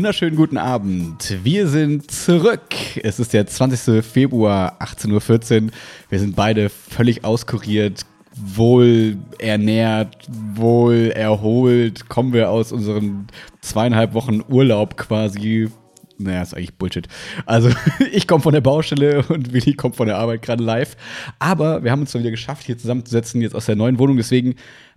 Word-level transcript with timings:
Wunderschönen 0.00 0.34
guten 0.34 0.56
Abend. 0.56 1.36
Wir 1.44 1.68
sind 1.68 2.10
zurück. 2.10 2.74
Es 3.02 3.20
ist 3.20 3.34
der 3.34 3.46
20. 3.46 4.02
Februar, 4.02 4.80
18.14 4.80 5.64
Uhr. 5.64 5.70
Wir 6.08 6.18
sind 6.18 6.34
beide 6.34 6.70
völlig 6.70 7.22
auskuriert, 7.22 8.06
wohl 8.34 9.18
ernährt, 9.38 10.26
wohl 10.54 11.12
erholt. 11.14 12.08
Kommen 12.08 12.32
wir 12.32 12.48
aus 12.48 12.72
unseren 12.72 13.26
zweieinhalb 13.60 14.14
Wochen 14.14 14.40
Urlaub 14.48 14.96
quasi. 14.96 15.68
Naja, 16.16 16.40
ist 16.40 16.54
eigentlich 16.54 16.76
Bullshit. 16.76 17.06
Also, 17.44 17.68
ich 18.10 18.26
komme 18.26 18.42
von 18.42 18.54
der 18.54 18.62
Baustelle 18.62 19.22
und 19.28 19.52
Willi 19.52 19.74
kommt 19.74 19.96
von 19.96 20.06
der 20.06 20.16
Arbeit 20.16 20.40
gerade 20.40 20.64
live. 20.64 20.96
Aber 21.38 21.84
wir 21.84 21.90
haben 21.90 22.00
uns 22.00 22.14
mal 22.14 22.20
wieder 22.20 22.30
geschafft, 22.30 22.64
hier 22.64 22.78
zusammenzusetzen, 22.78 23.42
jetzt 23.42 23.54
aus 23.54 23.66
der 23.66 23.76
neuen 23.76 23.98
Wohnung. 23.98 24.16
Deswegen 24.16 24.54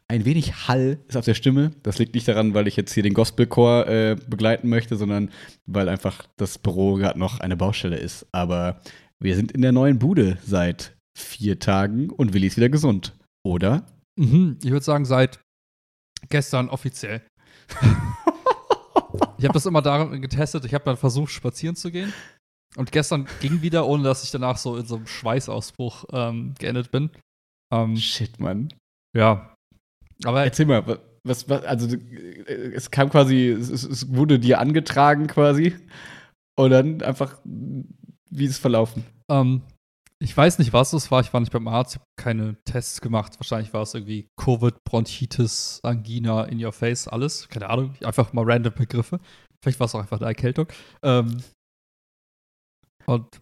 ein 0.08 0.26
wenig 0.26 0.68
Hall 0.68 1.00
ist 1.08 1.18
auf 1.18 1.26
der 1.26 1.34
Stimme. 1.34 1.72
Das 1.84 1.98
liegt 1.98 2.14
nicht 2.14 2.28
daran, 2.28 2.54
weil 2.54 2.68
ich 2.68 2.76
jetzt 2.76 2.94
hier 2.94 3.04
den 3.04 3.14
Gospelchor 3.14 3.88
äh, 3.88 4.16
begleiten 4.28 4.70
möchte, 4.70 4.96
sondern 4.96 5.30
weil 5.66 5.90
einfach 5.90 6.28
das 6.38 6.58
Büro 6.58 6.96
gerade 6.96 7.20
noch 7.20 7.40
eine 7.40 7.58
Baustelle 7.58 7.98
ist. 7.98 8.26
Aber 8.32 8.82
wir 9.20 9.36
sind 9.36 9.52
in 9.52 9.62
der 9.62 9.72
neuen 9.72 10.00
Bude 10.00 10.38
seit 10.46 10.96
vier 11.18 11.60
Tagen 11.60 12.10
und 12.10 12.34
Willi 12.34 12.48
ist 12.48 12.58
wieder 12.58 12.70
gesund, 12.70 13.16
oder? 13.44 13.86
Mhm, 14.20 14.58
ich 14.64 14.72
würde 14.72 14.86
sagen, 14.86 15.06
seit 15.06 15.40
gestern 16.30 16.70
offiziell. 16.70 17.22
ich 19.38 19.46
habe 19.46 19.54
das 19.54 19.66
immer 19.66 19.82
daran 19.82 20.22
getestet. 20.22 20.66
Ich 20.66 20.74
habe 20.74 20.86
dann 20.86 20.98
versucht, 20.98 21.32
spazieren 21.32 21.76
zu 21.76 21.92
gehen. 21.92 22.14
Und 22.76 22.92
gestern 22.92 23.28
ging 23.40 23.62
wieder, 23.62 23.86
ohne 23.86 24.04
dass 24.04 24.24
ich 24.24 24.32
danach 24.32 24.58
so 24.58 24.78
in 24.78 24.86
so 24.86 24.96
einem 24.96 25.08
Schweißausbruch 25.08 26.06
ähm, 26.12 26.56
geendet 26.58 26.92
bin. 26.92 27.12
Ähm, 27.72 27.96
Shit, 27.98 28.40
Mann. 28.40 28.74
Ja, 29.16 29.53
aber 30.24 30.44
erzähl 30.44 30.66
mal, 30.66 31.00
was, 31.24 31.50
was, 31.50 31.64
also 31.64 31.96
es 32.46 32.92
kam 32.92 33.10
quasi, 33.10 33.48
es, 33.48 33.70
es, 33.70 34.14
wurde 34.14 34.40
dir 34.40 34.60
angetragen 34.60 35.28
quasi 35.28 35.76
und 36.58 36.72
dann 36.72 37.02
einfach, 37.02 37.40
wie 37.44 38.46
ist 38.46 38.52
es 38.52 38.58
verlaufen? 38.58 39.06
Ähm, 39.30 39.62
ich 40.20 40.36
weiß 40.36 40.60
nicht, 40.60 40.72
was 40.72 40.94
es 40.94 41.12
war. 41.12 41.20
Ich 41.20 41.34
war 41.34 41.42
nicht 41.42 41.52
beim 41.52 41.68
Arzt, 41.68 41.96
ich 41.96 42.00
habe 42.00 42.10
keine 42.16 42.56
Tests 42.64 43.02
gemacht. 43.02 43.38
Wahrscheinlich 43.40 43.74
war 43.74 43.82
es 43.82 43.94
irgendwie 43.94 44.30
Covid, 44.38 44.76
Bronchitis, 44.86 45.82
Angina, 45.84 46.46
in 46.46 46.64
your 46.64 46.72
face, 46.72 47.08
alles. 47.08 47.50
Keine 47.50 47.70
Ahnung, 47.70 47.96
einfach 48.04 48.32
mal 48.32 48.46
random 48.46 48.74
Begriffe. 48.74 49.20
Vielleicht 49.62 49.80
war 49.80 49.86
es 49.86 49.96
auch 49.96 50.00
einfach 50.00 50.20
eine 50.20 50.28
Erkältung. 50.28 50.68
Ähm, 51.04 51.44
und 53.06 53.42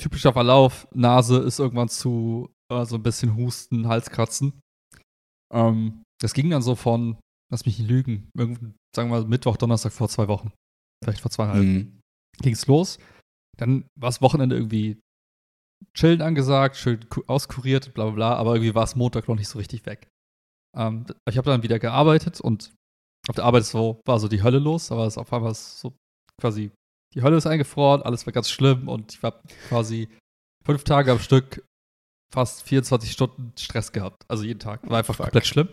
typischer 0.00 0.32
Verlauf, 0.32 0.88
Nase 0.92 1.38
ist 1.38 1.60
irgendwann 1.60 1.88
zu, 1.88 2.50
äh, 2.72 2.84
so 2.84 2.96
ein 2.96 3.02
bisschen 3.02 3.36
Husten, 3.36 3.86
Halskratzen. 3.86 4.60
Ähm, 5.52 6.02
das 6.20 6.34
ging 6.34 6.50
dann 6.50 6.62
so 6.62 6.74
von, 6.74 7.18
lass 7.50 7.66
mich 7.66 7.78
nicht 7.78 7.88
lügen, 7.88 8.30
sagen 8.36 9.10
wir 9.10 9.20
mal 9.20 9.24
Mittwoch, 9.24 9.56
Donnerstag 9.56 9.92
vor 9.92 10.08
zwei 10.08 10.28
Wochen. 10.28 10.52
Vielleicht 11.02 11.20
vor 11.20 11.30
zweieinhalb. 11.30 11.64
Mhm. 11.64 12.00
Ging 12.40 12.52
es 12.52 12.66
los. 12.66 12.98
Dann 13.58 13.86
war 13.98 14.08
das 14.08 14.22
Wochenende 14.22 14.56
irgendwie 14.56 14.98
chillen 15.94 16.22
angesagt, 16.22 16.76
schön 16.76 17.04
auskuriert, 17.26 17.94
bla 17.94 18.04
bla 18.06 18.14
bla, 18.14 18.34
aber 18.34 18.54
irgendwie 18.54 18.74
war 18.74 18.84
es 18.84 18.96
Montag 18.96 19.28
noch 19.28 19.36
nicht 19.36 19.48
so 19.48 19.58
richtig 19.58 19.86
weg. 19.86 20.08
Ähm, 20.76 21.06
ich 21.28 21.38
habe 21.38 21.50
dann 21.50 21.62
wieder 21.62 21.78
gearbeitet 21.78 22.40
und 22.40 22.72
auf 23.28 23.34
der 23.34 23.44
Arbeit 23.44 23.64
so, 23.64 24.00
war 24.06 24.18
so 24.18 24.28
die 24.28 24.42
Hölle 24.42 24.58
los, 24.58 24.92
aber 24.92 25.06
es 25.06 25.18
auf 25.18 25.32
einmal 25.32 25.54
so 25.54 25.94
quasi, 26.40 26.70
die 27.14 27.22
Hölle 27.22 27.36
ist 27.36 27.46
eingefroren, 27.46 28.02
alles 28.02 28.26
war 28.26 28.32
ganz 28.32 28.50
schlimm 28.50 28.88
und 28.88 29.14
ich 29.14 29.22
war 29.22 29.42
quasi 29.68 30.08
fünf 30.64 30.84
Tage 30.84 31.12
am 31.12 31.18
Stück 31.18 31.64
fast 32.30 32.62
24 32.62 33.10
Stunden 33.10 33.52
Stress 33.58 33.92
gehabt. 33.92 34.24
Also 34.28 34.44
jeden 34.44 34.60
Tag. 34.60 34.88
War 34.88 34.98
einfach 34.98 35.14
Fuck. 35.14 35.26
komplett 35.26 35.46
schlimm. 35.46 35.68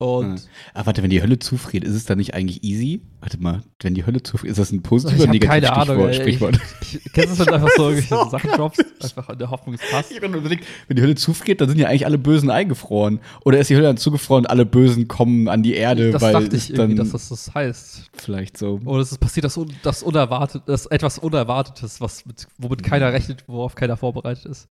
Und. 0.00 0.48
Aber 0.72 0.86
warte, 0.86 1.02
wenn 1.02 1.10
die 1.10 1.20
Hölle 1.20 1.38
zufriert, 1.38 1.84
ist 1.84 1.94
es 1.94 2.06
dann 2.06 2.16
nicht 2.16 2.32
eigentlich 2.32 2.64
easy? 2.64 3.02
Warte 3.20 3.36
mal, 3.38 3.60
wenn 3.82 3.92
die 3.92 4.06
Hölle 4.06 4.22
zufriert, 4.22 4.52
ist 4.52 4.58
das 4.58 4.72
ein 4.72 4.82
positives 4.82 5.24
oder 5.24 5.30
negatives 5.30 5.68
keine 5.68 5.90
Ahnung, 5.90 6.10
Stichwort, 6.14 6.56
Sprichwort? 6.56 6.60
Ich, 6.80 7.04
ich, 7.04 7.12
kennst 7.12 7.38
du 7.38 7.44
das 7.44 7.52
einfach 7.52 7.68
so 7.76 7.90
irgendwelche 7.90 8.30
Sachen 8.30 8.50
droppst? 8.50 8.82
Einfach 9.02 9.28
in 9.28 9.38
der 9.38 9.50
Hoffnung, 9.50 9.74
es 9.74 9.90
passt. 9.90 10.10
Ich 10.10 10.16
überlegt, 10.16 10.64
wenn 10.88 10.96
die 10.96 11.02
Hölle 11.02 11.16
zufriert, 11.16 11.60
dann 11.60 11.68
sind 11.68 11.78
ja 11.78 11.88
eigentlich 11.88 12.06
alle 12.06 12.16
Bösen 12.16 12.48
eingefroren. 12.48 13.20
Oder 13.44 13.58
ist 13.58 13.68
die 13.68 13.74
Hölle 13.74 13.88
dann 13.88 13.98
zugefroren, 13.98 14.46
alle 14.46 14.64
Bösen 14.64 15.06
kommen 15.06 15.48
an 15.48 15.62
die 15.62 15.74
Erde, 15.74 16.12
das 16.12 16.22
weil 16.22 16.32
dachte 16.32 16.56
ich 16.56 16.72
dann 16.72 16.96
dass 16.96 17.10
das 17.10 17.28
das 17.28 17.52
heißt. 17.52 18.10
Vielleicht 18.14 18.56
so. 18.56 18.80
Oder 18.86 19.02
es 19.02 19.12
ist 19.12 19.18
passiert 19.18 19.44
das, 19.44 19.60
das 19.82 20.02
Unerwartet, 20.02 20.62
das 20.64 20.86
etwas 20.86 21.18
Unerwartetes, 21.18 22.00
was 22.00 22.24
mit, 22.24 22.48
womit 22.56 22.82
keiner 22.82 23.12
rechnet, 23.12 23.44
worauf 23.48 23.74
keiner 23.74 23.98
vorbereitet 23.98 24.46
ist. 24.46 24.66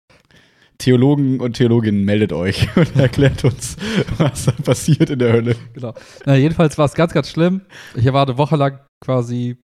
Theologen 0.78 1.40
und 1.40 1.54
Theologinnen, 1.54 2.04
meldet 2.04 2.32
euch 2.32 2.68
und 2.76 2.94
erklärt 2.96 3.44
uns, 3.44 3.76
was 4.16 4.46
da 4.46 4.52
passiert 4.52 5.10
in 5.10 5.18
der 5.18 5.32
Hölle. 5.32 5.56
Genau. 5.74 5.94
Na, 6.24 6.36
jedenfalls 6.36 6.78
war 6.78 6.86
es 6.86 6.94
ganz, 6.94 7.12
ganz 7.12 7.28
schlimm. 7.30 7.62
Ich 7.96 8.04
war 8.12 8.26
eine 8.26 8.38
Woche 8.38 8.56
lang 8.56 8.78
quasi 9.04 9.58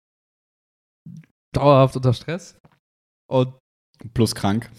dauerhaft 1.53 1.95
unter 1.95 2.13
Stress. 2.13 2.57
Und 3.29 3.53
Plus 4.13 4.33
krank. 4.33 4.69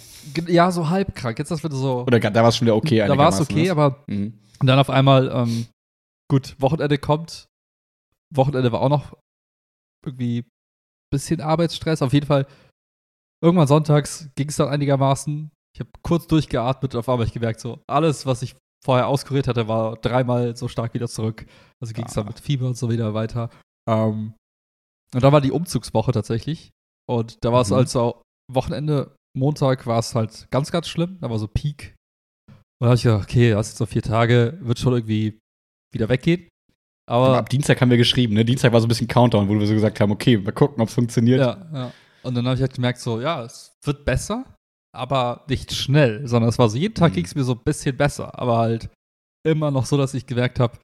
Ja, 0.48 0.70
so 0.70 0.88
halb 0.88 1.14
krank. 1.14 1.38
Jetzt 1.38 1.50
das 1.50 1.62
wieder 1.62 1.76
so. 1.76 2.04
Oder 2.06 2.18
da 2.18 2.42
war 2.42 2.48
es 2.48 2.56
schon 2.56 2.66
wieder 2.66 2.76
okay. 2.76 2.98
Da 2.98 3.16
war 3.16 3.28
es 3.28 3.40
okay, 3.40 3.70
aber 3.70 4.02
mhm. 4.08 4.38
dann 4.60 4.78
auf 4.78 4.90
einmal, 4.90 5.30
ähm, 5.32 5.66
gut, 6.28 6.56
Wochenende 6.60 6.98
kommt. 6.98 7.46
Wochenende 8.34 8.72
war 8.72 8.80
auch 8.80 8.88
noch 8.88 9.16
irgendwie 10.04 10.40
ein 10.40 10.50
bisschen 11.12 11.40
Arbeitsstress. 11.40 12.02
Auf 12.02 12.12
jeden 12.12 12.26
Fall, 12.26 12.46
irgendwann 13.42 13.68
sonntags 13.68 14.28
ging 14.34 14.48
es 14.48 14.56
dann 14.56 14.68
einigermaßen. 14.68 15.50
Ich 15.74 15.80
habe 15.80 15.90
kurz 16.02 16.26
durchgeatmet 16.26 16.94
und 16.94 16.98
auf 16.98 17.08
einmal 17.08 17.26
ich 17.26 17.32
gemerkt, 17.32 17.60
so 17.60 17.82
alles, 17.86 18.26
was 18.26 18.42
ich 18.42 18.56
vorher 18.84 19.06
auskuriert 19.06 19.48
hatte, 19.48 19.68
war 19.68 19.96
dreimal 19.96 20.56
so 20.56 20.68
stark 20.68 20.92
wieder 20.94 21.08
zurück. 21.08 21.46
Also 21.80 21.94
ging 21.94 22.04
es 22.04 22.12
ah. 22.12 22.20
dann 22.20 22.26
mit 22.26 22.40
Fieber 22.40 22.66
und 22.66 22.76
so 22.76 22.90
wieder 22.90 23.14
weiter. 23.14 23.48
Ähm, 23.88 24.34
und 25.14 25.22
da 25.22 25.32
war 25.32 25.40
die 25.40 25.52
Umzugswoche 25.52 26.12
tatsächlich. 26.12 26.70
Und 27.08 27.44
da 27.44 27.52
war 27.52 27.62
es 27.62 27.70
mhm. 27.70 27.76
also 27.76 28.22
Wochenende, 28.50 29.14
Montag 29.36 29.86
war 29.86 29.98
es 29.98 30.14
halt 30.14 30.46
ganz, 30.50 30.70
ganz 30.70 30.88
schlimm. 30.88 31.18
Da 31.20 31.30
war 31.30 31.38
so 31.38 31.48
Peak. 31.48 31.94
Und 32.48 32.86
da 32.86 32.86
habe 32.86 32.96
ich 32.96 33.02
gedacht, 33.02 33.22
okay, 33.22 33.50
das 33.50 33.68
ist 33.68 33.78
so 33.78 33.86
vier 33.86 34.02
Tage, 34.02 34.58
wird 34.60 34.78
schon 34.78 34.92
irgendwie 34.92 35.38
wieder 35.94 36.08
weggehen. 36.08 36.48
Aber, 37.08 37.28
Aber 37.28 37.38
ab 37.38 37.48
Dienstag 37.48 37.80
haben 37.80 37.90
wir 37.90 37.96
geschrieben, 37.96 38.34
ne? 38.34 38.44
Dienstag 38.44 38.72
war 38.72 38.80
so 38.80 38.86
ein 38.86 38.88
bisschen 38.88 39.08
Countdown, 39.08 39.48
wo 39.48 39.58
wir 39.58 39.66
so 39.66 39.74
gesagt 39.74 40.00
haben, 40.00 40.12
okay, 40.12 40.36
mal 40.38 40.52
gucken, 40.52 40.80
ob 40.80 40.88
es 40.88 40.94
funktioniert. 40.94 41.40
Ja, 41.40 41.68
ja. 41.72 41.92
Und 42.22 42.34
dann 42.34 42.46
habe 42.46 42.54
ich 42.54 42.62
halt 42.62 42.74
gemerkt, 42.74 43.00
so, 43.00 43.20
ja, 43.20 43.42
es 43.42 43.76
wird 43.84 44.04
besser 44.04 44.51
aber 44.94 45.44
nicht 45.48 45.72
schnell, 45.72 46.26
sondern 46.26 46.48
es 46.48 46.58
war 46.58 46.68
so, 46.68 46.76
jeden 46.76 46.94
Tag 46.94 47.12
mhm. 47.12 47.16
ging 47.16 47.24
es 47.24 47.34
mir 47.34 47.44
so 47.44 47.52
ein 47.52 47.64
bisschen 47.64 47.96
besser, 47.96 48.38
aber 48.38 48.58
halt 48.58 48.90
immer 49.46 49.70
noch 49.70 49.86
so, 49.86 49.96
dass 49.96 50.14
ich 50.14 50.26
gemerkt 50.26 50.60
habe, 50.60 50.78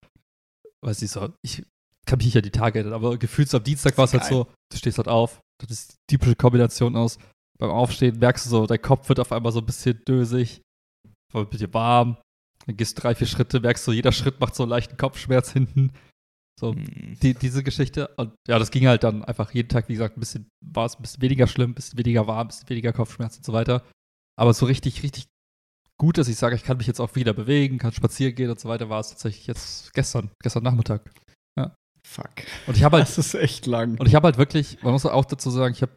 weiß 0.84 1.02
ich 1.02 1.10
so, 1.10 1.28
ich 1.42 1.64
kann 2.06 2.16
mich 2.16 2.26
nicht 2.26 2.36
an 2.36 2.42
die 2.42 2.50
Tage 2.50 2.78
erinnern, 2.78 2.94
aber 2.94 3.18
gefühlt 3.18 3.48
so 3.48 3.58
am 3.58 3.64
Dienstag 3.64 3.98
war 3.98 4.06
es 4.06 4.14
halt 4.14 4.24
so, 4.24 4.46
du 4.72 4.78
stehst 4.78 4.98
halt 4.98 5.08
auf, 5.08 5.40
das 5.60 5.70
ist 5.70 5.94
die 6.10 6.16
typische 6.16 6.36
Kombination 6.36 6.96
aus, 6.96 7.18
beim 7.58 7.70
Aufstehen 7.70 8.18
merkst 8.18 8.46
du 8.46 8.50
so, 8.50 8.66
dein 8.66 8.80
Kopf 8.80 9.08
wird 9.08 9.20
auf 9.20 9.32
einmal 9.32 9.52
so 9.52 9.60
ein 9.60 9.66
bisschen 9.66 10.00
dösig, 10.06 10.62
wird 11.32 11.46
ein 11.46 11.50
bisschen 11.50 11.74
warm, 11.74 12.16
dann 12.66 12.76
gehst 12.76 12.96
du 12.96 13.02
drei, 13.02 13.14
vier 13.14 13.26
Schritte, 13.26 13.60
merkst 13.60 13.86
du, 13.86 13.92
jeder 13.92 14.12
Schritt 14.12 14.40
macht 14.40 14.54
so 14.54 14.62
einen 14.62 14.70
leichten 14.70 14.96
Kopfschmerz 14.96 15.52
hinten. 15.52 15.92
So, 16.58 16.72
mhm. 16.72 17.16
die, 17.22 17.34
diese 17.34 17.62
Geschichte. 17.62 18.08
Und 18.16 18.32
ja, 18.48 18.58
das 18.58 18.72
ging 18.72 18.88
halt 18.88 19.04
dann 19.04 19.24
einfach 19.24 19.54
jeden 19.54 19.68
Tag, 19.68 19.88
wie 19.88 19.92
gesagt, 19.92 20.16
ein 20.16 20.20
bisschen, 20.20 20.48
war 20.60 20.86
es 20.86 20.96
ein 20.96 21.02
bisschen 21.02 21.22
weniger 21.22 21.46
schlimm, 21.46 21.70
ein 21.70 21.74
bisschen 21.74 21.98
weniger 21.98 22.26
warm, 22.26 22.46
ein 22.46 22.48
bisschen 22.48 22.68
weniger 22.68 22.92
Kopfschmerz 22.92 23.36
und 23.36 23.44
so 23.44 23.52
weiter. 23.52 23.84
Aber 24.38 24.54
so 24.54 24.66
richtig, 24.66 25.02
richtig 25.02 25.26
gut, 25.98 26.16
dass 26.16 26.28
ich 26.28 26.36
sage, 26.36 26.54
ich 26.54 26.62
kann 26.62 26.76
mich 26.76 26.86
jetzt 26.86 27.00
auch 27.00 27.16
wieder 27.16 27.34
bewegen, 27.34 27.78
kann 27.78 27.92
spazieren 27.92 28.34
gehen 28.36 28.50
und 28.50 28.60
so 28.60 28.68
weiter, 28.68 28.88
war 28.88 29.00
es 29.00 29.08
tatsächlich 29.08 29.48
jetzt 29.48 29.92
gestern, 29.94 30.30
gestern 30.40 30.62
Nachmittag. 30.62 31.10
Ja. 31.58 31.74
Fuck. 32.06 32.30
Und 32.68 32.76
ich 32.76 32.84
habe 32.84 32.98
halt. 32.98 33.06
Das 33.08 33.18
ist 33.18 33.34
echt 33.34 33.66
lang. 33.66 33.98
Und 33.98 34.06
ich 34.06 34.14
habe 34.14 34.26
halt 34.26 34.38
wirklich, 34.38 34.80
man 34.82 34.92
muss 34.92 35.04
auch 35.04 35.24
dazu 35.24 35.50
sagen, 35.50 35.74
ich 35.74 35.82
habe, 35.82 35.92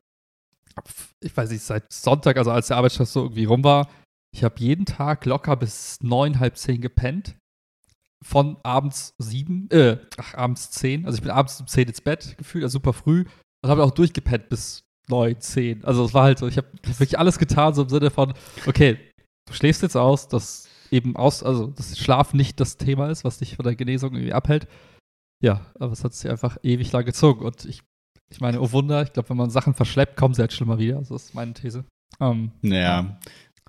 ich 1.23 1.37
weiß 1.37 1.51
nicht, 1.51 1.61
seit 1.61 1.93
Sonntag, 1.93 2.37
also 2.37 2.49
als 2.49 2.67
der 2.67 2.77
Arbeitsstress 2.77 3.13
so 3.13 3.23
irgendwie 3.23 3.45
rum 3.45 3.63
war, 3.63 3.89
ich 4.33 4.43
habe 4.43 4.55
jeden 4.59 4.85
Tag 4.85 5.25
locker 5.25 5.55
bis 5.55 5.97
neun, 6.01 6.39
halb 6.39 6.57
zehn 6.57 6.81
gepennt. 6.81 7.35
Von 8.23 8.57
abends 8.63 9.13
sieben, 9.19 9.69
äh, 9.71 9.97
ach, 10.17 10.33
abends 10.33 10.71
zehn. 10.71 11.05
Also 11.05 11.17
ich 11.17 11.21
bin 11.21 11.31
abends 11.31 11.59
um 11.59 11.67
zehn 11.67 11.87
ins 11.87 12.01
Bett 12.01 12.35
gefühlt, 12.37 12.63
also 12.63 12.73
super 12.73 12.93
früh. 12.93 13.25
Und 13.63 13.69
habe 13.69 13.83
auch 13.83 13.91
durchgepennt 13.91 14.49
bis 14.49 14.83
neun, 15.11 15.39
zehn. 15.39 15.83
Also 15.85 16.05
es 16.05 16.13
war 16.13 16.23
halt 16.23 16.39
so, 16.39 16.47
ich 16.47 16.57
habe 16.57 16.67
wirklich 16.83 17.19
alles 17.19 17.37
getan, 17.37 17.73
so 17.73 17.83
im 17.83 17.89
Sinne 17.89 18.09
von, 18.09 18.33
okay, 18.65 18.97
du 19.47 19.53
schläfst 19.53 19.83
jetzt 19.83 19.97
aus, 19.97 20.27
dass 20.27 20.67
eben 20.89 21.15
aus, 21.15 21.43
also 21.43 21.67
dass 21.67 21.97
Schlaf 21.97 22.33
nicht 22.33 22.59
das 22.59 22.77
Thema 22.77 23.09
ist, 23.09 23.23
was 23.23 23.37
dich 23.39 23.55
von 23.55 23.63
der 23.63 23.75
Genesung 23.75 24.13
irgendwie 24.13 24.33
abhält. 24.33 24.67
Ja, 25.43 25.65
aber 25.79 25.93
es 25.93 26.03
hat 26.03 26.13
sich 26.13 26.29
einfach 26.29 26.57
ewig 26.63 26.91
lang 26.91 27.05
gezogen. 27.05 27.45
Und 27.45 27.65
ich, 27.65 27.81
ich 28.31 28.41
meine, 28.41 28.61
oh 28.61 28.71
Wunder, 28.71 29.03
ich 29.03 29.13
glaube, 29.13 29.29
wenn 29.29 29.37
man 29.37 29.49
Sachen 29.49 29.73
verschleppt, 29.73 30.17
kommen 30.17 30.33
sie 30.33 30.41
halt 30.41 30.53
schlimmer 30.53 30.77
wieder. 30.79 30.97
Also 30.97 31.15
das 31.15 31.25
ist 31.25 31.35
meine 31.35 31.53
These. 31.53 31.85
Ähm, 32.19 32.51
naja, 32.61 33.19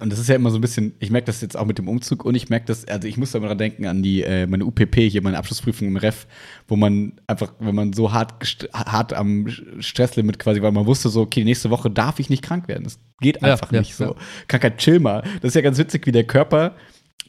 und 0.03 0.11
das 0.11 0.19
ist 0.19 0.29
ja 0.29 0.35
immer 0.35 0.51
so 0.51 0.59
ein 0.59 0.61
bisschen, 0.61 0.95
ich 0.99 1.11
merke 1.11 1.27
das 1.27 1.41
jetzt 1.41 1.57
auch 1.57 1.65
mit 1.65 1.79
dem 1.79 1.89
Umzug 1.89 2.25
und 2.25 2.35
ich 2.35 2.51
merke 2.51 2.67
das, 2.67 2.87
also 2.89 3.07
ich 3.07 3.17
muss 3.17 3.31
da 3.31 3.39
immer 3.39 3.47
dran 3.47 3.59
denken 3.59 3.87
an 3.87 4.03
die, 4.03 4.23
äh, 4.23 4.47
meine 4.47 4.65
UPP, 4.65 4.97
hier 5.09 5.23
meine 5.23 5.39
Abschlussprüfung 5.39 5.87
im 5.87 5.97
Ref, 5.97 6.27
wo 6.67 6.75
man 6.75 7.13
einfach, 7.29 7.53
wenn 7.61 7.75
man 7.75 7.93
so 7.93 8.13
hart, 8.13 8.69
hart 8.73 9.13
am 9.13 9.47
Stresslimit 9.79 10.41
quasi 10.41 10.61
war, 10.61 10.73
man 10.73 10.87
wusste 10.87 11.09
so, 11.09 11.21
okay, 11.21 11.45
nächste 11.45 11.71
Woche 11.71 11.89
darf 11.89 12.19
ich 12.19 12.31
nicht 12.31 12.43
krank 12.43 12.67
werden. 12.67 12.83
Das 12.83 12.99
geht 13.21 13.43
einfach 13.45 13.71
ja, 13.73 13.79
nicht 13.79 13.91
ja, 13.91 14.09
so. 14.09 14.13
Ja. 14.15 14.21
Krankheit, 14.49 14.79
chill 14.79 14.99
mal. 14.99 15.23
Das 15.41 15.51
ist 15.51 15.55
ja 15.55 15.61
ganz 15.63 15.79
witzig, 15.79 16.05
wie 16.07 16.13
der 16.13 16.25
Körper 16.25 16.75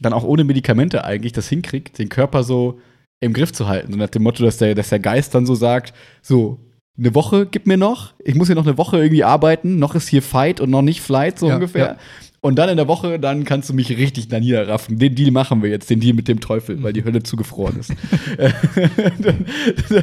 dann 0.02 0.14
auch 0.14 0.24
ohne 0.24 0.44
Medikamente 0.44 1.04
eigentlich 1.06 1.34
das 1.34 1.48
hinkriegt, 1.48 2.00
den 2.00 2.10
Körper 2.10 2.44
so 2.44 2.80
im 3.20 3.34
Griff 3.34 3.54
zu 3.54 3.68
halten. 3.68 3.92
So 3.92 4.00
nach 4.00 4.10
dem 4.10 4.24
Motto, 4.24 4.44
dass 4.44 4.58
der, 4.58 4.74
dass 4.74 4.90
der 4.90 5.00
Geist 5.00 5.36
dann 5.36 5.46
so 5.46 5.54
sagt, 5.54 5.94
so, 6.22 6.60
eine 6.98 7.16
Woche 7.16 7.48
gib 7.48 7.66
mir 7.66 7.78
noch. 7.78 8.14
Ich 8.20 8.36
muss 8.36 8.48
hier 8.48 8.56
noch 8.56 8.68
eine 8.68 8.78
Woche 8.78 8.98
irgendwie 8.98 9.24
arbeiten. 9.24 9.80
Noch 9.80 9.96
ist 9.96 10.10
hier 10.10 10.22
Fight 10.22 10.60
und 10.60 10.70
noch 10.70 10.82
nicht 10.82 11.02
Flight, 11.02 11.40
so 11.40 11.48
Ja, 11.48 11.56
ungefähr. 11.56 11.86
ja. 11.86 11.98
Und 12.46 12.56
dann 12.58 12.68
in 12.70 12.76
der 12.76 12.90
Woche, 12.90 13.20
dann 13.20 13.46
kannst 13.46 13.70
du 13.70 13.74
mich 13.74 13.90
richtig 13.90 14.28
da 14.28 14.38
niederraffen. 14.40 15.00
Den 15.00 15.16
Deal 15.16 15.32
machen 15.32 15.64
wir 15.64 15.70
jetzt, 15.70 15.90
den 15.90 16.02
Deal 16.02 16.14
mit 16.14 16.28
dem 16.28 16.42
Teufel, 16.42 16.84
weil 16.84 16.92
die 16.92 17.06
Hölle 17.06 17.24
zugefroren 17.24 17.80
ist. 17.80 17.94
dann, 18.38 19.46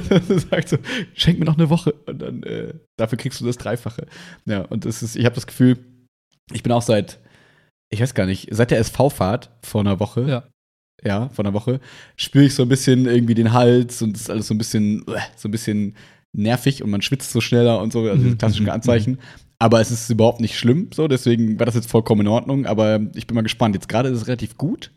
dann 0.08 0.38
sagt 0.50 0.70
so, 0.70 0.78
schenk 1.14 1.38
mir 1.38 1.44
noch 1.44 1.58
eine 1.58 1.68
Woche 1.68 1.92
und 2.06 2.22
dann 2.22 2.42
äh, 2.44 2.72
dafür 2.96 3.18
kriegst 3.18 3.40
du 3.42 3.44
das 3.46 3.58
Dreifache. 3.58 4.06
Ja, 4.46 4.62
und 4.62 4.86
das 4.86 5.02
ist, 5.02 5.16
ich 5.16 5.24
habe 5.26 5.34
das 5.34 5.46
Gefühl, 5.46 5.78
ich 6.52 6.62
bin 6.62 6.72
auch 6.72 6.80
seit, 6.82 7.20
ich 7.92 8.00
weiß 8.00 8.14
gar 8.14 8.24
nicht, 8.26 8.48
seit 8.50 8.70
der 8.70 8.78
SV-Fahrt 8.78 9.50
vor 9.62 9.82
einer 9.82 10.00
Woche, 10.00 10.22
Ja. 10.26 10.44
ja, 11.04 11.28
vor 11.28 11.44
einer 11.44 11.52
Woche, 11.54 11.78
spüre 12.16 12.44
ich 12.46 12.54
so 12.54 12.62
ein 12.62 12.68
bisschen 12.70 13.04
irgendwie 13.06 13.34
den 13.34 13.52
Hals 13.52 14.00
und 14.00 14.16
es 14.16 14.22
ist 14.22 14.30
alles 14.30 14.46
so 14.46 14.54
ein 14.54 14.58
bisschen, 14.58 15.06
äh, 15.08 15.20
so 15.36 15.46
ein 15.48 15.52
bisschen 15.52 15.94
nervig 16.34 16.82
und 16.82 16.88
man 16.88 17.02
schwitzt 17.02 17.32
so 17.32 17.42
schneller 17.42 17.80
und 17.82 17.92
so, 17.92 18.00
also 18.00 18.16
diese 18.16 18.30
Mhm, 18.34 18.38
klassischen 18.38 18.64
mhm, 18.64 18.70
Anzeichen. 18.72 19.18
Aber 19.62 19.80
es 19.80 19.90
ist 19.90 20.08
überhaupt 20.08 20.40
nicht 20.40 20.58
schlimm, 20.58 20.88
so, 20.92 21.06
deswegen 21.06 21.58
war 21.58 21.66
das 21.66 21.74
jetzt 21.74 21.90
vollkommen 21.90 22.22
in 22.22 22.28
Ordnung. 22.28 22.66
Aber 22.66 23.00
ich 23.14 23.26
bin 23.26 23.34
mal 23.34 23.42
gespannt. 23.42 23.74
Jetzt 23.74 23.88
gerade 23.88 24.08
ist 24.08 24.22
es 24.22 24.26
relativ 24.26 24.56
gut. 24.56 24.90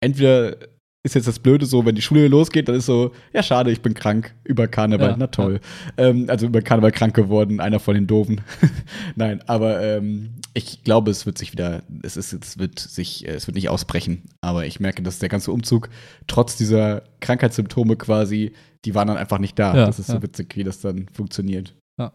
Entweder 0.00 0.58
ist 1.04 1.14
jetzt 1.14 1.28
das 1.28 1.38
Blöde 1.38 1.66
so, 1.66 1.84
wenn 1.84 1.94
die 1.94 2.02
Schule 2.02 2.28
losgeht, 2.28 2.68
dann 2.68 2.76
ist 2.76 2.86
so, 2.86 3.12
ja, 3.32 3.42
schade, 3.42 3.70
ich 3.70 3.82
bin 3.82 3.92
krank 3.92 4.34
über 4.42 4.68
Karneval. 4.68 5.10
Ja, 5.10 5.16
Na 5.18 5.26
toll. 5.26 5.60
Ähm, 5.98 6.26
also 6.28 6.46
über 6.46 6.62
Karneval 6.62 6.92
krank 6.92 7.14
geworden, 7.14 7.60
einer 7.60 7.78
von 7.78 7.94
den 7.94 8.06
Doofen. 8.06 8.40
Nein, 9.14 9.42
aber 9.46 9.82
ähm, 9.82 10.34
ich 10.54 10.82
glaube, 10.82 11.10
es 11.10 11.26
wird 11.26 11.36
sich 11.36 11.52
wieder, 11.52 11.82
es 12.02 12.16
ist, 12.16 12.32
es 12.32 12.58
wird 12.58 12.78
sich, 12.78 13.28
es 13.28 13.46
wird 13.46 13.54
nicht 13.54 13.68
ausbrechen. 13.68 14.22
Aber 14.40 14.64
ich 14.64 14.80
merke, 14.80 15.02
dass 15.02 15.18
der 15.18 15.28
ganze 15.28 15.52
Umzug, 15.52 15.90
trotz 16.26 16.56
dieser 16.56 17.02
Krankheitssymptome 17.20 17.96
quasi, 17.96 18.52
die 18.86 18.94
waren 18.94 19.08
dann 19.08 19.18
einfach 19.18 19.38
nicht 19.38 19.58
da. 19.58 19.76
Ja, 19.76 19.86
das 19.86 19.98
ist 19.98 20.06
so 20.06 20.14
ja. 20.14 20.22
witzig, 20.22 20.56
wie 20.56 20.64
das 20.64 20.80
dann 20.80 21.08
funktioniert. 21.12 21.74
Ja, 21.98 22.12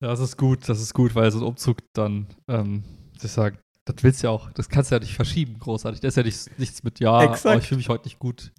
das 0.00 0.20
ist 0.20 0.36
gut, 0.36 0.68
das 0.68 0.80
ist 0.80 0.94
gut, 0.94 1.14
weil 1.14 1.30
so 1.30 1.38
ein 1.38 1.44
Umzug 1.44 1.78
dann, 1.94 2.26
ähm, 2.48 2.84
ich 3.22 3.30
sag, 3.30 3.58
das 3.84 3.96
willst 4.02 4.22
du 4.22 4.26
ja 4.28 4.30
auch, 4.30 4.50
das 4.52 4.68
kannst 4.68 4.90
du 4.90 4.94
ja 4.96 5.00
nicht 5.00 5.14
verschieben, 5.14 5.58
großartig. 5.58 6.00
Das 6.00 6.10
ist 6.10 6.16
ja 6.16 6.22
nicht, 6.22 6.58
nichts 6.58 6.82
mit, 6.82 7.00
ja, 7.00 7.22
Exakt. 7.24 7.62
ich 7.62 7.68
fühle 7.68 7.78
mich 7.78 7.88
heute 7.88 8.04
nicht 8.04 8.18
gut. 8.18 8.52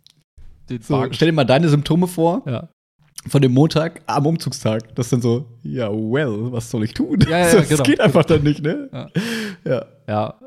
Den 0.69 0.81
So, 0.81 1.07
stell 1.11 1.29
dir 1.29 1.33
mal 1.33 1.45
deine 1.45 1.69
Symptome 1.69 2.07
vor 2.07 2.43
ja. 2.45 2.69
von 3.27 3.41
dem 3.41 3.53
Montag 3.53 4.01
am 4.07 4.25
Umzugstag. 4.25 4.93
Das 4.95 5.07
ist 5.07 5.13
dann 5.13 5.21
so, 5.21 5.57
ja, 5.63 5.89
well, 5.91 6.51
was 6.51 6.69
soll 6.69 6.83
ich 6.83 6.93
tun? 6.93 7.19
Ja, 7.27 7.39
ja, 7.39 7.55
das 7.59 7.69
genau. 7.69 7.83
geht 7.83 7.99
einfach 7.99 8.25
dann 8.25 8.43
nicht, 8.43 8.61
ne? 8.61 8.89
Ja. 9.65 9.85
Ja. 10.07 10.39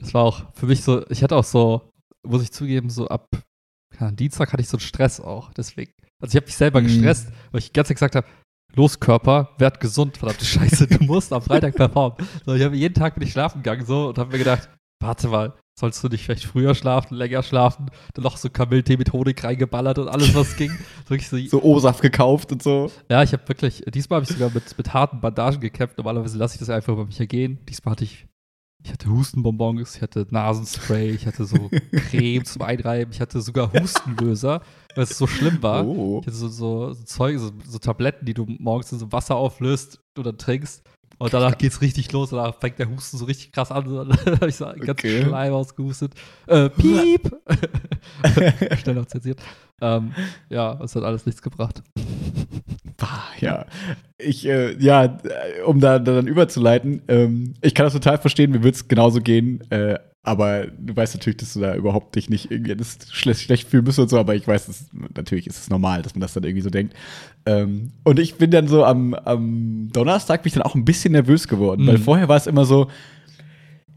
Das 0.00 0.12
war 0.12 0.22
auch 0.24 0.52
für 0.54 0.66
mich 0.66 0.82
so, 0.82 1.04
ich 1.08 1.22
hatte 1.22 1.34
auch 1.36 1.44
so, 1.44 1.90
muss 2.26 2.42
ich 2.42 2.52
zugeben, 2.52 2.90
so 2.90 3.08
ab 3.08 3.26
ja, 3.98 4.10
Dienstag 4.10 4.52
hatte 4.52 4.60
ich 4.60 4.68
so 4.68 4.76
einen 4.76 4.82
Stress 4.82 5.20
auch, 5.20 5.52
deswegen. 5.54 5.92
Also 6.20 6.32
ich 6.32 6.36
habe 6.36 6.46
mich 6.46 6.56
selber 6.56 6.80
Mhm. 6.80 6.86
gestresst, 6.86 7.28
weil 7.50 7.60
ich 7.60 7.72
Zeit 7.72 7.88
gesagt 7.88 8.16
habe, 8.16 8.26
los 8.76 9.00
Körper, 9.00 9.50
werd 9.58 9.80
gesund, 9.80 10.18
verdammte 10.18 10.44
Scheiße, 10.44 10.86
du 10.86 11.04
musst 11.04 11.32
am 11.32 11.42
Freitag 11.42 11.74
performen. 11.74 12.16
So, 12.44 12.54
ich 12.54 12.62
habe 12.62 12.76
jeden 12.76 12.94
Tag 12.94 13.14
bin 13.14 13.24
ich 13.24 13.32
schlafen 13.32 13.62
gegangen 13.62 13.86
so 13.86 14.08
und 14.08 14.18
habe 14.18 14.30
mir 14.32 14.38
gedacht, 14.38 14.68
warte 15.00 15.28
mal, 15.28 15.54
sollst 15.78 16.02
du 16.02 16.08
nicht 16.08 16.24
vielleicht 16.24 16.44
früher 16.44 16.74
schlafen, 16.74 17.14
länger 17.14 17.42
schlafen, 17.42 17.90
dann 18.14 18.24
noch 18.24 18.36
so 18.36 18.48
Kamilltee 18.48 18.96
mit 18.96 19.12
Honig 19.12 19.42
reingeballert 19.42 19.98
und 19.98 20.08
alles, 20.08 20.34
was 20.34 20.56
ging. 20.56 20.70
So 21.08 21.36
So 21.48 21.62
O-Saft 21.62 22.00
gekauft 22.02 22.52
und 22.52 22.62
so. 22.62 22.90
ja, 23.10 23.22
ich 23.22 23.32
habe 23.32 23.46
wirklich, 23.48 23.82
diesmal 23.86 24.18
habe 24.20 24.24
ich 24.24 24.36
sogar 24.36 24.50
mit, 24.54 24.76
mit 24.76 24.94
harten 24.94 25.20
Bandagen 25.20 25.60
gekämpft. 25.60 25.98
Normalerweise 25.98 26.38
lasse 26.38 26.54
ich 26.54 26.60
das 26.60 26.70
einfach 26.70 26.94
über 26.94 27.04
mich 27.04 27.20
ergehen. 27.20 27.58
Diesmal 27.68 27.92
hatte 27.92 28.04
ich, 28.04 28.26
ich 28.86 28.92
hatte 28.92 29.10
Hustenbonbons, 29.10 29.96
ich 29.96 30.02
hatte 30.02 30.28
Nasenspray, 30.30 31.10
ich 31.10 31.26
hatte 31.26 31.44
so 31.44 31.68
Creme 32.10 32.44
zum 32.44 32.62
Einreiben, 32.62 33.12
ich 33.12 33.20
hatte 33.20 33.40
sogar 33.40 33.72
Hustenlöser, 33.72 34.62
weil 34.94 35.02
es 35.02 35.18
so 35.18 35.26
schlimm 35.26 35.60
war. 35.60 35.84
Oh. 35.84 36.20
Ich 36.20 36.28
hatte 36.28 36.36
so, 36.36 36.46
so, 36.46 36.92
so 36.92 37.02
Zeug, 37.02 37.36
so, 37.40 37.50
so 37.66 37.78
Tabletten, 37.78 38.24
die 38.26 38.34
du 38.34 38.46
morgens 38.46 38.92
in 38.92 39.00
so 39.00 39.10
Wasser 39.10 39.34
auflöst 39.34 40.00
und 40.16 40.24
dann 40.24 40.38
trinkst. 40.38 40.84
Und 41.18 41.34
danach 41.34 41.58
geht's 41.58 41.80
richtig 41.80 42.12
los, 42.12 42.30
danach 42.30 42.60
fängt 42.60 42.78
der 42.78 42.88
Husten 42.88 43.18
so 43.18 43.24
richtig 43.24 43.50
krass 43.50 43.72
an. 43.72 43.86
Und 43.98 44.08
dann 44.10 44.36
habe 44.36 44.48
ich 44.48 44.56
so 44.56 44.66
einen 44.66 44.80
ganzen 44.80 44.90
Okay. 44.90 45.24
Schleim 45.24 45.52
ausgehustet. 45.52 46.12
Äh, 46.46 46.68
piep! 46.68 47.36
Schnell 48.82 48.94
noch 48.94 49.06
zensiert. 49.06 49.40
Ähm, 49.80 50.12
ja, 50.48 50.78
es 50.80 50.94
hat 50.94 51.02
alles 51.02 51.26
nichts 51.26 51.42
gebracht. 51.42 51.82
Bah, 52.96 53.24
ja. 53.40 53.66
Ich, 54.18 54.46
äh, 54.46 54.74
ja, 54.78 55.04
äh, 55.04 55.62
um 55.66 55.80
da, 55.80 55.98
da 55.98 56.14
dann 56.14 56.26
überzuleiten, 56.26 57.02
ähm, 57.08 57.54
ich 57.60 57.74
kann 57.74 57.84
das 57.84 57.92
total 57.92 58.18
verstehen, 58.18 58.50
mir 58.50 58.62
würde 58.62 58.74
es 58.76 58.88
genauso 58.88 59.20
gehen, 59.20 59.60
äh, 59.70 59.98
aber 60.22 60.66
du 60.66 60.96
weißt 60.96 61.14
natürlich, 61.14 61.36
dass 61.36 61.52
du 61.52 61.60
da 61.60 61.74
überhaupt 61.76 62.16
dich 62.16 62.30
nicht 62.30 62.50
irgendwie 62.50 62.74
das 62.74 62.98
schlecht, 63.12 63.42
schlecht 63.42 63.68
fühlen 63.68 63.84
müsst 63.84 63.98
und 63.98 64.08
so, 64.08 64.18
aber 64.18 64.34
ich 64.34 64.48
weiß, 64.48 64.66
dass, 64.66 64.86
natürlich 65.14 65.46
ist 65.46 65.58
es 65.58 65.70
normal, 65.70 66.02
dass 66.02 66.14
man 66.14 66.22
das 66.22 66.32
dann 66.32 66.44
irgendwie 66.44 66.62
so 66.62 66.70
denkt. 66.70 66.94
Ähm, 67.44 67.92
und 68.04 68.18
ich 68.18 68.36
bin 68.36 68.50
dann 68.50 68.66
so 68.66 68.84
am, 68.84 69.14
am 69.14 69.88
Donnerstag 69.92 70.42
bin 70.42 70.48
ich 70.48 70.54
dann 70.54 70.62
auch 70.64 70.74
ein 70.74 70.84
bisschen 70.84 71.12
nervös 71.12 71.46
geworden, 71.46 71.86
weil 71.86 71.98
Mhm. 71.98 72.02
vorher 72.02 72.28
war 72.28 72.36
es 72.38 72.46
immer 72.46 72.64
so, 72.64 72.88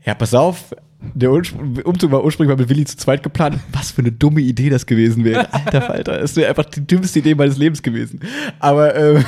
ja, 0.06 0.14
pass 0.16 0.34
auf, 0.34 0.74
der 1.02 1.32
Umzug 1.32 2.12
war 2.12 2.26
ursprünglich 2.26 2.54
mal 2.56 2.62
mit 2.62 2.70
Willi 2.70 2.84
zu 2.84 2.98
zweit 2.98 3.24
geplant. 3.24 3.58
Was 3.72 3.92
für 3.92 4.02
eine 4.02 4.12
dumme 4.12 4.42
Idee 4.42 4.70
das 4.70 4.86
gewesen 4.86 5.24
wäre. 5.24 5.52
Alter 5.54 5.82
Falter, 5.82 6.18
das 6.20 6.36
wäre 6.36 6.50
einfach 6.50 6.66
die 6.66 6.86
dümmste 6.86 7.20
Idee 7.20 7.36
meines 7.36 7.58
Lebens 7.58 7.82
gewesen. 7.82 8.20
Aber 8.60 8.96
ähm, 8.96 9.24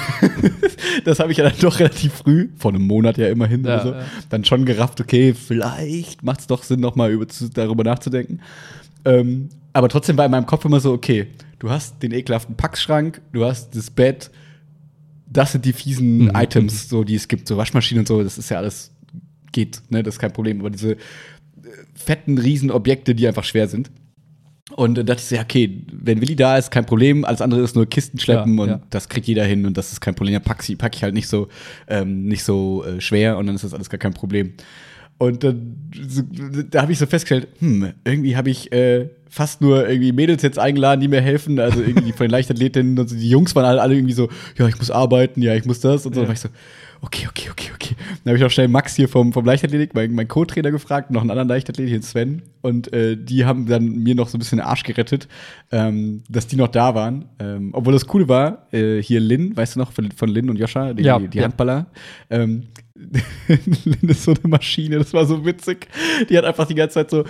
das 1.06 1.20
habe 1.20 1.32
ich 1.32 1.38
ja 1.38 1.46
dann 1.50 1.58
doch 1.62 1.80
relativ 1.80 2.14
früh, 2.14 2.50
vor 2.58 2.72
einem 2.72 2.86
Monat 2.86 3.18
ja 3.18 3.30
immerhin 3.30 3.64
Ja, 3.64 3.82
so, 3.84 3.94
ja. 3.94 4.04
dann 4.30 4.44
schon 4.44 4.66
gerafft, 4.66 5.00
okay, 5.00 5.34
vielleicht 5.34 6.24
macht 6.24 6.42
es 6.42 6.48
doch 6.48 6.64
Sinn, 6.64 6.82
nochmal 6.82 7.18
darüber 7.54 7.86
nachzudenken. 7.86 8.42
Ähm, 9.06 9.48
aber 9.72 9.88
trotzdem 9.88 10.18
war 10.18 10.26
in 10.26 10.32
meinem 10.32 10.46
Kopf 10.46 10.66
immer 10.66 10.82
so, 10.82 10.92
okay, 10.92 11.28
du 11.60 11.70
hast 11.70 12.04
den 12.04 12.12
ekelhaften 12.12 12.56
Packschrank, 12.56 13.22
du 13.32 13.46
hast 13.46 13.76
das 13.78 13.90
Bett, 13.90 14.30
das 15.26 15.54
sind 15.54 15.64
die 15.64 15.72
fiesen 15.72 16.26
Mhm, 16.26 16.32
Items, 16.36 16.90
so 16.90 17.06
die 17.06 17.16
es 17.16 17.30
gibt, 17.30 17.48
so 17.48 17.56
Waschmaschinen 17.56 18.02
und 18.02 18.08
so, 18.10 18.22
das 18.22 18.38
ist 18.38 18.50
ja 18.50 18.58
alles 18.58 18.92
geht, 19.52 19.82
ne, 19.90 20.04
das 20.04 20.16
ist 20.16 20.20
kein 20.20 20.34
Problem. 20.34 20.60
Aber 20.60 20.70
diese 20.70 20.94
äh, 20.94 20.98
fetten 21.96 22.38
Riesenobjekte, 22.38 23.16
die 23.16 23.28
einfach 23.28 23.44
schwer 23.44 23.68
sind. 23.68 23.92
Und 24.76 24.98
dann 24.98 25.06
dachte 25.06 25.20
ich 25.22 25.28
so, 25.28 25.36
ja, 25.36 25.42
okay, 25.42 25.84
wenn 25.92 26.22
Willi 26.22 26.36
da 26.38 26.58
ist, 26.58 26.72
kein 26.72 26.86
Problem, 26.86 27.26
alles 27.26 27.42
andere 27.42 27.62
ist 27.62 27.76
nur 27.76 27.86
Kisten 27.88 28.20
schleppen 28.20 28.56
Ja, 28.58 28.64
und 28.64 28.70
ja. 28.70 28.82
das 28.90 29.10
kriegt 29.10 29.28
jeder 29.28 29.44
hin 29.44 29.66
und 29.66 29.76
das 29.78 29.92
ist 29.92 30.00
kein 30.00 30.16
Problem. 30.16 30.34
Ja, 30.34 30.40
pack, 30.40 30.64
sie- 30.64 30.78
pack 30.78 30.96
ich 30.96 31.04
halt 31.04 31.14
nicht 31.14 31.28
so, 31.28 31.50
ähm, 31.90 32.24
nicht 32.24 32.44
so 32.44 32.84
äh, 32.86 33.02
schwer 33.02 33.38
und 33.38 33.48
dann 33.48 33.56
ist 33.56 33.64
das 33.66 33.74
alles 33.74 33.90
gar 33.90 33.98
kein 33.98 34.14
Problem. 34.14 34.54
Und 35.18 35.44
dann, 35.44 35.76
so, 36.08 36.24
da 36.70 36.82
habe 36.84 36.94
ich 36.94 36.98
so 37.00 37.06
festgestellt, 37.06 37.50
hm, 37.60 37.92
irgendwie 38.06 38.36
habe 38.38 38.50
ich 38.50 38.72
äh, 38.72 39.10
fast 39.30 39.62
nur 39.62 39.88
irgendwie 39.88 40.14
Mädels 40.14 40.42
jetzt 40.42 40.58
eingeladen, 40.58 41.00
die 41.02 41.08
mir 41.10 41.22
helfen. 41.22 41.60
Also 41.60 41.82
irgendwie 41.82 42.12
von 42.12 42.26
den 42.26 42.32
Leichtathletinnen 42.32 42.98
und 42.98 43.08
so. 43.10 43.16
Die 43.16 43.30
Jungs 43.30 43.54
waren 43.56 43.66
alle, 43.66 43.82
alle 43.82 43.94
irgendwie 43.96 44.14
so, 44.14 44.30
ja, 44.58 44.68
ich 44.68 44.78
muss 44.80 44.90
arbeiten, 44.90 45.42
ja, 45.44 45.54
ich 45.54 45.66
muss 45.66 45.80
das 45.82 46.06
und 46.08 46.16
so. 46.16 46.22
Ja. 46.22 46.24
Da 46.24 46.28
war 46.30 46.34
ich 46.34 46.40
so, 46.40 46.50
okay, 47.02 47.28
okay, 47.28 47.50
okay, 47.52 47.72
okay. 47.74 47.96
Dann 48.24 48.32
habe 48.32 48.38
ich 48.38 48.44
auch 48.44 48.52
schnell 48.52 48.68
Max 48.68 48.96
hier 48.96 49.10
vom, 49.10 49.34
vom 49.34 49.46
Leichtathletik, 49.46 49.94
mein, 49.94 50.14
mein 50.14 50.28
Co-Trainer 50.28 50.72
gefragt, 50.72 51.12
noch 51.12 51.22
einen 51.22 51.32
anderen 51.32 51.50
Leichtathletik, 51.50 51.94
den 51.94 52.04
Sven. 52.04 52.44
Und 52.62 52.94
äh, 52.94 53.18
die 53.18 53.46
haben 53.46 53.66
dann 53.66 53.98
mir 53.98 54.16
noch 54.16 54.28
so 54.28 54.38
ein 54.38 54.40
bisschen 54.40 54.60
den 54.60 54.66
Arsch 54.66 54.84
gerettet, 54.84 55.28
ähm, 55.72 56.24
dass 56.30 56.48
die 56.48 56.56
noch 56.56 56.68
da 56.68 56.94
waren. 56.94 57.26
Ähm, 57.40 57.72
obwohl 57.74 57.94
das 57.94 58.06
Coole 58.06 58.30
war, 58.30 58.68
äh, 58.72 59.02
hier 59.02 59.20
Lynn, 59.20 59.58
weißt 59.58 59.76
du 59.76 59.80
noch, 59.80 59.92
von, 59.92 60.12
von 60.12 60.30
Lynn 60.30 60.50
und 60.50 60.58
Joscha, 60.58 60.94
die, 60.94 61.04
Ja, 61.04 61.20
die 61.20 61.38
ja. 61.38 61.46
Handballer. 61.46 61.88
Ähm, 62.30 62.68
Lynn 63.48 64.10
ist 64.10 64.24
so 64.24 64.32
eine 64.32 64.48
Maschine, 64.48 65.00
das 65.00 65.14
war 65.14 65.26
so 65.26 65.44
witzig. 65.46 65.88
Die 66.30 66.38
hat 66.38 66.46
einfach 66.46 66.68
die 66.68 66.76
ganze 66.76 66.96
Zeit 66.96 67.10
so, 67.10 67.26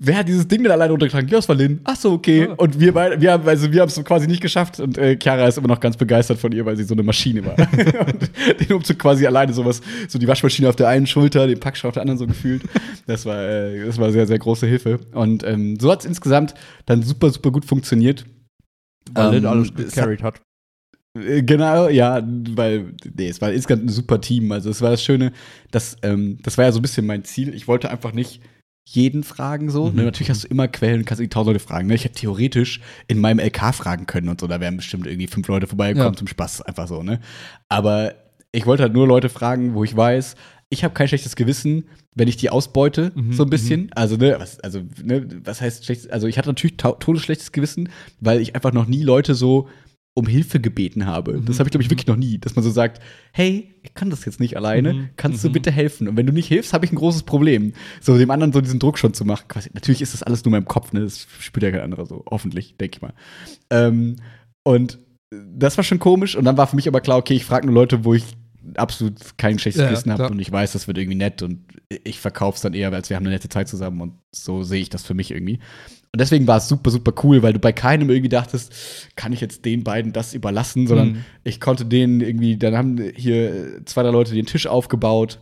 wer 0.00 0.18
hat 0.18 0.28
dieses 0.28 0.46
Ding 0.48 0.62
denn 0.62 0.72
alleine 0.72 0.92
untergetragen? 0.92 1.28
Ja, 1.28 1.36
das 1.36 1.48
war 1.48 1.56
Lynn. 1.56 1.80
Ach 1.84 1.96
so, 1.96 2.12
okay. 2.12 2.48
Ah. 2.50 2.54
Und 2.56 2.78
wir 2.80 2.92
beide, 2.92 3.20
wir 3.20 3.32
haben, 3.32 3.46
also 3.48 3.72
wir 3.72 3.80
haben 3.80 3.88
es 3.88 4.02
quasi 4.04 4.26
nicht 4.26 4.40
geschafft 4.40 4.80
und 4.80 4.98
äh, 4.98 5.16
Chiara 5.20 5.46
ist 5.46 5.58
immer 5.58 5.68
noch 5.68 5.80
ganz 5.80 5.96
begeistert 5.96 6.38
von 6.38 6.52
ihr, 6.52 6.64
weil 6.66 6.76
sie 6.76 6.84
so 6.84 6.94
eine 6.94 7.02
Maschine 7.02 7.44
war. 7.44 7.56
und 8.06 8.30
den 8.60 8.72
Umzug 8.76 8.98
quasi 8.98 9.26
alleine 9.26 9.52
sowas, 9.52 9.80
so 10.08 10.18
die 10.18 10.28
Waschmaschine 10.28 10.68
auf 10.68 10.76
der 10.76 10.88
einen 10.88 11.06
Schulter, 11.06 11.46
den 11.46 11.60
Packschau 11.60 11.88
auf 11.88 11.94
der 11.94 12.02
anderen 12.02 12.18
so 12.18 12.26
gefühlt. 12.26 12.62
Das 13.06 13.26
war, 13.26 13.42
äh, 13.42 13.84
das 13.84 13.98
war 13.98 14.10
sehr, 14.12 14.26
sehr 14.26 14.38
große 14.38 14.66
Hilfe. 14.66 15.00
Und 15.12 15.44
ähm, 15.44 15.78
so 15.78 15.90
hat 15.90 16.00
es 16.00 16.06
insgesamt 16.06 16.54
dann 16.86 17.02
super, 17.02 17.30
super 17.30 17.50
gut 17.50 17.64
funktioniert. 17.64 18.24
Weil 19.12 19.34
Lynn 19.34 19.44
Ähm, 19.44 19.50
alles 19.50 19.70
es 19.76 19.94
gecarried 19.94 20.22
hat. 20.22 20.40
äh, 21.18 21.42
Genau, 21.42 21.88
ja, 21.88 22.22
weil, 22.50 22.94
nee, 23.16 23.28
es 23.28 23.40
war 23.40 23.52
insgesamt 23.52 23.86
ein 23.86 23.88
super 23.88 24.20
Team. 24.20 24.50
Also, 24.52 24.70
es 24.70 24.82
war 24.82 24.90
das 24.90 25.02
Schöne, 25.02 25.32
dass, 25.70 25.96
ähm, 26.02 26.38
das 26.42 26.58
war 26.58 26.64
ja 26.64 26.72
so 26.72 26.80
ein 26.80 26.82
bisschen 26.82 27.06
mein 27.06 27.24
Ziel. 27.24 27.54
Ich 27.54 27.68
wollte 27.68 27.90
einfach 27.90 28.12
nicht 28.12 28.40
jeden 28.88 29.24
fragen 29.24 29.68
so. 29.68 29.90
Mhm. 29.90 29.96
Ne, 29.96 30.02
natürlich 30.04 30.30
hast 30.30 30.44
du 30.44 30.48
immer 30.48 30.68
Quellen, 30.68 31.04
kannst 31.04 31.20
irgendwie 31.20 31.34
tausend 31.34 31.54
Leute 31.54 31.64
fragen. 31.64 31.88
Ne? 31.88 31.94
Ich 31.96 32.04
hätte 32.04 32.14
theoretisch 32.20 32.80
in 33.08 33.18
meinem 33.18 33.40
LK 33.40 33.74
fragen 33.74 34.06
können 34.06 34.28
und 34.28 34.40
so. 34.40 34.46
Da 34.46 34.60
wären 34.60 34.76
bestimmt 34.76 35.06
irgendwie 35.06 35.26
fünf 35.26 35.48
Leute 35.48 35.66
vorbeigekommen 35.66 36.14
Ja. 36.14 36.18
zum 36.18 36.28
Spaß, 36.28 36.62
einfach 36.62 36.86
so, 36.86 37.02
ne? 37.02 37.20
Aber 37.68 38.14
ich 38.52 38.64
wollte 38.64 38.84
halt 38.84 38.92
nur 38.94 39.06
Leute 39.08 39.28
fragen, 39.28 39.74
wo 39.74 39.82
ich 39.84 39.96
weiß, 39.96 40.36
ich 40.68 40.84
habe 40.84 40.94
kein 40.94 41.08
schlechtes 41.08 41.36
Gewissen, 41.36 41.84
wenn 42.14 42.28
ich 42.28 42.36
die 42.36 42.48
ausbeute, 42.50 43.12
Mhm, 43.14 43.32
so 43.32 43.42
ein 43.42 43.50
bisschen. 43.50 43.90
Also, 43.94 44.16
ne, 44.16 44.36
was, 44.38 44.58
also, 44.60 44.82
ne, 45.02 45.26
was 45.44 45.60
heißt 45.60 45.84
schlechtes? 45.84 46.08
Also, 46.08 46.26
ich 46.28 46.38
hatte 46.38 46.48
natürlich 46.48 46.76
todesschlechtes 46.76 47.52
Gewissen, 47.52 47.88
weil 48.20 48.40
ich 48.40 48.54
einfach 48.54 48.72
noch 48.72 48.86
nie 48.86 49.02
Leute 49.02 49.34
so 49.34 49.68
um 50.18 50.26
Hilfe 50.26 50.60
gebeten 50.60 51.04
habe. 51.04 51.42
Das 51.44 51.56
Mhm, 51.56 51.58
habe 51.58 51.68
ich, 51.68 51.72
glaube 51.72 51.82
ich, 51.82 51.90
wirklich 51.90 52.06
noch 52.06 52.16
nie, 52.16 52.38
dass 52.38 52.56
man 52.56 52.64
so 52.64 52.70
sagt, 52.70 53.02
hey, 53.32 53.74
ich 53.82 53.92
kann 53.94 54.08
das 54.08 54.24
jetzt 54.24 54.40
nicht 54.40 54.56
alleine, 54.56 54.94
Mhm, 54.94 55.10
kannst 55.16 55.44
du 55.44 55.48
mhm. 55.48 55.52
bitte 55.52 55.70
helfen? 55.70 56.08
Und 56.08 56.16
wenn 56.16 56.26
du 56.26 56.32
nicht 56.32 56.48
hilfst, 56.48 56.72
habe 56.72 56.86
ich 56.86 56.92
ein 56.92 56.96
großes 56.96 57.24
Problem. 57.24 57.74
So 58.00 58.16
dem 58.16 58.30
anderen 58.30 58.52
so 58.52 58.62
diesen 58.62 58.78
Druck 58.80 58.98
schon 58.98 59.12
zu 59.14 59.26
machen. 59.26 59.44
Quasi, 59.48 59.70
natürlich 59.74 60.00
ist 60.00 60.14
das 60.14 60.22
alles 60.22 60.42
nur 60.44 60.48
in 60.54 60.62
meinem 60.62 60.68
Kopf, 60.68 60.92
ne? 60.94 61.00
Das 61.00 61.26
spürt 61.40 61.64
ja 61.64 61.70
kein 61.70 61.82
anderer 61.82 62.06
so, 62.06 62.24
hoffentlich, 62.30 62.76
denke 62.78 62.96
ich 62.96 63.02
mal. 63.02 63.12
Ähm, 63.70 64.16
und 64.64 64.98
das 65.30 65.76
war 65.76 65.84
schon 65.84 65.98
komisch. 65.98 66.34
Und 66.36 66.44
dann 66.44 66.56
war 66.56 66.66
für 66.66 66.76
mich 66.76 66.88
aber 66.88 67.00
klar, 67.02 67.18
okay, 67.18 67.34
ich 67.34 67.44
frage 67.44 67.66
nur 67.66 67.74
Leute, 67.74 68.04
wo 68.04 68.14
ich 68.14 68.24
absolut 68.76 69.38
kein 69.38 69.58
schlechtes 69.58 69.82
Ja, 69.82 69.88
Gewissen 69.88 70.10
habe 70.12 70.28
und 70.28 70.40
ich 70.40 70.50
weiß, 70.50 70.72
das 70.72 70.88
wird 70.88 70.98
irgendwie 70.98 71.16
nett 71.18 71.42
und 71.42 71.60
ich 72.04 72.18
verkaufe 72.18 72.56
es 72.56 72.62
dann 72.62 72.74
eher, 72.74 72.92
als 72.92 73.10
wir 73.10 73.16
haben 73.16 73.24
eine 73.24 73.34
nette 73.34 73.48
Zeit 73.48 73.68
zusammen 73.68 74.00
und 74.00 74.14
so 74.34 74.64
sehe 74.64 74.80
ich 74.82 74.90
das 74.90 75.04
für 75.04 75.14
mich 75.14 75.30
irgendwie. 75.30 75.60
Und 76.12 76.20
deswegen 76.20 76.46
war 76.46 76.56
es 76.58 76.68
super, 76.68 76.90
super 76.90 77.12
cool, 77.24 77.42
weil 77.42 77.52
du 77.52 77.58
bei 77.58 77.72
keinem 77.72 78.08
irgendwie 78.08 78.28
dachtest, 78.30 78.72
kann 79.16 79.32
ich 79.32 79.40
jetzt 79.40 79.64
den 79.64 79.84
beiden 79.84 80.12
das 80.12 80.32
überlassen, 80.34 80.86
sondern 80.86 81.08
Mhm. 81.08 81.24
ich 81.44 81.60
konnte 81.60 81.84
denen 81.84 82.20
irgendwie, 82.20 82.56
dann 82.56 82.76
haben 82.76 82.98
hier 83.14 83.84
zwei, 83.84 84.02
drei 84.02 84.10
Leute 84.10 84.34
den 84.34 84.46
Tisch 84.46 84.66
aufgebaut. 84.66 85.40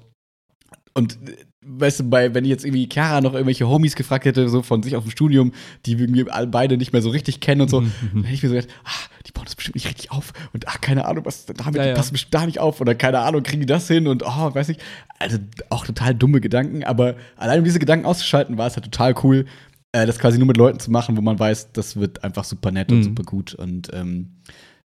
Und 0.94 1.18
weißt 1.66 2.00
du, 2.00 2.04
bei, 2.10 2.34
wenn 2.34 2.44
ich 2.44 2.50
jetzt 2.50 2.64
irgendwie 2.64 2.88
Chiara 2.92 3.20
noch 3.20 3.32
irgendwelche 3.34 3.68
Homies 3.68 3.94
gefragt 3.96 4.24
hätte, 4.26 4.48
so 4.48 4.62
von 4.62 4.82
sich 4.82 4.96
aus 4.96 5.02
dem 5.04 5.10
Studium, 5.10 5.52
die 5.86 5.92
irgendwie 5.92 6.24
beide 6.48 6.76
nicht 6.76 6.92
mehr 6.92 7.02
so 7.02 7.10
richtig 7.10 7.40
kennen 7.40 7.62
und 7.62 7.68
so, 7.70 7.80
Mhm, 7.80 7.90
dann 8.12 8.24
hätte 8.24 8.34
ich 8.34 8.42
mir 8.42 8.48
so 8.50 8.54
gedacht, 8.56 8.70
ah, 8.84 8.90
die 9.26 9.32
bauen 9.32 9.44
das 9.44 9.54
bestimmt 9.56 9.74
nicht 9.76 9.88
richtig 9.88 10.10
auf. 10.12 10.32
Und 10.52 10.68
ah, 10.68 10.76
keine 10.80 11.06
Ahnung, 11.06 11.24
was 11.24 11.46
damit, 11.46 11.76
Ja, 11.76 11.82
die 11.84 11.88
ja. 11.90 11.94
passen 11.94 12.12
bestimmt 12.12 12.34
da 12.34 12.46
nicht 12.46 12.58
auf. 12.60 12.80
Oder 12.80 12.94
keine 12.94 13.20
Ahnung, 13.20 13.42
kriegen 13.42 13.60
die 13.60 13.66
das 13.66 13.88
hin? 13.88 14.06
Und 14.08 14.22
oh, 14.24 14.54
weiß 14.54 14.68
ich. 14.70 14.78
Also 15.18 15.38
auch 15.70 15.86
total 15.86 16.14
dumme 16.14 16.40
Gedanken, 16.40 16.84
aber 16.84 17.14
allein 17.36 17.60
um 17.60 17.64
diese 17.64 17.78
Gedanken 17.78 18.06
auszuschalten, 18.06 18.58
war 18.58 18.66
es 18.66 18.74
halt 18.76 18.84
total 18.84 19.14
cool, 19.24 19.46
äh, 19.94 20.06
das 20.06 20.18
quasi 20.18 20.38
nur 20.38 20.48
mit 20.48 20.56
Leuten 20.56 20.80
zu 20.80 20.90
machen, 20.90 21.16
wo 21.16 21.20
man 21.20 21.38
weiß, 21.38 21.72
das 21.72 21.96
wird 21.96 22.24
einfach 22.24 22.44
super 22.44 22.72
nett 22.72 22.90
und 22.90 22.98
Mhm. 22.98 23.02
super 23.04 23.22
gut 23.22 23.54
und 23.54 23.90
ähm, 23.92 24.40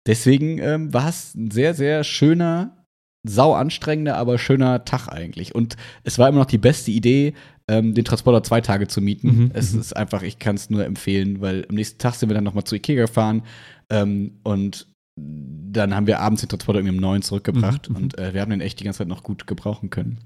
deswegen 0.05 0.57
ähm, 0.59 0.93
war 0.93 1.07
es 1.07 1.33
ein 1.35 1.51
sehr, 1.51 1.73
sehr 1.73 2.03
schöner, 2.03 2.85
sau 3.27 3.53
anstrengender, 3.53 4.17
aber 4.17 4.37
schöner 4.37 4.85
Tag 4.85 5.07
eigentlich. 5.07 5.55
Und 5.55 5.77
es 6.03 6.19
war 6.19 6.27
immer 6.29 6.39
noch 6.39 6.45
die 6.45 6.57
beste 6.57 6.91
Idee, 6.91 7.33
ähm, 7.69 7.93
den 7.93 8.05
Transporter 8.05 8.43
zwei 8.43 8.61
Tage 8.61 8.87
zu 8.87 9.01
mieten. 9.01 9.27
Mhm, 9.27 9.51
es 9.53 9.73
mhm. 9.73 9.79
ist 9.79 9.95
einfach, 9.95 10.21
ich 10.23 10.39
kann 10.39 10.55
es 10.55 10.69
nur 10.69 10.85
empfehlen, 10.85 11.39
weil 11.41 11.65
am 11.69 11.75
nächsten 11.75 11.99
Tag 11.99 12.15
sind 12.15 12.29
wir 12.29 12.33
dann 12.33 12.43
nochmal 12.43 12.63
zu 12.63 12.75
Ikea 12.75 12.95
gefahren 12.95 13.43
ähm, 13.89 14.39
und 14.43 14.87
dann 15.17 15.93
haben 15.95 16.07
wir 16.07 16.19
abends 16.19 16.41
den 16.41 16.49
Transporter 16.49 16.79
irgendwie 16.79 16.95
um 16.95 17.01
neun 17.01 17.21
zurückgebracht 17.21 17.89
Mhm, 17.89 17.95
mhm. 17.95 18.03
und 18.03 18.17
äh, 18.17 18.33
wir 18.33 18.41
haben 18.41 18.51
den 18.51 18.61
echt 18.61 18.79
die 18.79 18.83
ganze 18.85 18.99
Zeit 18.99 19.07
noch 19.07 19.23
gut 19.23 19.47
gebrauchen 19.47 19.89
können. 19.89 20.19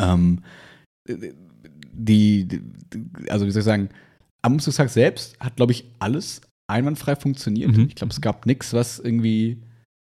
Ähm, 0.00 0.42
die, 1.94 2.60
also 3.28 3.46
wie 3.46 3.50
soll 3.50 3.60
ich 3.60 3.64
sagen, 3.64 3.88
am 4.42 4.54
Umzugstag 4.54 4.90
selbst 4.90 5.38
hat, 5.40 5.56
glaube 5.56 5.72
ich, 5.72 5.84
alles 5.98 6.40
einwandfrei 6.66 7.16
funktioniert. 7.16 7.76
Mhm. 7.76 7.86
Ich 7.88 7.94
glaube, 7.94 8.12
es 8.12 8.20
gab 8.20 8.46
nichts, 8.46 8.72
was 8.72 8.98
irgendwie 8.98 9.62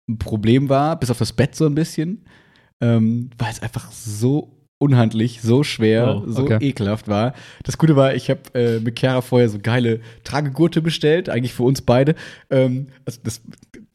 ein 0.08 0.18
Problem 0.18 0.68
war, 0.68 0.98
bis 0.98 1.10
auf 1.10 1.18
das 1.18 1.32
Bett 1.32 1.54
so 1.54 1.66
ein 1.66 1.74
bisschen, 1.74 2.24
ähm, 2.80 3.30
weil 3.38 3.50
es 3.50 3.62
einfach 3.62 3.90
so 3.92 4.50
unhandlich, 4.78 5.40
so 5.40 5.62
schwer, 5.62 6.22
Oh, 6.22 6.30
so 6.30 6.42
okay. 6.42 6.58
ekelhaft 6.60 7.08
war. 7.08 7.32
Das 7.62 7.78
Gute 7.78 7.96
war, 7.96 8.14
ich 8.14 8.28
habe 8.28 8.40
äh, 8.54 8.80
mit 8.80 8.98
Chiara 8.98 9.22
vorher 9.22 9.48
so 9.48 9.58
geile 9.58 10.00
Tragegurte 10.24 10.82
bestellt, 10.82 11.28
eigentlich 11.28 11.54
für 11.54 11.62
uns 11.62 11.80
beide. 11.80 12.14
Ähm, 12.50 12.88
also 13.06 13.20
das, 13.22 13.40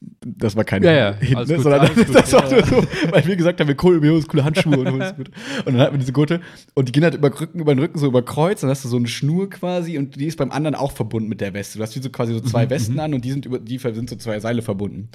das 0.02 0.56
war 0.56 0.64
kein 0.64 0.82
Ja, 0.84 0.92
ja, 0.92 1.16
Hint, 1.16 1.36
alles 1.36 1.50
ne, 1.50 1.60
sondern 1.60 1.94
gut, 1.94 2.16
das 2.16 2.32
war 2.32 2.50
nur 2.50 2.66
so, 2.66 2.84
weil 3.12 3.26
wir 3.26 3.36
gesagt 3.36 3.60
haben, 3.60 3.68
wir 3.68 3.76
holen 3.82 4.02
wir 4.02 4.10
holen 4.12 4.20
uns 4.20 4.28
coole 4.28 4.46
Handschuhe 4.46 4.80
und 4.80 4.90
holen 4.92 5.02
uns 5.02 5.16
gut. 5.16 5.30
Und 5.66 5.74
dann 5.74 5.82
hatten 5.82 5.94
wir 5.94 6.00
diese 6.00 6.14
Gurte 6.14 6.40
und 6.74 6.88
die 6.88 6.92
gehen 6.94 7.04
halt 7.04 7.16
über, 7.16 7.38
Rücken, 7.38 7.60
über 7.60 7.76
den 7.76 7.80
Rücken 7.80 8.00
so 8.00 8.08
über 8.08 8.24
Kreuz, 8.24 8.62
dann 8.62 8.70
hast 8.70 8.86
du 8.86 8.88
so 8.88 8.98
eine 8.98 9.08
Schnur 9.08 9.50
quasi 9.50 9.98
und 9.98 10.16
die 10.16 10.28
ist 10.28 10.38
beim 10.38 10.52
anderen 10.52 10.76
auch 10.76 10.94
verbunden 10.94 11.28
mit 11.28 11.42
der 11.42 11.54
Weste. 11.54 11.78
Du 11.78 11.84
hast 11.84 11.96
wie 11.96 12.02
so 12.02 12.10
quasi 12.10 12.34
so 12.34 12.40
zwei 12.40 12.66
Mhm, 12.66 12.70
Westen 12.70 12.94
mhm. 12.94 13.00
an 13.00 13.14
und 13.14 13.26
die 13.26 13.32
sind 13.32 13.46
über 13.46 13.60
die 13.60 13.78
sind 13.78 14.10
so 14.10 14.16
zwei 14.16 14.40
Seile 14.40 14.62
verbunden. 14.62 15.10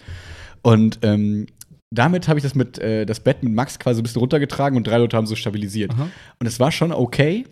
Und 0.62 0.98
ähm, 1.02 1.46
damit 1.90 2.28
habe 2.28 2.38
ich 2.38 2.42
das 2.42 2.54
mit 2.54 2.78
äh, 2.78 3.06
das 3.06 3.20
Bett 3.20 3.42
mit 3.42 3.54
Max 3.54 3.78
quasi 3.78 4.00
ein 4.00 4.02
bisschen 4.02 4.20
runtergetragen 4.20 4.76
und 4.76 4.86
drei 4.86 4.98
Leute 4.98 5.16
haben 5.16 5.26
so 5.26 5.36
stabilisiert. 5.36 5.92
Aha. 5.92 6.08
Und 6.38 6.46
es 6.46 6.60
war 6.60 6.72
schon 6.72 6.92
okay, 6.92 7.44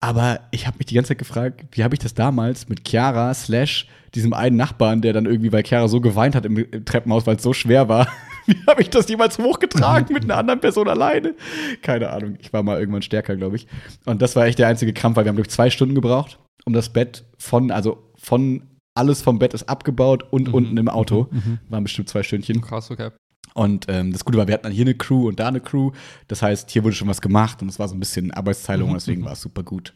aber 0.00 0.40
ich 0.50 0.66
habe 0.66 0.78
mich 0.78 0.86
die 0.86 0.94
ganze 0.94 1.08
Zeit 1.08 1.18
gefragt, 1.18 1.64
wie 1.72 1.84
habe 1.84 1.94
ich 1.94 2.00
das 2.00 2.14
damals 2.14 2.68
mit 2.68 2.88
Chiara 2.88 3.32
slash 3.34 3.86
diesem 4.14 4.32
einen 4.34 4.56
Nachbarn, 4.56 5.00
der 5.00 5.12
dann 5.12 5.26
irgendwie, 5.26 5.52
weil 5.52 5.64
Chiara 5.64 5.88
so 5.88 6.00
geweint 6.00 6.34
hat 6.34 6.44
im, 6.46 6.84
Treppenhaus, 6.84 7.26
weil 7.26 7.36
es 7.36 7.42
so 7.42 7.52
schwer 7.52 7.88
war, 7.88 8.06
wie 8.46 8.56
habe 8.66 8.82
ich 8.82 8.90
das 8.90 9.08
jemals 9.08 9.38
hochgetragen 9.38 10.12
mit 10.12 10.24
einer 10.24 10.36
anderen 10.36 10.60
Person 10.60 10.88
alleine? 10.88 11.34
Keine 11.82 12.10
Ahnung, 12.10 12.36
ich 12.40 12.52
war 12.52 12.62
mal 12.62 12.78
irgendwann 12.78 13.02
stärker, 13.02 13.36
glaube 13.36 13.56
ich. 13.56 13.66
Und 14.04 14.20
das 14.22 14.36
war 14.36 14.46
echt 14.46 14.58
der 14.58 14.68
einzige 14.68 14.92
Krampf, 14.92 15.16
weil 15.16 15.24
wir 15.24 15.28
haben, 15.30 15.36
glaube 15.36 15.48
ich, 15.48 15.54
zwei 15.54 15.70
Stunden 15.70 15.94
gebraucht, 15.94 16.38
um 16.64 16.72
das 16.72 16.90
Bett 16.92 17.24
von, 17.38 17.70
also 17.70 18.10
von 18.16 18.62
alles 18.94 19.22
vom 19.22 19.38
Bett 19.38 19.54
ist 19.54 19.68
abgebaut 19.68 20.24
und 20.30 20.48
Mhm. 20.48 20.54
unten 20.54 20.76
im 20.76 20.88
Auto. 20.88 21.28
Mhm. 21.30 21.58
Waren 21.70 21.84
bestimmt 21.84 22.08
zwei 22.10 22.22
Stündchen. 22.22 22.60
Krass, 22.60 22.90
okay. 22.90 23.10
Und 23.54 23.86
ähm, 23.88 24.12
das 24.12 24.24
Gute 24.24 24.38
war, 24.38 24.46
wir 24.46 24.54
hatten 24.54 24.64
dann 24.64 24.72
hier 24.72 24.84
eine 24.84 24.94
Crew 24.94 25.28
und 25.28 25.38
da 25.40 25.48
eine 25.48 25.60
Crew. 25.60 25.90
Das 26.28 26.42
heißt, 26.42 26.70
hier 26.70 26.84
wurde 26.84 26.94
schon 26.94 27.08
was 27.08 27.20
gemacht 27.20 27.60
und 27.62 27.68
es 27.68 27.78
war 27.78 27.88
so 27.88 27.94
ein 27.94 28.00
bisschen 28.00 28.30
Arbeitsteilung 28.32 28.88
Mhm, 28.88 28.92
und 28.94 29.00
deswegen 29.00 29.20
mhm. 29.22 29.26
war 29.26 29.32
es 29.32 29.40
super 29.42 29.62
gut. 29.62 29.94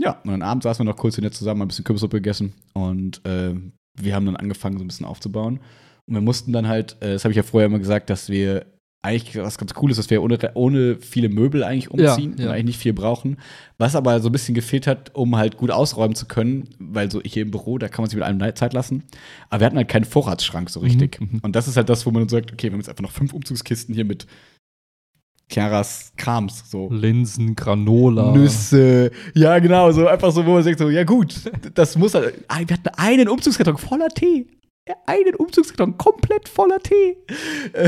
Ja, 0.00 0.20
und 0.24 0.30
dann 0.30 0.42
abends 0.42 0.64
saßen 0.64 0.84
wir 0.84 0.90
noch 0.90 0.98
kurz 0.98 1.16
hier 1.16 1.30
zusammen, 1.30 1.60
haben 1.60 1.66
ein 1.66 1.68
bisschen 1.68 1.84
Kürbissuppe 1.84 2.16
gegessen 2.16 2.52
und 2.72 3.24
äh, 3.26 3.54
wir 4.00 4.14
haben 4.14 4.26
dann 4.26 4.36
angefangen, 4.36 4.78
so 4.78 4.84
ein 4.84 4.88
bisschen 4.88 5.06
aufzubauen. 5.06 5.60
Und 6.06 6.14
wir 6.14 6.20
mussten 6.20 6.52
dann 6.52 6.68
halt, 6.68 6.96
äh, 7.00 7.12
das 7.12 7.24
habe 7.24 7.32
ich 7.32 7.36
ja 7.36 7.42
vorher 7.42 7.66
immer 7.66 7.78
gesagt, 7.78 8.10
dass 8.10 8.28
wir 8.28 8.66
eigentlich 9.04 9.36
was 9.36 9.58
ganz 9.58 9.74
cool 9.82 9.90
ist, 9.90 9.98
dass 9.98 10.08
wir 10.08 10.22
ohne, 10.22 10.38
ohne 10.54 10.96
viele 10.96 11.28
Möbel 11.28 11.62
eigentlich 11.62 11.90
umziehen 11.90 12.34
Ja, 12.38 12.44
ja. 12.44 12.46
und 12.46 12.54
eigentlich 12.54 12.64
nicht 12.64 12.78
viel 12.78 12.94
brauchen. 12.94 13.36
Was 13.76 13.96
aber 13.96 14.18
so 14.20 14.30
ein 14.30 14.32
bisschen 14.32 14.54
gefehlt 14.54 14.86
hat, 14.86 15.14
um 15.14 15.36
halt 15.36 15.58
gut 15.58 15.70
ausräumen 15.70 16.14
zu 16.14 16.24
können, 16.24 16.70
weil 16.78 17.10
so 17.10 17.20
hier 17.22 17.42
im 17.42 17.50
Büro, 17.50 17.76
da 17.76 17.88
kann 17.88 18.02
man 18.02 18.08
sich 18.08 18.16
mit 18.16 18.24
allem 18.24 18.40
Zeit 18.54 18.72
lassen. 18.72 19.04
Aber 19.50 19.60
wir 19.60 19.66
hatten 19.66 19.76
halt 19.76 19.88
keinen 19.88 20.06
Vorratsschrank 20.06 20.70
so 20.70 20.80
richtig. 20.80 21.20
Mhm, 21.20 21.28
mhm. 21.32 21.40
Und 21.42 21.54
das 21.54 21.68
ist 21.68 21.76
halt 21.76 21.90
das, 21.90 22.06
wo 22.06 22.10
man 22.12 22.22
dann 22.22 22.30
sagt, 22.30 22.50
okay, 22.50 22.68
wir 22.68 22.72
haben 22.72 22.80
jetzt 22.80 22.88
einfach 22.88 23.02
noch 23.02 23.12
fünf 23.12 23.34
Umzugskisten 23.34 23.94
hier 23.94 24.06
mit 24.06 24.26
Chiaras 25.50 26.12
Krams, 26.16 26.70
so. 26.70 26.88
Linsen, 26.90 27.54
Granola. 27.54 28.32
Nüsse, 28.32 29.10
ja 29.34 29.58
genau, 29.58 29.92
so 29.92 30.06
einfach 30.06 30.32
so, 30.32 30.44
wo 30.46 30.52
man 30.54 30.62
sagt 30.62 30.78
so, 30.78 30.88
ja 30.90 31.04
gut, 31.04 31.34
das 31.74 31.96
muss 31.96 32.14
halt, 32.14 32.44
Ah, 32.48 32.60
wir 32.66 32.76
hatten 32.76 32.88
einen 32.96 33.28
Umzugskarton 33.28 33.76
voller 33.78 34.08
Tee. 34.08 34.46
Einen 35.06 35.34
Umzugskarton 35.36 35.96
komplett 35.98 36.48
voller 36.48 36.78
Tee. 36.80 37.16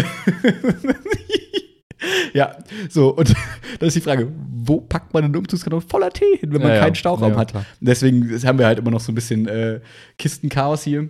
Ja, 2.34 2.54
so, 2.90 3.08
und 3.16 3.34
dann 3.78 3.86
ist 3.88 3.96
die 3.96 4.02
Frage, 4.02 4.30
wo 4.52 4.82
packt 4.82 5.14
man 5.14 5.24
einen 5.24 5.34
Umzugskarton 5.34 5.80
voller 5.80 6.10
Tee 6.10 6.36
hin, 6.38 6.52
wenn 6.52 6.60
man 6.60 6.68
Ja, 6.68 6.74
ja. 6.76 6.82
keinen 6.82 6.94
Stauraum 6.94 7.32
Ja, 7.32 7.38
hat? 7.38 7.50
klar. 7.52 7.64
Deswegen 7.80 8.28
haben 8.44 8.58
wir 8.58 8.66
halt 8.66 8.78
immer 8.78 8.90
noch 8.90 9.00
so 9.00 9.12
ein 9.12 9.14
bisschen 9.14 9.48
äh, 9.48 9.80
Kistenchaos 10.18 10.82
hier. 10.84 11.08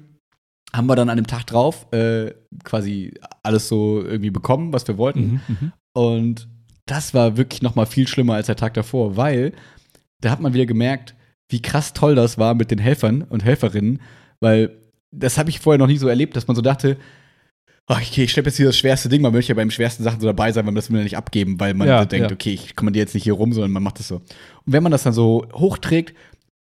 Haben 0.73 0.87
wir 0.87 0.95
dann 0.95 1.09
an 1.11 1.17
dem 1.17 1.27
Tag 1.27 1.45
drauf 1.47 1.93
äh, 1.93 2.33
quasi 2.63 3.15
alles 3.43 3.67
so 3.67 4.01
irgendwie 4.01 4.31
bekommen, 4.31 4.73
was 4.73 4.87
wir 4.87 4.97
wollten. 4.97 5.41
Mhm, 5.49 5.57
mhm. 5.61 5.73
Und 5.97 6.47
das 6.85 7.15
war 7.15 7.39
wirklich 7.39 7.63
noch 7.63 7.75
mal 7.75 7.87
viel 7.87 8.07
schlimmer 8.07 8.35
als 8.35 8.49
der 8.49 8.57
Tag 8.57 8.75
davor, 8.75 9.17
weil 9.17 9.53
da 10.21 10.31
hat 10.31 10.43
man 10.43 10.53
wieder 10.53 10.67
gemerkt, 10.67 11.15
wie 11.49 11.63
krass 11.63 11.95
toll 11.95 12.15
das 12.15 12.37
war 12.37 12.53
mit 12.53 12.71
den 12.71 12.79
Helfern 12.79 13.23
und 13.23 13.45
Helferinnen, 13.47 14.03
weil 14.41 14.77
das 15.11 15.39
habe 15.39 15.49
ich 15.49 15.59
vorher 15.59 15.79
noch 15.79 15.87
nie 15.87 15.97
so 15.97 16.07
erlebt, 16.07 16.37
dass 16.37 16.49
man 16.49 16.55
so 16.55 16.61
dachte, 16.61 16.99
ach, 17.87 18.03
okay, 18.03 18.25
ich 18.25 18.31
schleppe 18.31 18.51
jetzt 18.51 18.59
hier 18.59 18.67
das 18.67 18.77
schwerste 18.77 19.09
Ding, 19.09 19.23
man 19.23 19.33
möchte 19.33 19.53
ja 19.53 19.57
beim 19.57 19.71
schwersten 19.71 20.03
Sachen 20.03 20.21
so 20.21 20.27
dabei 20.27 20.53
sein, 20.53 20.67
weil 20.67 20.73
man 20.73 20.75
das 20.75 20.91
will 20.91 20.97
man 20.97 21.05
nicht 21.05 21.17
abgeben, 21.17 21.59
weil 21.59 21.73
man 21.73 21.89
Ja, 21.89 22.03
so 22.03 22.09
denkt, 22.09 22.31
ja. 22.31 22.35
okay, 22.35 22.53
ich 22.53 22.77
kommandiere 22.77 23.05
jetzt 23.05 23.15
nicht 23.15 23.25
hier 23.25 23.33
rum, 23.33 23.55
sondern 23.55 23.71
man 23.71 23.83
macht 23.83 23.99
das 23.99 24.09
so. 24.09 24.17
Und 24.17 24.25
wenn 24.67 24.83
man 24.83 24.93
das 24.93 25.05
dann 25.05 25.15
so 25.15 25.47
hochträgt, 25.55 26.15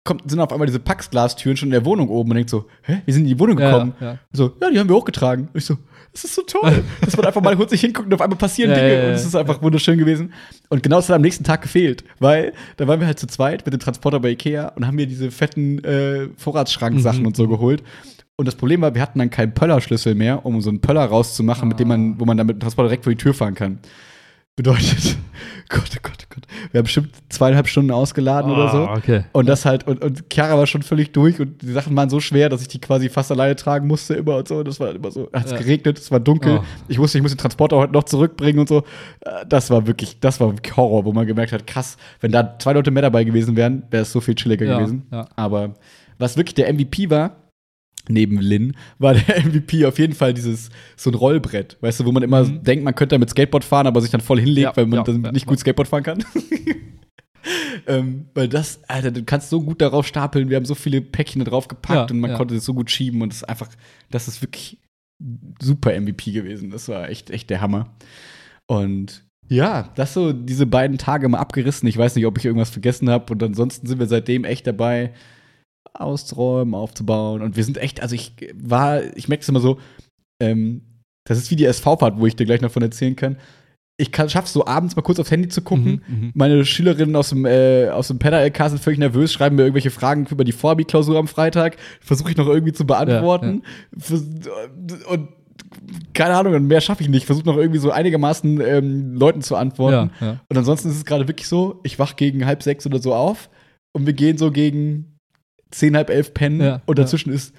kommt, 0.03 0.29
sind 0.29 0.39
auf 0.39 0.51
einmal 0.51 0.65
diese 0.67 0.79
Paxglastüren 0.79 1.55
schon 1.57 1.67
in 1.67 1.71
der 1.73 1.85
Wohnung 1.85 2.09
oben 2.09 2.31
und 2.31 2.35
denkt 2.35 2.49
so, 2.49 2.65
hä, 2.83 3.01
wir 3.05 3.13
sind 3.13 3.23
in 3.23 3.29
die 3.29 3.39
Wohnung 3.39 3.55
gekommen. 3.57 3.93
Ja, 3.99 4.05
ja. 4.13 4.19
So, 4.31 4.53
ja, 4.61 4.69
die 4.69 4.79
haben 4.79 4.89
wir 4.89 4.95
hochgetragen. 4.95 5.47
Und 5.53 5.57
ich 5.57 5.65
so, 5.65 5.77
das 6.11 6.25
ist 6.25 6.35
so 6.35 6.41
toll. 6.43 6.83
dass 7.01 7.15
man 7.17 7.25
einfach 7.25 7.41
mal 7.41 7.55
kurz 7.55 7.71
nicht 7.71 7.81
hinguckt 7.81 8.07
und 8.07 8.13
auf 8.13 8.21
einmal 8.21 8.37
passieren 8.37 8.71
Ja, 8.71 8.77
Dinge. 8.77 9.07
Und 9.07 9.13
es 9.13 9.25
ist 9.25 9.35
einfach 9.35 9.61
wunderschön 9.61 9.97
gewesen. 9.97 10.33
Und 10.69 10.83
genau 10.83 10.97
das 10.97 11.09
hat 11.09 11.15
am 11.15 11.21
nächsten 11.21 11.43
Tag 11.43 11.61
gefehlt. 11.61 12.03
Weil 12.19 12.53
da 12.77 12.87
waren 12.87 12.99
wir 12.99 13.07
halt 13.07 13.17
zu 13.19 13.27
zweit 13.27 13.65
mit 13.65 13.73
dem 13.73 13.79
Transporter 13.79 14.19
bei 14.19 14.29
Ikea 14.31 14.69
und 14.75 14.85
haben 14.85 14.95
mir 14.95 15.07
diese 15.07 15.31
fetten 15.31 15.83
äh, 15.83 16.27
Vorratsschranksachen 16.37 17.21
Mhm. 17.21 17.27
und 17.27 17.35
so 17.35 17.47
geholt. 17.47 17.81
Und 18.35 18.47
das 18.47 18.55
Problem 18.55 18.81
war, 18.81 18.93
wir 18.95 19.01
hatten 19.01 19.19
dann 19.19 19.29
keinen 19.29 19.53
Pöllerschlüssel 19.53 20.15
mehr, 20.15 20.45
um 20.45 20.59
so 20.59 20.69
einen 20.69 20.81
Pöller 20.81 21.05
rauszumachen, 21.05 21.67
mit 21.69 21.79
dem 21.79 21.87
man, 21.87 22.19
wo 22.19 22.25
man 22.25 22.35
dann 22.35 22.47
mit 22.47 22.57
dem 22.57 22.59
Transporter 22.61 22.89
direkt 22.89 23.03
vor 23.03 23.13
die 23.13 23.17
Tür 23.17 23.33
fahren 23.33 23.53
kann. 23.53 23.79
Bedeutet, 24.55 25.17
Gott, 25.69 25.89
oh 25.95 25.99
Gott, 26.03 26.17
oh 26.21 26.33
Gott. 26.35 26.45
Wir 26.71 26.77
haben 26.77 26.83
bestimmt 26.83 27.09
zweieinhalb 27.29 27.67
Stunden 27.67 27.89
ausgeladen 27.89 28.51
oder 28.51 28.69
so. 28.69 28.77
Ah, 28.85 28.95
okay. 28.97 29.23
Und 29.31 29.47
das 29.49 29.65
halt, 29.65 29.87
und, 29.87 30.03
und 30.03 30.25
Chiara 30.31 30.55
war 30.57 30.67
schon 30.67 30.83
völlig 30.83 31.11
durch 31.11 31.39
und 31.39 31.63
die 31.63 31.71
Sachen 31.71 31.95
waren 31.95 32.11
so 32.11 32.19
schwer, 32.19 32.49
dass 32.49 32.61
ich 32.61 32.67
die 32.67 32.79
quasi 32.79 33.09
fast 33.09 33.31
alleine 33.31 33.55
tragen 33.55 33.87
musste 33.87 34.13
immer 34.13 34.37
und 34.37 34.47
so. 34.47 34.61
Das 34.61 34.79
war 34.79 34.93
immer 34.93 35.09
so, 35.09 35.27
hat 35.33 35.45
es 35.45 35.51
Ja. 35.53 35.57
geregnet, 35.57 35.97
es 35.97 36.11
war 36.11 36.19
dunkel. 36.19 36.59
Oh. 36.61 36.63
Ich 36.87 36.99
wusste, 36.99 37.17
ich 37.17 37.23
muss 37.23 37.31
den 37.31 37.39
Transporter 37.39 37.77
heute 37.77 37.93
noch 37.93 38.03
zurückbringen 38.03 38.59
und 38.59 38.69
so. 38.69 38.83
Äh, 39.21 39.43
Das 39.47 39.71
war 39.71 39.87
wirklich, 39.87 40.19
das 40.19 40.39
war 40.39 40.53
Horror, 40.77 41.03
wo 41.05 41.13
man 41.13 41.25
gemerkt 41.25 41.51
hat, 41.51 41.65
krass, 41.65 41.97
wenn 42.21 42.31
da 42.31 42.59
zwei 42.59 42.73
Leute 42.73 42.91
mehr 42.91 43.01
dabei 43.01 43.23
gewesen 43.23 43.55
wären, 43.55 43.83
wäre 43.89 44.03
es 44.03 44.11
so 44.11 44.21
viel 44.21 44.35
chilliger 44.35 44.65
Ja, 44.67 44.77
gewesen. 44.77 45.07
ja. 45.11 45.27
Aber 45.35 45.73
was 46.19 46.37
wirklich 46.37 46.53
der 46.53 46.71
MVP 46.71 47.09
war, 47.09 47.37
neben 48.09 48.39
Lin, 48.39 48.75
war 48.99 49.13
der 49.13 49.23
MVP 49.45 49.85
auf 49.85 49.97
jeden 49.99 50.13
Fall 50.13 50.33
dieses, 50.33 50.69
so 50.97 51.09
ein 51.09 51.15
Rollbrett, 51.15 51.77
weißt 51.81 52.01
du, 52.01 52.05
wo 52.05 52.11
man 52.11 52.23
immer 52.23 52.43
Mhm. 52.43 52.63
denkt, 52.63 52.83
man 52.83 52.95
könnte 52.95 53.15
damit 53.15 53.29
Skateboard 53.29 53.63
fahren, 53.63 53.87
aber 53.87 54.01
sich 54.01 54.11
dann 54.11 54.21
voll 54.21 54.39
hinlegt, 54.39 54.65
Ja, 54.65 54.75
weil 54.77 54.85
man 54.87 54.99
ja, 54.99 55.03
dann 55.03 55.33
nicht 55.33 55.45
gut 55.45 55.59
Skateboard 55.59 55.87
fahren 55.87 56.03
kann. 56.03 56.23
ähm, 57.87 58.25
weil 58.33 58.47
das, 58.47 58.81
Alter, 58.87 59.11
du 59.11 59.23
kannst 59.23 59.49
so 59.49 59.61
gut 59.61 59.81
darauf 59.81 60.07
stapeln, 60.07 60.49
wir 60.49 60.57
haben 60.57 60.65
so 60.65 60.75
viele 60.75 61.01
Päckchen 61.01 61.43
drauf 61.43 61.67
gepackt 61.67 62.09
Ja, 62.09 62.13
und 62.15 62.19
man 62.21 62.33
konnte 62.35 62.55
es 62.55 62.65
so 62.65 62.73
gut 62.73 62.89
schieben 62.91 63.21
und 63.21 63.29
das 63.29 63.37
ist 63.37 63.49
einfach, 63.49 63.69
das 64.09 64.27
ist 64.27 64.41
wirklich 64.41 64.79
super 65.61 65.99
MVP 65.99 66.31
gewesen. 66.31 66.69
Das 66.69 66.87
war 66.89 67.09
echt, 67.09 67.29
echt 67.29 67.49
der 67.49 67.61
Hammer. 67.61 67.93
Und 68.65 69.23
ja, 69.49 69.91
das 69.95 70.13
so 70.13 70.33
diese 70.33 70.65
beiden 70.65 70.97
Tage 70.97 71.27
mal 71.29 71.39
abgerissen. 71.39 71.87
Ich 71.87 71.97
weiß 71.97 72.15
nicht, 72.15 72.25
ob 72.25 72.37
ich 72.37 72.45
irgendwas 72.45 72.69
vergessen 72.69 73.09
habe. 73.09 73.31
Und 73.33 73.43
ansonsten 73.43 73.87
sind 73.87 73.99
wir 73.99 74.07
seitdem 74.07 74.45
echt 74.45 74.65
dabei, 74.65 75.13
auszuräumen, 75.93 76.73
aufzubauen. 76.73 77.41
Und 77.41 77.55
wir 77.55 77.63
sind 77.63 77.77
echt, 77.77 78.01
also 78.01 78.15
ich 78.15 78.35
war, 78.55 79.01
ich 79.15 79.27
merke 79.27 79.41
es 79.41 79.49
immer 79.49 79.59
so, 79.59 79.79
ähm, 80.41 80.81
das 81.25 81.37
ist 81.37 81.51
wie 81.51 81.55
die 81.55 81.65
SV-Fahrt, 81.65 82.19
wo 82.19 82.25
ich 82.27 82.35
dir 82.35 82.45
gleich 82.45 82.61
noch 82.61 82.71
von 82.71 82.81
erzählen 82.83 83.15
kann. 83.15 83.37
Ich 83.97 84.11
kann, 84.11 84.27
schaff's 84.27 84.51
so 84.51 84.65
abends 84.65 84.95
mal 84.95 85.03
kurz 85.03 85.19
aufs 85.19 85.29
Handy 85.31 85.47
zu 85.49 85.61
gucken. 85.61 86.01
Mhm, 86.07 86.15
mhm. 86.19 86.31
Meine 86.33 86.65
Schülerinnen 86.65 87.15
aus 87.15 87.29
dem, 87.29 87.45
äh, 87.45 87.89
aus 87.89 88.07
dem 88.07 88.17
Penner-LK 88.17 88.69
sind 88.69 88.81
völlig 88.81 88.99
nervös, 88.99 89.31
schreiben 89.31 89.55
mir 89.55 89.61
irgendwelche 89.61 89.91
Fragen 89.91 90.25
über 90.25 90.43
die 90.43 90.51
Vorbi-Klausur 90.51 91.17
am 91.17 91.27
Freitag. 91.27 91.77
Versuche 92.01 92.31
ich 92.31 92.37
noch 92.37 92.47
irgendwie 92.47 92.73
zu 92.73 92.85
beantworten. 92.85 93.61
Vers- 93.95 94.25
Und 95.07 95.29
keine 96.13 96.35
Ahnung, 96.35 96.67
mehr 96.67 96.81
schaffe 96.81 97.03
ich 97.03 97.09
nicht. 97.09 97.25
Versuche 97.25 97.45
noch 97.45 97.57
irgendwie 97.57 97.79
so 97.79 97.91
einigermaßen 97.91 98.61
ähm, 98.61 99.13
Leuten 99.13 99.41
zu 99.41 99.55
antworten. 99.55 100.11
Ja, 100.19 100.27
ja. 100.27 100.39
Und 100.49 100.57
ansonsten 100.57 100.89
ist 100.89 100.97
es 100.97 101.05
gerade 101.05 101.27
wirklich 101.27 101.47
so, 101.47 101.79
ich 101.83 101.99
wach 101.99 102.15
gegen 102.15 102.45
halb 102.45 102.63
sechs 102.63 102.85
oder 102.87 102.99
so 102.99 103.13
auf 103.13 103.49
und 103.95 104.05
wir 104.07 104.13
gehen 104.13 104.37
so 104.39 104.51
gegen 104.51 105.12
zehn, 105.73 105.95
halb 105.95 106.09
elf 106.09 106.33
pennen 106.33 106.61
Ja, 106.61 106.81
und 106.85 106.99
dazwischen 106.99 107.31
ist 107.33 107.53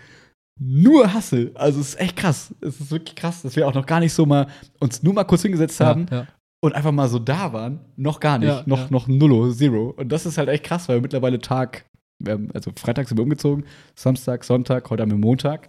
nur 0.58 1.12
Hassel. 1.12 1.50
Also 1.54 1.80
es 1.80 1.90
ist 1.90 2.00
echt 2.00 2.16
krass. 2.16 2.54
Es 2.60 2.80
ist 2.80 2.90
wirklich 2.90 3.16
krass, 3.16 3.42
dass 3.42 3.56
wir 3.56 3.66
auch 3.66 3.74
noch 3.74 3.86
gar 3.86 4.00
nicht 4.00 4.12
so 4.12 4.24
mal 4.24 4.46
uns 4.80 5.02
nur 5.02 5.14
mal 5.14 5.24
kurz 5.24 5.42
hingesetzt 5.42 5.80
haben 5.80 6.06
Ja, 6.10 6.16
ja. 6.18 6.26
und 6.60 6.74
einfach 6.74 6.92
mal 6.92 7.08
so 7.08 7.18
da 7.18 7.52
waren. 7.52 7.80
Noch 7.96 8.20
gar 8.20 8.38
nicht. 8.38 8.48
Ja, 8.48 8.62
noch, 8.66 8.78
ja. 8.78 8.86
noch 8.90 9.08
nullo, 9.08 9.50
zero. 9.52 9.94
Und 9.96 10.10
das 10.10 10.26
ist 10.26 10.38
halt 10.38 10.48
echt 10.48 10.64
krass, 10.64 10.88
weil 10.88 10.96
wir 10.96 11.02
mittlerweile 11.02 11.40
Tag, 11.40 11.84
wir 12.20 12.34
haben, 12.34 12.50
also 12.54 12.70
Freitag 12.76 13.08
sind 13.08 13.18
wir 13.18 13.22
umgezogen, 13.24 13.64
Samstag, 13.96 14.44
Sonntag, 14.44 14.88
heute 14.90 15.02
haben 15.02 15.10
wir 15.10 15.18
Montag. 15.18 15.68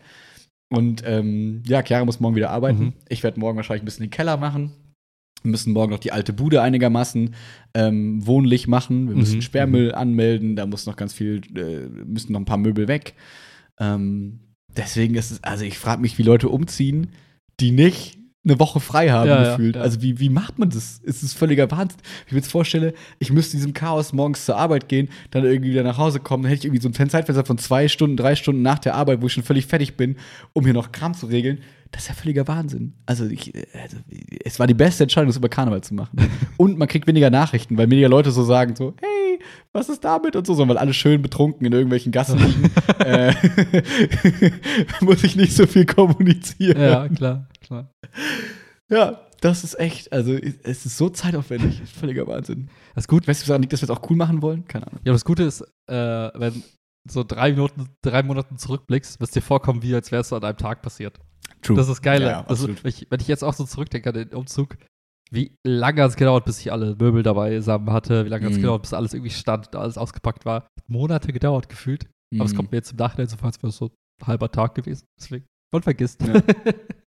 Und 0.70 1.04
ähm, 1.06 1.64
ja, 1.66 1.82
Chiara 1.84 2.06
muss 2.06 2.20
morgen 2.20 2.36
wieder 2.36 2.50
arbeiten. 2.52 2.80
Mhm. 2.80 2.94
Ich 3.10 3.24
werde 3.24 3.40
morgen 3.40 3.56
wahrscheinlich 3.58 3.84
ein 3.84 3.86
bisschen 3.86 4.06
den 4.06 4.12
Keller 4.12 4.38
machen. 4.38 4.72
Wir 5.46 5.52
müssen 5.52 5.74
morgen 5.74 5.92
noch 5.92 6.00
die 6.00 6.12
alte 6.12 6.34
Bude 6.34 6.62
einigermaßen 6.62 7.34
ähm, 7.74 8.26
wohnlich 8.26 8.68
machen. 8.68 9.08
Wir 9.10 9.16
müssen 9.16 9.38
Mhm, 9.38 9.42
Sperrmüll 9.42 9.94
anmelden. 9.96 10.56
Da 10.56 10.66
muss 10.66 10.86
noch 10.86 10.96
ganz 10.96 11.14
viel, 11.14 11.42
äh, 11.56 11.88
müssen 12.06 12.34
noch 12.34 12.40
ein 12.40 12.46
paar 12.46 12.58
Möbel 12.58 12.88
weg. 12.88 13.14
Ähm, 13.80 14.40
deswegen 14.76 15.16
ist 15.16 15.32
es, 15.32 15.44
also 15.44 15.64
ich 15.66 15.78
frage 15.78 16.02
mich, 16.02 16.18
wie 16.18 16.24
Leute 16.24 16.50
umziehen, 16.50 17.08
die 17.60 17.72
nicht 17.72 18.18
eine 18.48 18.60
Woche 18.60 18.80
frei 18.80 19.10
haben 19.10 19.28
Ja, 19.28 19.42
ja, 19.44 19.50
gefühlt. 19.56 19.76
ja. 19.76 19.82
Also 19.82 20.04
wie, 20.04 20.20
wie 20.20 20.30
macht 20.30 20.60
man 20.60 20.70
das? 20.70 21.02
Es 21.04 21.24
ist 21.24 21.34
völliger 21.34 21.72
Wahnsinn. 21.72 21.98
Wenn 22.00 22.26
ich 22.28 22.32
mir 22.34 22.38
jetzt 22.40 22.52
vorstelle, 22.52 22.94
ich 23.18 23.32
müsste 23.32 23.54
in 23.54 23.60
diesem 23.60 23.74
Chaos 23.74 24.14
morgens 24.14 24.46
zur 24.46 24.56
Arbeit 24.58 24.88
gehen, 24.88 25.10
dann 25.32 25.44
irgendwie 25.46 25.72
wieder 25.72 25.82
nach 25.82 25.98
Hause 25.98 26.20
kommen, 26.20 26.44
dann 26.44 26.50
hätte 26.52 26.60
ich 26.60 26.66
irgendwie 26.66 26.82
so 26.84 26.90
ein 26.90 27.10
Zeitfenster 27.10 27.44
von 27.44 27.58
zwei 27.58 27.88
Stunden, 27.88 28.18
drei 28.18 28.36
Stunden 28.36 28.62
nach 28.62 28.78
der 28.78 28.94
Arbeit, 28.94 29.22
wo 29.24 29.26
ich 29.28 29.34
schon 29.34 29.42
völlig 29.44 29.66
fertig 29.66 29.98
bin, 29.98 30.18
um 30.54 30.64
hier 30.64 30.76
noch 30.76 30.92
Kram 30.92 31.16
zu 31.16 31.26
regeln. 31.26 31.60
Das 31.96 32.04
ist 32.04 32.10
ja 32.10 32.14
völliger 32.14 32.46
Wahnsinn. 32.46 32.94
Also, 33.06 33.26
ich, 33.26 33.54
also 33.82 33.96
es 34.44 34.60
war 34.60 34.68
die 34.68 34.74
beste 34.74 35.04
Entscheidung, 35.04 35.30
das 35.30 35.38
über 35.38 35.48
Karneval 35.48 35.80
zu 35.80 35.94
machen. 35.94 36.30
Und 36.58 36.78
man 36.78 36.90
kriegt 36.90 37.08
weniger 37.08 37.30
Nachrichten, 37.30 37.78
weil 37.78 37.90
weniger 37.90 38.10
Leute 38.10 38.32
so 38.32 38.44
sagen, 38.44 38.76
so, 38.76 38.96
hey, 39.00 39.40
was 39.72 39.88
ist 39.88 40.04
damit 40.04 40.36
und 40.36 40.46
so, 40.46 40.56
sondern 40.56 40.76
weil 40.76 40.82
alle 40.82 40.94
schön 40.94 41.22
betrunken 41.22 41.66
in 41.66 41.72
irgendwelchen 41.72 42.12
Gassen 42.12 42.38
liegen. 42.40 42.70
äh, 43.00 43.34
muss 45.00 45.24
ich 45.24 45.38
nicht 45.38 45.54
so 45.54 45.68
viel 45.68 45.86
kommunizieren. 45.86 46.82
ja, 46.82 47.08
klar, 47.08 47.48
klar. 47.62 47.90
Ja, 48.90 49.22
das 49.40 49.64
ist 49.64 49.80
echt, 49.80 50.12
also 50.12 50.34
es 50.34 50.86
ist 50.86 50.98
so 50.98 51.10
zeitaufwendig. 51.10 51.82
Völliger 51.86 52.28
Wahnsinn. 52.28 52.68
Das 52.94 53.06
ist 53.06 53.08
gut. 53.08 53.24
Ich 53.24 53.30
weiß 53.30 53.40
nicht, 53.40 53.50
daran 53.50 53.62
liegt, 53.62 53.72
dass 53.72 53.82
wir 53.82 53.90
es 53.90 53.98
auch 53.98 54.10
cool 54.10 54.18
machen 54.18 54.42
wollen. 54.42 54.68
Keine 54.68 54.88
Ahnung. 54.88 55.00
Ja, 55.06 55.14
das 55.14 55.24
Gute 55.24 55.44
ist, 55.44 55.62
äh, 55.88 55.94
wenn 55.96 56.62
so 57.08 57.24
drei 57.24 57.52
Minuten, 57.52 57.90
drei 58.02 58.24
Monaten 58.24 58.58
zurückblickst, 58.58 59.20
wirst 59.20 59.36
dir 59.36 59.42
vorkommen, 59.42 59.82
wie 59.84 59.94
als 59.96 60.12
wär's 60.12 60.30
so 60.30 60.36
an 60.36 60.44
einem 60.44 60.58
Tag 60.58 60.82
passiert. 60.82 61.20
True. 61.62 61.76
Das 61.78 61.90
ist 61.90 62.02
geil. 62.02 62.22
Ja, 62.22 62.46
also, 62.48 62.68
ich, 62.84 63.08
wenn 63.10 63.20
ich 63.20 63.28
jetzt 63.28 63.44
auch 63.44 63.54
so 63.54 63.64
zurückdenke 63.66 64.10
an 64.10 64.16
den 64.16 64.30
Umzug, 64.30 64.78
wie 65.32 65.56
lange 65.66 66.02
hat 66.04 66.12
es 66.12 66.16
gedauert, 66.16 66.46
bis 66.46 66.60
ich 66.60 66.72
alle 66.72 66.96
Möbel 66.96 67.24
dabei 67.24 67.56
zusammen 67.58 67.92
hatte, 67.92 68.26
wie 68.26 68.30
lange 68.30 68.46
hat 68.46 68.52
es 68.52 68.58
Mhm. 68.58 68.62
gedauert, 68.64 68.82
bis 68.84 68.94
alles 68.94 69.14
irgendwie 69.14 69.32
stand 69.32 69.68
und 69.68 69.76
alles 69.76 69.98
ausgepackt 69.98 70.46
war. 70.46 70.68
Monate 70.88 71.34
gedauert 71.34 71.70
gefühlt. 71.70 72.08
Aber 72.36 72.46
es 72.46 72.54
Mhm. 72.54 72.58
kommt 72.58 72.72
mir 72.72 72.78
jetzt 72.78 72.92
im 72.92 72.98
Nachhinein 72.98 73.28
so 73.28 73.38
vor, 73.38 73.48
als 73.48 73.58
wäre 73.62 73.70
es 73.70 73.78
so 73.78 73.92
ein 74.22 74.28
halber 74.28 74.52
Tag 74.52 74.76
gewesen. 74.76 75.06
Deswegen, 75.20 75.46
man 75.76 75.84
vergisst. 75.84 76.22
Ja. 76.22 76.42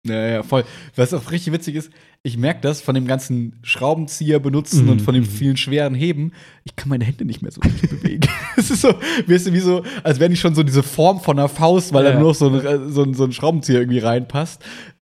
Ja, 0.06 0.26
ja, 0.28 0.42
voll. 0.42 0.64
Was 0.96 1.12
auch 1.12 1.30
richtig 1.32 1.52
witzig 1.52 1.74
ist, 1.74 1.90
ich 2.22 2.36
merke 2.38 2.60
das 2.62 2.80
von 2.80 2.94
dem 2.94 3.06
ganzen 3.06 3.58
Schraubenzieher 3.62 4.38
benutzen 4.40 4.84
Mhm. 4.84 4.90
und 4.92 5.02
von 5.02 5.14
den 5.14 5.24
vielen 5.24 5.56
schweren 5.56 5.94
Heben. 5.94 6.32
Ich 6.64 6.76
kann 6.76 6.88
meine 6.88 7.04
Hände 7.04 7.24
nicht 7.24 7.42
mehr 7.42 7.50
so 7.50 7.60
richtig 7.60 7.90
bewegen. 7.90 8.26
Es 8.56 8.70
ist 8.70 8.80
so, 8.82 8.88
weißt 9.26 9.48
du, 9.48 9.52
wie 9.52 9.60
so, 9.60 9.84
als 10.04 10.18
wäre 10.20 10.30
nicht 10.30 10.40
schon 10.40 10.54
so 10.54 10.62
diese 10.62 10.82
Form 10.82 11.20
von 11.20 11.38
einer 11.38 11.48
Faust, 11.48 11.92
weil 11.92 12.04
Ja, 12.04 12.12
da 12.12 12.18
nur 12.18 12.28
noch 12.28 12.34
so 12.34 12.48
ein, 12.48 12.64
äh, 12.64 12.88
so, 12.90 13.02
ein, 13.02 13.14
so 13.14 13.24
ein 13.24 13.32
Schraubenzieher 13.32 13.80
irgendwie 13.80 13.98
reinpasst. 13.98 14.62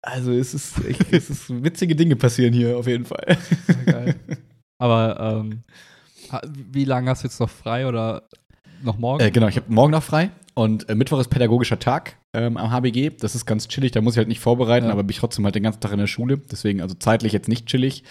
Also 0.02 0.32
es 0.32 0.54
ist, 0.54 0.84
echt, 0.86 1.02
es 1.14 1.30
ist 1.30 1.64
witzige 1.64 1.96
Dinge 1.96 2.16
passieren 2.16 2.54
hier 2.54 2.78
auf 2.78 2.88
jeden 2.88 3.06
Fall. 3.06 3.38
geil. 3.86 4.16
Aber 4.80 5.44
ähm, 5.44 5.64
wie 6.72 6.86
lange 6.86 7.10
hast 7.10 7.24
du 7.24 7.28
jetzt 7.28 7.40
noch 7.40 7.50
frei 7.50 7.88
oder 7.88 8.28
noch 8.84 8.98
morgen? 8.98 9.24
Äh, 9.24 9.32
genau, 9.32 9.48
ich 9.48 9.56
habe 9.58 9.72
morgen 9.74 9.92
noch 9.92 10.04
frei 10.04 10.32
und 10.54 10.88
äh, 10.90 10.96
Mittwoch 10.96 11.20
ist 11.20 11.30
pädagogischer 11.30 11.80
Tag 11.80 12.18
ähm, 12.34 12.58
am 12.58 12.72
HBG. 12.72 13.12
Das 13.20 13.36
ist 13.36 13.46
ganz 13.46 13.68
chillig, 13.68 13.92
da 13.92 14.02
muss 14.02 14.14
ich 14.14 14.18
halt 14.18 14.28
nicht 14.28 14.40
vorbereiten, 14.40 14.88
Ja. 14.88 14.92
aber 14.94 15.04
bin 15.04 15.12
ich 15.12 15.20
trotzdem 15.20 15.46
halt 15.46 15.56
den 15.56 15.64
ganzen 15.64 15.80
Tag 15.82 15.92
in 15.92 16.00
der 16.00 16.08
Schule. 16.08 16.38
Deswegen 16.38 16.82
also 16.82 16.96
zeitlich 16.96 17.34
jetzt 17.34 17.48
nicht 17.48 17.66
chillig. 17.68 18.04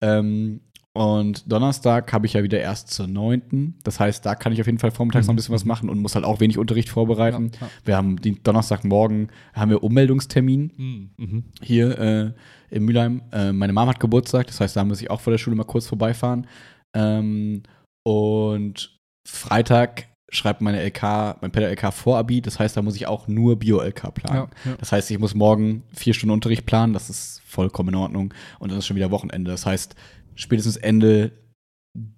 Ähm, 0.00 0.60
und 0.96 1.50
Donnerstag 1.50 2.12
habe 2.12 2.26
ich 2.26 2.34
ja 2.34 2.44
wieder 2.44 2.60
erst 2.60 2.90
zur 2.90 3.08
9. 3.08 3.74
Das 3.82 3.98
heißt, 3.98 4.24
da 4.24 4.36
kann 4.36 4.52
ich 4.52 4.60
auf 4.60 4.66
jeden 4.66 4.78
Fall 4.78 4.92
vormittags 4.92 5.24
Mhm. 5.24 5.28
noch 5.28 5.32
ein 5.32 5.36
bisschen 5.36 5.54
was 5.54 5.64
machen 5.64 5.88
und 5.88 5.98
muss 5.98 6.14
halt 6.14 6.24
auch 6.24 6.38
wenig 6.38 6.56
Unterricht 6.56 6.88
vorbereiten. 6.88 7.50
Ja, 7.54 7.66
ja. 7.66 7.72
Wir 7.84 7.96
haben 7.96 8.20
den 8.20 8.40
Donnerstagmorgen 8.44 9.32
haben 9.54 9.70
wir 9.72 9.82
Ummeldungstermin 9.82 10.72
Mhm. 10.76 11.10
Mhm. 11.16 11.44
hier 11.62 11.98
äh, 11.98 12.32
in 12.70 12.84
Mülheim. 12.84 13.22
Äh, 13.32 13.52
meine 13.52 13.72
Mama 13.72 13.90
hat 13.90 13.98
Geburtstag, 14.00 14.46
das 14.46 14.60
heißt, 14.60 14.76
da 14.76 14.84
muss 14.84 15.00
ich 15.00 15.10
auch 15.10 15.20
vor 15.20 15.32
der 15.32 15.38
Schule 15.38 15.56
mal 15.56 15.64
kurz 15.64 15.88
vorbeifahren. 15.88 16.46
Ähm, 16.94 17.64
und 18.04 18.93
Freitag 19.26 20.08
schreibt 20.30 20.60
meine 20.60 20.82
LK, 20.84 21.40
mein 21.40 21.52
Pedal-LK 21.52 21.92
Vorabi, 21.92 22.40
das 22.42 22.58
heißt, 22.58 22.76
da 22.76 22.82
muss 22.82 22.96
ich 22.96 23.06
auch 23.06 23.28
nur 23.28 23.58
Bio-LK 23.58 24.12
planen. 24.14 24.50
Ja, 24.64 24.70
ja. 24.70 24.76
Das 24.78 24.90
heißt, 24.92 25.10
ich 25.10 25.18
muss 25.18 25.34
morgen 25.34 25.84
vier 25.92 26.12
Stunden 26.12 26.32
Unterricht 26.32 26.66
planen, 26.66 26.92
das 26.92 27.08
ist 27.08 27.40
vollkommen 27.46 27.90
in 27.90 27.94
Ordnung. 27.94 28.34
Und 28.58 28.70
dann 28.70 28.78
ist 28.78 28.86
schon 28.86 28.96
wieder 28.96 29.10
Wochenende. 29.10 29.50
Das 29.50 29.64
heißt, 29.64 29.94
spätestens 30.34 30.76
Ende, 30.76 31.32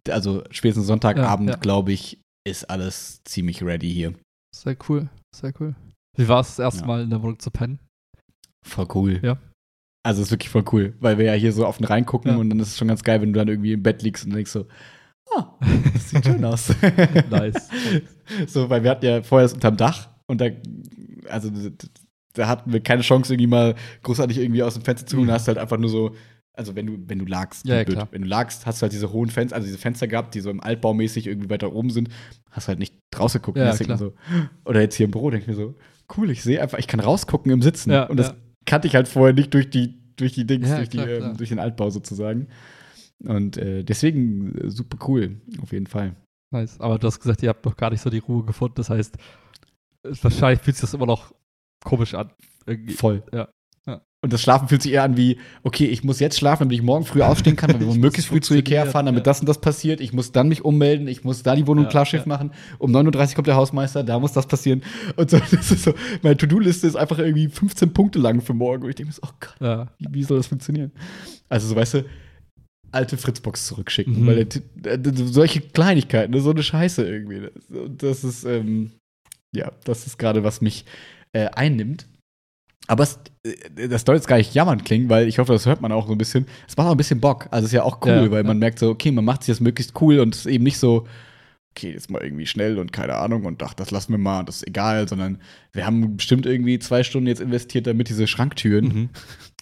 also 0.09 0.42
spätestens 0.51 0.87
Sonntagabend, 0.87 1.51
Ja, 1.51 1.57
glaube 1.57 1.92
ich, 1.92 2.21
ist 2.47 2.71
alles 2.71 3.23
ziemlich 3.25 3.62
ready 3.62 3.92
hier. 3.92 4.14
Sehr 4.55 4.77
cool, 4.88 5.11
sehr 5.35 5.53
cool. 5.61 5.75
Wie 6.16 6.29
war 6.29 6.40
es 6.40 6.57
das 6.57 6.59
erste. 6.61 6.87
Mal 6.87 7.03
in 7.03 7.11
der 7.11 7.23
Wohnung 7.23 7.38
zu 7.38 7.51
pennen? 7.51 7.79
Voll 8.64 8.88
cool. 8.95 9.21
Ja. 9.23 9.37
Also 10.03 10.23
es 10.23 10.29
ist 10.29 10.33
wirklich 10.33 10.51
voll 10.51 10.64
cool, 10.73 10.95
weil 11.01 11.19
wir 11.19 11.27
ja 11.27 11.33
hier 11.35 11.53
so 11.53 11.66
auf 11.66 11.79
den 11.79 11.87
Rhein 11.87 12.07
gucken 12.07 12.31
Ja. 12.31 12.37
und 12.38 12.49
dann 12.49 12.61
ist 12.61 12.69
es 12.69 12.79
schon 12.79 12.88
ganz 12.88 13.03
geil, 13.03 13.21
wenn 13.21 13.33
du 13.33 13.38
dann 13.38 13.49
irgendwie 13.49 13.73
im 13.73 13.83
Bett 13.83 14.03
liegst 14.03 14.25
und 14.25 14.33
denkst 14.33 14.53
so, 14.53 14.66
ah, 15.37 15.57
das 15.92 16.11
sieht 16.11 16.25
schön 16.25 16.44
aus. 16.44 16.75
Nice. 17.31 17.68
so, 18.46 18.68
weil 18.68 18.83
wir 18.83 18.90
hatten 18.90 19.05
ja 19.05 19.22
vorher 19.22 19.44
das 19.44 19.55
unterm 19.55 19.77
Dach 19.77 20.09
und 20.27 20.40
da, 20.40 20.46
also 21.29 21.51
da 22.35 22.49
hatten 22.49 22.72
wir 22.72 22.81
keine 22.81 23.03
Chance, 23.03 23.33
irgendwie 23.33 23.49
mal 23.49 23.75
großartig 24.03 24.38
irgendwie 24.38 24.62
aus 24.62 24.75
dem 24.75 24.83
Fenster 24.83 25.07
zu 25.07 25.16
gucken. 25.16 25.27
Mhm. 25.27 25.29
Da 25.29 25.35
hast 25.35 25.49
halt 25.49 25.59
einfach 25.59 25.79
nur 25.79 25.90
so, 25.90 26.14
also 26.53 26.75
wenn 26.75 26.87
du, 26.87 26.99
wenn 27.07 27.18
du 27.18 27.27
lagst, 27.27 27.66
Ja, 27.66 27.83
ja, 27.83 28.09
wenn 28.11 28.22
du 28.22 28.29
lagst, 28.29 28.66
hast 28.66 28.81
du 28.81 28.83
halt 28.83 28.92
diese 28.92 29.12
hohen 29.12 29.31
Fenster, 29.31 29.57
also 29.57 29.66
diese 29.66 29.79
Fenster 29.79 30.07
gehabt, 30.07 30.35
die 30.35 30.40
so 30.40 30.51
im 30.51 30.61
Altbaumäßig 30.61 31.27
irgendwie 31.27 31.51
weiter 31.51 31.72
oben 31.72 31.90
sind, 31.90 32.09
hast 32.51 32.68
halt 32.68 32.79
nicht 32.79 32.94
rausgeguckt. 33.18 33.59
Ja, 33.59 33.72
so, 33.75 34.14
oder 34.64 34.81
jetzt 34.81 34.96
hier 34.96 35.05
im 35.05 35.11
Büro 35.11 35.31
denke 35.31 35.44
ich 35.44 35.49
mir 35.49 35.62
so, 35.62 35.75
cool, 36.16 36.31
ich 36.31 36.42
sehe 36.42 36.61
einfach, 36.61 36.79
ich 36.79 36.87
kann 36.87 37.01
rausgucken 37.01 37.51
im 37.53 37.62
Sitzen. 37.62 37.92
Und 37.92 38.18
das 38.18 38.35
kannte 38.64 38.88
ich 38.88 38.94
halt 38.94 39.09
vorher 39.09 39.35
nicht 39.35 39.53
durch 39.55 39.70
die, 39.70 39.94
durch 40.16 40.33
die 40.33 40.46
Dings, 40.46 40.68
durch, 40.75 40.88
die, 40.88 40.99
ähm, 40.99 41.37
durch 41.37 41.51
den 41.51 41.59
Altbau 41.59 41.90
sozusagen. 41.90 42.49
Und 43.24 43.57
äh, 43.57 43.83
deswegen 43.83 44.57
äh, 44.59 44.70
super 44.70 44.98
cool, 45.09 45.40
auf 45.62 45.72
jeden 45.72 45.87
Fall. 45.87 46.14
nice. 46.52 46.79
Aber 46.81 46.98
du 46.98 47.07
hast 47.07 47.20
gesagt, 47.20 47.42
ihr 47.42 47.48
habt 47.48 47.64
noch 47.64 47.76
gar 47.76 47.90
nicht 47.90 48.00
so 48.02 48.11
die 48.11 48.18
Ruhe 48.18 48.44
gefunden. 48.44 48.74
Das 48.76 48.90
heißt, 48.90 49.16
wahrscheinlich 50.22 50.61
fühlt 50.62 50.76
sich 50.76 50.83
das 50.83 50.94
immer 50.94 51.07
noch 51.07 51.33
komisch 51.85 52.14
an. 52.14 52.31
Irgendwie. 52.66 52.94
Voll. 52.94 53.22
Ja. 53.33 53.48
Ja. 53.87 54.02
Und 54.22 54.33
das 54.33 54.42
Schlafen 54.42 54.66
fühlt 54.68 54.83
sich 54.83 54.92
eher 54.92 55.05
an 55.05 55.16
wie, 55.16 55.38
okay, 55.62 55.87
ich 55.87 56.02
muss 56.02 56.18
jetzt 56.18 56.37
schlafen, 56.38 56.64
damit 56.64 56.76
ich 56.76 56.83
morgen 56.83 57.05
früh 57.05 57.22
aufstehen 57.22 57.55
kann, 57.55 57.70
weil 57.72 57.81
wir 57.81 57.88
Ich 57.88 57.96
möglichst 57.96 58.29
früh 58.29 58.40
zu 58.40 58.55
Ikea 58.55 58.87
fahren, 58.87 59.07
damit 59.07 59.20
ja. 59.20 59.24
das 59.24 59.38
und 59.40 59.48
das 59.48 59.61
passiert. 59.61 60.00
Ich 60.00 60.12
muss 60.12 60.33
dann 60.33 60.48
mich 60.48 60.64
ummelden, 60.64 61.07
ich 61.07 61.22
muss 61.22 61.42
da 61.44 61.55
die 61.55 61.66
Wohnung 61.66 61.85
Ja, 61.85 61.90
Klarschiff 61.90 62.26
machen. 62.26 62.50
Um 62.79 62.90
9.30 62.94 63.29
Uhr 63.31 63.35
kommt 63.37 63.46
der 63.46 63.55
Hausmeister, 63.57 64.02
da 64.02 64.18
muss 64.18 64.33
das 64.33 64.46
passieren. 64.46 64.83
Und 65.16 65.31
so, 65.31 65.38
das 65.50 65.70
ist 65.70 65.85
so, 65.85 65.94
meine 66.22 66.37
To-Do-Liste 66.37 66.87
ist 66.88 66.96
einfach 66.96 67.18
irgendwie 67.18 67.48
15 67.48 67.92
Punkte 67.92 68.18
lang 68.18 68.40
für 68.40 68.55
morgen. 68.55 68.83
Und 68.83 68.90
ich 68.90 68.96
denke 68.96 69.09
mir 69.11 69.14
so, 69.14 69.22
oh 69.24 69.35
Gott, 69.38 69.55
Ja. 69.61 69.87
wie, 70.00 70.09
wie 70.14 70.22
soll 70.24 70.38
das 70.38 70.48
funktionieren? 70.48 70.90
Also, 71.48 71.68
so 71.68 71.76
weißt 71.76 71.94
du, 71.94 72.05
alte 72.97 73.17
Fritzbox 73.17 73.67
zurückschicken, 73.67 74.23
Mhm. 74.23 74.27
weil 74.27 74.45
der, 74.47 74.93
äh, 74.95 75.01
solche 75.15 75.61
Kleinigkeiten, 75.61 76.33
ne, 76.33 76.41
so 76.41 76.51
eine 76.51 76.63
Scheiße 76.63 77.07
irgendwie. 77.07 77.41
Das, 77.69 78.23
das 78.23 78.25
ist, 78.25 78.45
ähm, 78.45 78.91
ja, 79.55 79.71
das 79.85 80.07
ist 80.07 80.19
gerade, 80.19 80.43
was 80.43 80.61
mich 80.61 80.85
äh, 81.33 81.47
einnimmt. 81.47 82.07
Aber 82.89 83.03
es, 83.05 83.19
äh, 83.45 83.89
das 83.89 84.03
soll 84.07 84.15
jetzt 84.17 84.29
gar 84.29 84.37
nicht 84.39 84.55
jammern 84.55 84.83
klingen, 84.85 85.09
weil 85.09 85.29
ich 85.29 85.39
hoffe, 85.39 85.53
das 85.53 85.67
hört 85.67 85.81
man 85.81 85.93
auch 85.93 86.07
so 86.07 86.13
ein 86.13 86.19
bisschen. 86.19 86.47
Es 86.69 86.77
macht 86.77 86.87
auch 86.89 86.93
ein 86.93 86.97
bisschen 86.97 87.21
Bock. 87.21 87.47
Also 87.51 87.65
es 87.67 87.71
ist 87.73 87.77
ja 87.77 87.83
auch 87.83 88.01
cool, 88.05 88.11
Ja, 88.27 88.31
weil 88.31 88.43
man 88.45 88.57
ja. 88.57 88.61
merkt 88.61 88.79
so, 88.79 88.91
okay, 88.91 89.11
man 89.11 89.25
macht 89.25 89.43
sich 89.45 89.53
das 89.53 89.61
möglichst 89.61 90.01
cool 90.01 90.19
und 90.21 90.35
es 90.35 90.41
ist 90.47 90.53
eben 90.53 90.65
nicht 90.65 90.79
so, 90.79 91.07
okay, 91.73 91.93
jetzt 91.93 92.11
mal 92.11 92.23
irgendwie 92.23 92.47
schnell 92.47 92.79
und 92.79 92.93
keine 92.93 93.17
Ahnung 93.17 93.45
und 93.45 93.63
ach, 93.63 93.75
das 93.75 93.91
lassen 93.91 94.13
wir 94.13 94.19
mal, 94.19 94.45
das 94.45 94.57
ist 94.59 94.69
egal, 94.69 95.07
sondern 95.09 95.41
wir 95.73 95.85
haben 95.85 96.17
bestimmt 96.17 96.47
irgendwie 96.47 96.79
zwei 96.79 97.03
Stunden 97.03 97.27
jetzt 97.27 97.41
investiert, 97.41 97.87
damit 97.87 98.09
diese 98.09 98.27
Schranktüren 98.27 98.85
Mhm. 98.87 99.09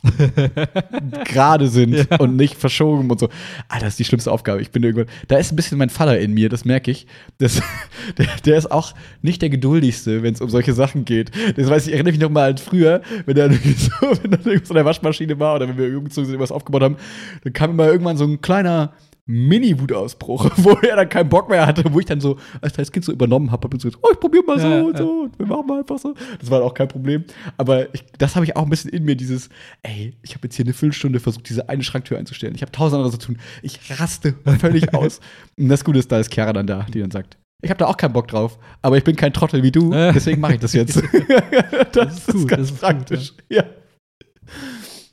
gerade 1.24 1.68
sind 1.68 2.08
und 2.20 2.36
nicht 2.36 2.56
verschoben 2.56 3.10
und 3.10 3.18
so. 3.18 3.28
Ah, 3.68 3.78
das 3.78 3.90
ist 3.90 3.98
die 3.98 4.04
schlimmste 4.04 4.30
Aufgabe. 4.30 4.60
Ich 4.60 4.70
bin 4.70 4.82
irgendwann, 4.82 5.06
da 5.28 5.36
ist 5.36 5.52
ein 5.52 5.56
bisschen 5.56 5.78
mein 5.78 5.90
Vater 5.90 6.18
in 6.18 6.34
mir, 6.34 6.48
das 6.48 6.64
merke 6.64 6.90
ich. 6.90 7.06
Das, 7.38 7.62
der, 8.18 8.26
der 8.44 8.58
ist 8.58 8.70
auch 8.70 8.94
nicht 9.22 9.42
der 9.42 9.50
geduldigste, 9.50 10.22
wenn 10.22 10.34
es 10.34 10.40
um 10.40 10.50
solche 10.50 10.72
Sachen 10.72 11.04
geht. 11.04 11.30
Das 11.56 11.68
weiß 11.68 11.86
ich, 11.86 11.92
erinnere 11.92 12.12
mich 12.12 12.20
noch 12.20 12.30
mal 12.30 12.50
an 12.50 12.58
früher, 12.58 13.02
wenn 13.26 13.36
er 13.36 13.44
irgendwie 13.50 13.72
so, 13.72 13.90
wenn 14.22 14.30
dann 14.30 14.44
irgendwas 14.44 14.70
an 14.70 14.76
der 14.76 14.84
Waschmaschine 14.84 15.38
war 15.38 15.56
oder 15.56 15.68
wenn 15.68 15.78
wir 15.78 15.86
umgezogen 15.96 16.26
sind, 16.26 16.34
irgendwas 16.34 16.52
aufgebaut 16.52 16.82
haben, 16.82 16.96
dann 17.42 17.52
kam 17.52 17.70
immer 17.70 17.86
irgendwann 17.86 18.16
so 18.16 18.24
ein 18.24 18.40
kleiner 18.40 18.92
Mini-Wutausbruch, 19.26 20.50
wo 20.56 20.70
er 20.70 20.96
dann 20.96 21.08
keinen 21.08 21.28
Bock 21.28 21.48
mehr 21.48 21.66
hatte, 21.66 21.84
wo 21.92 21.98
ich 21.98 22.06
dann 22.06 22.20
so 22.20 22.38
als 22.60 22.74
kleines 22.74 22.92
Kind 22.92 23.04
so 23.04 23.12
übernommen 23.12 23.50
habe 23.50 23.68
und 23.68 23.80
so 23.80 23.88
gesagt, 23.88 24.04
oh, 24.06 24.10
ich 24.12 24.20
probier 24.20 24.42
mal 24.44 24.58
so 24.58 24.68
Ja, 24.68 24.82
und 24.82 24.92
ja. 24.92 24.98
so 24.98 25.10
und 25.22 25.38
wir 25.38 25.46
machen 25.46 25.66
mal 25.66 25.78
einfach 25.80 25.98
so. 25.98 26.14
Das 26.38 26.50
war 26.50 26.62
auch 26.62 26.74
kein 26.74 26.88
Problem. 26.88 27.24
Aber 27.56 27.94
ich, 27.94 28.04
das 28.18 28.36
habe 28.36 28.44
ich 28.44 28.54
auch 28.56 28.64
ein 28.64 28.70
bisschen 28.70 28.90
in 28.90 29.04
mir, 29.04 29.16
dieses, 29.16 29.48
ey, 29.82 30.14
ich 30.22 30.34
habe 30.34 30.46
jetzt 30.46 30.56
hier 30.56 30.64
eine 30.64 30.74
Viertelstunde 30.74 31.20
versucht, 31.20 31.48
diese 31.48 31.68
eine 31.68 31.82
Schranktür 31.82 32.18
einzustellen. 32.18 32.54
Ich 32.54 32.62
habe 32.62 32.72
tausend 32.72 32.98
andere 32.98 33.18
zu 33.18 33.26
tun. 33.26 33.38
Ich 33.62 33.78
raste 33.98 34.34
völlig 34.58 34.92
aus. 34.92 35.20
Und 35.58 35.68
das 35.68 35.84
Gute 35.84 35.98
ist, 35.98 36.12
da 36.12 36.18
ist 36.18 36.32
Chiara 36.32 36.52
dann 36.52 36.66
da, 36.66 36.86
die 36.92 37.00
dann 37.00 37.10
sagt, 37.10 37.38
ich 37.62 37.70
habe 37.70 37.78
da 37.78 37.86
auch 37.86 37.96
keinen 37.96 38.12
Bock 38.12 38.28
drauf, 38.28 38.58
aber 38.82 38.98
ich 38.98 39.04
bin 39.04 39.16
kein 39.16 39.32
Trottel 39.32 39.62
wie 39.62 39.72
du, 39.72 39.90
deswegen 39.90 40.38
mache 40.38 40.54
ich 40.54 40.60
das 40.60 40.74
jetzt. 40.74 40.96
das, 41.92 42.18
ist, 42.18 42.32
gut, 42.32 42.48
ganz 42.48 42.60
das 42.60 42.60
ist 42.60 42.70
gut, 42.72 42.80
praktisch. 42.80 43.32
ja. 43.48 43.64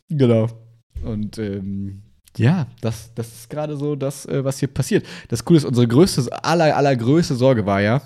Genau. 0.09 0.47
Und 1.05 1.37
ähm, 1.37 2.03
ja, 2.37 2.67
das, 2.81 3.13
das 3.13 3.27
ist 3.27 3.49
gerade 3.49 3.75
so 3.77 3.95
das, 3.95 4.25
äh, 4.25 4.43
was 4.43 4.59
hier 4.59 4.67
passiert. 4.69 5.05
Das 5.29 5.43
Coole 5.45 5.57
ist, 5.57 5.65
unsere 5.65 5.87
größte, 5.87 6.27
aller, 6.43 6.75
allergrößte 6.75 7.35
Sorge 7.35 7.65
war 7.65 7.81
ja, 7.81 8.01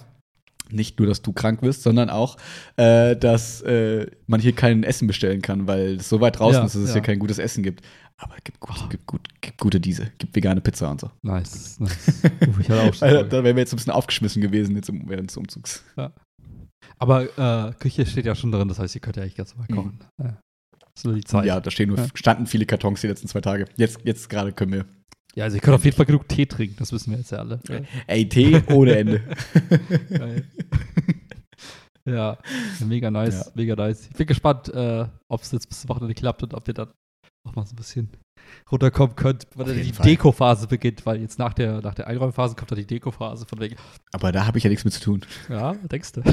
nicht 0.72 0.98
nur, 0.98 1.08
dass 1.08 1.22
du 1.22 1.32
krank 1.32 1.62
wirst, 1.62 1.84
sondern 1.84 2.10
auch, 2.10 2.38
äh, 2.78 3.16
dass 3.16 3.62
äh, 3.62 4.08
man 4.26 4.40
hier 4.40 4.54
kein 4.54 4.84
Essen 4.84 5.08
bestellen 5.08 5.42
kann, 5.42 5.68
weil 5.68 5.98
es 5.98 6.10
so 6.10 6.22
weit 6.22 6.40
draußen 6.40 6.62
Ja, 6.62 6.66
ist, 6.66 6.74
dass 6.76 6.82
es 6.82 6.88
ja. 6.90 6.94
hier 6.96 7.02
kein 7.04 7.20
gutes 7.20 7.38
Essen 7.38 7.62
gibt. 7.64 7.82
Aber 8.18 8.36
es 8.38 8.44
gibt, 8.46 8.60
gut, 8.62 8.90
gibt, 8.90 9.06
gut, 9.06 9.28
gibt 9.42 9.60
gute 9.60 9.80
diese, 9.80 10.12
gibt 10.18 10.36
vegane 10.36 10.62
Pizza 10.62 10.90
und 10.90 11.02
so. 11.02 11.12
Nice, 11.22 11.80
nice. 11.80 12.22
Uh, 12.48 12.60
ich 12.62 12.70
hatte 12.70 12.82
auch 12.82 12.94
schon 12.94 13.08
Also, 13.10 13.24
da 13.24 13.44
wären 13.44 13.56
wir 13.56 13.62
jetzt 13.62 13.74
ein 13.74 13.76
bisschen 13.76 13.94
aufgeschmissen 13.94 14.42
gewesen 14.42 14.76
jetzt 14.76 14.90
im, 14.90 15.08
während 15.08 15.30
des 15.30 15.38
Umzugs. 15.38 15.84
Aber 16.98 17.24
äh, 17.38 17.74
Küche 17.74 18.06
steht 18.06 18.26
ja 18.26 18.34
schon 18.36 18.52
drin, 18.52 18.68
das 18.70 18.80
heißt, 18.80 18.96
ihr 18.96 19.02
könnt 19.02 19.18
ja 19.18 19.24
eigentlich 19.24 19.36
ganz 19.36 19.54
normal 19.54 19.68
Mhm. 19.70 19.76
kochen. 19.76 20.00
Ja. 20.24 20.38
Nur 21.04 21.14
die 21.16 21.24
Zeit. 21.24 21.46
Ja, 21.46 21.60
da 21.60 21.70
stehen 21.72 21.90
nur, 21.90 21.98
Ja. 21.98 22.08
standen 22.14 22.48
viele 22.48 22.66
Kartons 22.66 23.02
die 23.02 23.08
letzten 23.08 23.28
zwei 23.28 23.42
Tage. 23.42 23.66
Jetzt, 23.76 24.00
jetzt 24.04 24.30
gerade 24.30 24.52
können 24.54 24.72
wir. 24.74 24.86
Ja, 25.36 25.44
also 25.44 25.58
ihr 25.58 25.62
könnt 25.62 25.76
auf 25.76 25.84
jeden 25.84 25.98
Fall 25.98 26.06
genug 26.06 26.28
Tee 26.30 26.46
trinken, 26.46 26.76
das 26.80 26.94
wissen 26.94 27.12
wir 27.12 27.18
jetzt 27.18 27.32
ja 27.32 27.40
alle. 27.40 27.60
Ey, 28.08 28.30
Tee 28.30 28.64
ohne 28.72 28.96
Ende. 28.96 29.22
Geil. 30.10 30.46
ja, 32.06 32.38
mega 32.86 33.12
nice, 33.12 33.46
Ja. 33.48 33.52
mega 33.56 33.76
nice. 33.76 34.08
Ich 34.10 34.16
bin 34.16 34.28
gespannt, 34.28 34.70
äh, 34.70 35.06
ob 35.30 35.42
es 35.42 35.52
jetzt 35.52 35.68
bis 35.68 35.82
zum 35.82 35.90
Wochenende 35.90 36.14
klappt 36.16 36.44
und 36.44 36.54
ob 36.54 36.66
ihr 36.70 36.74
dann 36.74 36.92
auch 37.46 37.54
mal 37.56 37.66
so 37.66 37.74
ein 37.74 37.76
bisschen 37.76 38.10
runterkommen 38.72 39.16
könnt, 39.18 39.46
weil 39.56 39.66
dann 39.66 39.76
die. 39.82 39.92
Deko-Phase 39.92 40.68
beginnt, 40.68 41.06
weil 41.06 41.20
jetzt 41.20 41.38
nach 41.38 41.54
der, 41.54 41.82
nach 41.82 41.96
der 41.96 42.08
Einräumphase 42.08 42.56
kommt 42.56 42.72
dann 42.72 42.78
die 42.80 42.88
Deko-Phase 42.88 43.46
von 43.46 43.60
wegen, 43.60 43.76
Aber 44.14 44.32
da 44.32 44.46
habe 44.48 44.58
ich 44.58 44.64
ja 44.64 44.70
nichts 44.70 44.86
mit 44.86 44.94
zu 44.94 45.02
tun. 45.02 45.22
ja, 45.50 45.74
denkst 45.74 46.14
du. 46.14 46.22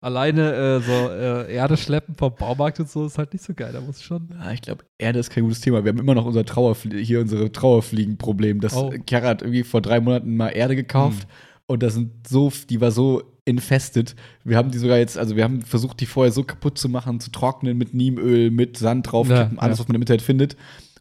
Alleine 0.00 0.52
äh, 0.54 0.80
so 0.80 0.92
äh, 1.10 1.52
Erde 1.52 1.76
schleppen 1.76 2.14
vom 2.14 2.34
Baumarkt 2.34 2.78
und 2.80 2.88
so 2.88 3.06
ist 3.06 3.18
halt 3.18 3.32
nicht 3.32 3.44
so 3.44 3.54
geil, 3.54 3.70
da 3.72 3.80
muss 3.80 3.98
ich 3.98 4.04
schon. 4.04 4.28
Ja, 4.38 4.52
ich 4.52 4.60
glaube, 4.62 4.84
Erde 4.98 5.18
ist 5.18 5.30
kein 5.30 5.42
gutes 5.44 5.60
Thema. 5.60 5.84
Wir 5.84 5.90
haben 5.90 5.98
immer 5.98 6.14
noch 6.14 6.26
unser 6.26 6.44
Trauerflie 6.44 6.98
hier 7.02 7.20
unsere 7.20 7.50
Trauerfliegen-Problem. 7.50 8.60
Das 8.60 8.74
Oh. 8.76 8.92
Chiara 9.08 9.28
hat 9.28 9.42
irgendwie 9.42 9.62
vor 9.64 9.80
drei 9.80 10.00
Monaten 10.00 10.36
mal 10.36 10.50
Erde 10.50 10.76
gekauft 10.76 11.26
und 11.66 11.82
das 11.82 11.94
sind 11.94 12.28
so, 12.28 12.52
die 12.68 12.80
war 12.80 12.90
so 12.92 13.22
infestet. 13.46 14.14
Wir 14.44 14.56
haben 14.58 14.70
die 14.70 14.78
sogar 14.78 14.98
jetzt, 14.98 15.16
also 15.16 15.34
wir 15.34 15.44
haben 15.44 15.62
versucht, 15.62 15.98
die 16.00 16.06
vorher 16.06 16.32
so 16.32 16.44
kaputt 16.44 16.78
zu 16.78 16.88
machen, 16.88 17.18
zu 17.20 17.30
trocknen 17.30 17.78
mit 17.78 17.94
Niemöl, 17.94 18.50
mit 18.50 18.76
Sand 18.76 19.10
draufkippen, 19.10 19.56
Ja, 19.56 19.62
alles, 19.62 19.78
ja. 19.78 19.82
was 19.82 19.88
man 19.88 19.94
im 19.94 20.02
Internet 20.02 20.22
findet. 20.22 20.56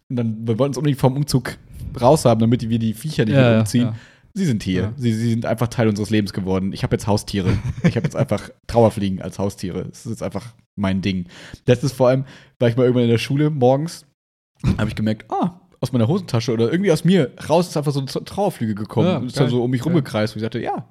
Und 0.10 0.15
dann, 0.15 0.47
wir 0.47 0.58
wollten 0.58 0.71
es 0.71 0.77
unbedingt 0.77 0.99
vom 1.01 1.15
Umzug 1.17 1.58
raushaben, 1.99 2.39
damit 2.39 2.67
wir 2.69 2.79
die 2.79 2.93
Viecher 2.93 3.25
nicht 3.25 3.34
mehr 3.36 3.60
umziehen. 3.60 3.89
Sie 4.38 4.45
sind 4.45 4.63
hier. 4.63 4.82
Ja. 4.82 4.93
Sie, 4.98 5.13
sie 5.13 5.30
sind 5.30 5.45
einfach 5.45 5.69
Teil 5.69 5.88
unseres 5.88 6.10
Lebens 6.10 6.34
geworden. 6.34 6.74
Ich 6.74 6.84
habe 6.84 6.93
jetzt 6.93 7.08
Haustiere. 7.08 7.58
ich 7.84 7.95
habe 7.95 8.06
jetzt 8.06 8.17
einfach 8.17 8.50
Trauerfliegen 8.67 9.21
als 9.21 9.39
Haustiere. 9.39 9.86
Das 9.86 10.06
ist 10.06 10.12
jetzt 10.12 10.24
einfach 10.24 10.54
mein 10.76 11.02
Ding. 11.02 11.28
Das 11.63 11.84
ist 11.86 11.93
vor 11.93 12.10
allem, 12.10 12.26
war 12.60 12.67
ich 12.67 12.76
mal 12.76 12.84
irgendwann 12.84 13.06
in 13.06 13.10
der 13.10 13.17
Schule 13.17 13.50
morgens, 13.50 14.06
habe 14.78 14.89
ich 14.89 14.95
gemerkt, 14.95 15.32
ah, 15.32 15.62
aus 15.80 15.93
meiner 15.93 16.10
Hosentasche 16.10 16.52
oder 16.52 16.69
irgendwie 16.69 16.91
aus 16.91 17.06
mir 17.06 17.32
raus 17.50 17.69
ist 17.69 17.78
einfach 17.78 17.93
so 17.93 18.00
eine 18.00 18.08
Trauerflüge 18.08 18.76
gekommen. 18.76 19.08
Ja, 19.08 19.17
und 19.17 19.28
ist 19.28 19.39
dann 19.39 19.50
so 19.50 19.63
um 19.63 19.71
mich 19.71 19.86
rumgekreist. 19.86 20.34
Und 20.34 20.39
ich 20.39 20.43
sagte, 20.43 20.62
ja, 20.62 20.86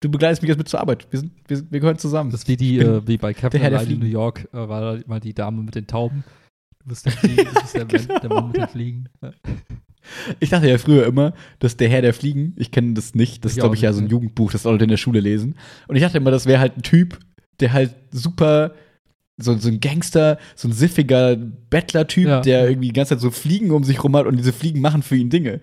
du 0.00 0.08
begleitest 0.08 0.42
mich 0.42 0.48
jetzt 0.48 0.58
mit 0.58 0.68
zur 0.68 0.80
Arbeit. 0.80 1.08
Wir, 1.10 1.20
sind, 1.20 1.32
wir, 1.48 1.62
wir 1.70 1.80
gehören 1.80 1.98
zusammen. 1.98 2.30
Das 2.30 2.42
ist 2.42 2.48
wie 2.48 2.56
die, 2.56 2.78
äh, 2.78 3.06
wie 3.06 3.18
bei 3.18 3.34
Captain 3.34 3.62
Allein 3.62 3.90
in 3.90 3.98
New. 3.98 4.06
York, 4.06 4.48
äh, 4.52 4.68
war 4.68 4.94
da 4.94 5.02
mal 5.06 5.18
die 5.18 5.34
Dame 5.34 5.62
mit 5.62 5.74
den 5.74 5.88
Tauben. 5.88 6.22
Du 6.78 6.90
bist 6.90 7.04
der 7.04 7.12
Fliegen, 7.12 7.46
du 7.52 7.60
bist 7.60 7.74
der, 7.74 7.84
Mann, 7.84 8.20
der 8.22 8.28
Mann 8.28 8.46
mit 8.48 8.56
den 8.56 8.68
Fliegen. 8.68 9.08
Ja. 10.28 10.34
Ich 10.40 10.50
dachte 10.50 10.68
ja 10.68 10.78
früher 10.78 11.06
immer, 11.06 11.32
dass 11.58 11.76
der 11.76 11.88
Herr 11.88 12.02
der 12.02 12.14
Fliegen, 12.14 12.54
ich 12.56 12.70
kenne 12.70 12.94
das 12.94 13.14
nicht, 13.14 13.44
das 13.44 13.52
ist, 13.52 13.58
glaube 13.58 13.74
ich, 13.74 13.82
ja 13.82 13.92
so 13.92 14.00
ein. 14.00 14.08
Jugendbuch, 14.08 14.52
das 14.52 14.64
Leute 14.64 14.84
in 14.84 14.90
der 14.90 14.96
Schule 14.96 15.20
lesen. 15.20 15.56
Und 15.88 15.96
ich 15.96 16.02
dachte 16.02 16.18
immer, 16.18 16.30
das 16.30 16.46
wäre 16.46 16.60
halt 16.60 16.76
ein 16.76 16.82
Typ, 16.82 17.18
der 17.60 17.72
halt 17.72 17.94
super, 18.10 18.72
so, 19.38 19.56
so 19.58 19.68
ein 19.68 19.80
Gangster, 19.80 20.38
so 20.54 20.68
ein 20.68 20.72
siffiger 20.72 21.36
Bettler-Typ, 21.36 22.26
Ja. 22.28 22.40
der 22.40 22.68
irgendwie 22.68 22.88
die 22.88 22.92
ganze 22.94 23.10
Zeit 23.14 23.20
so 23.20 23.30
Fliegen 23.30 23.70
um 23.70 23.84
sich 23.84 24.02
rum 24.02 24.16
hat 24.16 24.26
und 24.26 24.36
diese 24.36 24.52
Fliegen 24.52 24.80
machen 24.80 25.02
für 25.02 25.16
ihn 25.16 25.28
Dinge. 25.30 25.60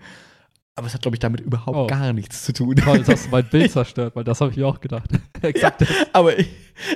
Aber 0.76 0.88
es 0.88 0.94
hat, 0.94 1.02
glaube 1.02 1.14
ich, 1.14 1.20
damit 1.20 1.40
überhaupt 1.40 1.76
Oh. 1.76 1.86
gar 1.86 2.12
nichts 2.12 2.42
zu 2.44 2.52
tun. 2.52 2.74
Toll, 2.74 2.98
jetzt 2.98 3.08
hast 3.08 3.26
du 3.26 3.30
mein 3.30 3.48
Bild 3.48 3.70
zerstört, 3.72 4.16
weil 4.16 4.24
das 4.24 4.40
habe 4.40 4.50
ich 4.50 4.56
mir 4.56 4.66
auch 4.66 4.80
gedacht. 4.80 5.08
Exakt. 5.42 5.80
das. 5.82 5.88
Aber 6.12 6.36
ich, 6.38 6.48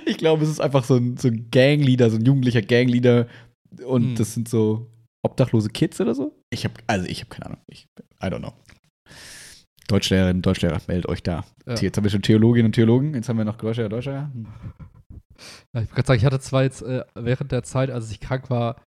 ich 0.05 0.19
glaube, 0.19 0.43
es 0.45 0.51
ist 0.51 0.61
einfach 0.61 0.83
so 0.85 0.97
ein, 0.97 1.17
so 1.17 1.29
ein 1.29 1.47
Gangleader, 1.53 2.11
so 2.11 2.17
ein 2.17 2.25
jugendlicher 2.25 2.63
Gangleader. 2.63 3.29
Und 3.85 4.03
Hm. 4.03 4.15
das 4.17 4.35
sind 4.35 4.49
so 4.49 4.91
obdachlose 5.23 5.71
Kids 5.71 6.01
oder 6.01 6.15
so? 6.15 6.35
Ich 6.51 6.65
habe, 6.65 6.75
also 6.87 7.07
ich 7.07 7.21
habe 7.21 7.31
keine 7.31 7.47
Ahnung. 7.47 7.61
Ich, 7.67 7.89
I 8.23 8.27
don't 8.27 8.39
know. 8.39 8.53
Deutschlehrerin, 9.89 10.43
Deutschlehrer, 10.43 10.81
meldet 10.87 11.09
euch 11.09 11.23
da. 11.23 11.45
Ja. 11.67 11.75
Jetzt 11.77 11.97
haben 11.97 12.05
wir 12.05 12.11
schon 12.11 12.23
Theologinnen 12.23 12.67
und 12.67 12.75
Theologen, 12.75 13.15
jetzt 13.15 13.29
haben 13.29 13.39
wir 13.39 13.45
noch 13.45 13.57
Deutschlehrer, 13.57 13.89
Deutschlehrer. 13.89 14.31
Ja, 15.73 15.83
ich 15.83 15.89
wollte 15.89 15.95
gerade 15.95 16.07
sagen, 16.07 16.19
ich 16.19 16.25
hatte 16.25 16.41
zwar 16.41 16.63
jetzt 16.63 16.83
äh, 16.83 17.05
während 17.15 17.53
der 17.53 17.63
Zeit, 17.63 17.91
als 17.91 18.11
ich 18.11 18.21
krank 18.21 18.51
war, 18.51 18.83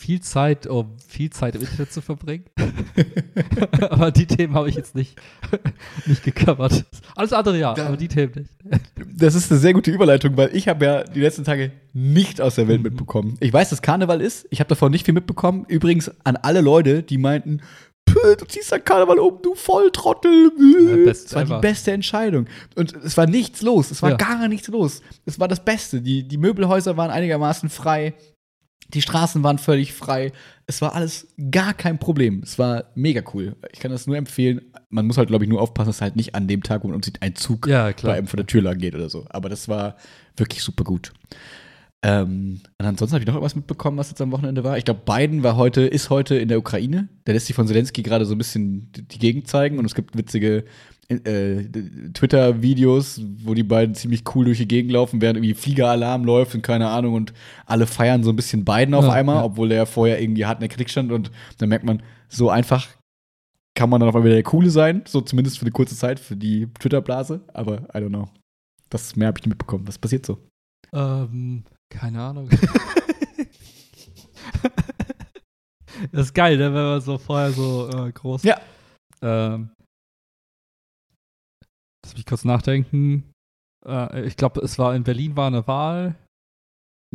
viel 0.00 0.20
Zeit, 0.22 0.66
um 0.66 0.96
viel 1.06 1.28
Zeit 1.28 1.54
im 1.56 1.60
Internet 1.60 1.92
zu 1.92 2.00
verbringen. 2.00 2.44
aber 3.90 4.10
die 4.10 4.26
Themen 4.26 4.54
habe 4.54 4.68
ich 4.68 4.74
jetzt 4.74 4.94
nicht, 4.94 5.16
nicht 6.06 6.22
gecovert. 6.24 6.84
Alles 7.14 7.32
andere 7.34 7.58
ja, 7.58 7.74
Da- 7.74 7.86
aber 7.88 7.96
die 7.98 8.08
Themen 8.08 8.32
nicht. 8.34 8.82
Das 9.14 9.34
ist 9.34 9.50
eine 9.50 9.60
sehr 9.60 9.74
gute 9.74 9.90
Überleitung, 9.90 10.36
weil 10.38 10.56
ich 10.56 10.68
habe 10.68 10.84
ja 10.84 11.04
die 11.04 11.20
letzten 11.20 11.44
Tage 11.44 11.72
nicht 11.92 12.40
aus 12.40 12.54
der 12.54 12.66
Welt 12.68 12.78
Mhm. 12.80 12.84
mitbekommen. 12.84 13.36
Ich 13.40 13.52
weiß, 13.52 13.70
dass 13.70 13.82
Karneval 13.82 14.20
ist. 14.22 14.46
Ich 14.50 14.60
habe 14.60 14.68
davon 14.68 14.90
nicht 14.90 15.04
viel 15.04 15.14
mitbekommen. 15.14 15.66
Übrigens 15.68 16.10
an 16.24 16.36
alle 16.36 16.62
Leute, 16.62 17.02
die 17.02 17.18
meinten, 17.18 17.60
"Pö, 18.06 18.36
du 18.38 18.46
ziehst 18.46 18.72
dein 18.72 18.82
Karneval 18.84 19.18
um, 19.18 19.38
du 19.42 19.54
Volltrottel. 19.54 20.50
Ja, 21.04 21.10
Es 21.10 21.34
war 21.34 21.44
die 21.44 21.50
ever. 21.52 21.60
beste 21.60 21.92
Entscheidung. 21.92 22.46
Und 22.74 22.94
es 23.04 23.16
war 23.18 23.26
nichts 23.26 23.60
los. 23.60 23.90
Es 23.90 24.02
war 24.02 24.10
Ja. 24.12 24.16
gar 24.16 24.48
nichts 24.48 24.68
los. 24.68 25.02
Es 25.26 25.38
war 25.38 25.46
das 25.48 25.62
Beste. 25.62 26.00
Die, 26.00 26.26
die 26.26 26.38
Möbelhäuser 26.38 26.96
waren 26.96 27.10
einigermaßen 27.10 27.68
frei. 27.68 28.14
Die 28.94 29.02
Straßen 29.02 29.42
waren 29.42 29.58
völlig 29.58 29.92
frei. 29.92 30.32
Es 30.66 30.80
war 30.82 30.94
alles 30.94 31.28
gar 31.50 31.74
kein 31.74 31.98
Problem. 31.98 32.40
Es 32.42 32.58
war 32.58 32.84
mega 32.94 33.22
cool. 33.34 33.56
Ich 33.72 33.80
kann 33.80 33.90
das 33.90 34.06
nur 34.06 34.16
empfehlen. 34.16 34.60
Man 34.88 35.06
muss 35.06 35.18
halt, 35.18 35.28
glaube 35.28 35.44
ich, 35.44 35.50
nur 35.50 35.60
aufpassen, 35.60 35.88
dass 35.90 36.00
halt 36.00 36.16
nicht 36.16 36.34
an 36.34 36.48
dem 36.48 36.62
Tag, 36.62 36.82
wo 36.82 36.88
man 36.88 36.96
umzieht, 36.96 37.22
ein 37.22 37.36
Zug 37.36 37.66
Ja, 37.66 37.92
klar. 37.92 38.12
bei 38.12 38.18
einem 38.18 38.26
vor 38.26 38.36
der 38.36 38.46
Tür 38.46 38.62
lang 38.62 38.78
geht 38.78 38.94
oder 38.94 39.08
so. 39.08 39.26
Aber 39.30 39.48
das 39.48 39.68
war 39.68 39.96
wirklich 40.36 40.62
super 40.62 40.84
gut. 40.84 41.12
Ähm, 42.02 42.60
und 42.78 42.86
ansonsten 42.86 43.14
habe 43.14 43.22
ich 43.22 43.26
noch 43.26 43.34
irgendwas 43.34 43.56
mitbekommen, 43.56 43.98
was 43.98 44.08
jetzt 44.08 44.20
am 44.22 44.32
Wochenende 44.32 44.64
war. 44.64 44.78
Ich 44.78 44.84
glaube, 44.84 45.02
Biden 45.04 45.42
war 45.42 45.56
heute, 45.56 45.82
ist 45.82 46.08
heute 46.08 46.34
in 46.36 46.48
der 46.48 46.58
Ukraine. 46.58 47.08
Der 47.26 47.34
lässt 47.34 47.46
sich 47.46 47.54
von 47.56 47.66
Zelensky 47.66 48.02
gerade 48.02 48.24
so 48.24 48.34
ein 48.34 48.38
bisschen 48.38 48.90
die 48.92 49.18
Gegend 49.18 49.48
zeigen 49.48 49.78
und 49.78 49.84
es 49.84 49.94
gibt 49.94 50.16
witzige 50.16 50.64
äh, 51.10 51.64
Twitter-Videos, 52.14 53.20
wo 53.42 53.54
die 53.54 53.62
beiden 53.64 53.94
ziemlich 53.94 54.22
cool 54.34 54.44
durch 54.44 54.58
die 54.58 54.68
Gegend 54.68 54.92
laufen, 54.92 55.20
während 55.20 55.38
irgendwie 55.38 55.54
Fliegeralarm 55.54 56.24
läuft 56.24 56.54
und 56.54 56.62
keine 56.62 56.88
Ahnung 56.88 57.14
und 57.14 57.32
alle 57.66 57.86
feiern 57.86 58.22
so 58.22 58.30
ein 58.30 58.36
bisschen 58.36 58.64
Biden 58.64 58.94
auf 58.94 59.04
Ja, 59.04 59.12
einmal, 59.12 59.36
ja. 59.36 59.44
obwohl 59.44 59.68
der 59.68 59.86
vorher 59.86 60.22
irgendwie 60.22 60.46
hart 60.46 60.58
in 60.58 60.60
der 60.60 60.68
Kritik 60.68 60.90
stand 60.90 61.10
und 61.12 61.30
dann 61.58 61.68
merkt 61.68 61.84
man, 61.84 62.02
so 62.28 62.48
einfach 62.50 62.86
kann 63.74 63.90
man 63.90 64.00
dann 64.00 64.08
auf 64.08 64.14
einmal 64.14 64.26
wieder 64.26 64.36
der 64.36 64.44
Coole 64.44 64.70
sein, 64.70 65.02
so 65.06 65.20
zumindest 65.20 65.58
für 65.58 65.64
eine 65.64 65.72
kurze 65.72 65.96
Zeit, 65.96 66.20
für 66.20 66.36
die 66.36 66.68
Twitter-Blase, 66.78 67.40
aber 67.54 67.88
I 67.94 67.98
don't 67.98 68.08
know. 68.08 68.28
Das 68.88 69.16
mehr 69.16 69.28
habe 69.28 69.38
ich 69.38 69.44
nicht 69.44 69.50
mitbekommen. 69.50 69.86
Was 69.86 69.98
passiert 69.98 70.26
so? 70.26 70.38
Ähm, 70.92 71.64
keine 71.88 72.20
Ahnung. 72.20 72.48
das 76.12 76.26
ist 76.26 76.34
geil, 76.34 76.56
ne, 76.56 76.64
wenn 76.64 76.82
man 76.82 77.00
so 77.00 77.18
vorher 77.18 77.52
so 77.52 77.88
äh, 77.88 78.10
groß. 78.12 78.42
Ja. 78.42 78.60
Ähm, 79.22 79.70
lass 82.04 82.14
mich 82.14 82.26
kurz 82.26 82.44
nachdenken. 82.44 83.30
Äh, 83.86 84.26
ich 84.26 84.36
glaube, 84.36 84.60
es 84.60 84.78
war 84.78 84.94
in 84.94 85.04
Berlin 85.04 85.36
war 85.36 85.46
eine 85.46 85.66
Wahl. 85.66 86.16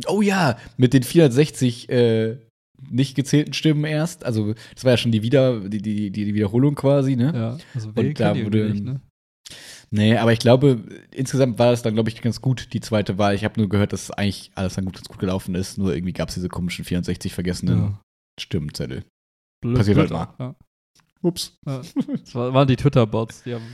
Oh 0.06 0.20
ja, 0.22 0.58
mit 0.76 0.92
den 0.92 1.02
460 1.02 1.88
äh, 1.88 2.38
nicht 2.90 3.14
gezählten 3.14 3.54
Stimmen 3.54 3.84
erst. 3.84 4.24
Also, 4.24 4.54
das 4.74 4.84
war 4.84 4.92
ja 4.92 4.96
schon 4.98 5.12
die, 5.12 5.22
Wieder, 5.22 5.60
die, 5.60 5.80
die, 5.80 6.10
die, 6.10 6.34
Wiederholung 6.34 6.74
quasi, 6.74 7.16
ne? 7.16 7.32
Ja, 7.34 7.58
also 7.74 7.88
Und 7.94 8.20
da 8.20 8.36
wurde- 8.36 8.70
nicht, 8.70 8.84
ne? 8.84 9.00
Nee, 9.92 10.16
aber 10.16 10.32
ich 10.32 10.40
glaube, 10.40 10.82
insgesamt 11.14 11.58
war 11.60 11.70
das 11.70 11.82
dann, 11.82 11.94
glaube 11.94 12.08
ich, 12.10 12.20
ganz 12.20 12.40
gut, 12.42 12.72
die 12.72 12.80
zweite 12.80 13.18
Wahl. 13.18 13.36
Ich 13.36 13.44
habe 13.44 13.58
nur 13.60 13.68
gehört, 13.68 13.92
dass 13.92 14.10
eigentlich 14.10 14.50
alles 14.56 14.74
dann 14.74 14.84
gut, 14.84 14.94
ganz 14.96 15.08
gut 15.08 15.20
gelaufen 15.20 15.54
ist. 15.54 15.78
Nur 15.78 15.94
irgendwie 15.94 16.12
gab 16.12 16.28
es 16.28 16.34
diese 16.34 16.48
komischen 16.48 16.84
64 16.84 17.32
vergessenen 17.32 17.78
Ja. 17.78 18.00
Stimmzettel. 18.40 19.04
Blöd, 19.62 19.76
Passiert 19.76 19.96
halt 19.98 20.08
blöd, 20.08 20.20
Ja. 20.40 20.54
Ups. 21.22 21.56
Ja. 21.66 21.82
Das 22.08 22.34
war- 22.34 22.52
waren 22.52 22.66
die 22.68 22.76
Twitter-Bots, 22.76 23.44
die 23.44 23.54
haben 23.54 23.64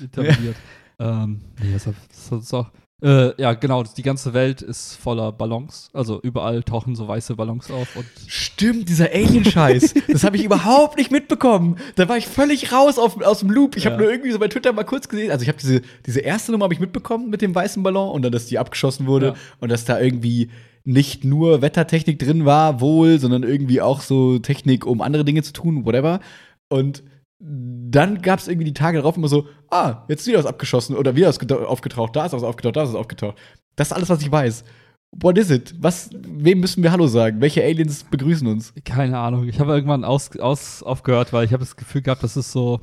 interveniert. 0.00 0.56
ähm, 0.98 1.40
nee, 1.62 1.72
das, 1.72 1.84
das 1.84 2.42
ist 2.42 2.54
auch. 2.54 2.70
Äh, 3.02 3.40
ja, 3.40 3.54
genau, 3.54 3.82
die 3.82 4.02
ganze 4.02 4.34
Welt 4.34 4.60
ist 4.60 4.94
voller 4.96 5.32
Ballons. 5.32 5.88
Also 5.94 6.20
überall 6.20 6.62
tauchen 6.62 6.94
so 6.94 7.08
weiße 7.08 7.34
Ballons 7.34 7.70
auf 7.70 7.96
und 7.96 8.04
Stimmt, 8.26 8.90
dieser 8.90 9.06
Alien-Scheiß. 9.10 9.94
das 10.12 10.22
habe 10.22 10.36
ich 10.36 10.44
überhaupt 10.44 10.98
nicht 10.98 11.10
mitbekommen. 11.10 11.76
Da 11.96 12.10
war 12.10 12.18
ich 12.18 12.26
völlig 12.26 12.72
raus 12.72 12.98
auf, 12.98 13.18
aus 13.22 13.38
dem 13.40 13.48
Loop. 13.50 13.76
Ich 13.78 13.84
Ja. 13.84 13.92
habe 13.92 14.02
nur 14.02 14.12
irgendwie 14.12 14.32
so 14.32 14.38
bei 14.38 14.48
Twitter 14.48 14.74
mal 14.74 14.84
kurz 14.84 15.08
gesehen. 15.08 15.30
Also 15.30 15.44
ich 15.44 15.48
habe 15.48 15.56
diese, 15.58 15.80
diese 16.04 16.20
erste 16.20 16.52
Nummer 16.52 16.64
habe 16.64 16.74
ich 16.74 16.80
mitbekommen 16.80 17.30
mit 17.30 17.40
dem 17.40 17.54
weißen 17.54 17.82
Ballon 17.82 18.10
und 18.10 18.20
dann, 18.20 18.32
dass 18.32 18.44
die 18.46 18.58
abgeschossen 18.58 19.06
wurde 19.06 19.28
Ja. 19.28 19.34
und 19.60 19.70
dass 19.70 19.86
da 19.86 19.98
irgendwie 19.98 20.50
nicht 20.84 21.24
nur 21.24 21.62
Wettertechnik 21.62 22.18
drin 22.18 22.44
war, 22.44 22.82
wohl, 22.82 23.18
sondern 23.18 23.44
irgendwie 23.44 23.80
auch 23.80 24.02
so 24.02 24.38
Technik, 24.40 24.84
um 24.84 25.00
andere 25.00 25.24
Dinge 25.24 25.42
zu 25.42 25.54
tun, 25.54 25.86
whatever. 25.86 26.20
Und 26.68 27.02
dann 27.42 28.20
gab 28.20 28.38
es 28.38 28.48
irgendwie 28.48 28.66
die 28.66 28.74
Tage 28.74 28.98
darauf 28.98 29.16
immer 29.16 29.28
so, 29.28 29.48
ah, 29.70 30.04
jetzt 30.08 30.20
ist 30.22 30.26
wieder 30.26 30.38
was 30.38 30.46
abgeschossen 30.46 30.94
oder 30.96 31.16
wieder 31.16 31.28
was 31.28 31.40
geta- 31.40 31.64
aufgetaucht, 31.64 32.14
da 32.14 32.26
ist 32.26 32.32
was 32.32 32.42
aufgetaucht, 32.42 32.76
da 32.76 32.82
ist 32.82 32.90
was 32.90 32.96
aufgetaucht. 32.96 33.38
Das 33.76 33.88
ist 33.88 33.92
alles, 33.92 34.10
was 34.10 34.20
ich 34.22 34.30
weiß. 34.30 34.64
What 35.12 35.38
is 35.38 35.50
it? 35.50 35.74
Was, 35.80 36.10
wem 36.12 36.60
müssen 36.60 36.82
wir 36.82 36.92
Hallo 36.92 37.06
sagen? 37.06 37.40
Welche 37.40 37.64
Aliens 37.64 38.04
begrüßen 38.04 38.46
uns? 38.46 38.72
keine 38.84 39.18
Ahnung. 39.18 39.48
Ich 39.48 39.58
habe 39.58 39.72
irgendwann 39.72 40.04
aus, 40.04 40.36
aus, 40.38 40.82
aufgehört, 40.82 41.32
weil 41.32 41.44
ich 41.46 41.52
habe 41.52 41.64
das 41.64 41.76
Gefühl 41.76 42.02
gehabt, 42.02 42.22
das 42.22 42.36
ist 42.36 42.52
so. 42.52 42.80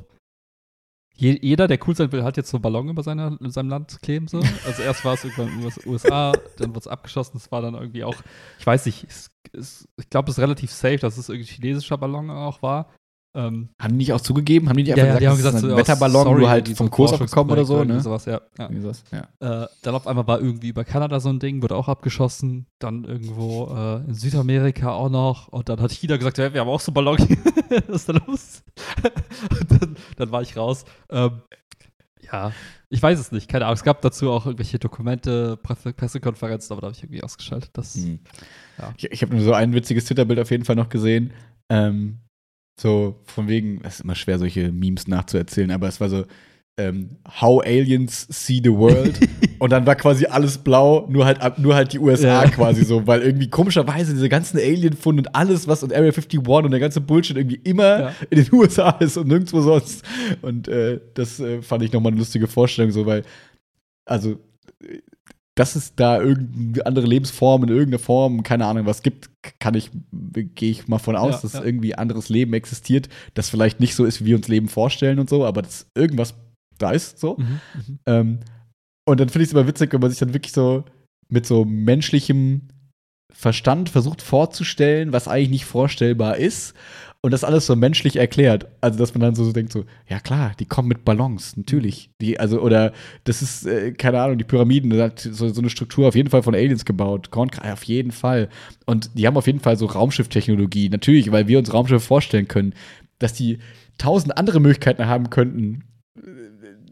Je, 1.16 1.38
jeder, 1.42 1.68
der 1.68 1.80
cool 1.88 1.96
sein 1.96 2.12
will, 2.12 2.24
hat 2.24 2.38
jetzt 2.38 2.50
so 2.50 2.58
einen 2.58 2.62
Ballon 2.62 2.90
über 2.90 3.02
seiner, 3.02 3.38
in 3.42 3.50
seinem 3.50 3.70
Land 3.70 4.00
kleben. 4.04 4.28
So. 4.28 4.40
Also 4.68 4.84
erst 4.84 5.04
war 5.06 5.14
es 5.16 5.24
irgendwann 5.24 5.48
in 5.50 5.62
den 5.62 5.72
USA, 5.92 6.32
dann 6.58 6.70
wurde 6.70 6.80
es 6.80 6.88
abgeschossen. 6.88 7.38
Es 7.38 7.52
war 7.52 7.62
dann 7.62 7.74
irgendwie 7.74 8.04
auch, 8.04 8.16
ich 8.60 8.66
weiß 8.68 8.86
nicht, 8.86 9.06
es, 9.10 9.32
es, 9.54 9.88
ich 9.98 10.10
glaube, 10.10 10.30
es 10.30 10.38
ist 10.38 10.44
relativ 10.44 10.72
safe, 10.72 10.98
dass 10.98 11.18
es 11.18 11.30
irgendwie 11.30 11.50
chinesischer 11.52 11.98
Ballon 11.98 12.30
auch 12.30 12.62
war. 12.62 12.92
Ähm, 13.38 13.70
Haben 13.78 13.92
die 13.92 13.98
nicht 13.98 14.14
auch 14.14 14.22
zugegeben? 14.22 14.68
Haben 14.68 14.78
die 14.78 14.84
nicht 14.84 14.94
einfach 14.94 15.14
ja, 15.14 15.20
die 15.20 15.28
haben 15.28 15.38
gesagt, 15.38 15.58
gesagt, 15.58 15.64
das 15.64 15.64
ist 15.64 15.70
so, 15.70 15.76
ein 15.76 15.80
Wetterballon, 15.80 16.24
sorry, 16.24 16.40
nur 16.40 16.50
halt 16.50 16.70
vom 16.70 16.90
Kurs 16.90 17.14
abgekommen 17.14 17.52
oder 17.52 17.66
so, 17.66 17.84
ne? 17.84 18.02
Sowas, 18.02 18.26
ja. 18.26 18.42
ja. 18.58 18.70
Sowas, 18.82 19.04
ja. 19.12 19.64
Äh, 19.64 19.68
dann 19.84 19.94
auf 19.94 20.08
einmal 20.08 20.26
war 20.26 20.42
irgendwie 20.42 20.70
über 20.70 20.84
Kanada 20.84 21.20
so 21.20 21.30
ein 21.30 21.38
Ding, 21.38 21.62
wurde 21.62 21.76
auch 21.76 21.88
abgeschossen. 21.88 22.66
Dann 22.80 23.04
irgendwo 23.04 23.68
äh, 23.68 24.08
in 24.08 24.16
Südamerika 24.16 24.92
auch 24.92 25.12
noch. 25.12 25.50
Und 25.50 25.70
dann 25.70 25.80
hat 25.80 25.92
China 25.92 26.18
gesagt, 26.18 26.40
ja, 26.40 26.52
wir 26.52 26.62
haben 26.62 26.68
auch 26.68 26.80
so 26.80 26.92
Ballon. 26.92 27.18
Was 27.88 27.96
ist 28.02 28.10
da 28.10 28.14
los? 28.26 28.64
Dann, 29.68 29.96
dann 30.16 30.32
war 30.32 30.42
ich 30.42 30.56
raus. 30.56 30.86
Ähm, 31.10 31.42
ja, 32.32 32.52
ich 32.90 33.04
weiß 33.04 33.20
es 33.20 33.32
nicht. 33.32 33.50
Keine 33.50 33.66
Ahnung. 33.66 33.76
Es 33.76 33.84
gab 33.84 34.02
dazu 34.02 34.32
auch 34.32 34.46
irgendwelche 34.46 34.80
Dokumente, 34.80 35.58
Presse 35.58 35.94
Pressekonferenzen, 35.94 36.72
aber 36.72 36.82
da 36.82 36.88
habe 36.88 36.96
ich 36.96 37.04
irgendwie 37.04 37.24
ausgeschaltet. 37.24 37.72
Das, 37.74 37.96
Hm. 37.96 38.20
Ja. 38.80 38.94
Ich, 38.98 39.12
ich 39.12 39.22
habe 39.22 39.36
nur 39.36 39.44
so 39.44 39.54
ein 39.54 39.74
witziges 39.74 40.06
Twitter-Bild 40.06 40.40
auf 40.40 40.50
jeden 40.50 40.66
Fall 40.66 40.76
noch 40.76 40.90
gesehen. 40.90 41.34
Ähm, 41.70 42.20
so 42.80 43.16
von 43.26 43.48
wegen, 43.48 43.82
es 43.84 43.96
ist 43.96 44.02
immer 44.02 44.16
schwer, 44.16 44.38
solche 44.40 44.72
Memes 44.72 45.08
nachzuerzählen, 45.08 45.72
aber 45.72 45.88
es 45.88 46.00
war 46.00 46.10
so, 46.10 46.26
ähm, 46.80 47.10
How 47.42 47.64
Aliens 47.66 48.28
See 48.30 48.62
the 48.64 48.70
World. 48.72 49.20
und 49.60 49.72
dann 49.72 49.88
war 49.88 49.96
quasi 49.96 50.28
alles 50.28 50.60
blau, 50.60 51.08
nur 51.10 51.26
halt, 51.26 51.42
ab- 51.42 51.58
nur 51.58 51.74
halt 51.74 51.92
die 51.94 51.98
USA 51.98 52.44
Ja. 52.44 52.50
quasi 52.52 52.86
so, 52.86 53.08
weil 53.08 53.22
irgendwie 53.24 53.50
komischerweise 53.50 54.14
diese 54.14 54.30
ganzen 54.30 54.58
Alien-Funde 54.60 55.22
und 55.22 55.36
alles, 55.36 55.68
was 55.68 55.82
und 55.82 55.92
Area 55.92 56.12
51 56.12 56.40
und 56.48 56.70
der 56.70 56.80
ganze 56.80 57.02
Bullshit 57.02 57.36
irgendwie 57.36 57.60
immer 57.64 58.00
Ja. 58.00 58.14
in 58.30 58.44
den 58.44 58.54
USA 58.54 58.92
ist 58.92 59.18
und 59.18 59.28
nirgendwo 59.28 59.60
sonst. 59.62 60.04
Und 60.44 60.68
äh, 60.68 61.00
das 61.16 61.40
äh, 61.40 61.64
fand 61.64 61.82
ich 61.82 61.92
nochmal 61.92 62.12
eine 62.12 62.20
lustige 62.20 62.46
Vorstellung, 62.46 62.92
so, 62.92 63.08
weil, 63.08 63.24
also, 64.06 64.38
dass 65.58 65.76
es 65.76 65.96
da 65.96 66.22
irgendeine 66.22 66.86
andere 66.86 67.08
Lebensform 67.08 67.64
in 67.64 67.70
irgendeiner 67.70 68.00
Form, 68.00 68.44
keine 68.44 68.66
Ahnung, 68.66 68.86
was 68.86 69.02
gibt, 69.02 69.32
kann 69.60 69.74
ich, 69.74 69.90
gehe 70.12 70.70
ich 70.70 70.88
mal 70.88 71.00
von 71.00 71.16
aus, 71.16 71.36
Ja, 71.36 71.42
dass 71.42 71.54
ja. 71.54 71.64
irgendwie 71.64 71.96
anderes 71.96 72.30
Leben 72.30 72.54
existiert, 72.54 73.10
das 73.34 73.50
vielleicht 73.50 73.80
nicht 73.80 73.96
so 73.96 74.06
ist, 74.06 74.22
wie 74.22 74.28
wir 74.28 74.36
uns 74.36 74.48
Leben 74.48 74.68
vorstellen 74.68 75.18
und 75.18 75.30
so, 75.30 75.46
aber 75.46 75.64
dass 75.64 75.88
irgendwas 75.96 76.36
da 76.78 76.92
ist, 76.92 77.20
so. 77.20 77.38
Mhm, 77.38 77.60
mhm. 77.74 78.00
Ähm, 78.06 78.40
und 79.08 79.20
dann 79.20 79.30
finde 79.30 79.44
ich 79.44 79.50
es 79.50 79.54
immer 79.54 79.68
witzig, 79.68 79.94
wenn 79.94 80.02
man 80.02 80.12
sich 80.12 80.20
dann 80.20 80.34
wirklich 80.36 80.54
so 80.54 80.86
mit 81.28 81.48
so 81.48 81.66
menschlichem 81.66 82.68
Verstand 83.34 83.90
versucht 83.90 84.22
vorzustellen, 84.22 85.12
was 85.12 85.28
eigentlich 85.28 85.50
nicht 85.50 85.66
vorstellbar 85.66 86.38
ist. 86.38 86.76
Und 87.22 87.32
das 87.32 87.44
alles 87.44 87.66
so 87.66 87.76
menschlich 87.76 88.16
erklärt. 88.16 88.68
Also, 88.80 89.00
dass 89.00 89.14
man 89.14 89.22
dann 89.22 89.36
so, 89.36 89.44
so 89.44 89.52
denkt, 89.52 89.72
so, 89.72 89.86
ja 90.08 90.20
klar, 90.20 90.54
die 90.60 90.66
kommen 90.66 90.88
mit 90.88 91.04
Ballons, 91.04 91.58
natürlich. 91.58 92.12
Die, 92.22 92.40
also, 92.40 92.62
oder 92.62 92.94
das 93.24 93.42
ist, 93.42 93.66
äh, 93.66 93.92
keine 93.92 94.22
Ahnung, 94.22 94.38
die 94.38 94.44
Pyramiden, 94.44 95.12
so, 95.18 95.50
so 95.50 95.62
eine 95.62 95.70
Struktur 95.70 96.08
auf 96.08 96.16
jeden 96.16 96.30
Fall 96.30 96.44
von 96.44 96.56
Aliens 96.56 96.86
gebaut. 96.86 97.32
Kornkreis 97.32 97.74
auf 97.74 97.84
jeden 97.84 98.12
Fall. 98.12 98.50
Und 98.86 99.12
die 99.16 99.26
haben 99.26 99.38
auf 99.38 99.48
jeden 99.48 99.60
Fall 99.60 99.78
so 99.78 99.88
Raumschifftechnologie, 99.88 100.90
natürlich, 100.90 101.32
weil 101.32 101.48
wir 101.48 101.58
uns 101.60 101.74
Raumschiffe 101.74 102.06
vorstellen 102.06 102.48
können, 102.48 102.74
dass 103.20 103.34
die 103.34 103.60
tausend 103.98 104.38
andere 104.38 104.60
Möglichkeiten 104.60 105.08
haben 105.08 105.30
könnten, 105.30 105.84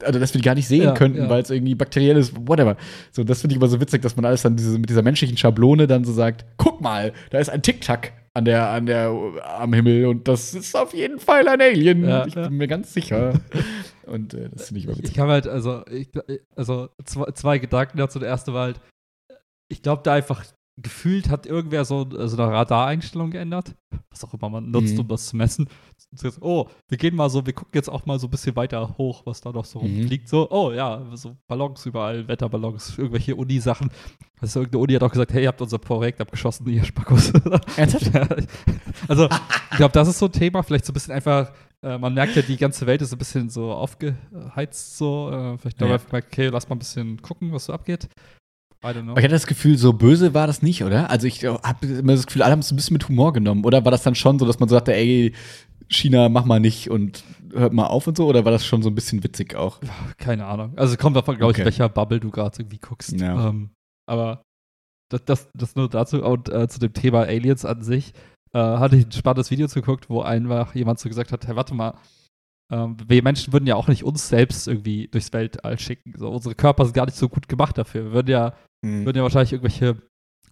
also 0.03 0.19
dass 0.19 0.33
wir 0.33 0.39
die 0.41 0.45
gar 0.45 0.55
nicht 0.55 0.67
sehen 0.67 0.83
Ja, 0.83 0.93
könnten, 0.93 1.19
ja. 1.23 1.29
weil 1.29 1.41
es 1.41 1.49
irgendwie 1.49 1.75
bakteriell 1.75 2.17
ist, 2.17 2.33
whatever. 2.47 2.77
So, 3.11 3.23
das 3.23 3.41
finde 3.41 3.53
ich 3.53 3.57
immer 3.57 3.67
so 3.69 3.79
witzig, 3.79 4.01
dass 4.01 4.15
man 4.15 4.25
alles 4.25 4.41
dann 4.41 4.55
diese, 4.55 4.77
mit 4.79 4.89
dieser 4.89 5.01
menschlichen 5.01 5.37
Schablone 5.37 5.87
dann 5.87 6.03
so 6.03 6.11
sagt, 6.13 6.45
guck 6.57 6.81
mal, 6.81 7.13
da 7.31 7.39
ist 7.39 7.49
ein 7.49 7.61
Tic-Tac 7.61 8.13
an 8.33 8.45
der, 8.45 8.69
an 8.69 8.85
der, 8.85 9.07
am 9.57 9.73
Himmel 9.73 10.07
und 10.07 10.27
das 10.27 10.53
ist 10.53 10.75
auf 10.75 10.93
jeden 10.93 11.19
Fall 11.19 11.47
ein 11.47 11.61
Alien. 11.61 12.03
Ja, 12.07 12.25
ich 12.25 12.33
bin 12.35 12.57
mir 12.57 12.67
ganz 12.67 12.93
sicher. 12.93 13.33
und 14.05 14.33
äh, 14.33 14.49
das 14.53 14.67
finde 14.67 14.79
ich 14.79 14.85
immer 14.85 14.91
Ich, 14.93 14.99
ich 14.99 15.03
witzig. 15.05 15.15
kann 15.15 15.29
halt, 15.29 15.47
also, 15.47 15.83
ich, 15.89 16.09
also 16.55 16.89
zwei, 17.05 17.31
zwei 17.31 17.57
Gedanken 17.59 17.97
dazu. 17.97 18.19
Der 18.19 18.27
erste 18.29 18.53
war 18.53 18.63
halt, 18.65 18.81
ich 19.69 19.81
glaube, 19.81 20.01
da 20.03 20.13
einfach 20.13 20.43
gefühlt 20.77 21.29
hat 21.29 21.45
irgendwer 21.45 21.85
so, 21.85 22.05
so 22.27 22.41
eine 22.41 22.51
Radareinstellung 22.51 23.31
geändert, 23.31 23.75
was 24.09 24.23
auch 24.25 24.33
immer 24.33 24.49
man 24.49 24.71
nutzt, 24.71 24.93
Mhm. 24.95 24.99
um 25.01 25.07
das 25.07 25.27
zu 25.27 25.37
messen. 25.37 25.67
Oh, 26.39 26.67
wir 26.87 26.97
gehen 26.97 27.13
mal 27.13 27.29
so, 27.29 27.45
wir 27.45 27.51
gucken 27.51 27.71
jetzt 27.73 27.89
auch 27.89 28.05
mal 28.05 28.17
so 28.19 28.27
ein 28.27 28.29
bisschen 28.29 28.55
weiter 28.55 28.95
hoch, 28.97 29.23
was 29.25 29.41
da 29.41 29.51
noch 29.51 29.65
so 29.65 29.79
Mhm. 29.81 29.97
rumfliegt. 29.99 30.29
So, 30.29 30.49
oh 30.49 30.71
ja, 30.71 31.01
so 31.13 31.35
Ballons 31.47 31.85
überall, 31.85 32.25
Wetterballons, 32.29 32.97
irgendwelche 32.97 33.35
Uni-Sachen. 33.35 33.89
Also 34.39 34.61
irgendeine 34.61 34.83
Uni 34.83 34.93
hat 34.93 35.03
auch 35.03 35.11
gesagt, 35.11 35.33
hey, 35.33 35.43
ihr 35.43 35.49
habt 35.49 35.61
unser 35.61 35.77
Projekt 35.77 36.21
abgeschossen, 36.21 36.67
ihr 36.69 36.83
Spackos. 36.85 37.33
Also, 39.07 39.25
ich 39.71 39.77
glaube, 39.77 39.91
das 39.93 40.07
ist 40.07 40.19
so 40.19 40.25
ein 40.27 40.31
Thema. 40.31 40.63
Vielleicht 40.63 40.85
so 40.85 40.91
ein 40.91 40.93
bisschen 40.93 41.13
einfach, 41.13 41.51
äh, 41.81 41.97
man 41.97 42.13
merkt 42.13 42.35
ja, 42.35 42.41
die 42.41 42.57
ganze 42.57 42.85
Welt 42.87 43.01
ist 43.01 43.09
so 43.09 43.15
ein 43.15 43.19
bisschen 43.19 43.49
so 43.49 43.71
aufgeheizt. 43.73 44.97
So. 44.97 45.29
Äh, 45.31 45.57
vielleicht 45.57 45.81
Ja. 45.81 45.87
einfach 45.91 46.11
mal, 46.11 46.23
okay, 46.25 46.47
lass 46.47 46.69
mal 46.69 46.75
ein 46.75 46.79
bisschen 46.79 47.21
gucken, 47.21 47.51
was 47.51 47.65
so 47.65 47.73
abgeht. 47.73 48.07
I 48.85 48.89
don't 48.89 49.01
know. 49.03 49.11
Aber 49.11 49.19
ich 49.19 49.23
hatte 49.25 49.33
das 49.35 49.47
Gefühl, 49.47 49.77
so 49.77 49.93
böse 49.93 50.33
war 50.33 50.47
das 50.47 50.61
nicht, 50.61 50.83
oder? 50.83 51.09
Also 51.09 51.27
ich 51.27 51.43
habe 51.43 51.85
immer 51.87 52.13
das 52.13 52.27
Gefühl, 52.27 52.43
alle 52.43 52.51
haben 52.51 52.59
es 52.59 52.71
ein 52.71 52.75
bisschen 52.75 52.93
mit 52.93 53.07
Humor 53.09 53.33
genommen. 53.33 53.65
Oder 53.65 53.83
war 53.83 53.91
das 53.91 54.03
dann 54.03 54.15
schon 54.15 54.37
so, 54.39 54.45
dass 54.45 54.59
man 54.59 54.69
so 54.69 54.75
sagte, 54.75 54.93
ey, 54.93 55.33
China, 55.89 56.29
mach 56.29 56.45
mal 56.45 56.59
nicht 56.59 56.89
und 56.89 57.23
hört 57.53 57.73
mal 57.73 57.87
auf 57.87 58.05
und 58.07 58.17
so? 58.17 58.27
Oder 58.27 58.45
war 58.45 58.51
das 58.51 58.65
schon 58.65 58.81
so 58.83 58.89
ein 58.89 58.95
bisschen 58.95 59.23
witzig 59.23 59.55
auch? 59.55 59.79
Keine 60.17 60.45
Ahnung. 60.45 60.73
Also, 60.77 60.97
kommt 60.97 61.15
davon, 61.15 61.37
glaube 61.37 61.51
ich, 61.51 61.57
Okay. 61.57 61.65
welcher 61.65 61.89
Bubble 61.89 62.19
du 62.19 62.29
gerade 62.31 62.59
irgendwie 62.59 62.79
guckst. 62.79 63.19
Ja. 63.19 63.49
Ähm, 63.49 63.71
aber 64.07 64.43
das, 65.09 65.25
das, 65.25 65.49
das 65.55 65.75
nur 65.75 65.89
dazu. 65.89 66.23
Und 66.23 66.49
äh, 66.49 66.67
zu 66.67 66.79
dem 66.79 66.93
Thema 66.93 67.21
Aliens 67.21 67.65
an 67.65 67.83
sich 67.83 68.13
äh, 68.53 68.59
hatte 68.59 68.95
ich 68.97 69.05
ein 69.05 69.11
spannendes 69.11 69.51
Video 69.51 69.67
geguckt, 69.67 70.09
wo 70.09 70.21
einfach 70.21 70.75
jemand 70.75 70.99
so 70.99 71.09
gesagt 71.09 71.31
hat: 71.31 71.47
Hey, 71.47 71.55
warte 71.55 71.73
mal. 71.73 71.95
Ähm, 72.71 72.97
wir 73.07 73.21
Menschen 73.23 73.53
würden 73.53 73.67
ja 73.67 73.75
auch 73.75 73.87
nicht 73.87 74.03
uns 74.03 74.27
selbst 74.27 74.67
irgendwie 74.67 75.07
durchs 75.07 75.31
Weltall 75.33 75.77
schicken. 75.79 76.13
So, 76.17 76.29
unsere 76.31 76.55
Körper 76.55 76.85
sind 76.85 76.93
gar 76.93 77.05
nicht 77.05 77.17
so 77.17 77.29
gut 77.29 77.47
gemacht 77.47 77.77
dafür. 77.77 78.05
Wir 78.05 78.11
würden 78.11 78.29
ja 78.29 78.55
Mhm. 78.83 79.05
würden 79.05 79.17
ja 79.17 79.23
wahrscheinlich 79.23 79.51
irgendwelche 79.53 79.97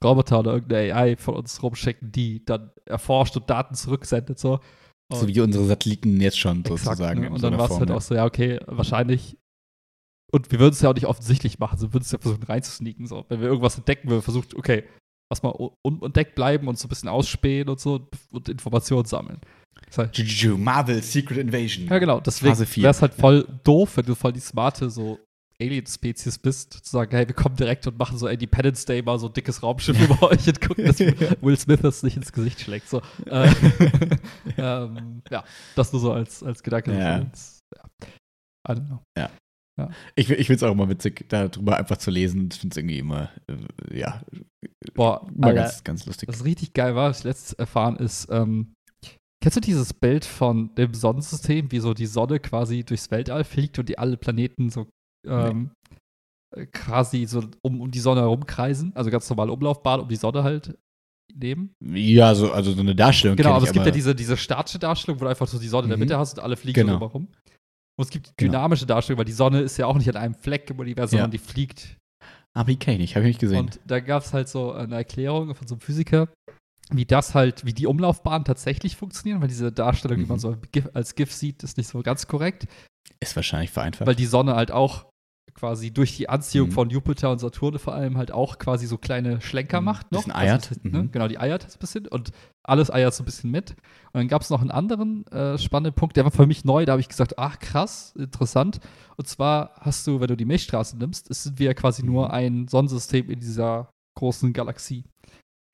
Roboter 0.03 0.39
oder 0.39 0.53
irgendeine 0.53 0.93
AI 0.95 1.15
von 1.17 1.35
uns 1.35 1.61
rumschicken, 1.61 2.11
die 2.11 2.43
dann 2.43 2.71
erforscht 2.85 3.37
und 3.37 3.49
Daten 3.49 3.75
zurücksendet. 3.75 4.39
So, 4.39 4.59
So 5.11 5.27
wie 5.27 5.39
unsere 5.39 5.65
Satelliten 5.65 6.19
jetzt 6.19 6.39
schon 6.39 6.59
Exakt, 6.65 6.83
sozusagen. 6.97 7.21
ne? 7.21 7.29
Und 7.29 7.39
so 7.39 7.49
dann 7.49 7.59
war 7.59 7.69
es 7.69 7.79
halt 7.79 7.91
auch 7.91 8.01
so, 8.01 8.15
ja, 8.15 8.25
okay, 8.25 8.59
wahrscheinlich. 8.65 9.37
Und 10.31 10.51
wir 10.51 10.59
würden 10.59 10.73
es 10.73 10.81
ja 10.81 10.89
auch 10.89 10.95
nicht 10.95 11.05
offensichtlich 11.05 11.59
machen, 11.59 11.77
so 11.77 11.93
würden 11.93 12.03
es 12.03 12.11
ja 12.11 12.17
versuchen 12.17 12.43
reinzusneaken. 12.43 13.05
So. 13.05 13.25
Wenn 13.29 13.39
wir 13.39 13.47
irgendwas 13.47 13.77
entdecken, 13.77 14.09
wir 14.09 14.21
versucht, 14.23 14.55
okay, 14.55 14.83
lass 15.33 15.41
mal 15.41 15.53
un 15.57 15.71
unentdeckt 15.81 16.35
bleiben 16.35 16.67
und 16.67 16.77
so 16.77 16.85
ein 16.85 16.89
bisschen 16.89 17.09
ausspähen 17.09 17.67
und 17.69 17.79
so 17.79 18.07
und 18.31 18.49
Informationen 18.49 19.05
sammeln. 19.05 19.39
Das 19.87 19.97
heißt, 19.97 20.45
Marvel 20.57 21.01
Secret 21.01 21.39
Invasion. 21.39 21.87
ja, 21.87 21.97
genau, 21.99 22.19
deswegen 22.19 22.57
wäre 22.57 22.91
es 22.91 23.01
halt 23.01 23.13
voll 23.13 23.47
doof, 23.63 23.97
wenn 23.97 24.05
du 24.05 24.15
voll 24.15 24.33
die 24.33 24.39
smarte 24.39 24.89
so 24.89 25.19
Alien-Spezies 25.59 26.39
bist, 26.39 26.73
zu 26.73 26.91
sagen, 26.91 27.15
hey, 27.15 27.27
wir 27.27 27.35
kommen 27.35 27.55
direkt 27.55 27.85
und 27.87 27.97
machen 27.97 28.17
so 28.17 28.27
Independence 28.27 28.85
Day 28.85 29.01
mal 29.01 29.17
so 29.19 29.27
ein 29.27 29.33
dickes 29.33 29.61
Raumschiff 29.63 29.99
über 29.99 30.21
euch 30.23 30.47
und 30.47 30.61
gucken, 30.61 30.85
dass 30.85 30.99
Will 31.41 31.57
Smith 31.57 31.79
das 31.81 32.03
nicht 32.03 32.17
ins 32.17 32.31
Gesicht 32.31 32.59
schlägt. 32.61 32.89
So. 32.89 33.01
Äh, 33.25 33.49
ähm, 34.57 35.21
ja, 35.29 35.43
das 35.75 35.91
nur 35.93 36.01
so 36.01 36.11
als, 36.11 36.43
als 36.43 36.61
Gedanke. 36.61 36.91
Ja. 36.93 37.19
Ja. 37.19 37.25
I 38.67 38.71
don't 38.71 38.87
know. 38.87 38.99
Ja. 39.17 39.29
Ich, 40.15 40.29
ich 40.29 40.47
finde 40.47 40.53
es 40.53 40.63
auch 40.63 40.71
immer 40.71 40.87
witzig, 40.89 41.25
darüber 41.29 41.77
einfach 41.77 41.97
zu 41.97 42.11
lesen. 42.11 42.49
Ich 42.51 42.59
finde 42.59 42.73
es 42.73 42.77
irgendwie 42.77 42.99
immer, 42.99 43.29
äh, 43.47 43.99
ja, 43.99 44.21
Boah, 44.93 45.27
immer 45.35 45.47
Alter, 45.47 45.61
ganz, 45.61 45.83
ganz 45.83 46.05
lustig. 46.05 46.29
Was 46.29 46.45
richtig 46.45 46.73
geil 46.73 46.95
war, 46.95 47.09
was 47.09 47.19
ich 47.19 47.23
letztens 47.25 47.53
erfahren 47.53 47.95
ist, 47.97 48.27
ähm, 48.29 48.73
kennst 49.41 49.57
du 49.57 49.61
dieses 49.61 49.93
Bild 49.93 50.25
von 50.25 50.73
dem 50.75 50.93
Sonnensystem, 50.93 51.71
wie 51.71 51.79
so 51.79 51.93
die 51.93 52.05
Sonne 52.05 52.39
quasi 52.39 52.83
durchs 52.83 53.09
Weltall 53.11 53.43
fliegt 53.43 53.79
und 53.79 53.89
die 53.89 53.97
alle 53.97 54.15
Planeten 54.17 54.69
so 54.69 54.87
ähm, 55.27 55.71
äh, 56.55 56.65
quasi 56.67 57.25
so 57.25 57.43
um, 57.63 57.81
um 57.81 57.89
die 57.91 57.99
Sonne 57.99 58.21
herumkreisen? 58.21 58.95
Also 58.95 59.09
ganz 59.09 59.29
normale 59.29 59.51
Umlaufbahn 59.51 60.01
um 60.01 60.07
die 60.07 60.15
Sonne 60.17 60.43
halt 60.43 60.77
nehmen. 61.33 61.73
Ja, 61.83 62.35
so, 62.35 62.51
also 62.51 62.73
so 62.73 62.81
eine 62.81 62.95
Darstellung. 62.95 63.37
Genau, 63.37 63.53
aber 63.53 63.65
es 63.65 63.71
gibt 63.71 63.85
ja 63.85 63.91
diese, 63.91 64.13
diese 64.13 64.37
statische 64.37 64.77
Darstellung, 64.77 65.19
wo 65.19 65.23
du 65.25 65.29
einfach 65.29 65.47
so 65.47 65.57
die 65.57 65.67
Sonne 65.67 65.85
in 65.85 65.89
der 65.89 65.97
Mhm. 65.97 66.03
Mitte 66.03 66.17
hast 66.19 66.37
und 66.37 66.43
alle 66.43 66.55
fliegen 66.57 66.85
Genau. 66.85 66.99
so 66.99 67.05
rum. 67.05 67.27
Und 67.97 68.05
es 68.05 68.09
gibt 68.09 68.35
Genau. 68.37 68.51
dynamische 68.53 68.85
Darstellung, 68.85 69.19
weil 69.19 69.25
die 69.25 69.31
Sonne 69.33 69.61
ist 69.61 69.77
ja 69.77 69.85
auch 69.85 69.97
nicht 69.97 70.09
an 70.09 70.15
einem 70.17 70.33
Fleck 70.35 70.69
im 70.69 70.79
Universum, 70.79 71.17
Ja. 71.17 71.23
sondern 71.23 71.31
die 71.31 71.37
fliegt 71.37 71.97
Aber 72.55 72.69
die 72.71 72.77
kenne 72.77 73.03
ich, 73.03 73.15
habe 73.15 73.25
ich 73.25 73.29
nicht 73.31 73.39
gesehen. 73.39 73.59
Und 73.59 73.79
da 73.85 73.99
gab 73.99 74.23
es 74.23 74.31
halt 74.33 74.47
so 74.47 74.71
eine 74.73 74.95
Erklärung 74.95 75.55
von 75.55 75.67
so 75.67 75.73
einem 75.75 75.81
Physiker, 75.81 76.27
wie 76.91 77.05
das 77.05 77.33
halt, 77.33 77.65
wie 77.65 77.73
die 77.73 77.87
Umlaufbahnen 77.87 78.45
tatsächlich 78.45 78.95
funktionieren, 78.95 79.41
weil 79.41 79.47
diese 79.47 79.71
Darstellung, 79.71 80.17
die 80.17 80.23
Mhm. 80.23 80.29
man 80.29 80.39
so 80.39 80.55
GIF, 80.71 80.89
als 80.93 81.15
GIF 81.15 81.31
sieht, 81.33 81.63
ist 81.63 81.77
nicht 81.77 81.87
so 81.87 82.01
ganz 82.03 82.27
korrekt, 82.27 82.67
Ist 83.19 83.35
wahrscheinlich 83.35 83.71
vereinfacht. 83.71 84.05
weil 84.07 84.15
die 84.15 84.25
Sonne 84.27 84.55
halt 84.55 84.71
auch 84.71 85.05
quasi 85.53 85.91
durch 85.91 86.15
die 86.17 86.29
Anziehung 86.29 86.69
Mhm. 86.69 86.73
von 86.73 86.89
Jupiter 86.89 87.31
und 87.31 87.39
Saturn 87.39 87.77
vor 87.79 87.93
allem 87.93 88.17
halt 88.17 88.31
auch 88.31 88.57
quasi 88.59 88.85
so 88.87 88.97
kleine 88.97 89.39
Schlenker 89.41 89.79
Mhm. 89.81 89.85
macht 89.85 90.11
noch. 90.11 90.19
Bisschen 90.21 90.35
eiert. 90.35 90.69
Also, 90.69 90.81
ne? 90.83 91.03
Mhm. 91.03 91.11
Genau, 91.11 91.27
die 91.27 91.39
eiert 91.39 91.63
ein 91.65 91.79
bisschen 91.79 92.07
und 92.07 92.31
alles 92.63 92.91
eiert 92.91 93.13
so 93.13 93.23
ein 93.23 93.25
bisschen 93.25 93.51
mit. 93.51 93.71
Und 93.71 94.19
dann 94.19 94.27
gab 94.27 94.41
es 94.41 94.49
noch 94.49 94.61
einen 94.61 94.71
anderen 94.71 95.25
äh, 95.27 95.57
spannenden 95.57 95.93
Punkt, 95.95 96.15
der 96.17 96.23
war 96.23 96.31
für 96.31 96.47
mich 96.47 96.65
neu, 96.65 96.85
da 96.85 96.93
habe 96.93 97.01
ich 97.01 97.09
gesagt, 97.09 97.37
ach 97.37 97.59
krass, 97.59 98.13
interessant. 98.17 98.79
Und 99.17 99.27
zwar 99.27 99.71
hast 99.79 100.05
du, 100.07 100.19
wenn 100.19 100.27
du 100.27 100.37
die 100.37 100.45
Milchstraße 100.45 100.97
nimmst, 100.97 101.29
ist- 101.29 101.43
sind 101.43 101.59
wir 101.59 101.67
ja 101.67 101.73
quasi 101.73 102.03
nur 102.03 102.25
Mhm. 102.27 102.31
ein 102.33 102.67
Sonnensystem 102.67 103.29
in 103.29 103.39
dieser 103.39 103.89
großen 104.17 104.53
Galaxie. 104.53 105.03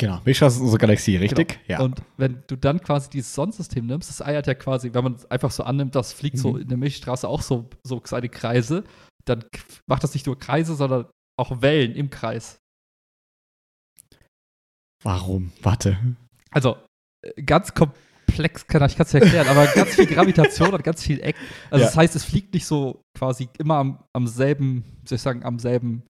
genau. 0.02 0.22
Milchstraße 0.24 0.56
ist 0.56 0.62
unsere 0.62 0.78
Galaxie, 0.78 1.18
richtig? 1.18 1.60
Ja. 1.68 1.76
Genau. 1.80 1.90
Und 1.90 2.02
wenn 2.16 2.42
du 2.48 2.56
dann 2.56 2.80
quasi 2.80 3.10
dieses 3.10 3.36
Sonnensystem 3.36 3.86
nimmst, 3.86 4.10
das 4.10 4.22
eiert 4.22 4.48
ja 4.48 4.54
quasi, 4.54 4.94
wenn 4.94 5.04
man 5.04 5.16
es 5.16 5.30
einfach 5.30 5.52
so 5.52 5.64
annimmt, 5.64 5.94
das 5.94 6.14
fliegt 6.14 6.38
so 6.38 6.54
Mhm. 6.54 6.62
in 6.62 6.68
der 6.70 6.78
Milchstraße 6.78 7.28
auch 7.28 7.42
so, 7.42 7.66
so 7.84 8.02
seine 8.06 8.30
Kreise, 8.30 8.86
dann 9.30 9.46
macht 9.88 10.04
das 10.04 10.14
nicht 10.14 10.26
nur 10.26 10.38
Kreise, 10.40 10.76
sondern 10.76 11.06
auch 11.40 11.62
Wellen 11.62 11.94
im 11.96 12.10
Kreis. 12.10 12.58
Warum? 15.04 15.52
Warte. 15.62 15.98
Also 16.52 16.78
äh, 17.26 17.42
ganz 17.44 17.74
komplex, 17.74 18.68
kann 18.68 18.84
ich 18.90 18.98
kann 18.98 19.06
es 19.06 19.14
erklären, 19.14 19.48
aber 19.48 19.66
ganz 19.68 19.96
viel 19.96 20.06
Gravitation 20.08 20.74
und 20.74 20.84
ganz 20.84 21.04
viel 21.04 21.22
Eck. 21.22 21.36
Also 21.72 21.82
Ja. 21.84 21.88
das 21.88 21.96
heißt, 21.98 22.16
es 22.16 22.26
fliegt 22.26 22.54
nicht 22.54 22.66
so 22.66 23.02
quasi 23.18 23.48
immer 23.58 23.76
am, 23.76 24.04
am 24.14 24.28
selben, 24.28 24.84
soll 25.06 25.16
ich 25.16 25.22
sagen, 25.22 25.44
am 25.44 25.60
selben 25.60 26.04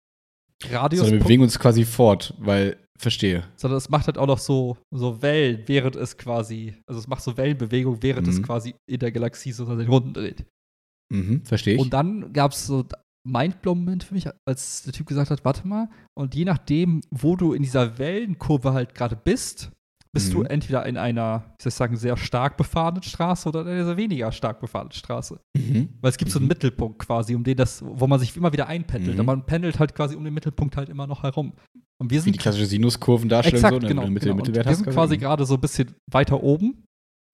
Radius, 0.70 1.00
Sondern 1.02 1.18
wir 1.20 1.24
bewegen 1.24 1.42
uns 1.42 1.58
quasi 1.58 1.84
fort, 1.84 2.32
weil, 2.38 2.78
verstehe. 2.98 3.44
sondern 3.56 3.76
es 3.76 3.90
macht 3.90 4.06
halt 4.06 4.16
auch 4.18 4.26
noch 4.26 4.38
so, 4.38 4.78
so 4.94 5.20
Wellen, 5.20 5.64
während 5.66 5.96
es 5.96 6.16
quasi, 6.16 6.74
also 6.86 6.98
es 7.00 7.08
macht 7.08 7.22
so 7.22 7.36
Wellenbewegung, 7.36 8.02
während 8.02 8.26
es 8.28 8.38
Mhm. 8.38 8.42
quasi 8.42 8.74
in 8.88 8.98
der 9.00 9.12
Galaxie 9.12 9.52
so 9.52 9.64
seine 9.66 9.86
Runden 9.86 10.14
dreht. 10.14 10.46
Mhm, 11.12 11.44
verstehe 11.44 11.74
ich. 11.74 11.80
Und 11.80 11.90
dann 11.90 12.32
gab 12.32 12.52
es 12.52 12.66
so 12.66 12.86
Mindblow-Moment 13.26 14.04
für 14.04 14.14
mich, 14.14 14.28
als 14.46 14.82
der 14.84 14.92
Typ 14.92 15.06
gesagt 15.06 15.30
hat, 15.30 15.44
warte 15.44 15.66
mal, 15.66 15.88
und 16.14 16.34
je 16.34 16.44
nachdem, 16.44 17.00
wo 17.10 17.36
du 17.36 17.52
in 17.52 17.62
dieser 17.62 17.98
Wellenkurve 17.98 18.72
halt 18.72 18.94
gerade 18.94 19.16
bist, 19.16 19.70
bist 20.12 20.32
du 20.32 20.38
Mhm. 20.40 20.46
entweder 20.46 20.86
in 20.86 20.96
einer, 20.96 21.44
wie 21.58 21.62
soll 21.64 21.68
ich 21.68 21.74
sagen, 21.74 21.96
sehr 21.96 22.16
stark 22.16 22.56
befahrenen 22.56 23.02
Straße 23.02 23.48
oder 23.50 23.60
in 23.62 23.68
einer 23.68 23.84
sehr 23.84 23.98
weniger 23.98 24.32
stark 24.32 24.60
befahrenen 24.60 24.92
Straße. 24.92 25.40
mhm. 25.54 25.90
Weil 26.00 26.08
es 26.10 26.16
gibt 26.16 26.30
so 26.30 26.38
einen 26.38 26.46
Mhm. 26.46 26.50
Mittelpunkt 26.50 26.98
quasi, 27.00 27.34
um 27.34 27.44
den 27.44 27.56
das, 27.58 27.82
wo 27.84 28.06
man 28.06 28.18
sich 28.18 28.34
immer 28.34 28.50
wieder 28.52 28.66
einpendelt. 28.66 29.14
Mhm. 29.14 29.20
Und 29.20 29.26
man 29.26 29.44
pendelt 29.44 29.78
halt 29.78 29.94
quasi 29.94 30.16
um 30.16 30.24
den 30.24 30.32
Mittelpunkt 30.32 30.76
halt 30.78 30.88
immer 30.88 31.06
noch 31.06 31.22
herum. 31.22 31.52
Und 31.98 32.10
wir 32.10 32.10
Wie 32.10 32.14
die 32.14 32.20
sind 32.32 32.38
klassische 32.38 32.64
Sinuskurvendarstellung 32.66 33.56
Exakt, 33.58 33.74
so, 33.74 33.80
ne, 33.80 33.88
genau. 33.88 34.04
du 34.04 34.10
Mitte, 34.10 34.24
genau. 34.26 34.32
Und 34.32 34.36
Mittelwert 34.38 34.66
wir 34.66 34.70
hast. 34.70 34.78
sind 34.84 34.92
quasi 34.92 35.18
gerade 35.18 35.44
so 35.44 35.54
ein 35.54 35.60
bisschen 35.60 35.94
weiter 36.10 36.42
oben, 36.42 36.84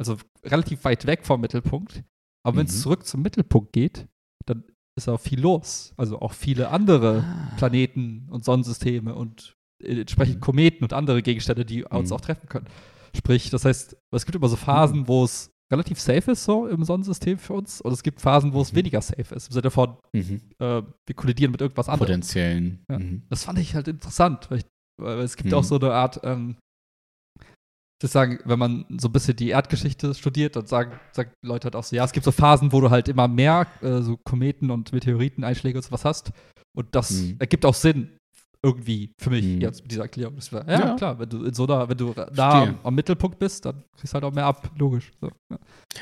also 0.01 0.17
relativ 0.45 0.83
weit 0.85 1.07
weg 1.07 1.25
vom 1.25 1.41
Mittelpunkt. 1.41 2.03
Aber 2.45 2.57
wenn 2.57 2.67
es 2.67 2.77
Mhm. 2.79 2.81
zurück 2.81 3.07
zum 3.07 3.23
Mittelpunkt 3.23 3.73
geht, 3.73 4.07
dann 4.47 4.65
ist 4.97 5.09
auch 5.09 5.21
viel 5.21 5.41
los. 5.41 5.93
Also 5.97 6.21
auch 6.21 6.33
viele 6.33 6.69
andere 6.71 7.25
Ah. 7.27 7.55
Planeten 7.57 8.29
und 8.31 8.45
Sonnensysteme 8.45 9.15
und 9.15 9.55
äh, 9.83 10.01
entsprechend 10.01 10.37
Mhm. 10.37 10.41
Kometen 10.41 10.85
und 10.85 10.93
andere 10.93 11.23
Gegenstände, 11.23 11.65
die 11.65 11.85
uns 11.85 12.11
Mhm. 12.11 12.17
auch 12.17 12.21
treffen 12.21 12.49
können. 12.49 12.67
Sprich, 13.17 13.51
das 13.51 13.65
heißt, 13.65 13.97
es 14.13 14.25
gibt 14.27 14.37
immer 14.37 14.49
so 14.49 14.57
Phasen, 14.57 15.07
wo 15.09 15.25
es 15.25 15.51
relativ 15.71 15.99
safe 16.01 16.33
ist, 16.33 16.45
so 16.45 16.67
im 16.67 16.85
Sonnensystem 16.85 17.39
für 17.39 17.55
uns, 17.55 17.81
und 17.81 17.93
es 17.93 18.03
gibt 18.03 18.21
Phasen, 18.21 18.53
wo 18.53 18.61
es 18.61 18.73
Mhm. 18.73 18.77
weniger 18.77 19.01
safe 19.01 19.35
ist. 19.35 19.49
Im 19.49 19.53
Sinne 19.55 19.71
von, 19.71 19.97
Mhm. 20.13 20.41
äh, 20.59 20.83
wir 21.07 21.15
kollidieren 21.17 21.53
mit 21.53 21.61
irgendwas 21.63 21.89
anderem. 21.89 22.09
Potenziellen. 22.09 22.85
Ja. 22.91 22.99
Mhm. 22.99 23.23
Das 23.31 23.45
fand 23.45 23.59
ich 23.59 23.75
halt 23.75 23.89
interessant, 23.89 24.51
weil, 24.51 24.59
ich, 24.59 24.65
weil 25.01 25.21
es 25.21 25.37
gibt 25.37 25.51
Mhm. 25.51 25.55
auch 25.57 25.65
so 25.65 25.77
eine 25.79 25.93
Art, 25.93 26.21
ähm, 26.25 26.57
würde 28.03 28.13
sagen, 28.13 28.39
wenn 28.45 28.59
man 28.59 28.85
so 28.99 29.09
ein 29.09 29.13
bisschen 29.13 29.37
die 29.37 29.51
Erdgeschichte 29.51 30.15
studiert, 30.15 30.57
dann 30.57 30.67
sagen, 30.67 30.93
sagen 31.13 31.31
Leute 31.43 31.67
halt 31.67 31.77
auch 31.77 31.85
so, 31.85 31.95
ja, 31.97 32.05
es 32.05 32.13
gibt 32.13 32.25
so 32.25 32.33
Phasen, 32.33 32.73
wo 32.73 32.81
du 32.81 32.91
halt 32.91 33.09
immer 33.09 33.29
mehr 33.29 33.67
äh, 33.83 34.01
so 34.03 34.17
Kometen 34.17 34.71
und 34.71 34.93
Meteoriteneinschläge 34.93 35.79
und 35.79 35.83
sowas 35.85 36.05
hast. 36.05 36.33
Und 36.75 36.89
das 36.95 37.11
Mhm. 37.11 37.37
ergibt 37.39 37.65
auch 37.67 37.75
Sinn 37.75 38.09
irgendwie 38.65 39.13
für 39.19 39.31
mich 39.31 39.45
Mhm. 39.45 39.61
jetzt 39.61 39.83
mit 39.83 39.91
dieser 39.91 40.03
Erklärung. 40.03 40.37
Das 40.37 40.53
war, 40.53 40.69
ja, 40.69 40.79
Ja. 40.81 40.95
klar, 40.95 41.19
wenn 41.19 41.29
du 41.29 41.45
in 41.45 41.53
so 41.53 41.65
einer, 41.65 41.89
wenn 41.89 41.99
du 41.99 42.15
nah 42.35 42.63
am, 42.63 42.79
am 42.85 42.95
Mittelpunkt 42.95 43.39
bist, 43.41 43.65
dann 43.65 43.83
kriegst 43.97 44.13
du 44.13 44.15
halt 44.15 44.25
auch 44.25 44.33
mehr 44.33 44.47
ab, 44.47 44.71
logisch. 44.79 45.11
So, 45.21 45.31
ja. 45.51 45.59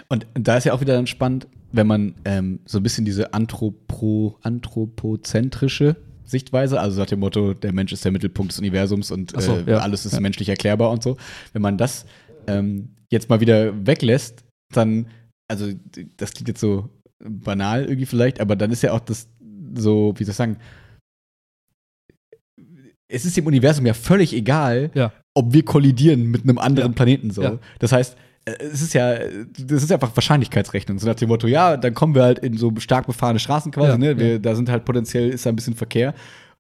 Und 0.08 0.26
da 0.34 0.56
ist 0.58 0.64
ja 0.64 0.74
auch 0.74 0.80
wieder 0.82 0.94
dann 0.94 1.06
spannend, 1.06 1.48
wenn 1.72 1.86
man 1.86 2.14
ähm, 2.26 2.60
so 2.66 2.78
ein 2.78 2.82
bisschen 2.82 3.04
diese 3.06 3.32
Anthropo, 3.32 4.38
anthropozentrische 4.42 5.96
Sichtweise, 6.30 6.80
also 6.80 7.00
nach 7.00 7.06
dem 7.06 7.20
Motto, 7.20 7.54
der 7.54 7.72
Mensch 7.72 7.92
ist 7.92 8.04
der 8.04 8.12
Mittelpunkt 8.12 8.52
des 8.52 8.58
Universums 8.58 9.10
und 9.10 9.32
so, 9.40 9.56
äh, 9.56 9.70
ja. 9.72 9.78
alles 9.78 10.06
ist 10.06 10.12
Ja. 10.14 10.20
menschlich 10.20 10.48
erklärbar 10.48 10.90
und 10.90 11.02
so. 11.02 11.16
Wenn 11.52 11.62
man 11.62 11.76
das 11.78 12.06
ähm, 12.46 12.94
jetzt 13.10 13.28
mal 13.28 13.40
wieder 13.40 13.86
weglässt, 13.86 14.44
dann, 14.72 15.06
also 15.48 15.72
das 16.16 16.32
klingt 16.32 16.48
jetzt 16.48 16.60
so 16.60 16.88
banal 17.22 17.82
irgendwie 17.84 18.06
vielleicht, 18.06 18.40
aber 18.40 18.56
dann 18.56 18.70
ist 18.70 18.82
ja 18.82 18.92
auch 18.92 19.00
das 19.00 19.28
so, 19.74 20.14
wie 20.16 20.24
soll 20.24 20.30
ich 20.32 20.36
sagen, 20.36 20.56
es 23.08 23.24
ist 23.24 23.36
dem 23.36 23.46
Universum 23.46 23.86
ja 23.86 23.94
völlig 23.94 24.32
egal, 24.32 24.90
Ja. 24.94 25.12
ob 25.34 25.52
wir 25.52 25.64
kollidieren 25.64 26.26
mit 26.30 26.44
einem 26.44 26.58
anderen. 26.58 26.94
Planeten 26.94 27.30
so. 27.30 27.58
Das 27.80 27.92
heißt, 27.92 28.16
es 28.44 28.82
ist 28.82 28.94
ja, 28.94 29.18
das 29.58 29.82
ist 29.82 29.92
einfach 29.92 30.14
Wahrscheinlichkeitsrechnung. 30.16 30.98
So 30.98 31.06
nach 31.06 31.14
dem 31.14 31.28
Motto, 31.28 31.46
ja, 31.46 31.76
dann 31.76 31.94
kommen 31.94 32.14
wir 32.14 32.22
halt 32.22 32.38
in 32.38 32.56
so 32.56 32.72
stark 32.78 33.06
befahrene 33.06 33.38
Straßen 33.38 33.72
quasi, 33.72 33.90
Ja, 33.90 33.98
ne? 33.98 34.18
Wir, 34.18 34.32
ja. 34.32 34.38
Da 34.38 34.54
sind 34.54 34.68
halt 34.68 34.84
potenziell, 34.84 35.30
ist 35.30 35.46
da 35.46 35.50
ein 35.50 35.56
bisschen 35.56 35.74
Verkehr. 35.74 36.14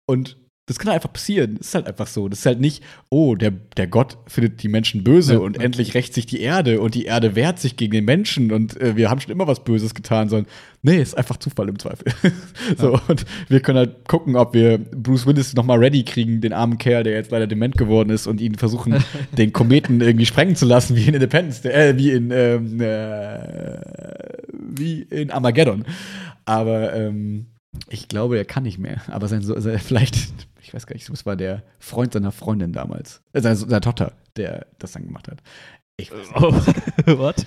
Und 0.06 0.36
das 0.66 0.78
kann 0.78 0.92
einfach 0.92 1.12
passieren. 1.12 1.56
Das 1.58 1.68
ist 1.68 1.74
halt 1.74 1.88
einfach 1.88 2.06
so. 2.06 2.28
Das 2.28 2.40
ist 2.40 2.46
halt 2.46 2.60
nicht, 2.60 2.84
oh, 3.08 3.34
der, 3.34 3.50
der 3.50 3.88
Gott 3.88 4.18
findet 4.28 4.62
die 4.62 4.68
Menschen 4.68 5.02
böse 5.02 5.34
Ja, 5.34 5.38
und 5.40 5.56
ja. 5.56 5.64
endlich 5.64 5.94
rächt 5.94 6.14
sich 6.14 6.26
die 6.26 6.40
Erde 6.40 6.80
und 6.80 6.94
die 6.94 7.06
Erde 7.06 7.34
wehrt 7.34 7.58
sich 7.58 7.76
gegen 7.76 7.92
den 7.92 8.04
Menschen 8.04 8.52
und 8.52 8.80
äh, 8.80 8.94
wir 8.94 9.10
haben 9.10 9.20
schon 9.20 9.32
immer 9.32 9.48
was 9.48 9.64
Böses 9.64 9.94
getan, 9.94 10.28
sondern 10.28 10.48
nee, 10.82 11.02
ist 11.02 11.18
einfach 11.18 11.38
Zufall 11.38 11.68
im 11.68 11.78
Zweifel. 11.78 12.12
so, 12.78 13.00
und 13.08 13.26
wir 13.48 13.60
können 13.60 13.78
halt 13.78 14.06
gucken, 14.06 14.36
ob 14.36 14.54
wir 14.54 14.78
Bruce 14.78 15.26
Willis 15.26 15.54
nochmal 15.54 15.78
ready 15.78 16.04
kriegen, 16.04 16.40
den 16.40 16.52
armen 16.52 16.78
Kerl, 16.78 17.02
der 17.02 17.14
jetzt 17.14 17.32
leider 17.32 17.48
dement 17.48 17.76
geworden 17.76 18.10
ist 18.10 18.28
und 18.28 18.40
ihn 18.40 18.54
versuchen, 18.54 19.02
den 19.36 19.52
Kometen 19.52 20.00
irgendwie 20.00 20.26
sprengen 20.26 20.54
zu 20.54 20.66
lassen, 20.66 20.94
wie 20.94 21.06
in 21.06 21.14
Independence, 21.14 21.64
äh, 21.64 21.94
wie 21.96 22.12
in, 22.12 22.30
ähm, 22.30 22.80
äh, 22.80 23.80
wie 24.52 25.02
in 25.02 25.32
Armageddon. 25.32 25.84
Aber 26.44 26.94
ähm, 26.94 27.46
ich 27.88 28.08
glaube, 28.08 28.36
er 28.36 28.44
kann 28.44 28.62
nicht 28.62 28.78
mehr. 28.78 29.02
Aber 29.08 29.28
sein, 29.28 29.42
so, 29.42 29.56
vielleicht, 29.78 30.48
ich 30.70 30.74
weiß 30.74 30.86
gar 30.86 30.94
nicht, 30.94 31.10
es 31.10 31.26
war 31.26 31.34
der 31.34 31.64
Freund 31.80 32.12
seiner 32.12 32.30
Freundin 32.30 32.72
damals, 32.72 33.22
äh, 33.32 33.40
seiner, 33.40 33.56
seiner 33.56 33.80
Tochter, 33.80 34.12
der 34.36 34.68
das 34.78 34.92
dann 34.92 35.04
gemacht 35.04 35.26
hat. 35.26 35.42
Ich 35.96 36.12
weiß 36.12 36.28
nicht. 36.28 36.36
Oh, 36.36 36.52
what? 37.18 37.44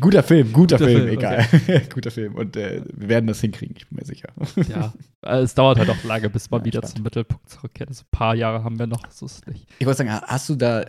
Guter 0.00 0.22
Film, 0.22 0.50
guter, 0.54 0.78
Guter 0.78 0.88
Film, 0.88 1.02
Film, 1.02 1.08
egal. 1.10 1.46
guter 1.92 2.10
Film. 2.10 2.34
Und 2.36 2.56
äh, 2.56 2.82
wir 2.94 3.10
werden 3.10 3.26
das 3.26 3.42
hinkriegen, 3.42 3.76
ich 3.76 3.86
bin 3.86 3.96
mir 3.98 4.06
sicher. 4.06 4.28
ja, 4.66 4.94
äh, 5.26 5.40
es 5.40 5.54
dauert 5.54 5.78
halt 5.78 5.90
auch 5.90 6.02
lange, 6.04 6.30
bis 6.30 6.50
man 6.50 6.62
Ja, 6.62 6.64
wieder 6.64 6.82
zum 6.82 7.02
Mittelpunkt 7.02 7.50
zurückkehrt. 7.50 7.90
Also 7.90 8.04
ein 8.04 8.10
paar 8.18 8.34
Jahre 8.34 8.64
haben 8.64 8.78
wir 8.78 8.86
noch, 8.86 9.02
so 9.10 9.26
ist 9.26 9.46
nicht. 9.46 9.68
Ich 9.78 9.84
wollte 9.86 9.98
sagen, 9.98 10.10
hast 10.10 10.48
du 10.48 10.54
da, 10.54 10.86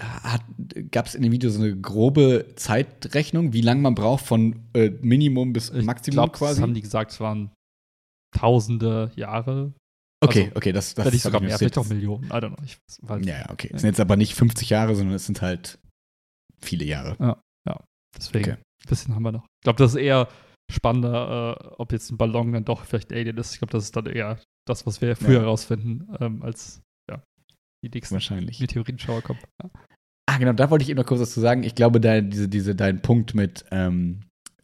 gab 0.92 1.08
es 1.08 1.14
in 1.16 1.24
dem 1.24 1.34
Video 1.34 1.50
so 1.50 1.62
eine 1.62 1.76
grobe 1.76 2.46
Zeitrechnung, 2.56 3.52
wie 3.52 3.62
lange 3.62 3.82
man 3.82 3.96
braucht 3.96 4.26
von 4.26 4.62
äh, 4.74 4.92
Minimum 5.02 5.52
bis 5.52 5.72
Ich 5.72 5.84
Maximum 5.84 6.14
glaube, 6.14 6.32
quasi? 6.32 6.54
das 6.56 6.62
haben 6.62 6.74
die 6.74 6.82
gesagt, 6.82 7.12
es 7.12 7.20
waren 7.20 7.52
tausende 8.32 9.12
Jahre. 9.16 9.74
Okay, 10.22 10.44
also, 10.46 10.56
okay, 10.56 10.72
das, 10.72 10.94
das 10.96 11.06
hab 11.06 11.14
sogar 11.14 11.42
mehr, 11.42 11.58
vielleicht 11.58 11.78
auch. 11.78 11.88
Millionen. 11.88 12.26
I 12.26 12.30
don't 12.34 12.56
know. 12.56 12.64
Ich 12.66 12.78
weiß, 13.02 13.26
Ja, 13.26 13.40
ja, 13.40 13.50
okay. 13.50 13.70
Es 13.74 13.82
sind 13.82 13.90
jetzt 13.90 14.00
aber 14.00 14.16
nicht 14.18 14.36
50 14.36 14.70
Jahre, 14.70 14.96
sondern 14.96 15.16
es 15.16 15.26
sind 15.26 15.42
halt 15.42 15.80
viele 16.62 16.86
Jahre. 16.86 17.42
Deswegen, 18.18 18.44
Okay. 18.44 18.54
ein 18.54 18.90
bisschen 18.90 19.14
haben 19.16 19.22
wir 19.24 19.32
noch. 19.32 19.44
Ich 19.46 19.64
glaube, 19.66 19.78
das 19.78 19.92
ist 19.94 19.98
eher 20.02 20.28
spannender, 20.72 21.58
äh, 21.62 21.68
ob 21.78 21.92
jetzt 21.92 22.10
ein 22.12 22.18
Ballon 22.18 22.52
dann 22.54 22.66
doch 22.66 22.84
vielleicht 22.86 23.14
Alien 23.14 23.38
ist. 23.38 23.54
Ich 23.54 23.60
glaube, 23.60 23.72
das 23.72 23.84
ist 23.84 23.96
dann 23.96 24.08
eher 24.08 24.40
das, 24.68 24.86
was 24.88 25.00
wir 25.00 25.16
früher 25.16 25.36
Ja. 25.36 25.42
herausfinden, 25.42 26.08
ähm, 26.20 26.42
als 26.42 26.82
ja, 27.10 27.22
die 27.86 27.90
nächsten 27.90 28.16
Wahrscheinlich. 28.16 28.60
Meteoritenschauer 28.60 29.22
kommen. 29.22 29.40
Ja. 29.64 29.70
Ah, 30.28 30.38
genau, 30.40 30.54
da 30.54 30.70
wollte 30.72 30.84
ich 30.84 30.90
eben 30.90 31.00
noch 31.00 31.06
kurz 31.06 31.22
was 31.22 31.32
zu 31.34 31.40
sagen. 31.40 31.64
Ich 31.64 31.76
glaube, 31.76 32.02
dein, 32.02 32.32
diese, 32.32 32.50
diese, 32.50 32.76
dein 32.76 33.02
Punkt 33.02 33.36
mit, 33.36 33.64
ähm, 33.72 34.22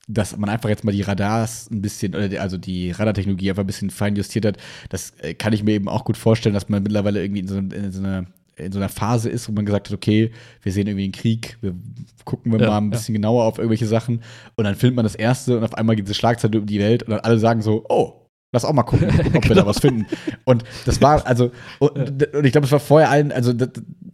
dass 0.08 0.38
man 0.38 0.49
einfach 0.49 0.70
jetzt 0.70 0.84
mal 0.84 0.91
die 0.91 1.01
Radars 1.01 1.70
ein 1.72 1.82
bisschen, 1.82 2.16
oder 2.16 2.41
also 2.41 2.58
die 2.58 2.91
Radartechnologie 2.91 3.49
einfach 3.49 3.64
ein 3.64 3.68
bisschen 3.68 3.89
fein 3.89 4.16
justiert 4.16 4.45
hat, 4.45 4.58
das 4.89 5.12
äh, 5.22 5.34
kann 5.34 5.53
ich 5.53 5.64
mir 5.64 5.74
eben 5.74 5.88
auch 5.88 6.06
gut 6.06 6.18
vorstellen, 6.18 6.53
dass 6.53 6.70
man 6.70 6.84
mittlerweile 6.84 7.24
irgendwie 7.24 7.41
in 7.41 7.47
so, 7.47 7.58
in 7.58 7.91
so 7.91 7.99
einer 7.99 8.26
in 8.58 8.72
so 8.72 8.80
einer 8.80 8.88
Phase 8.88 9.30
ist, 9.30 9.49
wo 9.49 9.51
man 9.51 9.66
gesagt 9.66 9.89
hat, 9.89 9.93
okay, 9.93 10.32
wir 10.62 10.72
sehen 10.72 10.88
irgendwie 10.88 11.03
einen 11.03 11.12
Krieg, 11.12 11.58
wir 11.60 11.76
gucken 12.24 12.53
wir 12.53 12.60
ja, 12.62 12.68
mal 12.68 12.78
ein 12.78 12.89
bisschen 12.89 13.14
ja. 13.14 13.20
genauer 13.20 13.43
auf 13.43 13.58
irgendwelche 13.58 13.86
Sachen 13.86 14.22
und 14.56 14.64
dann 14.64 14.76
filmt 14.76 14.95
man 14.95 15.03
das 15.03 15.16
erste 15.16 15.58
und 15.58 15.64
auf 15.66 15.74
einmal 15.74 15.97
geht 15.97 16.06
diese 16.06 16.16
Schlagzeile 16.16 16.60
um 16.60 16.66
die 16.66 16.80
Welt 16.80 17.03
und 17.03 17.12
dann 17.12 17.20
alle 17.20 17.38
sagen 17.38 17.62
so, 17.62 17.86
oh, 17.89 18.26
lass 18.53 18.66
auch 18.66 18.74
mal 18.74 18.84
gucken, 18.84 19.10
ob 19.20 19.41
genau. 19.41 19.49
wir 19.49 19.56
da 19.56 19.66
was 19.66 19.80
finden. 19.80 20.06
Und 20.45 20.64
das 20.86 21.01
war, 21.01 21.26
also, 21.28 21.51
und, 21.80 22.34
und 22.34 22.45
ich 22.45 22.53
glaube, 22.53 22.66
es 22.66 22.72
war 22.72 22.80
vorher 22.80 23.10
allen, 23.10 23.32
also, 23.32 23.51
das, 23.51 23.70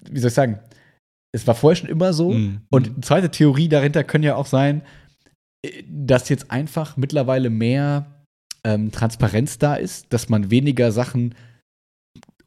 wie 0.10 0.20
soll 0.20 0.30
ich 0.30 0.34
sagen, 0.34 0.60
es 1.32 1.48
war 1.48 1.56
vorher 1.56 1.76
schon 1.76 1.90
immer 1.90 2.12
so. 2.12 2.32
Mhm. 2.32 2.62
Und 2.70 2.88
eine 2.88 3.02
zweite 3.02 3.30
Theorie 3.30 3.70
dahinter 3.70 4.04
könnte 4.04 4.28
ja 4.28 4.36
auch 4.36 4.48
sein, 4.48 4.82
dass 5.88 6.30
jetzt 6.30 6.52
einfach 6.52 6.98
mittlerweile 6.98 7.50
mehr 7.50 8.26
ähm, 8.64 8.92
Transparenz 8.92 9.58
da 9.58 9.76
ist, 9.76 10.12
dass 10.12 10.30
man 10.30 10.52
weniger 10.52 10.92
Sachen 10.92 11.36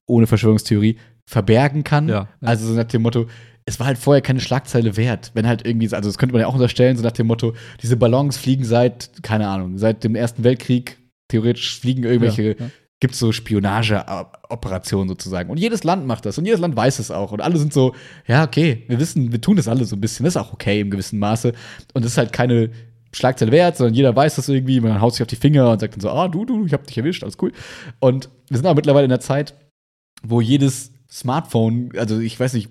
ohne 0.06 0.26
Verschwörungstheorie 0.26 0.98
verbergen 1.26 1.84
kann. 1.84 2.08
Ja, 2.08 2.14
ja. 2.14 2.28
Also 2.40 2.66
so 2.66 2.74
nach 2.74 2.84
dem 2.84 3.02
Motto, 3.02 3.26
es 3.64 3.80
war 3.80 3.86
halt 3.86 3.98
vorher 3.98 4.20
keine 4.20 4.40
Schlagzeile 4.40 4.96
wert. 4.96 5.30
Wenn 5.34 5.46
halt 5.46 5.66
irgendwie, 5.66 5.92
also 5.94 6.08
das 6.08 6.18
könnte 6.18 6.34
man 6.34 6.40
ja 6.40 6.46
auch 6.46 6.54
unterstellen, 6.54 6.96
so 6.96 7.02
nach 7.02 7.12
dem 7.12 7.26
Motto, 7.26 7.54
diese 7.82 7.96
Ballons 7.96 8.36
fliegen 8.36 8.64
seit, 8.64 9.22
keine 9.22 9.48
Ahnung, 9.48 9.78
seit 9.78 10.04
dem 10.04 10.14
Ersten 10.14 10.44
Weltkrieg, 10.44 10.98
theoretisch 11.28 11.80
fliegen 11.80 12.04
irgendwelche, 12.04 12.42
ja, 12.42 12.54
ja. 12.58 12.70
gibt 13.00 13.14
es 13.14 13.20
so 13.20 13.32
Spionageoperationen 13.32 15.08
sozusagen. 15.08 15.50
Und 15.50 15.58
jedes 15.58 15.82
Land 15.82 16.06
macht 16.06 16.26
das 16.26 16.36
und 16.36 16.44
jedes 16.44 16.60
Land 16.60 16.76
weiß 16.76 16.98
es 16.98 17.10
auch. 17.10 17.32
Und 17.32 17.40
alle 17.40 17.56
sind 17.56 17.72
so, 17.72 17.94
ja, 18.26 18.44
okay, 18.44 18.84
wir 18.88 19.00
wissen, 19.00 19.32
wir 19.32 19.40
tun 19.40 19.56
das 19.56 19.68
alle 19.68 19.86
so 19.86 19.96
ein 19.96 20.00
bisschen, 20.00 20.24
das 20.24 20.34
ist 20.34 20.40
auch 20.40 20.52
okay 20.52 20.80
im 20.80 20.90
gewissen 20.90 21.18
Maße. 21.18 21.54
Und 21.94 22.04
das 22.04 22.12
ist 22.12 22.18
halt 22.18 22.32
keine 22.32 22.70
Schlagzeile 23.14 23.52
wert, 23.52 23.76
sondern 23.76 23.94
jeder 23.94 24.14
weiß 24.14 24.36
das 24.36 24.48
irgendwie, 24.48 24.80
man 24.80 25.00
haut 25.00 25.14
sich 25.14 25.22
auf 25.22 25.28
die 25.28 25.36
Finger 25.36 25.70
und 25.70 25.80
sagt 25.80 25.94
dann 25.94 26.00
so, 26.00 26.10
ah, 26.10 26.28
du, 26.28 26.44
du, 26.44 26.66
ich 26.66 26.72
hab 26.72 26.86
dich 26.86 26.96
erwischt, 26.98 27.22
alles 27.22 27.36
cool. 27.40 27.52
Und 28.00 28.28
wir 28.48 28.56
sind 28.56 28.66
aber 28.66 28.76
mittlerweile 28.76 29.04
in 29.04 29.10
der 29.10 29.20
Zeit, 29.20 29.54
wo 30.22 30.40
jedes 30.40 30.93
Smartphone, 31.14 31.90
also 31.96 32.18
ich 32.18 32.40
weiß 32.40 32.54
nicht, 32.54 32.70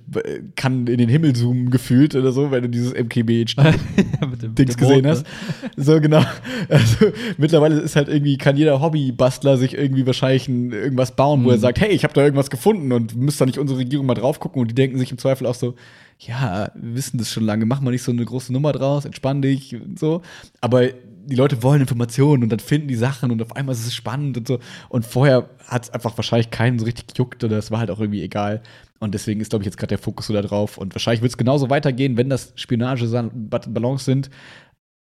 kann 0.58 0.86
in 0.88 0.98
den 0.98 1.08
Himmel 1.08 1.34
zoomen 1.34 1.70
gefühlt 1.70 2.14
oder 2.14 2.34
so, 2.34 2.52
wenn 2.52 2.64
du 2.64 2.68
dieses 2.68 2.94
MKBHD-Dings 2.94 4.76
gesehen 4.78 5.08
hast. 5.08 5.26
Ne? 5.26 5.72
So 5.78 6.02
genau. 6.02 6.22
Also 6.68 7.14
mittlerweile 7.38 7.80
ist 7.80 7.96
halt 7.96 8.10
irgendwie, 8.10 8.38
kann 8.38 8.58
jeder 8.58 8.82
Hobbybastler 8.82 9.56
sich 9.56 9.78
irgendwie 9.78 10.06
wahrscheinlich 10.06 10.50
ein, 10.50 10.74
irgendwas 10.74 11.16
bauen, 11.16 11.40
mhm. 11.40 11.46
wo 11.46 11.50
er 11.52 11.56
mhm. 11.56 11.62
sagt, 11.62 11.80
hey, 11.80 11.92
ich 11.92 12.04
habe 12.04 12.14
da 12.14 12.22
irgendwas 12.22 12.50
gefunden 12.50 12.92
und 12.92 13.16
müsst 13.16 13.40
da 13.40 13.46
nicht 13.46 13.60
unsere 13.60 13.80
Regierung 13.80 14.06
mal 14.06 14.14
drauf 14.14 14.42
gucken 14.42 14.62
und 14.62 14.68
die 14.68 14.76
denken 14.76 14.98
sich 14.98 15.12
im 15.12 15.18
Zweifel 15.18 15.48
auch 15.48 15.56
so, 15.56 15.76
ja, 16.20 16.70
wir 16.76 16.96
wissen 16.96 17.18
das 17.20 17.32
schon 17.32 17.46
lange, 17.46 17.66
mach 17.66 17.80
mal 17.80 17.92
nicht 17.92 18.04
so 18.04 18.12
eine 18.12 18.26
große 18.26 18.52
Nummer 18.52 18.74
draus, 18.74 19.06
entspann 19.06 19.42
dich 19.42 19.74
und 19.76 19.98
so. 19.98 20.22
Aber 20.60 20.90
die 21.26 21.36
Leute 21.36 21.64
wollen 21.64 21.82
Informationen 21.82 22.44
und 22.44 22.50
dann 22.50 22.60
finden 22.60 22.88
die 22.88 22.96
Sachen 22.96 23.32
und 23.32 23.42
auf 23.42 23.56
einmal 23.56 23.74
ist 23.74 23.86
es 23.86 23.96
spannend 23.96 24.38
und 24.38 24.48
so. 24.48 24.60
Und 24.90 25.06
vorher 25.06 25.50
hat 25.68 25.86
es 25.86 25.90
einfach 25.90 26.18
wahrscheinlich 26.18 26.52
keinen 26.52 26.80
so 26.80 26.86
richtig 26.86 27.08
gejuckt 27.08 27.44
oder 27.44 27.58
es 27.58 27.72
war 27.72 27.80
halt 27.80 27.92
auch 27.92 28.00
irgendwie 28.00 28.22
egal. 28.22 28.62
Und 29.00 29.14
deswegen 29.14 29.42
ist, 29.42 29.50
glaube 29.50 29.64
ich, 29.64 29.66
jetzt 29.66 29.78
gerade 29.78 29.90
der 29.90 29.98
Fokus 29.98 30.28
so 30.28 30.34
da 30.34 30.42
drauf. 30.42 30.78
Und 30.78 30.96
wahrscheinlich 30.96 31.22
wird 31.22 31.32
es 31.32 31.38
genauso 31.38 31.70
weitergehen, 31.70 32.18
wenn 32.18 32.30
das 32.30 32.54
Spionage-Ballons 32.56 34.06
sind. 34.06 34.30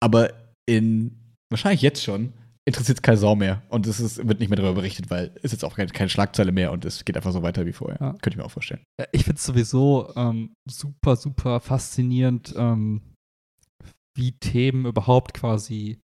Aber 0.02 0.32
in, 0.66 1.36
wahrscheinlich 1.50 1.82
jetzt 1.82 2.04
schon, 2.04 2.34
interessiert 2.66 3.00
es 3.00 3.02
keine 3.02 3.18
Sau 3.18 3.36
mehr. 3.36 3.62
Und 3.70 3.88
es 3.88 4.00
ist, 4.00 4.26
wird 4.26 4.40
nicht 4.40 4.50
mehr 4.50 4.58
darüber 4.58 4.76
berichtet, 4.76 5.10
weil 5.10 5.32
es 5.44 5.52
jetzt 5.52 5.66
auch 5.66 5.76
keine, 5.76 5.90
keine, 5.90 6.10
Schlagzeile 6.10 6.52
mehr 6.52 6.72
und 6.72 6.86
es 6.86 7.04
geht 7.04 7.18
einfach 7.18 7.32
so 7.32 7.42
weiter 7.44 7.66
wie 7.66 7.74
vorher. 7.74 7.98
Ja. 8.00 8.12
Könnte 8.14 8.32
ich 8.32 8.38
mir 8.38 8.46
auch 8.46 8.52
vorstellen. 8.52 8.82
Ich 9.12 9.24
finde 9.24 9.38
es 9.38 9.46
sowieso 9.46 10.14
ähm, 10.16 10.54
super, 10.70 11.16
super 11.16 11.60
faszinierend, 11.60 12.54
ähm, 12.56 13.02
wie 14.16 14.34
Themen 14.34 14.86
überhaupt 14.86 15.34
quasi 15.34 16.00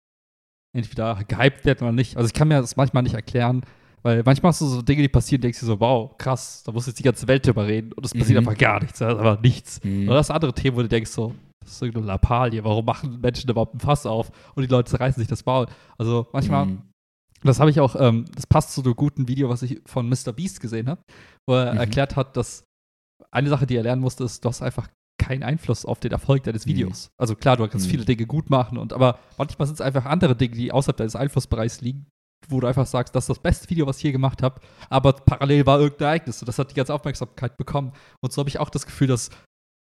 entweder 0.74 1.20
gehypt 1.28 1.66
werden 1.66 1.84
oder 1.84 1.92
nicht. 1.92 2.18
Also 2.18 2.28
ich 2.28 2.34
kann 2.34 2.48
mir 2.48 2.60
das 2.60 2.76
manchmal 2.76 3.04
nicht 3.04 3.16
erklären, 3.16 3.64
weil 4.02 4.22
manchmal 4.26 4.50
hast 4.50 4.62
du 4.62 4.66
so 4.66 4.82
Dinge, 4.82 5.02
die 5.02 5.08
passieren, 5.08 5.42
denkst 5.42 5.60
du 5.62 5.66
so, 5.66 5.80
wow, 5.80 6.18
krass, 6.18 6.64
da 6.66 6.72
muss 6.72 6.88
jetzt 6.88 7.00
die 7.00 7.04
ganze 7.04 7.28
Welt 7.28 7.46
drüber 7.46 7.66
reden 7.66 7.94
und 7.94 8.06
es 8.06 8.14
passiert 8.14 8.42
mhm. 8.42 8.50
einfach 8.50 8.60
gar 8.60 8.82
nichts, 8.82 9.02
aber 9.02 9.40
nichts. 9.42 9.82
Mhm. 9.84 10.10
Oder 10.10 10.18
das 10.18 10.30
andere 10.32 10.54
Themen, 10.54 10.76
wo 10.76 10.82
du 10.82 10.90
denkst 10.90 11.12
so, 11.12 11.34
das 11.62 11.74
ist 11.74 11.82
irgendeine 11.82 12.08
Lappalie, 12.08 12.64
warum 12.64 12.86
machen 12.86 13.22
Menschen 13.22 13.50
überhaupt 13.50 13.76
ein 13.76 13.80
Fass 13.80 14.06
auf 14.06 14.32
und 14.56 14.64
die 14.64 14.68
Leute 14.68 14.92
zerreißen 14.92 15.22
sich 15.22 15.30
das 15.30 15.46
Maul. 15.46 15.68
Also 15.98 16.28
manchmal, 16.34 16.66
mhm. 16.66 16.82
das 17.44 17.60
habe 17.60 17.70
ich 17.70 17.80
auch, 17.80 17.96
ähm, 17.98 18.26
das 18.36 18.46
passt 18.46 18.74
zu 18.74 18.84
einem 18.84 18.96
guten 18.96 19.28
Video, 19.30 19.48
was 19.48 19.62
ich 19.62 19.80
von 19.86 20.10
Mr. 20.10 20.34
Beast 20.34 20.60
gesehen 20.60 20.90
habe, 20.90 21.02
wo 21.48 21.56
er 21.56 21.74
mhm. 21.74 21.80
erklärt 21.80 22.18
hat, 22.18 22.36
dass 22.36 22.66
eine 23.32 23.50
Sache, 23.50 23.66
die 23.66 23.78
er 23.78 23.84
lernen 23.84 24.02
musste, 24.02 24.26
ist, 24.26 24.44
du 24.44 24.50
hast 24.50 24.62
einfach 24.62 24.90
keinen 25.24 25.44
Einfluss 25.44 25.86
auf 25.86 26.00
den 26.00 26.12
Erfolg 26.12 26.44
deines 26.44 26.66
mhm. 26.66 26.72
Videos. 26.72 27.08
Mhm. 27.08 27.14
Also 27.18 27.36
klar, 27.36 27.58
du 27.58 27.68
kannst 27.68 27.88
mhm. 27.88 27.92
viele 27.92 28.06
Dinge 28.06 28.26
gut 28.26 28.50
machen, 28.50 28.78
und, 28.78 28.94
aber 28.94 29.20
manchmal 29.38 29.68
sind 29.68 29.76
es 29.76 29.82
einfach 29.82 30.06
andere 30.06 30.36
Dinge, 30.36 30.56
die 30.56 30.72
außerhalb 30.72 30.98
deines 30.98 31.16
Einflussbereichs 31.16 31.82
liegen, 31.82 32.08
wo 32.50 32.60
du 32.60 32.68
einfach 32.68 32.86
sagst, 32.86 33.16
das 33.16 33.24
ist 33.24 33.30
das 33.30 33.40
beste 33.40 33.70
Video, 33.70 33.88
was 33.88 33.98
ich 33.98 34.04
je 34.04 34.12
gemacht 34.12 34.44
habe, 34.44 34.60
aber 34.90 35.14
parallel 35.14 35.66
war 35.66 35.80
irgendein 35.80 36.08
Ereignis 36.08 36.42
und 36.42 36.48
das 36.48 36.60
hat 36.60 36.72
die 36.72 36.76
ganze 36.76 36.94
Aufmerksamkeit 36.94 37.58
bekommen. 37.58 37.94
Und 38.22 38.34
so 38.34 38.40
habe 38.40 38.50
ich 38.50 38.60
auch 38.60 38.70
das 38.70 38.86
Gefühl, 38.86 39.08
dass 39.08 39.30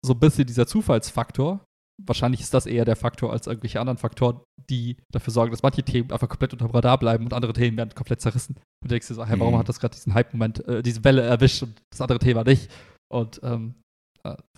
so 0.05 0.13
ein 0.13 0.21
bisschen 0.21 0.47
dieser 0.47 0.67
Zufallsfaktor, 0.67 1.65
wahrscheinlich 2.07 2.41
ist 2.41 2.55
das 2.55 2.67
eher 2.67 2.85
der 2.85 2.97
Faktor 2.97 3.33
als 3.33 3.47
irgendwelche 3.47 3.81
anderen 3.81 3.99
Faktoren, 3.99 4.41
die 4.69 4.97
dafür 5.13 5.33
sorgen, 5.33 5.51
dass 5.51 5.63
manche 5.63 5.83
Themen 5.83 6.11
einfach 6.11 6.29
komplett 6.29 6.53
unter 6.53 6.67
dem 6.67 6.75
Radar 6.75 6.99
bleiben 6.99 7.25
und 7.25 7.35
andere 7.35 7.53
Themen 7.53 7.77
werden 7.77 7.95
komplett 7.95 8.21
zerrissen. 8.21 8.57
Und 8.57 8.85
du 8.85 8.89
denkst 8.89 9.09
dir 9.09 9.15
so, 9.15 9.25
hey, 9.25 9.39
warum 9.39 9.55
mhm. 9.55 9.59
hat 9.59 9.69
das 9.69 9.81
gerade 9.81 9.95
diesen 9.95 10.15
Hype-Moment, 10.15 10.67
äh, 10.67 10.83
diese 10.83 11.05
Welle 11.05 11.23
erwischt 11.23 11.63
und 11.63 11.81
das 11.91 12.01
andere 12.01 12.19
Thema 12.19 12.45
nicht? 12.45 12.71
Und 13.13 13.41
ähm, 13.43 13.75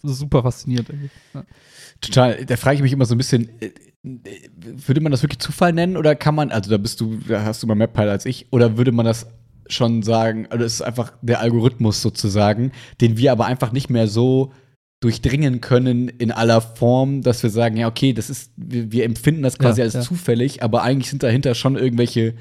super 0.02 0.42
faszinierend. 0.42 0.88
Ja. 1.34 1.44
Total. 2.00 2.44
Da 2.44 2.56
frage 2.56 2.76
ich 2.76 2.82
mich 2.82 2.92
immer 2.92 3.06
so 3.06 3.14
ein 3.14 3.18
bisschen, 3.18 3.48
äh, 3.60 3.70
würde 4.02 5.00
man 5.00 5.12
das 5.12 5.22
wirklich 5.22 5.38
Zufall 5.38 5.72
nennen 5.72 5.96
oder 5.96 6.14
kann 6.14 6.34
man, 6.34 6.50
also 6.50 6.70
da 6.70 6.76
bist 6.76 7.00
du, 7.00 7.18
da 7.28 7.44
hast 7.44 7.62
du 7.62 7.66
mal 7.66 7.74
mehr 7.74 7.86
Peil 7.86 8.08
als 8.08 8.26
ich, 8.26 8.52
oder 8.52 8.76
würde 8.76 8.92
man 8.92 9.06
das 9.06 9.26
schon 9.68 10.02
sagen, 10.02 10.46
also 10.50 10.64
es 10.64 10.74
ist 10.74 10.82
einfach 10.82 11.12
der 11.22 11.40
Algorithmus 11.40 12.02
sozusagen, 12.02 12.72
den 13.00 13.16
wir 13.16 13.32
aber 13.32 13.46
einfach 13.46 13.72
nicht 13.72 13.90
mehr 13.90 14.08
so 14.08 14.52
durchdringen 15.00 15.60
können 15.60 16.08
in 16.08 16.30
aller 16.30 16.60
Form, 16.60 17.22
dass 17.22 17.42
wir 17.42 17.50
sagen, 17.50 17.76
ja, 17.76 17.88
okay, 17.88 18.12
das 18.12 18.30
ist, 18.30 18.52
wir, 18.56 18.92
wir 18.92 19.04
empfinden 19.04 19.42
das 19.42 19.58
quasi 19.58 19.80
ja, 19.80 19.84
als 19.84 19.94
ja. 19.94 20.00
zufällig, 20.00 20.62
aber 20.62 20.82
eigentlich 20.82 21.10
sind 21.10 21.22
dahinter 21.22 21.54
schon 21.54 21.76
irgendwelche 21.76 22.34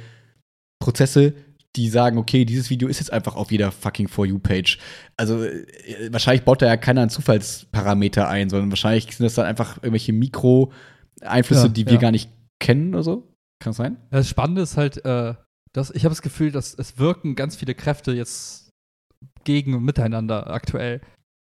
Prozesse, 0.80 1.34
die 1.76 1.90
sagen, 1.90 2.18
okay, 2.18 2.44
dieses 2.46 2.70
Video 2.70 2.88
ist 2.88 3.00
jetzt 3.00 3.14
einfach 3.14 3.36
auf 3.36 3.52
jeder 3.52 3.72
fucking 3.72 4.08
For 4.08 4.26
You-Page. 4.26 4.78
Also 5.18 5.44
äh, 5.44 5.66
wahrscheinlich 6.12 6.44
baut 6.44 6.62
da 6.62 6.68
ja 6.68 6.78
keiner 6.78 7.02
einen 7.02 7.10
Zufallsparameter 7.10 8.28
ein, 8.28 8.50
sondern 8.50 8.72
wahrscheinlich 8.72 9.06
sind 9.16 9.24
das 9.24 9.36
dann 9.36 9.46
einfach 9.46 9.78
irgendwelche 9.78 10.14
Mikro-Einflüsse, 10.14 11.68
ja, 11.68 11.70
die 11.70 11.86
wir 11.86 11.94
ja. 11.94 12.00
gar 12.00 12.12
nicht 12.12 12.30
kennen 12.60 12.94
oder 12.94 13.04
so. 13.04 13.34
Kann 13.62 13.72
das 13.72 13.78
sein? 13.78 13.98
Das 14.10 14.28
Spannende 14.28 14.62
ist 14.62 14.76
halt, 14.76 15.06
äh, 15.06 15.36
dass 15.74 15.92
ich 15.92 16.04
habe 16.04 16.12
das 16.12 16.22
Gefühl, 16.22 16.52
dass 16.52 16.74
es 16.74 16.98
wirken 16.98 17.36
ganz 17.36 17.56
viele 17.56 17.76
Kräfte 17.76 18.12
jetzt 18.12 18.70
gegen 19.44 19.74
und 19.74 19.84
miteinander 19.84 20.52
aktuell. 20.52 21.02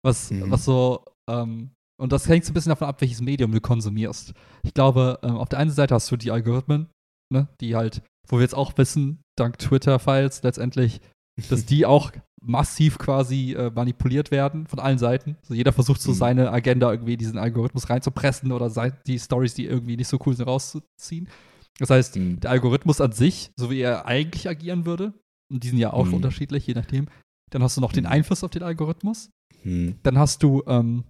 Was, 0.03 0.31
mhm. 0.31 0.51
was 0.51 0.65
so, 0.65 1.05
ähm, 1.29 1.71
und 1.99 2.11
das 2.11 2.27
hängt 2.27 2.45
so 2.45 2.51
ein 2.51 2.53
bisschen 2.53 2.71
davon 2.71 2.87
ab, 2.87 3.01
welches 3.01 3.21
Medium 3.21 3.51
du 3.51 3.61
konsumierst. 3.61 4.33
Ich 4.63 4.73
glaube, 4.73 5.19
ähm, 5.23 5.37
auf 5.37 5.49
der 5.49 5.59
einen 5.59 5.71
Seite 5.71 5.95
hast 5.95 6.11
du 6.11 6.17
die 6.17 6.31
Algorithmen, 6.31 6.89
ne, 7.31 7.47
die 7.59 7.75
halt 7.75 8.01
wo 8.31 8.37
wir 8.37 8.43
jetzt 8.43 8.55
auch 8.55 8.77
wissen, 8.77 9.21
dank 9.37 9.59
Twitter-Files 9.59 10.43
letztendlich, 10.43 11.01
dass 11.49 11.65
die 11.65 11.85
auch 11.85 12.11
massiv 12.43 12.97
quasi 12.97 13.53
äh, 13.53 13.69
manipuliert 13.69 14.31
werden 14.31 14.65
von 14.65 14.79
allen 14.79 14.97
Seiten. 14.97 15.37
Also 15.41 15.53
jeder 15.53 15.73
versucht 15.73 16.01
so 16.01 16.11
mhm. 16.11 16.15
seine 16.15 16.51
Agenda 16.51 16.91
irgendwie 16.91 17.17
diesen 17.17 17.37
Algorithmus 17.37 17.89
reinzupressen 17.89 18.51
oder 18.51 18.69
die 19.05 19.19
Stories, 19.19 19.53
die 19.53 19.65
irgendwie 19.65 19.95
nicht 19.95 20.07
so 20.07 20.17
cool 20.25 20.35
sind, 20.35 20.47
rauszuziehen. 20.47 21.29
Das 21.77 21.89
heißt, 21.89 22.15
mhm. 22.15 22.39
der 22.39 22.51
Algorithmus 22.51 22.99
an 22.99 23.11
sich, 23.11 23.51
so 23.57 23.69
wie 23.69 23.81
er 23.81 24.05
eigentlich 24.05 24.49
agieren 24.49 24.85
würde, 24.85 25.13
und 25.51 25.63
die 25.63 25.69
sind 25.69 25.77
ja 25.77 25.93
auch 25.93 26.05
mhm. 26.05 26.15
unterschiedlich, 26.15 26.65
je 26.65 26.73
nachdem, 26.73 27.07
dann 27.51 27.61
hast 27.61 27.77
du 27.77 27.81
noch 27.81 27.93
den 27.93 28.05
mhm. 28.05 28.11
Einfluss 28.11 28.43
auf 28.43 28.51
den 28.51 28.63
Algorithmus. 28.63 29.29
Mhm. 29.63 29.99
Dann 30.01 30.17
hast 30.17 30.41
du 30.41 30.63
ähm, 30.65 31.03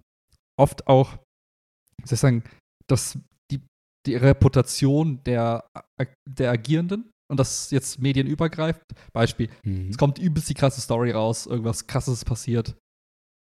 oft 0.58 0.86
auch, 0.86 1.16
wie 1.98 2.08
soll 2.08 2.14
ich 2.14 2.20
sagen, 2.20 2.44
das, 2.88 3.18
die, 3.50 3.60
die 4.06 4.16
Reputation 4.16 5.22
der, 5.24 5.64
der 6.28 6.50
Agierenden 6.50 7.11
und 7.32 7.40
das 7.40 7.70
jetzt 7.70 7.98
medienübergreifend. 7.98 8.84
Beispiel, 9.14 9.48
mhm. 9.64 9.88
es 9.88 9.96
kommt 9.96 10.18
übelst 10.18 10.50
die 10.50 10.54
krasse 10.54 10.82
Story 10.82 11.12
raus, 11.12 11.46
irgendwas 11.46 11.86
krasses 11.86 12.26
passiert. 12.26 12.76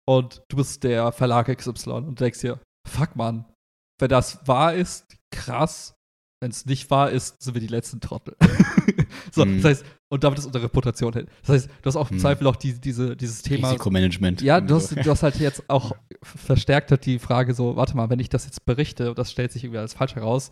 Und 0.06 0.42
du 0.48 0.58
bist 0.58 0.84
der 0.84 1.10
Verlag 1.10 1.48
XY 1.56 1.90
und 1.90 2.20
denkst 2.20 2.40
dir, 2.40 2.60
fuck 2.86 3.16
man, 3.16 3.46
wenn 3.98 4.10
das 4.10 4.46
wahr 4.46 4.74
ist, 4.74 5.16
krass. 5.34 5.94
Wenn 6.40 6.50
es 6.50 6.66
nicht 6.66 6.90
wahr 6.90 7.10
ist, 7.10 7.42
sind 7.42 7.54
wir 7.54 7.62
die 7.62 7.66
letzten 7.66 8.00
Trottel. 8.00 8.36
so, 9.32 9.46
mhm. 9.46 9.56
das 9.56 9.64
heißt, 9.64 9.84
und 10.12 10.22
damit 10.22 10.38
ist 10.38 10.44
unsere 10.44 10.64
Reputation 10.64 11.14
hin. 11.14 11.26
Das 11.40 11.48
heißt, 11.48 11.70
du 11.80 11.86
hast 11.86 11.96
auch 11.96 12.10
im 12.10 12.18
mhm. 12.18 12.20
Zweifel 12.20 12.46
auch 12.46 12.56
die, 12.56 12.78
diese, 12.78 13.16
dieses 13.16 13.40
Thema. 13.40 13.68
Risikomanagement. 13.68 14.42
Ja, 14.42 14.60
du 14.60 14.74
hast, 14.74 14.94
du 14.94 15.10
hast 15.10 15.22
halt 15.22 15.36
jetzt 15.40 15.64
auch 15.68 15.96
verstärkt 16.22 16.92
hat 16.92 17.06
die 17.06 17.18
Frage 17.18 17.54
so, 17.54 17.76
warte 17.76 17.96
mal, 17.96 18.10
wenn 18.10 18.20
ich 18.20 18.28
das 18.28 18.44
jetzt 18.44 18.66
berichte 18.66 19.08
und 19.08 19.18
das 19.18 19.32
stellt 19.32 19.50
sich 19.50 19.64
irgendwie 19.64 19.80
als 19.80 19.94
falsch 19.94 20.14
heraus, 20.14 20.50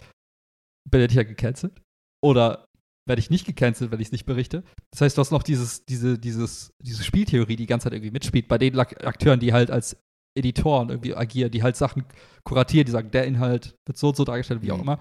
bin 0.90 1.02
ich 1.02 1.12
ja 1.12 1.22
gecancelt? 1.22 1.82
Oder 2.22 2.65
werde 3.06 3.20
ich 3.20 3.30
nicht 3.30 3.46
gecancelt, 3.46 3.90
wenn 3.90 4.00
ich 4.00 4.08
es 4.08 4.12
nicht 4.12 4.26
berichte. 4.26 4.64
Das 4.90 5.00
heißt, 5.00 5.16
du 5.16 5.20
hast 5.20 5.30
noch 5.30 5.42
dieses, 5.42 5.84
diese, 5.84 6.18
dieses, 6.18 6.72
diese 6.82 7.04
Spieltheorie, 7.04 7.56
die 7.56 7.64
die 7.64 7.66
ganze 7.66 7.84
Zeit 7.84 7.94
irgendwie 7.94 8.10
mitspielt, 8.10 8.48
bei 8.48 8.58
den 8.58 8.78
Akteuren, 8.78 9.40
die 9.40 9.52
halt 9.52 9.70
als 9.70 9.96
Editoren 10.36 10.90
irgendwie 10.90 11.14
agieren, 11.14 11.50
die 11.50 11.62
halt 11.62 11.76
Sachen 11.76 12.04
kuratieren, 12.44 12.84
die 12.84 12.92
sagen, 12.92 13.10
der 13.10 13.26
Inhalt 13.26 13.76
wird 13.86 13.96
so 13.96 14.08
und 14.08 14.16
so 14.16 14.24
dargestellt, 14.24 14.62
wie 14.62 14.72
auch 14.72 14.76
mhm. 14.76 14.82
immer. 14.82 14.98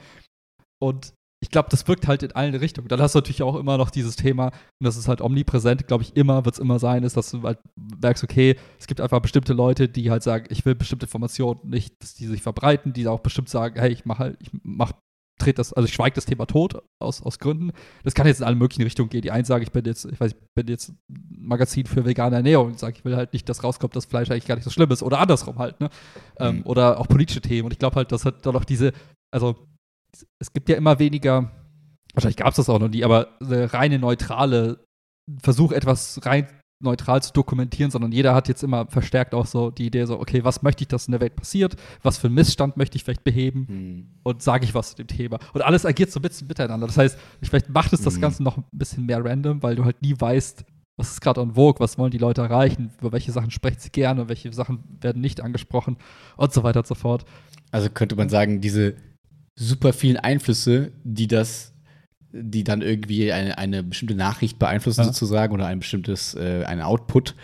Und 0.81 1.13
ich 1.43 1.51
glaube, 1.51 1.69
das 1.69 1.87
wirkt 1.87 2.07
halt 2.07 2.23
in 2.23 2.31
allen 2.31 2.55
Richtungen. 2.55 2.87
Dann 2.87 3.01
hast 3.01 3.13
du 3.13 3.19
natürlich 3.19 3.43
auch 3.43 3.55
immer 3.55 3.77
noch 3.77 3.91
dieses 3.91 4.15
Thema, 4.15 4.47
und 4.47 4.85
das 4.85 4.97
ist 4.97 5.07
halt 5.07 5.21
omnipräsent, 5.21 5.87
glaube 5.87 6.03
ich, 6.03 6.15
immer, 6.15 6.43
wird 6.45 6.55
es 6.55 6.59
immer 6.59 6.79
sein, 6.79 7.03
ist, 7.03 7.17
dass 7.17 7.31
du 7.31 7.43
halt 7.43 7.59
merkst, 7.75 8.23
okay, 8.23 8.55
es 8.79 8.87
gibt 8.87 8.99
einfach 8.99 9.19
bestimmte 9.19 9.53
Leute, 9.53 9.87
die 9.87 10.09
halt 10.09 10.23
sagen, 10.23 10.47
ich 10.49 10.65
will 10.65 10.73
bestimmte 10.73 11.05
Informationen 11.05 11.59
nicht, 11.63 12.01
dass 12.01 12.15
die 12.15 12.25
sich 12.25 12.41
verbreiten, 12.41 12.93
die 12.93 13.07
auch 13.07 13.19
bestimmt 13.19 13.49
sagen, 13.49 13.79
hey, 13.79 13.91
ich 13.91 14.05
mache 14.05 14.19
halt, 14.19 14.37
ich 14.41 14.49
mach, 14.63 14.93
trete 15.37 15.57
das, 15.57 15.73
also 15.73 15.87
ich 15.87 15.93
schweige 15.93 16.15
das 16.15 16.25
Thema 16.25 16.45
tot 16.45 16.81
aus, 16.99 17.21
aus 17.21 17.39
Gründen. 17.39 17.71
Das 18.03 18.13
kann 18.13 18.27
jetzt 18.27 18.39
in 18.39 18.45
alle 18.45 18.55
möglichen 18.55 18.83
Richtungen 18.83 19.09
gehen. 19.09 19.21
Die 19.21 19.31
einen 19.31 19.45
sagen, 19.45 19.63
ich 19.63 19.71
bin 19.71 19.85
jetzt, 19.85 20.05
ich 20.05 20.19
weiß, 20.19 20.31
ich 20.31 20.37
bin 20.55 20.67
jetzt 20.67 20.89
ein 20.89 20.99
Magazin 21.37 21.85
für 21.85 22.05
vegane 22.05 22.37
Ernährung 22.37 22.67
und 22.67 22.79
sage, 22.79 22.95
ich 22.97 23.05
will 23.05 23.15
halt 23.15 23.33
nicht, 23.33 23.47
dass 23.49 23.63
rauskommt, 23.63 23.95
dass 23.95 24.05
Fleisch 24.05 24.31
eigentlich 24.31 24.47
gar 24.47 24.55
nicht 24.55 24.63
so 24.63 24.69
schlimm 24.69 24.91
ist. 24.91 25.03
Oder 25.03 25.19
andersrum 25.19 25.59
halt, 25.59 25.79
ne? 25.79 25.89
Ähm, 26.39 26.57
mhm. 26.57 26.61
oder 26.63 26.99
auch 26.99 27.07
politische 27.07 27.41
Themen. 27.41 27.65
Und 27.65 27.73
ich 27.73 27.79
glaube 27.79 27.97
halt, 27.97 28.11
dass 28.11 28.25
halt 28.25 28.45
dann 28.45 28.55
auch 28.55 28.65
diese, 28.65 28.93
also 29.31 29.55
es 30.39 30.53
gibt 30.53 30.69
ja 30.69 30.77
immer 30.77 30.99
weniger, 30.99 31.51
wahrscheinlich 32.13 32.37
gab 32.37 32.49
es 32.49 32.55
das 32.55 32.69
auch 32.69 32.79
noch 32.79 32.89
nie, 32.89 33.03
aber 33.03 33.37
eine 33.41 33.73
reine 33.73 33.99
neutrale 33.99 34.85
Versuch, 35.41 35.71
etwas 35.71 36.25
rein 36.25 36.47
neutral 36.79 37.23
zu 37.23 37.33
dokumentieren, 37.33 37.91
sondern 37.91 38.11
jeder 38.11 38.35
hat 38.35 38.47
jetzt 38.47 38.63
immer 38.63 38.87
verstärkt 38.87 39.33
auch 39.33 39.45
so 39.45 39.71
die 39.71 39.85
Idee 39.85 40.05
so, 40.05 40.19
okay, 40.19 40.43
was 40.43 40.61
möchte 40.61 40.83
ich, 40.83 40.87
dass 40.87 41.07
in 41.07 41.13
der 41.13 41.21
Welt 41.21 41.35
passiert? 41.35 41.75
Was 42.03 42.17
für 42.17 42.27
einen 42.27 42.35
Missstand 42.35 42.77
möchte 42.77 42.97
ich 42.97 43.03
vielleicht 43.03 43.23
beheben? 43.23 43.67
Hm. 43.67 44.07
Und 44.23 44.41
sage 44.41 44.65
ich 44.65 44.73
was 44.73 44.91
zu 44.91 44.95
dem 44.97 45.07
Thema? 45.07 45.39
Und 45.53 45.61
alles 45.61 45.85
agiert 45.85 46.11
so 46.11 46.19
ein 46.19 46.23
bisschen 46.23 46.47
miteinander. 46.47 46.87
Das 46.87 46.97
heißt, 46.97 47.17
vielleicht 47.41 47.69
macht 47.69 47.93
es 47.93 48.01
das 48.01 48.15
hm. 48.15 48.21
Ganze 48.21 48.43
noch 48.43 48.57
ein 48.57 48.65
bisschen 48.71 49.05
mehr 49.05 49.23
random, 49.23 49.63
weil 49.63 49.75
du 49.75 49.85
halt 49.85 50.01
nie 50.01 50.15
weißt, 50.17 50.65
was 50.97 51.11
ist 51.11 51.21
gerade 51.21 51.41
on 51.41 51.55
vogue, 51.55 51.79
was 51.79 51.97
wollen 51.97 52.11
die 52.11 52.17
Leute 52.17 52.41
erreichen, 52.41 52.91
über 52.99 53.11
welche 53.11 53.31
Sachen 53.31 53.51
sprechen 53.51 53.79
sie 53.79 53.89
gerne, 53.89 54.29
welche 54.29 54.51
Sachen 54.53 54.83
werden 55.01 55.21
nicht 55.21 55.41
angesprochen 55.41 55.97
und 56.37 56.53
so 56.53 56.63
weiter 56.63 56.79
und 56.79 56.87
so 56.87 56.95
fort. 56.95 57.25
Also 57.71 57.89
könnte 57.89 58.15
man 58.15 58.29
sagen, 58.29 58.61
diese 58.61 58.95
super 59.55 59.93
vielen 59.93 60.17
Einflüsse, 60.17 60.91
die 61.03 61.27
das, 61.27 61.73
die 62.37 62.63
dann 62.63 62.81
irgendwie 62.81 63.31
eine, 63.31 63.57
eine 63.57 63.83
bestimmte 63.83 64.15
Nachricht 64.15 64.59
beeinflussen 64.59 65.01
ja. 65.01 65.05
sozusagen 65.05 65.53
oder 65.53 65.67
ein 65.67 65.79
bestimmtes, 65.79 66.35
äh, 66.35 66.63
ein 66.65 66.81
Output, 66.81 67.35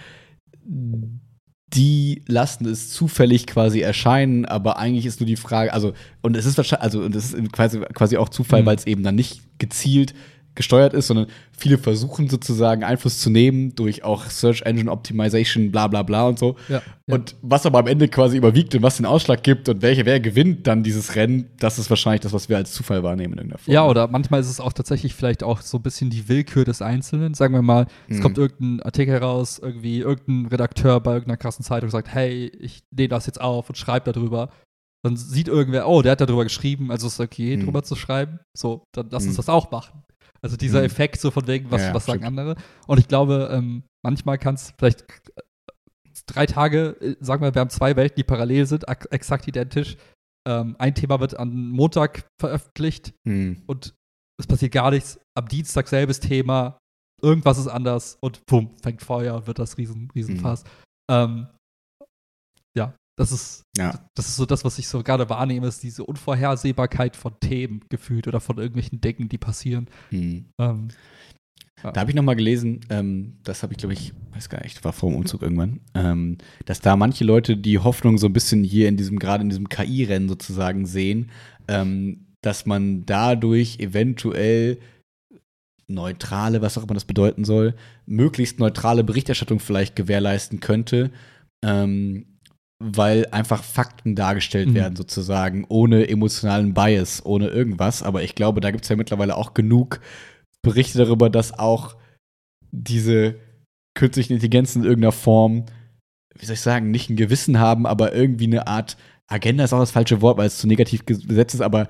die 1.74 2.24
lassen 2.28 2.66
es 2.68 2.92
zufällig 2.92 3.48
quasi 3.48 3.80
erscheinen, 3.80 4.46
aber 4.46 4.78
eigentlich 4.78 5.06
ist 5.06 5.20
nur 5.20 5.28
die 5.28 5.38
Frage, 5.38 5.74
also, 5.74 5.94
und 6.22 6.36
es 6.36 6.46
ist 6.46 6.58
wahrscheinlich, 6.58 6.84
also, 6.84 7.02
und 7.02 7.16
es 7.16 7.34
ist 7.34 7.52
quasi, 7.54 7.80
quasi 7.94 8.18
auch 8.18 8.30
Zufall, 8.30 8.64
mhm. 8.64 8.66
weil 8.66 8.76
es 8.76 8.88
eben 8.88 9.04
dann 9.04 9.16
nicht 9.16 9.42
gezielt 9.58 10.14
gesteuert 10.62 10.94
ist, 10.94 11.08
sondern 11.08 11.28
viele 11.58 11.78
versuchen 11.78 12.30
sozusagen 12.30 12.84
Einfluss 12.84 13.20
zu 13.20 13.30
nehmen 13.30 13.74
durch 13.76 14.04
auch 14.04 14.26
Search 14.26 14.62
Engine 14.62 14.92
Optimization, 14.92 15.72
bla 15.72 15.88
bla 15.88 16.04
bla 16.04 16.28
und 16.28 16.38
so. 16.40 16.56
Ja, 16.70 16.82
ja. 17.08 17.16
Und 17.16 17.36
was 17.42 17.66
aber 17.66 17.80
am 17.80 17.88
Ende 17.88 18.08
quasi 18.08 18.38
überwiegt 18.38 18.76
und 18.76 18.84
was 18.84 18.98
den 18.98 19.06
Ausschlag 19.06 19.44
gibt 19.44 19.68
und 19.70 19.82
welche, 19.82 20.06
wer 20.06 20.20
gewinnt 20.20 20.68
dann 20.68 20.84
dieses 20.84 21.16
Rennen, 21.16 21.50
das 21.60 21.80
ist 21.80 21.90
wahrscheinlich 21.90 22.22
das, 22.22 22.32
was 22.32 22.48
wir 22.48 22.58
als 22.58 22.72
Zufall 22.72 23.04
wahrnehmen 23.04 23.34
in 23.34 23.40
irgendeiner 23.40 23.60
Form. 23.60 23.74
Ja, 23.74 23.88
oder 23.88 24.08
manchmal 24.08 24.40
ist 24.40 24.50
es 24.50 24.60
auch 24.60 24.74
tatsächlich 24.74 25.16
vielleicht 25.16 25.44
auch 25.44 25.62
so 25.62 25.78
ein 25.78 25.84
bisschen 25.84 26.10
die 26.10 26.30
Willkür 26.30 26.64
des 26.64 26.82
Einzelnen. 26.82 27.34
Sagen 27.34 27.54
wir 27.54 27.62
mal, 27.62 27.88
es 28.08 28.18
mhm. 28.18 28.22
kommt 28.22 28.38
irgendein 28.38 28.86
Artikel 28.86 29.18
raus, 29.18 29.60
irgendwie 29.62 30.00
irgendein 30.00 30.46
Redakteur 30.52 31.00
bei 31.00 31.14
irgendeiner 31.14 31.38
krassen 31.38 31.66
Zeitung 31.66 31.90
sagt, 31.90 32.14
hey, 32.14 32.52
ich 32.60 32.84
nehme 32.92 33.10
das 33.10 33.26
jetzt 33.26 33.42
auf 33.42 33.68
und 33.68 33.76
schreibe 33.76 34.14
darüber 34.14 34.50
dann 35.04 35.18
sieht 35.18 35.48
irgendwer, 35.48 35.88
oh, 35.88 36.02
der 36.02 36.14
hat 36.14 36.22
darüber 36.22 36.44
geschrieben, 36.44 36.92
also 36.92 37.08
ist 37.08 37.14
es 37.14 37.20
okay, 37.20 37.58
mhm. 37.58 37.66
drüber 37.66 37.84
zu 37.84 37.96
schreiben. 37.96 38.40
So, 38.56 38.84
dann 38.92 39.10
lass 39.10 39.24
uns 39.24 39.34
mhm. 39.34 39.38
das 39.38 39.50
auch 39.50 39.72
machen. 39.72 40.04
Also 40.44 40.58
dieser 40.58 40.80
mhm. 40.80 40.86
Effekt 40.86 41.20
so 41.20 41.30
von 41.32 41.48
wegen, 41.48 41.70
was, 41.70 41.82
ja, 41.82 41.94
was 41.94 42.06
sagen 42.06 42.24
andere. 42.24 42.56
Und 42.88 43.00
ich 43.00 43.08
glaube, 43.08 43.50
ähm, 43.52 43.84
manchmal 44.04 44.38
kann 44.38 44.56
es 44.56 44.74
vielleicht 44.78 45.06
drei 46.26 46.46
Tage, 46.46 46.98
äh, 47.00 47.16
sagen 47.20 47.44
wir, 47.44 47.54
wir 47.54 47.60
haben 47.60 47.70
zwei 47.70 47.96
Welten, 47.96 48.16
die 48.16 48.24
parallel 48.24 48.66
sind, 48.66 48.86
exakt 48.88 49.48
identisch. 49.48 49.98
Ähm, 50.48 50.76
ein 50.80 50.96
Thema 50.96 51.20
wird 51.20 51.38
am 51.38 51.70
Montag 51.70 52.28
veröffentlicht 52.40 53.14
mhm. 53.24 53.62
und 53.68 53.94
es 54.40 54.48
passiert 54.48 54.72
gar 54.72 54.90
nichts. 54.90 55.20
Am 55.38 55.48
Dienstag 55.48 55.88
selbes 55.88 56.20
Thema, 56.20 56.80
irgendwas 57.22 57.60
ist 57.60 57.68
anders 57.68 58.18
und 58.22 58.44
pum, 58.48 58.76
fängt 58.82 59.04
Feuer 59.04 59.36
und 59.36 59.46
wird 59.46 59.60
das 59.60 59.78
riesen, 59.78 60.10
riesen 60.16 60.38
mhm. 60.38 60.56
Ähm, 61.12 61.48
ja, 62.76 62.96
das 63.22 63.32
ist, 63.32 63.66
ja. 63.78 64.10
das 64.16 64.30
ist 64.30 64.36
so 64.36 64.48
das, 64.48 64.66
was 64.66 64.80
ich 64.80 64.88
so 64.88 65.04
gerade 65.04 65.30
wahrnehme, 65.30 65.68
ist 65.68 65.84
diese 65.84 66.04
Unvorhersehbarkeit 66.04 67.16
von 67.16 67.40
Themen 67.40 67.82
gefühlt 67.88 68.28
oder 68.28 68.40
von 68.40 68.58
irgendwelchen 68.58 69.00
Decken, 69.00 69.30
die 69.30 69.38
passieren. 69.38 69.88
Mhm. 70.10 70.46
Ähm. 70.60 70.88
Da 71.84 72.02
habe 72.02 72.12
ich 72.12 72.16
noch 72.16 72.24
mal 72.24 72.36
gelesen, 72.36 72.82
ähm, 72.90 73.38
das 73.44 73.64
habe 73.64 73.74
ich, 73.74 73.78
glaube 73.78 73.94
ich, 73.94 74.14
weiß 74.34 74.50
gar 74.50 74.62
nicht, 74.64 74.84
war 74.84 74.94
vor 74.94 75.10
dem 75.10 75.18
Umzug 75.18 75.42
irgendwann, 75.42 75.82
ähm, 75.96 76.38
dass 76.66 76.80
da 76.82 76.96
manche 76.96 77.24
Leute 77.24 77.58
die 77.58 77.80
Hoffnung 77.80 78.18
so 78.18 78.28
ein 78.28 78.34
bisschen 78.34 78.64
hier 78.64 78.88
in 78.88 78.98
diesem, 78.98 79.20
gerade 79.20 79.44
in 79.44 79.50
diesem 79.50 79.70
KI-Rennen 79.70 80.30
sozusagen 80.30 80.86
sehen, 80.86 81.32
ähm, 81.68 82.28
dass 82.42 82.66
man 82.66 83.06
dadurch 83.06 83.80
eventuell 83.80 84.80
neutrale, 85.88 86.62
was 86.62 86.78
auch 86.78 86.84
immer 86.84 86.94
das 86.94 87.06
bedeuten 87.06 87.46
soll, 87.46 87.76
möglichst 88.06 88.60
neutrale 88.60 89.04
Berichterstattung 89.04 89.60
vielleicht 89.60 89.96
gewährleisten 89.96 90.60
könnte. 90.60 91.12
Ähm, 91.64 92.31
weil 92.82 93.28
einfach 93.32 93.64
Fakten 93.64 94.16
dargestellt 94.16 94.70
mhm. 94.70 94.76
werden, 94.76 94.96
sozusagen, 94.96 95.66
ohne 95.70 96.10
emotionalen 96.10 96.74
Bias, 96.74 97.26
ohne 97.26 97.48
irgendwas. 97.48 98.04
Aber 98.04 98.24
ich 98.24 98.36
glaube, 98.36 98.62
da 98.62 98.72
gibt 98.72 98.84
es 98.84 98.90
ja 98.90 98.96
mittlerweile 98.96 99.38
auch 99.38 99.54
genug 99.54 100.02
Berichte 100.62 100.98
darüber, 100.98 101.30
dass 101.30 101.58
auch 101.58 101.96
diese 102.72 103.36
künstlichen 103.94 104.34
Intelligenzen 104.34 104.84
in 104.84 104.90
irgendeiner 104.90 105.12
Form, 105.12 105.66
wie 106.38 106.46
soll 106.46 106.54
ich 106.54 106.62
sagen, 106.62 106.92
nicht 106.92 107.10
ein 107.10 107.16
Gewissen 107.16 107.60
haben, 107.60 107.86
aber 107.86 108.14
irgendwie 108.14 108.46
eine 108.46 108.68
Art 108.68 108.98
Agenda 109.28 109.64
ist 109.64 109.74
auch 109.74 109.80
das 109.80 109.92
falsche 109.92 110.22
Wort, 110.22 110.38
weil 110.38 110.48
es 110.48 110.58
zu 110.58 110.68
negativ 110.68 111.06
besetzt 111.06 111.56
ist, 111.56 111.62
aber 111.62 111.88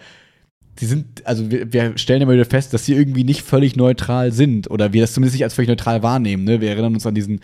die 0.80 0.86
sind, 0.86 1.26
also 1.26 1.52
wir, 1.52 1.72
wir, 1.74 1.98
stellen 1.98 2.22
immer 2.22 2.34
wieder 2.34 2.46
fest, 2.46 2.74
dass 2.74 2.86
sie 2.86 2.94
irgendwie 2.94 3.24
nicht 3.24 3.42
völlig 3.42 3.76
neutral 3.76 4.32
sind 4.32 4.72
oder 4.72 4.94
wir 4.94 5.02
das 5.02 5.14
zumindest 5.14 5.36
nicht 5.36 5.44
als 5.44 5.54
völlig 5.54 5.68
neutral 5.68 6.02
wahrnehmen. 6.02 6.46
Ne? 6.46 6.62
Wir 6.62 6.70
erinnern 6.70 6.94
uns 6.94 7.06
an 7.06 7.14
diesen 7.14 7.42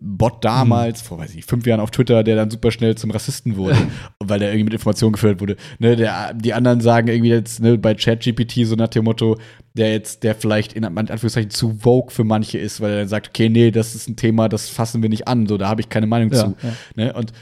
Bot 0.00 0.44
damals, 0.44 1.02
mhm. 1.02 1.06
vor 1.06 1.18
weiß 1.18 1.34
ich, 1.34 1.44
fünf 1.44 1.66
Jahren 1.66 1.80
auf 1.80 1.90
Twitter, 1.90 2.24
der 2.24 2.36
dann 2.36 2.50
super 2.50 2.70
schnell 2.70 2.96
zum 2.96 3.10
Rassisten 3.10 3.56
wurde, 3.56 3.76
weil 4.18 4.38
der 4.38 4.48
irgendwie 4.48 4.64
mit 4.64 4.72
Informationen 4.72 5.12
geführt 5.12 5.40
wurde. 5.40 5.56
Ne? 5.78 5.94
Der, 5.94 6.32
die 6.32 6.54
anderen 6.54 6.80
sagen 6.80 7.08
irgendwie 7.08 7.30
jetzt 7.30 7.60
ne, 7.60 7.76
bei 7.76 7.94
ChatGPT 7.94 8.66
so 8.66 8.76
nach 8.76 8.88
dem 8.88 9.04
Motto, 9.04 9.38
der 9.74 9.92
jetzt, 9.92 10.22
der 10.22 10.34
vielleicht 10.34 10.72
in 10.72 10.84
Anführungszeichen 10.84 11.50
zu 11.50 11.74
vogue 11.78 12.10
für 12.10 12.24
manche 12.24 12.58
ist, 12.58 12.80
weil 12.80 12.92
er 12.92 12.98
dann 13.00 13.08
sagt, 13.08 13.28
okay, 13.28 13.50
nee, 13.50 13.70
das 13.70 13.94
ist 13.94 14.08
ein 14.08 14.16
Thema, 14.16 14.48
das 14.48 14.70
fassen 14.70 15.02
wir 15.02 15.10
nicht 15.10 15.28
an, 15.28 15.46
so 15.46 15.58
da 15.58 15.68
habe 15.68 15.82
ich 15.82 15.90
keine 15.90 16.06
Meinung 16.06 16.32
ja, 16.32 16.38
zu. 16.38 16.56
Ja. 16.62 16.72
Ne? 16.96 17.12
Und 17.12 17.32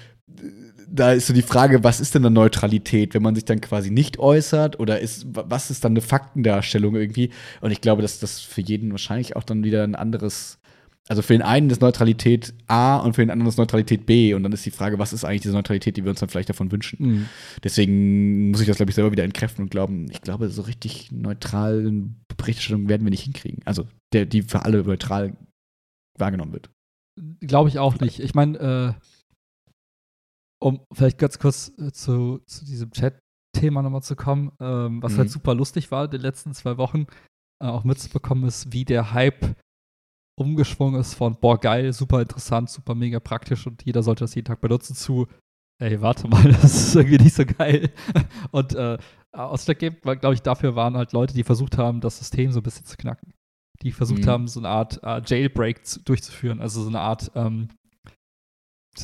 da 0.90 1.12
ist 1.12 1.26
so 1.26 1.34
die 1.34 1.42
Frage, 1.42 1.84
was 1.84 2.00
ist 2.00 2.14
denn 2.14 2.24
eine 2.24 2.34
Neutralität, 2.34 3.14
wenn 3.14 3.22
man 3.22 3.34
sich 3.34 3.44
dann 3.44 3.60
quasi 3.60 3.90
nicht 3.90 4.18
äußert 4.18 4.80
oder 4.80 5.00
ist, 5.00 5.26
was 5.30 5.70
ist 5.70 5.84
dann 5.84 5.92
eine 5.92 6.00
Faktendarstellung 6.00 6.96
irgendwie? 6.96 7.30
Und 7.60 7.70
ich 7.70 7.80
glaube, 7.80 8.02
dass 8.02 8.20
das 8.20 8.40
für 8.40 8.60
jeden 8.60 8.90
wahrscheinlich 8.90 9.36
auch 9.36 9.44
dann 9.44 9.64
wieder 9.64 9.84
ein 9.84 9.94
anderes, 9.94 10.58
also 11.08 11.22
für 11.22 11.34
den 11.34 11.42
einen 11.42 11.70
ist 11.70 11.80
Neutralität 11.80 12.54
A 12.66 12.98
und 12.98 13.14
für 13.14 13.22
den 13.22 13.30
anderen 13.30 13.48
ist 13.48 13.58
Neutralität 13.58 14.06
B. 14.06 14.34
Und 14.34 14.42
dann 14.42 14.52
ist 14.52 14.64
die 14.64 14.70
Frage, 14.70 14.98
was 14.98 15.12
ist 15.12 15.24
eigentlich 15.24 15.42
diese 15.42 15.54
Neutralität, 15.54 15.96
die 15.96 16.04
wir 16.04 16.10
uns 16.10 16.20
dann 16.20 16.28
vielleicht 16.28 16.48
davon 16.48 16.72
wünschen? 16.72 16.98
Mhm. 17.00 17.28
Deswegen 17.62 18.50
muss 18.50 18.60
ich 18.60 18.66
das, 18.66 18.76
glaube 18.76 18.90
ich, 18.90 18.94
selber 18.94 19.12
wieder 19.12 19.24
entkräften 19.24 19.64
und 19.64 19.70
glauben, 19.70 20.06
ich 20.10 20.22
glaube, 20.22 20.48
so 20.48 20.62
richtig 20.62 21.12
neutralen 21.12 22.24
Berichterstattung 22.36 22.88
werden 22.88 23.04
wir 23.04 23.10
nicht 23.10 23.24
hinkriegen. 23.24 23.60
Also, 23.64 23.86
der, 24.12 24.26
die 24.26 24.42
für 24.42 24.64
alle 24.64 24.82
neutral 24.82 25.36
wahrgenommen 26.16 26.52
wird. 26.52 26.70
Glaube 27.40 27.68
ich 27.68 27.78
auch 27.78 27.98
nicht. 28.00 28.20
Ich 28.20 28.34
meine, 28.34 28.96
äh 28.96 29.17
um 30.60 30.80
vielleicht 30.92 31.18
ganz 31.18 31.38
kurz 31.38 31.72
äh, 31.78 31.92
zu, 31.92 32.38
zu 32.46 32.64
diesem 32.64 32.90
Chat-Thema 32.90 33.82
nochmal 33.82 34.02
zu 34.02 34.16
kommen, 34.16 34.52
ähm, 34.60 35.02
was 35.02 35.12
halt 35.12 35.18
mhm. 35.18 35.18
halt 35.20 35.30
super 35.30 35.54
lustig 35.54 35.90
war 35.90 36.06
in 36.06 36.10
den 36.10 36.20
letzten 36.20 36.54
zwei 36.54 36.76
Wochen, 36.76 37.06
äh, 37.62 37.66
auch 37.66 37.84
mitzubekommen 37.84 38.44
ist, 38.44 38.72
wie 38.72 38.84
der 38.84 39.12
Hype 39.12 39.56
umgeschwungen 40.38 41.00
ist 41.00 41.14
von, 41.14 41.36
boah, 41.40 41.58
geil, 41.58 41.92
super 41.92 42.22
interessant, 42.22 42.70
super 42.70 42.94
mega 42.94 43.20
praktisch 43.20 43.66
und 43.66 43.84
jeder 43.84 44.02
sollte 44.02 44.24
das 44.24 44.34
jeden 44.34 44.46
Tag 44.46 44.60
benutzen 44.60 44.94
zu, 44.94 45.26
ey, 45.80 46.00
warte 46.00 46.28
mal, 46.28 46.42
das 46.62 46.64
ist 46.64 46.94
irgendwie 46.94 47.24
nicht 47.24 47.34
so 47.34 47.44
geil. 47.44 47.90
und 48.50 48.74
äh, 48.74 48.98
ausschlaggebend, 49.32 50.02
glaube 50.02 50.34
ich, 50.34 50.42
dafür 50.42 50.76
waren 50.76 50.96
halt 50.96 51.12
Leute, 51.12 51.34
die 51.34 51.44
versucht 51.44 51.78
haben, 51.78 52.00
das 52.00 52.18
System 52.18 52.52
so 52.52 52.60
ein 52.60 52.62
bisschen 52.62 52.86
zu 52.86 52.96
knacken. 52.96 53.34
Die 53.82 53.92
versucht 53.92 54.22
mhm. 54.22 54.28
haben, 54.28 54.48
so 54.48 54.60
eine 54.60 54.68
Art 54.68 55.00
äh, 55.02 55.22
Jailbreak 55.24 55.86
zu, 55.86 56.02
durchzuführen, 56.02 56.60
also 56.60 56.82
so 56.82 56.88
eine 56.88 57.00
Art 57.00 57.30
ähm, 57.34 57.68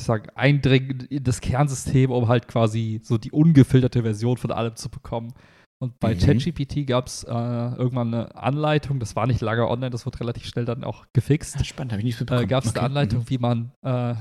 sagen, 0.03 0.29
eindringen 0.35 1.01
in 1.09 1.23
das 1.23 1.41
Kernsystem, 1.41 2.11
um 2.11 2.27
halt 2.27 2.47
quasi 2.47 2.99
so 3.03 3.17
die 3.17 3.31
ungefilterte 3.31 4.03
Version 4.03 4.37
von 4.37 4.51
allem 4.51 4.75
zu 4.75 4.89
bekommen. 4.89 5.33
Und 5.81 5.99
bei 5.99 6.15
mhm. 6.15 6.19
ChatGPT 6.19 6.87
gab 6.87 7.07
es 7.07 7.23
äh, 7.23 7.31
irgendwann 7.31 8.13
eine 8.13 8.35
Anleitung, 8.35 8.99
das 8.99 9.15
war 9.15 9.27
nicht 9.27 9.41
lange 9.41 9.67
online, 9.67 9.89
das 9.89 10.05
wurde 10.05 10.21
relativ 10.21 10.45
schnell 10.45 10.65
dann 10.65 10.83
auch 10.83 11.05
gefixt. 11.13 11.57
Ja, 11.57 11.63
spannend, 11.65 11.91
habe 11.91 12.01
ich 12.01 12.05
nicht 12.05 12.19
mitbekommen. 12.19 12.45
Äh, 12.45 12.47
gab 12.47 12.63
es 12.63 12.69
okay. 12.69 12.79
eine 12.79 12.87
Anleitung, 12.87 13.19
mhm. 13.19 13.29
wie 13.29 13.37
man 13.37 13.71
äh, 13.81 14.15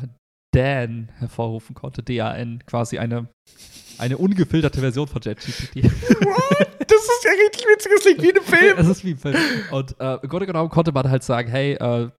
Dan 0.52 1.10
hervorrufen 1.18 1.74
konnte, 1.74 2.02
D-A-N, 2.02 2.64
quasi 2.66 2.98
eine, 2.98 3.28
eine 3.98 4.18
ungefilterte 4.18 4.80
Version 4.80 5.06
von 5.06 5.20
ChatGPT. 5.20 5.76
What? 5.84 6.68
Das 6.80 7.02
ist 7.02 7.24
ja 7.24 7.30
richtig 7.30 7.64
witzig, 7.66 7.92
das 7.94 8.02
klingt 8.02 8.22
wie 8.22 8.38
ein 8.38 8.44
Film. 8.44 8.78
Es 8.78 8.88
ist 8.88 9.04
wie 9.04 9.10
ein 9.12 9.18
Film. 9.18 9.36
Und 9.70 10.00
äh, 10.00 10.14
im 10.22 10.28
Grunde 10.28 10.46
genommen 10.46 10.70
konnte 10.70 10.90
man 10.90 11.08
halt 11.08 11.22
sagen, 11.22 11.50
hey, 11.50 11.74
äh, 11.74 12.10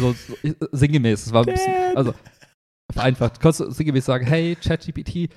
so, 0.00 0.12
so 0.12 0.36
sinngemäß, 0.72 1.26
es 1.26 1.32
war 1.32 1.46
ein 1.46 1.52
bisschen, 1.52 1.96
also 1.96 2.14
vereinfacht, 2.92 3.40
kannst 3.40 3.60
du 3.60 3.70
sinngemäß 3.70 4.04
sagen, 4.06 4.26
hey, 4.26 4.56
ChatGPT, 4.56 5.30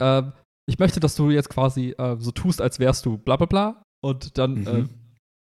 ähm, 0.00 0.32
ich 0.68 0.78
möchte, 0.78 1.00
dass 1.00 1.14
du 1.14 1.30
jetzt 1.30 1.48
quasi 1.48 1.94
äh, 1.98 2.16
so 2.18 2.30
tust, 2.30 2.60
als 2.60 2.78
wärst 2.78 3.06
du 3.06 3.16
bla 3.18 3.36
bla 3.36 3.46
bla 3.46 3.82
und 4.04 4.36
dann 4.38 4.66
äh, 4.66 4.72
Mhm. 4.82 4.88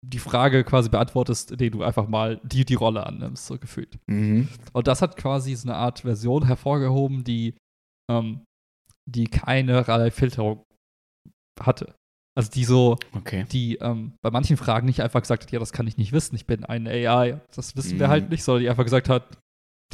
die 0.04 0.18
Frage 0.18 0.64
quasi 0.64 0.88
beantwortest, 0.88 1.52
indem 1.52 1.72
du 1.74 1.82
einfach 1.84 2.08
mal 2.08 2.40
die, 2.42 2.64
die 2.64 2.74
Rolle 2.74 3.06
annimmst, 3.06 3.46
so 3.46 3.56
gefühlt. 3.58 3.98
Mhm. 4.08 4.48
Und 4.72 4.86
das 4.88 5.00
hat 5.02 5.16
quasi 5.16 5.54
so 5.54 5.68
eine 5.68 5.76
Art 5.76 6.00
Version 6.00 6.46
hervorgehoben, 6.46 7.22
die, 7.22 7.54
ähm, 8.10 8.40
die 9.08 9.24
keinerlei 9.24 10.10
Filterung 10.10 10.64
hatte. 11.60 11.94
Also 12.34 12.50
die 12.50 12.64
so, 12.64 12.96
Okay. 13.14 13.44
die 13.52 13.76
ähm, 13.76 14.14
bei 14.22 14.30
manchen 14.30 14.56
Fragen 14.56 14.86
nicht 14.86 15.02
einfach 15.02 15.20
gesagt 15.20 15.42
hat, 15.44 15.52
ja, 15.52 15.58
das 15.60 15.72
kann 15.72 15.86
ich 15.86 15.98
nicht 15.98 16.12
wissen, 16.12 16.34
ich 16.34 16.46
bin 16.46 16.64
ein 16.64 16.88
AI, 16.88 17.40
das 17.54 17.76
wissen 17.76 17.98
wir 18.00 18.06
Mhm. 18.06 18.10
halt 18.10 18.30
nicht, 18.30 18.42
sondern 18.42 18.62
die 18.62 18.70
einfach 18.70 18.84
gesagt 18.84 19.08
hat, 19.10 19.38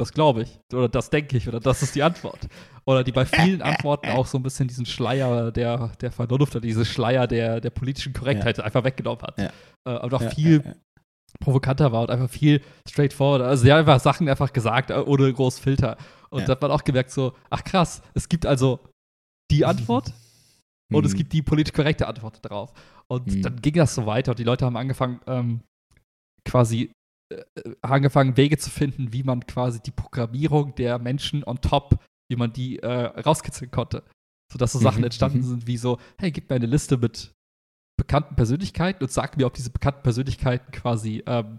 das 0.00 0.12
glaube 0.12 0.42
ich 0.42 0.58
oder 0.72 0.88
das 0.88 1.10
denke 1.10 1.36
ich 1.36 1.48
oder 1.48 1.60
das 1.60 1.82
ist 1.82 1.94
die 1.94 2.02
Antwort. 2.02 2.48
Oder 2.86 3.04
die 3.04 3.12
bei 3.12 3.26
vielen 3.26 3.60
Antworten 3.70 4.08
auch 4.08 4.26
so 4.26 4.38
ein 4.38 4.42
bisschen 4.42 4.68
diesen 4.68 4.86
Schleier 4.86 5.52
der, 5.52 5.88
der 6.00 6.10
Vernunft 6.12 6.54
oder 6.56 6.62
diese 6.66 6.84
Schleier 6.84 7.26
der, 7.26 7.60
der 7.60 7.70
politischen 7.70 8.12
Korrektheit 8.12 8.60
einfach 8.60 8.84
weggenommen 8.84 9.22
hat. 9.22 9.38
Ja. 9.38 9.50
Äh, 9.86 9.98
und 10.04 10.14
auch 10.14 10.22
Ja, 10.22 10.30
viel 10.30 10.62
ja, 10.64 10.70
ja. 10.70 10.74
provokanter 11.40 11.92
war 11.92 12.02
und 12.02 12.10
einfach 12.10 12.30
viel 12.30 12.62
straightforward. 12.88 13.42
Also 13.42 13.64
sie 13.64 13.72
hat 13.72 13.78
einfach 13.80 14.00
Sachen 14.00 14.28
einfach 14.28 14.52
gesagt, 14.52 14.90
äh, 14.90 14.94
ohne 14.94 15.32
groß 15.32 15.58
Filter. 15.58 15.96
Und 16.30 16.40
Ja. 16.40 16.46
da 16.46 16.52
hat 16.52 16.62
man 16.62 16.70
auch 16.70 16.84
gemerkt, 16.84 17.10
so, 17.10 17.34
ach 17.50 17.64
krass, 17.64 18.02
es 18.14 18.28
gibt 18.28 18.46
also 18.46 18.80
die 19.50 19.64
Antwort 19.64 20.12
und 20.92 21.04
es 21.04 21.14
gibt 21.14 21.32
die 21.32 21.42
politisch 21.42 21.74
korrekte 21.74 22.06
Antwort 22.06 22.44
darauf. 22.44 22.72
Und 23.10 23.26
Mhm. 23.26 23.42
dann 23.42 23.56
ging 23.60 23.74
das 23.74 23.94
so 23.94 24.06
weiter 24.06 24.32
und 24.32 24.38
die 24.38 24.44
Leute 24.44 24.64
haben 24.66 24.76
angefangen, 24.76 25.20
ähm, 25.26 25.60
quasi 26.44 26.90
angefangen, 27.82 28.36
Wege 28.36 28.58
zu 28.58 28.70
finden, 28.70 29.12
wie 29.12 29.22
man 29.22 29.46
quasi 29.46 29.80
die 29.80 29.90
Programmierung 29.90 30.74
der 30.76 30.98
Menschen 30.98 31.44
on 31.44 31.60
top, 31.60 32.02
wie 32.30 32.36
man 32.36 32.52
die 32.52 32.78
äh, 32.78 32.88
rauskitzeln 32.88 33.70
konnte. 33.70 34.02
Sodass 34.50 34.72
so 34.72 34.78
Sachen 34.78 35.00
Mhm, 35.00 35.04
entstanden 35.04 35.38
mhm. 35.38 35.42
sind 35.42 35.66
wie 35.66 35.76
so, 35.76 35.98
hey, 36.18 36.30
gib 36.30 36.48
mir 36.48 36.56
eine 36.56 36.66
Liste 36.66 36.96
mit 36.96 37.32
bekannten 37.98 38.34
Persönlichkeiten 38.36 39.02
und 39.02 39.10
sag 39.10 39.36
mir, 39.36 39.46
ob 39.46 39.54
diese 39.54 39.70
bekannten 39.70 40.02
Persönlichkeiten 40.02 40.70
quasi 40.72 41.22
ähm, 41.26 41.58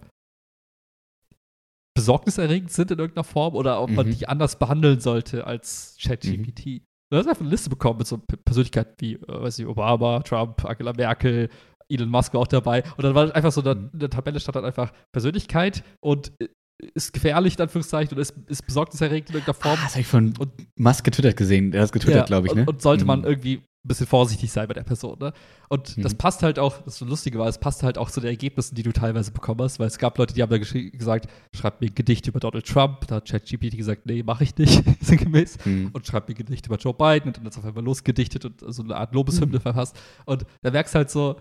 besorgniserregend 1.95 2.71
sind 2.71 2.91
in 2.91 2.99
irgendeiner 2.99 3.23
Form 3.25 3.55
oder 3.55 3.81
ob 3.81 3.89
man 3.91 4.07
Mhm. 4.07 4.11
die 4.11 4.27
anders 4.27 4.57
behandeln 4.57 4.99
sollte 5.01 5.45
als 5.45 5.97
ChatGPT. 6.01 6.81
Du 7.11 7.17
hast 7.17 7.27
einfach 7.27 7.41
eine 7.41 7.49
Liste 7.49 7.69
bekommen 7.69 7.97
mit 7.97 8.07
so 8.07 8.17
Persönlichkeiten 8.45 8.95
wie, 8.99 9.15
äh, 9.15 9.27
weiß 9.27 9.59
ich, 9.59 9.65
Obama, 9.65 10.21
Trump, 10.21 10.63
Angela 10.63 10.93
Merkel, 10.93 11.49
Elon 11.89 12.09
Musk 12.09 12.33
war 12.33 12.41
auch 12.41 12.47
dabei. 12.47 12.83
Und 12.97 13.03
dann 13.03 13.15
war 13.15 13.33
einfach 13.35 13.51
so, 13.51 13.61
eine, 13.61 13.75
Mhm. 13.75 13.89
eine 13.93 14.09
Tabelle 14.09 14.39
stand 14.39 14.55
dann 14.55 14.65
einfach 14.65 14.91
Persönlichkeit 15.11 15.83
und 16.01 16.31
äh, 16.39 16.47
ist 16.95 17.11
gefährlich, 17.11 17.55
in 17.57 17.61
Anführungszeichen, 17.63 18.13
oder 18.13 18.21
ist, 18.21 18.33
ist 18.47 18.65
besorgniserregend 18.65 19.29
in 19.31 19.35
irgendeiner 19.35 19.57
Ah, 19.59 19.61
Form. 19.75 19.79
das 19.83 19.91
habe 19.91 20.01
ich 20.01 20.07
von 20.07 20.33
Und- 20.37 20.51
Musk 20.77 21.03
getwittert 21.03 21.35
gesehen. 21.35 21.71
Der 21.71 21.81
hat 21.81 21.87
es 21.87 21.91
getwittert, 21.91 22.21
Ja, 22.21 22.25
glaube 22.25 22.47
ich, 22.47 22.53
ne? 22.55 22.61
Und, 22.61 22.69
und 22.69 22.81
sollte 22.81 23.03
man 23.03 23.19
Mhm. 23.19 23.25
irgendwie 23.25 23.55
ein 23.57 23.87
bisschen 23.87 24.07
vorsichtig 24.07 24.49
sein 24.51 24.65
bei 24.67 24.73
der 24.73 24.83
Person, 24.83 25.17
ne? 25.19 25.33
Und 25.67 25.97
Mhm. 25.97 26.03
das 26.03 26.15
passt 26.15 26.41
halt 26.41 26.57
auch, 26.57 26.81
das 26.83 26.97
so 26.97 27.05
Lustige 27.05 27.37
war, 27.37 27.47
es 27.47 27.57
passt 27.57 27.83
halt 27.83 27.97
auch 27.97 28.09
zu 28.11 28.21
den 28.21 28.29
Ergebnissen, 28.29 28.75
die 28.75 28.83
du 28.83 28.93
teilweise 28.93 29.31
bekommen 29.31 29.61
hast, 29.61 29.77
weil 29.79 29.87
es 29.87 29.97
gab 29.97 30.17
Leute, 30.17 30.33
die 30.33 30.41
haben 30.41 30.49
da 30.51 30.57
gesagt, 30.57 31.27
schreib 31.53 31.81
mir 31.81 31.87
ein 31.87 31.95
Gedicht 31.95 32.27
über 32.27 32.39
Donald 32.39 32.65
Trump, 32.65 33.07
da 33.07 33.15
hat 33.15 33.27
ChatGPT 33.29 33.75
gesagt, 33.77 34.05
nee, 34.05 34.23
mache 34.23 34.45
ich 34.45 34.55
nicht, 34.57 34.81
sinngemäß. 35.01 35.57
Mhm. 35.65 35.89
Und 35.91 36.07
schreib 36.07 36.29
mir 36.29 36.35
ein 36.35 36.37
Gedicht 36.37 36.65
über 36.67 36.77
Joe 36.77 36.93
Biden 36.93 37.27
und 37.29 37.37
dann 37.37 37.43
hat 37.45 37.51
es 37.53 37.57
auf 37.57 37.65
einmal 37.65 37.83
losgedichtet 37.83 38.45
und 38.45 38.61
so 38.73 38.83
eine 38.83 38.95
Art 38.95 39.13
Lobeshymne 39.13 39.57
Mhm. 39.57 39.61
verfasst. 39.61 39.99
Und 40.25 40.45
da 40.61 40.71
merkst 40.71 40.93
du 40.93 40.97
halt 40.97 41.09
so, 41.09 41.35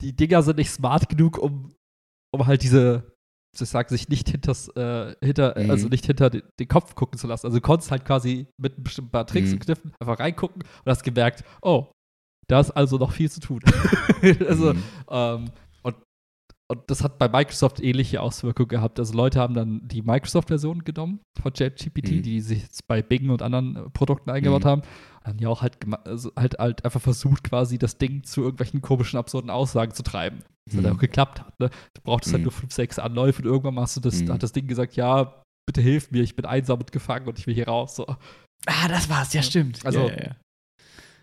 die 0.00 0.14
Dinger 0.14 0.42
sind 0.42 0.58
nicht 0.58 0.70
smart 0.70 1.08
genug, 1.08 1.38
um, 1.38 1.74
um 2.34 2.46
halt 2.46 2.62
diese, 2.62 3.12
ich 3.58 3.68
sag, 3.68 3.88
sich 3.88 4.08
nicht 4.08 4.28
hinters, 4.28 4.68
äh, 4.76 5.14
hinter, 5.22 5.54
Mhm. 5.58 5.70
also 5.70 5.88
nicht 5.88 6.06
hinter 6.06 6.30
den, 6.30 6.42
den 6.58 6.68
Kopf 6.68 6.94
gucken 6.94 7.18
zu 7.18 7.26
lassen. 7.26 7.46
Also 7.46 7.58
du 7.58 7.62
konntest 7.62 7.90
halt 7.90 8.04
quasi 8.04 8.46
mit 8.60 8.78
ein 8.78 8.82
bestimmten 8.84 9.10
paar 9.10 9.26
Tricks 9.26 9.48
Mhm. 9.48 9.54
und 9.54 9.60
Kniffen 9.60 9.92
einfach 10.00 10.18
reingucken 10.20 10.62
und 10.62 10.90
hast 10.90 11.02
gemerkt, 11.02 11.44
oh, 11.62 11.86
da 12.48 12.60
ist 12.60 12.70
also 12.72 12.96
noch 12.98 13.12
viel 13.12 13.30
zu 13.30 13.40
tun. 13.40 13.60
also, 14.48 14.74
Mhm. 14.74 14.82
ähm, 15.10 15.44
und, 15.82 15.96
und 16.68 16.80
das 16.90 17.02
hat 17.04 17.18
bei 17.18 17.28
Microsoft 17.28 17.80
ähnliche 17.80 18.20
Auswirkungen 18.22 18.68
gehabt. 18.68 18.98
Also 18.98 19.14
Leute 19.14 19.38
haben 19.40 19.54
dann 19.54 19.86
die 19.86 20.02
Microsoft-Version 20.02 20.84
genommen 20.84 21.20
von 21.40 21.52
ChatGPT, 21.52 22.10
Mhm. 22.12 22.22
die 22.22 22.40
sich 22.40 22.62
jetzt 22.62 22.86
bei 22.88 23.02
Bing 23.02 23.30
und 23.30 23.42
anderen 23.42 23.76
äh, 23.76 23.90
Produkten 23.90 24.30
eingebaut 24.30 24.64
Mhm. 24.64 24.68
haben. 24.68 24.82
Haben 25.24 25.38
ja 25.38 25.48
auch 25.50 25.60
halt, 25.62 25.76
also 26.06 26.32
halt, 26.34 26.58
halt 26.58 26.84
einfach 26.84 27.00
versucht, 27.00 27.44
quasi 27.44 27.78
das 27.78 27.98
Ding 27.98 28.24
zu 28.24 28.40
irgendwelchen 28.40 28.80
komischen, 28.80 29.18
absurden 29.18 29.50
Aussagen 29.50 29.92
zu 29.92 30.02
treiben. 30.02 30.42
Das 30.66 30.74
Mhm. 30.80 30.86
hat 30.86 30.92
auch 30.94 30.98
geklappt 30.98 31.40
hat. 31.40 31.60
Ne? 31.60 31.68
Du 31.94 32.00
brauchtest 32.02 32.32
halt 32.32 32.40
Mhm. 32.40 32.44
nur 32.44 32.52
fünf, 32.52 32.72
sechs 32.72 32.98
Anläufe 32.98 33.42
und 33.42 33.48
irgendwann 33.48 33.78
hast 33.78 33.96
du 33.96 34.00
das, 34.00 34.22
Mhm. 34.22 34.32
hat 34.32 34.42
das 34.42 34.52
Ding 34.52 34.66
gesagt, 34.66 34.96
ja, 34.96 35.42
bitte 35.68 35.82
hilf 35.82 36.10
mir, 36.10 36.22
ich 36.22 36.36
bin 36.36 36.46
einsam 36.46 36.78
und 36.80 36.90
gefangen 36.90 37.28
und 37.28 37.38
ich 37.38 37.46
will 37.46 37.54
hier 37.54 37.68
raus. 37.68 37.96
So. 37.96 38.06
Ah, 38.66 38.88
das 38.88 39.08
war's, 39.10 39.32
ja, 39.34 39.42
stimmt. 39.42 39.84
Also- 39.84 40.08
ja, 40.08 40.14
ja, 40.16 40.22
ja. 40.24 40.36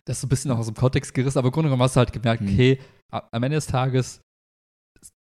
das 0.05 0.17
ist 0.17 0.21
so 0.21 0.27
ein 0.27 0.29
bisschen 0.29 0.51
auch 0.51 0.57
aus 0.59 0.67
dem 0.67 0.75
Kontext 0.75 1.13
gerissen, 1.13 1.37
aber 1.39 1.47
im 1.47 1.51
Grunde 1.51 1.67
genommen 1.69 1.81
hast 1.83 1.95
du 1.95 1.99
halt 1.99 2.13
gemerkt, 2.13 2.41
Mhm. 2.43 2.49
okay, 2.53 2.79
am 3.11 3.43
Ende 3.43 3.57
des 3.57 3.65
Tages 3.67 4.21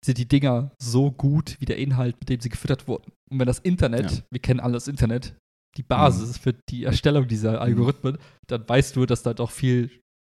sind 0.04 0.18
die 0.18 0.28
Dinger 0.28 0.70
so 0.80 1.10
gut 1.10 1.56
wie 1.60 1.64
der 1.64 1.78
Inhalt, 1.78 2.16
mit 2.20 2.28
dem 2.28 2.40
sie 2.40 2.48
gefüttert 2.50 2.86
wurden. 2.88 3.10
Und 3.30 3.38
wenn 3.38 3.46
das 3.46 3.58
Internet, 3.58 4.10
Ja. 4.10 4.22
wir 4.30 4.40
kennen 4.40 4.60
alle 4.60 4.74
das 4.74 4.86
Internet, 4.88 5.34
die 5.76 5.82
Basis 5.82 6.30
ist 6.30 6.38
für 6.38 6.52
die 6.52 6.84
Erstellung 6.84 7.28
dieser 7.28 7.60
Algorithmen, 7.60 8.18
dann 8.46 8.68
weißt 8.68 8.96
du, 8.96 9.06
dass 9.06 9.22
da 9.22 9.34
doch 9.34 9.50
viel 9.50 9.90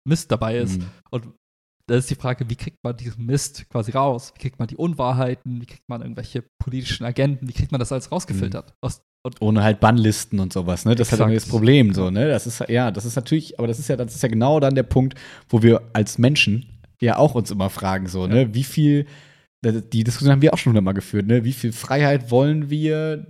Mist 0.08 0.30
dabei 0.30 0.56
ist. 0.58 0.78
Mhm. 0.78 0.86
Und 1.10 1.28
da 1.86 1.96
ist 1.96 2.10
die 2.10 2.14
Frage, 2.14 2.48
wie 2.48 2.56
kriegt 2.56 2.78
man 2.82 2.96
diesen 2.96 3.26
Mist 3.26 3.68
quasi 3.68 3.92
raus? 3.92 4.32
Wie 4.34 4.40
kriegt 4.40 4.58
man 4.58 4.68
die 4.68 4.76
Unwahrheiten? 4.76 5.60
Wie 5.60 5.66
kriegt 5.66 5.88
man 5.88 6.00
irgendwelche 6.00 6.44
politischen 6.58 7.04
Agenten? 7.04 7.48
Wie 7.48 7.52
kriegt 7.52 7.72
man 7.72 7.80
das 7.80 7.92
alles 7.92 8.12
rausgefiltert? 8.12 8.74
Aus, 8.80 9.02
und 9.24 9.40
Ohne 9.40 9.62
halt 9.62 9.78
Bannlisten 9.78 10.40
und 10.40 10.52
sowas, 10.52 10.84
ne? 10.84 10.96
Das 10.96 11.12
ist 11.12 11.20
halt 11.20 11.36
das. 11.36 11.46
Problem, 11.46 11.94
so, 11.94 12.10
ne? 12.10 12.28
Das 12.28 12.46
ist, 12.46 12.60
ja, 12.68 12.90
das 12.90 13.04
ist 13.04 13.14
natürlich, 13.14 13.58
aber 13.58 13.68
das 13.68 13.78
ist 13.78 13.88
ja, 13.88 13.96
das 13.96 14.14
ist 14.14 14.22
ja 14.22 14.28
genau 14.28 14.58
dann 14.58 14.74
der 14.74 14.82
Punkt, 14.82 15.16
wo 15.48 15.62
wir 15.62 15.82
als 15.92 16.18
Menschen 16.18 16.80
ja 17.00 17.18
auch 17.18 17.34
uns 17.34 17.50
immer 17.50 17.70
fragen, 17.70 18.08
so, 18.08 18.26
ne? 18.26 18.52
Wie 18.54 18.64
viel, 18.64 19.06
die 19.64 20.02
Diskussion 20.02 20.32
haben 20.32 20.42
wir 20.42 20.52
auch 20.52 20.58
schon 20.58 20.70
hundertmal 20.70 20.94
geführt, 20.94 21.26
ne? 21.26 21.44
Wie 21.44 21.52
viel 21.52 21.70
Freiheit 21.72 22.32
wollen 22.32 22.68
wir, 22.68 23.26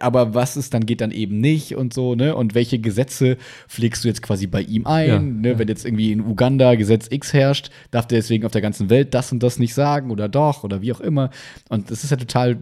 aber 0.00 0.34
was 0.34 0.56
ist 0.56 0.74
dann, 0.74 0.84
geht 0.84 1.00
dann 1.00 1.12
eben 1.12 1.40
nicht 1.40 1.74
und 1.76 1.94
so, 1.94 2.14
ne? 2.14 2.36
Und 2.36 2.54
welche 2.54 2.78
Gesetze 2.78 3.38
pflegst 3.66 4.04
du 4.04 4.08
jetzt 4.08 4.20
quasi 4.20 4.46
bei 4.46 4.60
ihm 4.60 4.86
ein, 4.86 5.08
Ja, 5.08 5.18
ne? 5.18 5.50
ja. 5.52 5.58
Wenn 5.58 5.68
jetzt 5.68 5.86
irgendwie 5.86 6.12
in 6.12 6.20
Uganda 6.20 6.74
Gesetz 6.74 7.08
X 7.10 7.32
herrscht, 7.32 7.70
darf 7.90 8.06
der 8.06 8.18
deswegen 8.18 8.44
auf 8.44 8.52
der 8.52 8.60
ganzen 8.60 8.90
Welt 8.90 9.14
das 9.14 9.32
und 9.32 9.42
das 9.42 9.58
nicht 9.58 9.72
sagen 9.72 10.10
oder 10.10 10.28
doch 10.28 10.62
oder 10.62 10.82
wie 10.82 10.92
auch 10.92 11.00
immer. 11.00 11.30
Und 11.70 11.90
das 11.90 12.04
ist 12.04 12.10
ja 12.10 12.18
total 12.18 12.58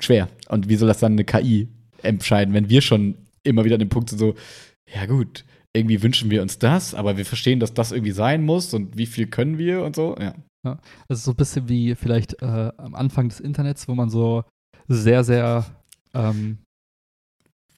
schwer. 0.00 0.28
Und 0.48 0.68
wie 0.68 0.76
soll 0.76 0.88
das 0.88 1.00
dann 1.00 1.12
eine 1.12 1.24
KI 1.24 1.68
entscheiden, 2.02 2.54
wenn 2.54 2.70
wir 2.70 2.80
schon 2.80 3.16
immer 3.42 3.64
wieder 3.64 3.74
an 3.74 3.80
dem 3.80 3.88
Punkt 3.88 4.10
sind, 4.10 4.18
so, 4.18 4.34
ja 4.94 5.06
gut, 5.06 5.44
irgendwie 5.74 6.02
wünschen 6.02 6.30
wir 6.30 6.42
uns 6.42 6.58
das, 6.58 6.94
aber 6.94 7.16
wir 7.16 7.24
verstehen, 7.24 7.60
dass 7.60 7.74
das 7.74 7.92
irgendwie 7.92 8.12
sein 8.12 8.42
muss 8.42 8.72
und 8.72 8.96
wie 8.96 9.06
viel 9.06 9.26
können 9.26 9.58
wir 9.58 9.82
und 9.82 9.96
so, 9.96 10.16
ja. 10.20 10.34
Das 10.62 11.18
ist 11.18 11.24
so 11.24 11.30
ein 11.32 11.36
bisschen 11.36 11.68
wie 11.68 11.94
vielleicht 11.94 12.42
äh, 12.42 12.72
am 12.76 12.94
Anfang 12.94 13.28
des 13.28 13.40
Internets, 13.40 13.88
wo 13.88 13.94
man 13.94 14.10
so 14.10 14.44
sehr, 14.88 15.24
sehr 15.24 15.64
ähm, 16.14 16.58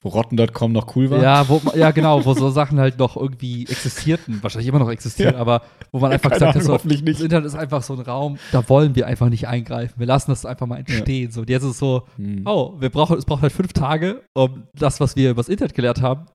Wo 0.01 0.09
Rotten.com 0.09 0.73
noch 0.73 0.95
cool 0.97 1.09
war. 1.09 1.21
ja, 1.23 1.47
wo, 1.47 1.61
ja, 1.75 1.91
genau, 1.91 2.25
wo 2.25 2.33
so 2.33 2.49
Sachen 2.49 2.77
halt 2.79 2.99
noch 2.99 3.15
irgendwie 3.15 3.63
existierten, 3.67 4.43
wahrscheinlich 4.43 4.67
immer 4.67 4.79
noch 4.79 4.89
existieren, 4.89 5.35
Ja. 5.35 5.39
aber 5.39 5.61
wo 5.93 5.99
man 5.99 6.11
einfach 6.11 6.29
Keine 6.29 6.39
gesagt 6.39 6.49
hat, 6.49 6.55
Ahnung, 6.57 6.67
so, 6.67 6.73
hoffentlich 6.73 7.05
das. 7.05 7.21
Internet 7.21 7.45
ist 7.45 7.55
einfach 7.55 7.81
so 7.83 7.93
ein 7.93 8.01
Raum, 8.01 8.37
da 8.51 8.67
wollen 8.67 8.95
wir 8.95 9.07
einfach 9.07 9.29
nicht 9.29 9.47
eingreifen. 9.47 9.97
Wir 9.97 10.07
lassen 10.07 10.31
das 10.31 10.45
einfach 10.45 10.67
mal 10.67 10.77
entstehen. 10.79 11.31
So, 11.31 11.41
und 11.41 11.49
jetzt 11.49 11.63
ist 11.63 11.69
es 11.69 11.79
so, 11.79 12.05
Hm. 12.17 12.41
oh, 12.45 12.73
wir 12.81 12.89
brauchen, 12.89 13.17
es 13.17 13.23
braucht 13.25 13.43
halt 13.43 13.53
fünf 13.53 13.71
Tage, 13.71 14.23
um 14.35 14.63
das, 14.73 14.99
was 14.99 15.15
wir 15.15 15.31
übers 15.31 15.47
Internet 15.47 15.73
gelernt 15.73 16.01
haben, 16.01 16.25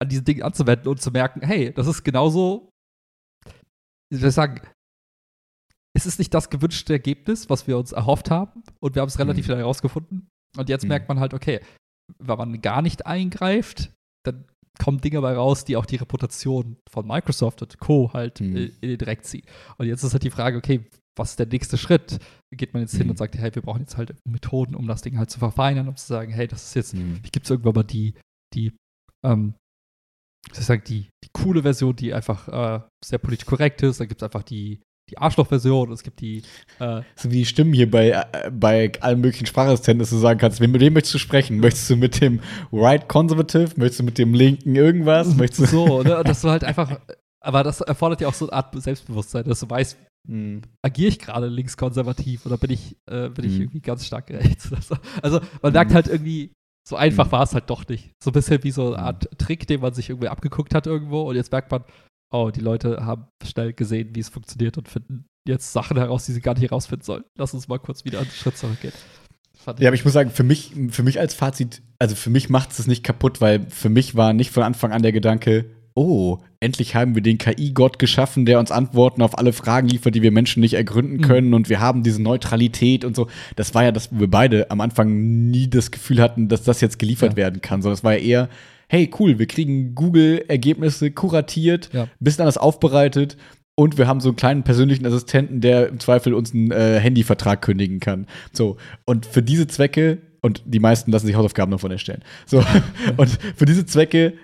an 0.00 0.08
diesen 0.08 0.24
Dingen 0.24 0.42
anzuwenden 0.42 0.86
und 0.86 1.00
zu 1.02 1.10
merken, 1.10 1.40
hey, 1.42 1.72
das 1.72 1.86
ist 1.88 2.04
genauso, 2.04 2.68
wie 4.12 4.18
soll 4.18 4.28
ich 4.28 4.34
sagen, 4.34 4.60
es 5.96 6.06
ist 6.06 6.18
nicht 6.18 6.34
das 6.34 6.50
gewünschte 6.50 6.92
Ergebnis, 6.92 7.48
was 7.50 7.66
wir 7.66 7.78
uns 7.78 7.92
erhofft 7.92 8.30
haben 8.30 8.62
und 8.80 8.94
wir 8.94 9.02
haben 9.02 9.08
es 9.08 9.18
relativ 9.18 9.44
Mhm. 9.44 9.46
schnell 9.46 9.58
herausgefunden. 9.58 10.28
Und 10.56 10.68
jetzt 10.68 10.82
Mhm. 10.84 10.88
merkt 10.88 11.08
man 11.08 11.20
halt, 11.20 11.34
okay, 11.34 11.60
wenn 12.18 12.38
man 12.38 12.60
gar 12.60 12.82
nicht 12.82 13.06
eingreift, 13.06 13.92
dann 14.24 14.44
kommen 14.82 15.00
Dinge 15.00 15.20
bei 15.20 15.34
raus, 15.34 15.64
die 15.64 15.76
auch 15.76 15.86
die 15.86 15.96
Reputation 15.96 16.76
von 16.90 17.06
Microsoft 17.06 17.62
und 17.62 17.78
Co. 17.78 18.12
halt 18.12 18.40
Mhm. 18.40 18.56
in 18.80 18.88
den 18.88 18.98
Dreck 18.98 19.24
ziehen. 19.24 19.44
Und 19.78 19.86
jetzt 19.86 20.02
ist 20.02 20.12
halt 20.12 20.24
die 20.24 20.30
Frage, 20.30 20.58
okay, 20.58 20.84
was 21.16 21.30
ist 21.30 21.38
der 21.38 21.46
nächste 21.46 21.78
Schritt? 21.78 22.18
Geht 22.52 22.72
man 22.74 22.82
jetzt 22.82 22.96
hin 22.96 23.04
Mhm. 23.06 23.10
und 23.10 23.16
sagt, 23.18 23.36
hey, 23.36 23.54
wir 23.54 23.62
brauchen 23.62 23.80
jetzt 23.82 23.96
halt 23.96 24.16
Methoden, 24.28 24.74
um 24.74 24.88
das 24.88 25.02
Ding 25.02 25.16
halt 25.16 25.30
zu 25.30 25.38
verfeinern, 25.38 25.86
um 25.88 25.94
zu 25.96 26.06
sagen, 26.06 26.32
hey, 26.32 26.48
das 26.48 26.64
ist 26.64 26.74
jetzt, 26.74 26.92
Hm. 26.94 27.20
gibt 27.30 27.46
es 27.46 27.50
irgendwann 27.50 27.74
mal 27.74 27.84
die, 27.84 28.14
die, 28.52 28.72
ähm, 29.24 29.54
wie 30.48 30.54
soll 30.54 30.60
ich 30.60 30.66
sagen, 30.66 30.82
die, 30.88 31.08
die 31.24 31.28
coole 31.32 31.62
Version, 31.62 31.94
die 31.94 32.12
einfach 32.12 32.48
äh, 32.48 32.80
sehr 33.04 33.18
politisch 33.18 33.46
korrekt 33.46 33.80
ist, 33.82 34.00
dann 34.00 34.08
gibt 34.08 34.22
es 34.22 34.24
einfach 34.24 34.42
die, 34.42 34.80
die 35.10 35.18
Arschloch-Version, 35.18 35.92
es 35.92 36.02
gibt 36.02 36.20
die, 36.20 36.42
äh, 36.78 37.02
So 37.16 37.30
wie 37.30 37.36
die 37.38 37.44
Stimmen 37.46 37.72
hier 37.72 37.90
bei, 37.90 38.10
äh, 38.10 38.50
bei 38.50 38.90
allen 39.00 39.20
möglichen 39.20 39.46
Sprachassistenten, 39.46 39.98
dass 40.00 40.10
du 40.10 40.16
sagen 40.16 40.38
kannst, 40.40 40.60
mit 40.60 40.80
wem 40.80 40.92
möchtest 40.94 41.14
du 41.14 41.18
sprechen? 41.18 41.58
Möchtest 41.60 41.90
du 41.90 41.96
mit 41.96 42.20
dem 42.20 42.40
Right 42.72 43.08
Conservative? 43.08 43.72
Möchtest 43.76 44.00
du 44.00 44.04
mit 44.04 44.18
dem 44.18 44.32
Linken 44.34 44.74
irgendwas? 44.74 45.34
Möchtest 45.36 45.60
du 45.60 45.66
so, 45.66 46.02
ne? 46.02 46.22
Dass 46.24 46.40
du 46.40 46.48
halt 46.48 46.64
einfach, 46.64 46.98
aber 47.40 47.62
das 47.62 47.80
erfordert 47.82 48.20
ja 48.22 48.28
auch 48.28 48.34
so 48.34 48.46
eine 48.48 48.54
Art 48.54 48.80
Selbstbewusstsein, 48.82 49.44
dass 49.44 49.60
du 49.60 49.68
weißt, 49.70 49.96
Hm. 50.26 50.62
agiere 50.80 51.08
ich 51.08 51.18
gerade 51.18 51.48
linkskonservativ 51.48 52.46
oder 52.46 52.56
bin 52.56 52.70
ich, 52.70 52.96
äh, 53.10 53.28
bin 53.28 53.44
ich 53.44 53.56
Mhm. 53.56 53.60
irgendwie 53.60 53.80
ganz 53.82 54.06
stark 54.06 54.30
rechts 54.30 54.72
oder 54.72 54.80
so. 54.82 54.96
Also 55.20 55.40
man 55.60 55.74
merkt 55.74 55.90
Mhm. 55.90 55.94
halt 55.96 56.06
irgendwie, 56.08 56.50
So 56.88 56.96
einfach 56.96 57.26
mhm. 57.26 57.32
war 57.32 57.42
es 57.42 57.52
halt 57.52 57.68
doch 57.68 57.86
nicht. 57.88 58.10
So 58.22 58.30
ein 58.30 58.32
bisschen 58.32 58.62
wie 58.64 58.70
so 58.70 58.94
eine 58.94 59.02
Art 59.02 59.28
Trick, 59.38 59.66
den 59.66 59.80
man 59.82 59.92
sich 59.92 60.08
irgendwie 60.08 60.28
abgeguckt 60.28 60.74
hat 60.74 60.86
irgendwo 60.86 61.22
und 61.28 61.36
jetzt 61.36 61.52
merkt 61.52 61.70
man, 61.70 61.84
oh, 62.34 62.50
die 62.50 62.60
Leute 62.60 63.06
haben 63.06 63.28
schnell 63.44 63.72
gesehen, 63.72 64.10
wie 64.14 64.20
es 64.20 64.28
funktioniert 64.28 64.76
und 64.76 64.88
finden 64.88 65.26
jetzt 65.46 65.72
Sachen 65.72 65.96
heraus, 65.96 66.26
die 66.26 66.32
sie 66.32 66.40
gar 66.40 66.54
nicht 66.54 66.68
herausfinden 66.68 67.04
sollen. 67.04 67.24
Lass 67.36 67.54
uns 67.54 67.68
mal 67.68 67.78
kurz 67.78 68.04
wieder 68.04 68.18
einen 68.18 68.30
Schritt 68.30 68.58
zurückgehen. 68.58 68.92
Ja, 69.78 69.88
aber 69.88 69.94
ich 69.94 70.04
muss 70.04 70.12
sagen, 70.12 70.30
für 70.30 70.42
mich, 70.42 70.72
für 70.90 71.02
mich 71.02 71.20
als 71.20 71.32
Fazit, 71.32 71.82
also 71.98 72.14
für 72.14 72.28
mich 72.28 72.50
macht 72.50 72.72
es 72.72 72.86
nicht 72.86 73.02
kaputt, 73.02 73.40
weil 73.40 73.66
für 73.70 73.88
mich 73.88 74.14
war 74.14 74.32
nicht 74.32 74.50
von 74.50 74.62
Anfang 74.62 74.92
an 74.92 75.02
der 75.02 75.12
Gedanke, 75.12 75.70
oh, 75.94 76.38
endlich 76.60 76.94
haben 76.94 77.14
wir 77.14 77.22
den 77.22 77.38
KI-Gott 77.38 77.98
geschaffen, 77.98 78.44
der 78.44 78.58
uns 78.58 78.72
Antworten 78.72 79.22
auf 79.22 79.38
alle 79.38 79.52
Fragen 79.52 79.88
liefert, 79.88 80.14
die 80.14 80.22
wir 80.22 80.32
Menschen 80.32 80.60
nicht 80.60 80.74
ergründen 80.74 81.18
mhm. 81.18 81.22
können 81.22 81.48
mhm. 81.48 81.54
und 81.54 81.68
wir 81.68 81.80
haben 81.80 82.02
diese 82.02 82.20
Neutralität 82.20 83.04
und 83.04 83.14
so. 83.14 83.28
Das 83.56 83.74
war 83.74 83.84
ja, 83.84 83.92
dass 83.92 84.10
wir 84.10 84.28
beide 84.28 84.70
am 84.70 84.80
Anfang 84.80 85.48
nie 85.50 85.70
das 85.70 85.92
Gefühl 85.92 86.20
hatten, 86.20 86.48
dass 86.48 86.64
das 86.64 86.80
jetzt 86.80 86.98
geliefert 86.98 87.32
ja. 87.32 87.36
werden 87.36 87.62
kann, 87.62 87.80
sondern 87.80 87.94
es 87.94 88.04
war 88.04 88.14
ja 88.14 88.18
eher, 88.18 88.48
hey, 88.88 89.10
cool, 89.18 89.38
wir 89.38 89.46
kriegen 89.46 89.94
Google-Ergebnisse 89.94 91.10
kuratiert, 91.10 91.90
ja. 91.92 92.08
bisschen 92.20 92.42
anders 92.42 92.58
aufbereitet 92.58 93.36
und 93.76 93.98
wir 93.98 94.06
haben 94.06 94.20
so 94.20 94.28
einen 94.28 94.36
kleinen 94.36 94.62
persönlichen 94.62 95.04
Assistenten, 95.06 95.60
der 95.60 95.88
im 95.88 95.98
Zweifel 95.98 96.34
uns 96.34 96.54
einen 96.54 96.70
äh, 96.70 97.00
Handyvertrag 97.00 97.60
kündigen 97.60 97.98
kann. 97.98 98.26
So. 98.52 98.76
Und 99.04 99.26
für 99.26 99.42
diese 99.42 99.66
Zwecke, 99.66 100.18
und 100.42 100.62
die 100.64 100.78
meisten 100.78 101.10
lassen 101.10 101.26
sich 101.26 101.34
Hausaufgaben 101.34 101.72
davon 101.72 101.90
erstellen. 101.90 102.22
So. 102.46 102.62
und 103.16 103.38
für 103.56 103.64
diese 103.64 103.84
Zwecke, 103.84 104.34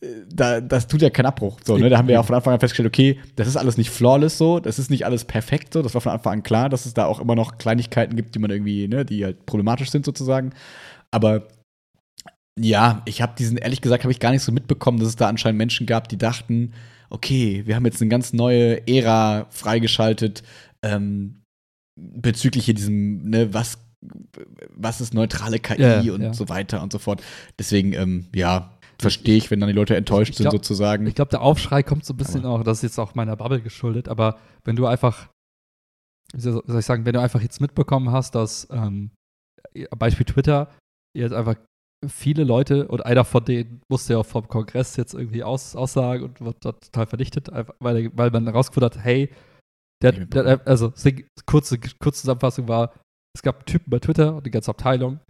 äh, 0.00 0.06
da, 0.32 0.62
das 0.62 0.86
tut 0.86 1.02
ja 1.02 1.10
keinen 1.10 1.26
Abbruch. 1.26 1.60
So, 1.62 1.76
ne? 1.76 1.90
Da 1.90 1.98
haben 1.98 2.08
wir 2.08 2.14
ja 2.14 2.20
auch 2.20 2.26
von 2.26 2.36
Anfang 2.36 2.54
an 2.54 2.60
festgestellt, 2.60 2.88
okay, 2.88 3.18
das 3.36 3.48
ist 3.48 3.58
alles 3.58 3.76
nicht 3.76 3.90
flawless 3.90 4.38
so, 4.38 4.60
das 4.60 4.78
ist 4.78 4.90
nicht 4.90 5.04
alles 5.04 5.26
perfekt 5.26 5.74
so. 5.74 5.82
Das 5.82 5.92
war 5.92 6.00
von 6.00 6.12
Anfang 6.12 6.32
an 6.34 6.42
klar, 6.42 6.70
dass 6.70 6.86
es 6.86 6.94
da 6.94 7.04
auch 7.04 7.20
immer 7.20 7.34
noch 7.34 7.58
Kleinigkeiten 7.58 8.16
gibt, 8.16 8.34
die 8.34 8.38
man 8.38 8.50
irgendwie, 8.50 8.88
ne, 8.88 9.04
die 9.04 9.26
halt 9.26 9.44
problematisch 9.44 9.90
sind 9.90 10.06
sozusagen. 10.06 10.52
Aber 11.10 11.48
ja, 12.62 13.02
ich 13.06 13.22
habe 13.22 13.34
diesen, 13.38 13.56
ehrlich 13.56 13.80
gesagt, 13.80 14.04
habe 14.04 14.12
ich 14.12 14.20
gar 14.20 14.30
nicht 14.30 14.42
so 14.42 14.52
mitbekommen, 14.52 14.98
dass 14.98 15.08
es 15.08 15.16
da 15.16 15.28
anscheinend 15.28 15.58
Menschen 15.58 15.86
gab, 15.86 16.08
die 16.08 16.18
dachten, 16.18 16.72
okay, 17.08 17.62
wir 17.66 17.74
haben 17.74 17.84
jetzt 17.84 18.00
eine 18.00 18.10
ganz 18.10 18.32
neue 18.32 18.86
Ära 18.86 19.46
freigeschaltet 19.50 20.42
ähm, 20.82 21.42
bezüglich 21.96 22.64
hier 22.66 22.74
diesem, 22.74 23.28
ne, 23.28 23.52
was, 23.52 23.78
was 24.70 25.00
ist 25.00 25.14
neutrale 25.14 25.58
KI 25.58 25.82
ja, 25.82 26.12
und 26.12 26.22
ja. 26.22 26.34
so 26.34 26.48
weiter 26.48 26.82
und 26.82 26.92
so 26.92 26.98
fort. 26.98 27.22
Deswegen, 27.58 27.92
ähm, 27.92 28.26
ja, 28.34 28.70
verstehe 28.98 29.36
ich, 29.36 29.50
wenn 29.50 29.60
dann 29.60 29.68
die 29.68 29.74
Leute 29.74 29.96
enttäuscht 29.96 30.36
glaub, 30.36 30.52
sind, 30.52 30.62
sozusagen. 30.62 31.06
Ich 31.06 31.14
glaube, 31.14 31.30
der 31.30 31.40
Aufschrei 31.40 31.82
kommt 31.82 32.04
so 32.04 32.14
ein 32.14 32.18
bisschen 32.18 32.44
aber. 32.44 32.50
auch, 32.50 32.62
das 32.62 32.78
ist 32.78 32.82
jetzt 32.82 32.98
auch 32.98 33.14
meiner 33.14 33.36
Bubble 33.36 33.60
geschuldet, 33.60 34.08
aber 34.08 34.38
wenn 34.64 34.76
du 34.76 34.86
einfach, 34.86 35.28
wie 36.34 36.40
soll 36.40 36.62
ich 36.78 36.84
sagen, 36.84 37.06
wenn 37.06 37.14
du 37.14 37.20
einfach 37.20 37.40
jetzt 37.40 37.60
mitbekommen 37.60 38.10
hast, 38.10 38.34
dass 38.34 38.68
ähm, 38.70 39.10
Beispiel 39.98 40.26
Twitter 40.26 40.70
jetzt 41.14 41.32
einfach 41.32 41.56
viele 42.06 42.44
Leute 42.44 42.88
und 42.88 43.04
einer 43.04 43.24
von 43.24 43.44
denen 43.44 43.82
musste 43.90 44.14
ja 44.14 44.18
auch 44.18 44.26
vom 44.26 44.48
Kongress 44.48 44.96
jetzt 44.96 45.14
irgendwie 45.14 45.42
aus, 45.42 45.76
aussagen 45.76 46.24
und 46.24 46.40
wird 46.40 46.64
dort 46.64 46.84
total 46.84 47.06
vernichtet, 47.06 47.48
weil, 47.78 48.10
weil 48.16 48.30
man 48.30 48.46
herausgefunden 48.46 48.90
hat, 48.90 49.04
hey, 49.04 49.30
der, 50.02 50.12
der, 50.12 50.66
also 50.66 50.92
kurze, 51.46 51.78
kurze 51.78 52.20
Zusammenfassung 52.22 52.68
war, 52.68 52.94
es 53.36 53.42
gab 53.42 53.66
Typen 53.66 53.90
bei 53.90 53.98
Twitter 53.98 54.34
und 54.34 54.46
die 54.46 54.50
ganze 54.50 54.70
Abteilung, 54.70 55.20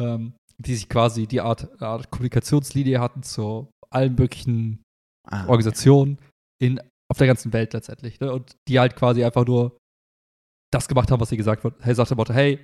ähm, 0.00 0.34
die 0.58 0.74
sich 0.74 0.88
quasi 0.88 1.26
die 1.26 1.40
Art, 1.40 1.80
Art 1.82 2.10
Kommunikationslinie 2.10 3.00
hatten 3.00 3.22
zu 3.22 3.70
allen 3.90 4.14
möglichen 4.14 4.82
ah, 5.28 5.46
Organisationen 5.46 6.18
in, 6.60 6.80
auf 7.10 7.18
der 7.18 7.26
ganzen 7.26 7.52
Welt 7.52 7.74
letztendlich. 7.74 8.18
Ne? 8.20 8.32
Und 8.32 8.56
die 8.68 8.80
halt 8.80 8.96
quasi 8.96 9.24
einfach 9.24 9.46
nur 9.46 9.76
das 10.72 10.88
gemacht 10.88 11.10
haben, 11.10 11.20
was 11.20 11.28
sie 11.28 11.36
gesagt 11.36 11.62
wird. 11.64 11.84
Hey, 11.84 11.94
sagte 11.94 12.16
Motto, 12.16 12.32
hey, 12.32 12.58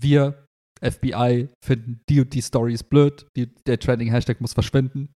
wir 0.00 0.46
FBI 0.82 1.48
finden 1.64 2.00
die 2.08 2.20
und 2.20 2.32
die 2.32 2.40
Story 2.40 2.74
ist 2.74 2.90
blöd, 2.90 3.26
die, 3.36 3.54
der 3.64 3.78
Trending-Hashtag 3.78 4.40
muss 4.40 4.52
verschwinden. 4.52 5.12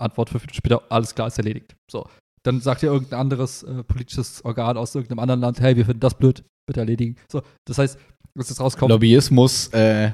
Antwort 0.00 0.30
fünf 0.30 0.42
Minuten 0.42 0.56
später, 0.56 0.82
alles 0.90 1.14
klar, 1.14 1.28
ist 1.28 1.38
erledigt. 1.38 1.76
So. 1.90 2.06
Dann 2.44 2.60
sagt 2.60 2.82
ja 2.82 2.92
irgendein 2.92 3.20
anderes 3.20 3.62
äh, 3.62 3.84
politisches 3.84 4.44
Organ 4.44 4.76
aus 4.76 4.94
irgendeinem 4.94 5.20
anderen 5.20 5.40
Land, 5.40 5.60
hey, 5.60 5.76
wir 5.76 5.84
finden 5.86 6.00
das 6.00 6.16
blöd, 6.16 6.44
bitte 6.66 6.80
erledigen. 6.80 7.16
So, 7.30 7.42
das 7.66 7.78
heißt, 7.78 7.98
dass 8.34 8.50
es 8.50 8.60
rauskommt. 8.60 8.90
Lobbyismus 8.90 9.68
äh, 9.68 10.12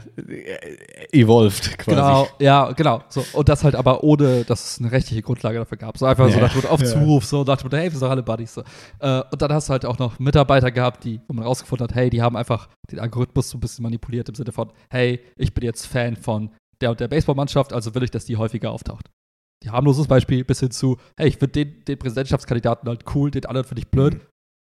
evolved 1.13 1.79
quasi. 1.79 1.97
Genau, 1.97 2.29
ja, 2.41 2.73
genau. 2.73 3.03
So, 3.09 3.25
und 3.33 3.49
das 3.49 3.63
halt 3.63 3.77
aber 3.77 4.03
ohne, 4.03 4.45
dass 4.45 4.73
es 4.73 4.81
eine 4.81 4.91
rechtliche 4.91 5.23
Grundlage 5.23 5.59
dafür 5.59 5.79
gab. 5.79 5.97
So 5.97 6.07
einfach 6.07 6.29
ja. 6.29 6.35
so 6.35 6.41
nach 6.41 6.71
auf. 6.71 6.83
Zuruf, 6.83 7.25
so 7.25 7.45
nach 7.45 7.63
dem 7.63 7.71
hey, 7.71 7.85
wir 7.85 7.91
sind 7.93 8.03
doch 8.03 8.11
alle 8.11 8.23
Buddies. 8.23 8.55
So. 8.55 8.63
Äh, 8.99 9.23
und 9.31 9.41
dann 9.41 9.53
hast 9.53 9.69
du 9.69 9.73
halt 9.73 9.87
auch 9.87 9.99
noch 9.99 10.19
Mitarbeiter 10.19 10.71
gehabt, 10.71 11.05
die, 11.05 11.21
wo 11.29 11.35
man 11.35 11.45
rausgefunden 11.45 11.87
hat, 11.87 11.95
hey, 11.95 12.11
die 12.11 12.21
haben 12.23 12.37
einfach 12.37 12.69
den 12.91 12.99
Algorithmus 12.99 13.51
so 13.51 13.59
ein 13.59 13.61
bisschen 13.61 13.85
manipuliert 13.85 14.29
im 14.29 14.35
Sinne 14.35 14.53
von, 14.53 14.73
hey, 14.91 15.21
ich 15.37 15.55
bin 15.55 15.65
jetzt 15.65 15.87
Fan 15.87 16.17
von 16.17 16.51
der 16.81 16.91
und 16.91 17.01
der 17.01 17.09
Baseballmannschaft, 17.09 17.73
also 17.73 17.95
will 17.95 18.03
ich, 18.03 18.11
dass 18.11 18.25
die 18.25 18.37
häufiger 18.37 18.71
auftaucht. 18.73 19.11
Die 19.65 19.71
harmloses 19.71 20.07
Beispiel 20.07 20.45
bis 20.45 20.61
hin 20.61 20.71
zu, 20.71 20.97
hey, 21.17 21.29
ich 21.29 21.39
finde 21.39 21.65
den, 21.65 21.85
den 21.85 21.99
Präsidentschaftskandidaten 21.99 22.89
halt 22.89 23.05
cool, 23.15 23.31
den 23.31 23.47
anderen 23.47 23.67
finde 23.67 23.83
ich 23.83 23.89
blöd. 23.89 24.21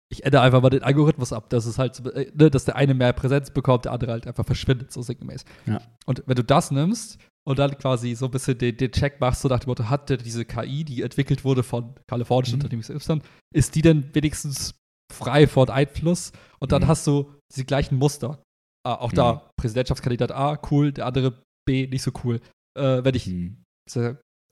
Ich 0.09 0.24
ändere 0.24 0.42
einfach 0.42 0.62
mal 0.62 0.70
den 0.70 0.82
Algorithmus 0.82 1.32
ab, 1.32 1.50
dass 1.50 1.66
es 1.66 1.78
halt, 1.78 2.04
äh, 2.07 2.30
ne, 2.34 2.50
dass 2.50 2.64
der 2.64 2.76
eine 2.76 2.94
mehr 2.94 3.12
Präsenz 3.12 3.50
bekommt, 3.50 3.86
der 3.86 3.92
andere 3.92 4.12
halt 4.12 4.26
einfach 4.26 4.46
verschwindet, 4.46 4.92
so 4.92 5.02
sinngemäß. 5.02 5.44
Ja. 5.66 5.80
Und 6.07 6.22
wenn 6.26 6.36
du 6.36 6.44
das 6.44 6.70
nimmst 6.70 7.18
und 7.44 7.59
dann 7.59 7.76
quasi 7.78 8.14
so 8.14 8.26
ein 8.26 8.30
bisschen 8.30 8.57
den, 8.59 8.76
den 8.76 8.92
Check 8.92 9.20
machst, 9.20 9.42
so 9.42 9.48
nach 9.48 9.61
dem 9.61 9.68
Motto, 9.68 9.88
hat 9.88 10.09
diese 10.24 10.44
KI, 10.44 10.84
die 10.84 11.02
entwickelt 11.02 11.44
wurde 11.44 11.62
von 11.62 11.94
kalifornischen 12.07 12.59
mhm. 12.59 12.64
Unternehmen 12.64 12.82
XY, 12.82 13.20
ist 13.54 13.74
die 13.74 13.82
denn 13.82 14.14
wenigstens 14.14 14.74
frei 15.12 15.46
von 15.46 15.70
Einfluss? 15.70 16.32
Und 16.59 16.72
dann 16.72 16.82
mhm. 16.82 16.88
hast 16.88 17.07
du 17.07 17.32
die 17.57 17.66
gleichen 17.66 17.96
Muster. 17.98 18.42
Ah, 18.86 18.94
auch 18.94 19.11
mhm. 19.11 19.16
da, 19.16 19.50
Präsidentschaftskandidat 19.57 20.30
A, 20.30 20.61
cool, 20.70 20.92
der 20.92 21.07
andere 21.07 21.42
B, 21.66 21.88
nicht 21.88 22.02
so 22.02 22.12
cool. 22.22 22.40
Äh, 22.78 23.02
wenn 23.02 23.14
ich 23.14 23.26
mhm. 23.26 23.64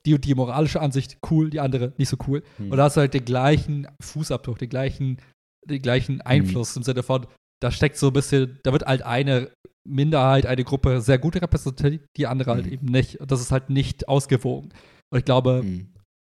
die 0.04 0.14
und 0.14 0.24
die 0.24 0.34
moralische 0.34 0.80
Ansicht 0.80 1.18
cool, 1.30 1.50
die 1.50 1.60
andere 1.60 1.92
nicht 1.98 2.08
so 2.08 2.16
cool. 2.26 2.42
Mhm. 2.58 2.72
Und 2.72 2.78
da 2.78 2.84
hast 2.84 2.96
du 2.96 3.00
halt 3.00 3.14
den 3.14 3.24
gleichen 3.24 3.86
Fußabdruck, 4.02 4.58
den 4.58 4.68
gleichen 4.68 5.18
den 5.66 5.82
gleichen. 5.82 6.20
Einfluss 6.20 6.74
mhm. 6.74 6.80
im 6.80 6.82
Sinne 6.84 7.02
von, 7.02 7.26
da 7.62 7.70
steckt 7.70 7.96
so 7.96 8.08
ein 8.08 8.12
bisschen, 8.12 8.58
da 8.62 8.72
wird 8.72 8.84
halt 8.84 9.02
eine 9.02 9.50
Minderheit, 9.86 10.46
eine 10.46 10.64
Gruppe 10.64 11.00
sehr 11.00 11.18
gut 11.18 11.36
repräsentiert, 11.36 12.06
die 12.16 12.26
andere 12.26 12.50
halt 12.50 12.66
mhm. 12.66 12.70
halt 12.70 12.74
eben 12.74 12.86
nicht. 12.86 13.20
Und 13.20 13.30
das 13.30 13.40
ist 13.40 13.52
halt 13.52 13.70
nicht 13.70 14.08
ausgewogen. 14.08 14.72
Und 15.12 15.18
ich 15.18 15.24
glaube, 15.24 15.62
mhm. 15.62 15.94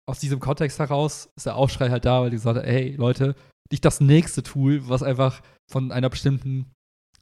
aus 0.07 0.19
diesem 0.19 0.39
Kontext 0.39 0.79
heraus 0.79 1.29
ist 1.35 1.45
der 1.45 1.55
Aufschrei 1.55 1.89
halt 1.89 2.05
da, 2.05 2.21
weil 2.21 2.29
die 2.29 2.37
gesagt 2.37 2.57
haben, 2.57 2.67
hey 2.67 2.95
Leute, 2.95 3.35
nicht 3.71 3.85
das 3.85 3.99
nächste 3.99 4.43
Tool, 4.43 4.87
was 4.87 5.03
einfach 5.03 5.41
von 5.69 5.91
einer 5.91 6.09
bestimmten 6.09 6.71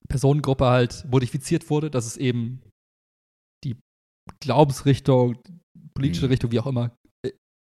Personengruppe 0.07 0.65
halt 0.65 1.05
modifiziert 1.09 1.69
wurde, 1.69 1.89
dass 1.89 2.05
es 2.05 2.17
eben 2.17 2.61
die 3.63 3.75
Glaubensrichtung, 4.39 5.37
politische 5.95 6.25
mhm. 6.25 6.31
Richtung, 6.31 6.51
wie 6.51 6.59
auch 6.59 6.67
immer, 6.67 6.95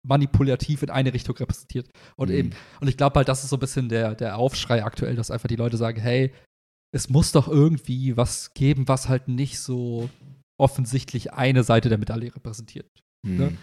manipulativ 0.07 0.83
in 0.83 0.91
eine 0.91 1.13
Richtung 1.13 1.37
repräsentiert. 1.37 1.89
Und 2.17 2.31
mhm. 2.31 2.35
eben, 2.35 2.51
und 2.81 2.89
ich 2.89 2.97
glaube 2.97 3.17
halt, 3.17 3.29
das 3.29 3.45
ist 3.45 3.51
so 3.51 3.57
ein 3.57 3.61
bisschen 3.61 3.89
der, 3.89 4.15
der 4.15 4.39
Aufschrei 4.39 4.85
aktuell, 4.85 5.17
dass 5.17 5.31
einfach 5.31 5.49
die 5.49 5.57
Leute 5.57 5.77
sagen, 5.77 6.01
hey, 6.01 6.33
es 6.95 7.11
muss 7.11 7.33
doch 7.33 7.49
irgendwie 7.49 8.17
was 8.17 8.55
geben, 8.55 8.89
was 8.89 9.09
halt 9.09 9.29
nicht 9.29 9.59
so 9.61 10.09
offensichtlich 10.59 11.33
eine 11.33 11.63
Seite 11.63 11.89
der 11.89 11.99
Medaille 11.99 12.35
repräsentiert. 12.35 12.91
Mhm. 13.27 13.37
Ne? 13.37 13.59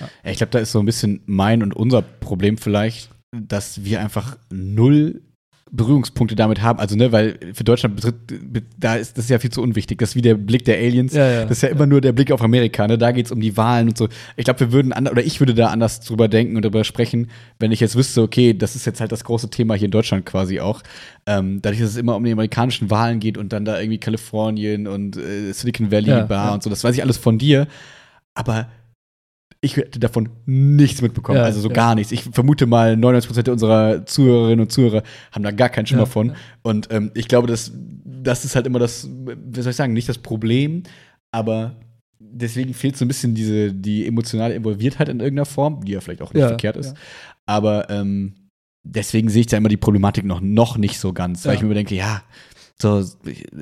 Ja. 0.00 0.08
Ich 0.30 0.38
glaube, 0.38 0.50
da 0.50 0.58
ist 0.58 0.72
so 0.72 0.78
ein 0.78 0.86
bisschen 0.86 1.22
mein 1.26 1.62
und 1.62 1.74
unser 1.74 2.02
Problem 2.02 2.58
vielleicht, 2.58 3.10
dass 3.36 3.84
wir 3.84 4.00
einfach 4.00 4.38
null 4.50 5.22
Berührungspunkte 5.70 6.34
damit 6.34 6.62
haben. 6.62 6.78
Also, 6.78 6.96
ne, 6.96 7.12
weil 7.12 7.38
für 7.52 7.64
Deutschland 7.64 7.96
betritt, 7.96 8.14
da 8.78 8.96
ist 8.96 9.18
das 9.18 9.28
ja 9.28 9.38
viel 9.38 9.50
zu 9.50 9.62
unwichtig. 9.62 9.98
Das 9.98 10.10
ist 10.10 10.16
wie 10.16 10.22
der 10.22 10.34
Blick 10.34 10.64
der 10.64 10.78
Aliens. 10.78 11.14
Ja, 11.14 11.30
ja, 11.30 11.42
das 11.42 11.58
ist 11.58 11.62
ja, 11.62 11.68
ja, 11.68 11.74
immer 11.74 11.86
nur 11.86 12.00
der 12.00 12.12
Blick 12.12 12.32
auf 12.32 12.42
Amerika. 12.42 12.86
Ne? 12.86 12.98
Da 12.98 13.12
geht 13.12 13.26
es 13.26 13.32
um 13.32 13.40
die 13.40 13.56
Wahlen 13.56 13.88
und 13.88 13.98
so. 13.98 14.08
Ich 14.36 14.44
glaube, 14.44 14.60
wir 14.60 14.72
würden 14.72 14.92
oder 14.92 15.22
ich 15.22 15.40
würde 15.40 15.54
da 15.54 15.68
anders 15.68 16.00
drüber 16.00 16.28
denken 16.28 16.56
und 16.56 16.64
darüber 16.64 16.84
sprechen, 16.84 17.30
wenn 17.58 17.72
ich 17.72 17.80
jetzt 17.80 17.96
wüsste, 17.96 18.22
okay, 18.22 18.54
das 18.54 18.76
ist 18.76 18.86
jetzt 18.86 19.00
halt 19.00 19.12
das 19.12 19.24
große 19.24 19.50
Thema 19.50 19.74
hier 19.74 19.86
in 19.86 19.90
Deutschland 19.90 20.26
quasi 20.26 20.60
auch. 20.60 20.82
Ähm, 21.26 21.60
dadurch, 21.62 21.80
dass 21.80 21.90
es 21.90 21.96
immer 21.96 22.16
um 22.16 22.24
die 22.24 22.32
amerikanischen 22.32 22.90
Wahlen 22.90 23.20
geht 23.20 23.38
und 23.38 23.52
dann 23.52 23.64
da 23.64 23.78
irgendwie 23.78 23.98
Kalifornien 23.98 24.86
und 24.86 25.16
äh, 25.16 25.52
Silicon 25.52 25.90
Valley 25.90 26.24
Bar 26.26 26.54
und 26.54 26.62
so, 26.62 26.70
das 26.70 26.84
weiß 26.84 26.94
ich 26.94 27.02
alles 27.02 27.18
von 27.18 27.38
dir. 27.38 27.66
Aber 28.34 28.68
ich 29.60 29.76
hätte 29.76 29.98
davon 29.98 30.28
nichts 30.46 31.02
mitbekommen, 31.02 31.38
ja, 31.38 31.44
also 31.44 31.60
so 31.60 31.68
ja. 31.68 31.74
gar 31.74 31.94
nichts. 31.94 32.12
Ich 32.12 32.22
vermute 32.22 32.66
mal, 32.66 32.94
99% 32.94 33.50
unserer 33.50 34.06
Zuhörerinnen 34.06 34.60
und 34.60 34.72
Zuhörer 34.72 35.02
haben 35.32 35.42
da 35.42 35.50
gar 35.50 35.68
keinen 35.68 35.86
Schimmer 35.86 36.02
ja, 36.02 36.06
von. 36.06 36.32
Und 36.62 36.88
ähm, 36.92 37.10
ich 37.14 37.26
glaube, 37.26 37.48
das, 37.48 37.72
das 38.04 38.44
ist 38.44 38.54
halt 38.54 38.66
immer 38.66 38.78
das, 38.78 39.08
wie 39.08 39.60
soll 39.60 39.70
ich 39.70 39.76
sagen, 39.76 39.94
nicht 39.94 40.08
das 40.08 40.18
Problem, 40.18 40.84
aber 41.32 41.76
deswegen 42.20 42.72
fehlt 42.72 42.96
so 42.96 43.04
ein 43.04 43.08
bisschen 43.08 43.34
diese, 43.34 43.72
die 43.72 44.06
emotionale 44.06 44.54
Involviertheit 44.54 45.08
in 45.08 45.20
irgendeiner 45.20 45.46
Form, 45.46 45.84
die 45.84 45.92
ja 45.92 46.00
vielleicht 46.00 46.22
auch 46.22 46.32
nicht 46.32 46.46
verkehrt 46.46 46.76
ist. 46.76 46.94
Aber 47.46 47.90
ähm, 47.90 48.34
deswegen 48.84 49.28
sehe 49.28 49.40
ich 49.40 49.46
da 49.46 49.56
immer 49.56 49.68
die 49.68 49.76
Problematik 49.76 50.24
noch, 50.24 50.40
noch 50.40 50.76
nicht 50.76 50.98
so 51.00 51.12
ganz, 51.12 51.44
weil 51.46 51.56
ich 51.56 51.62
mir 51.62 51.74
denke, 51.74 51.94
ja, 51.94 52.22
so, 52.80 53.04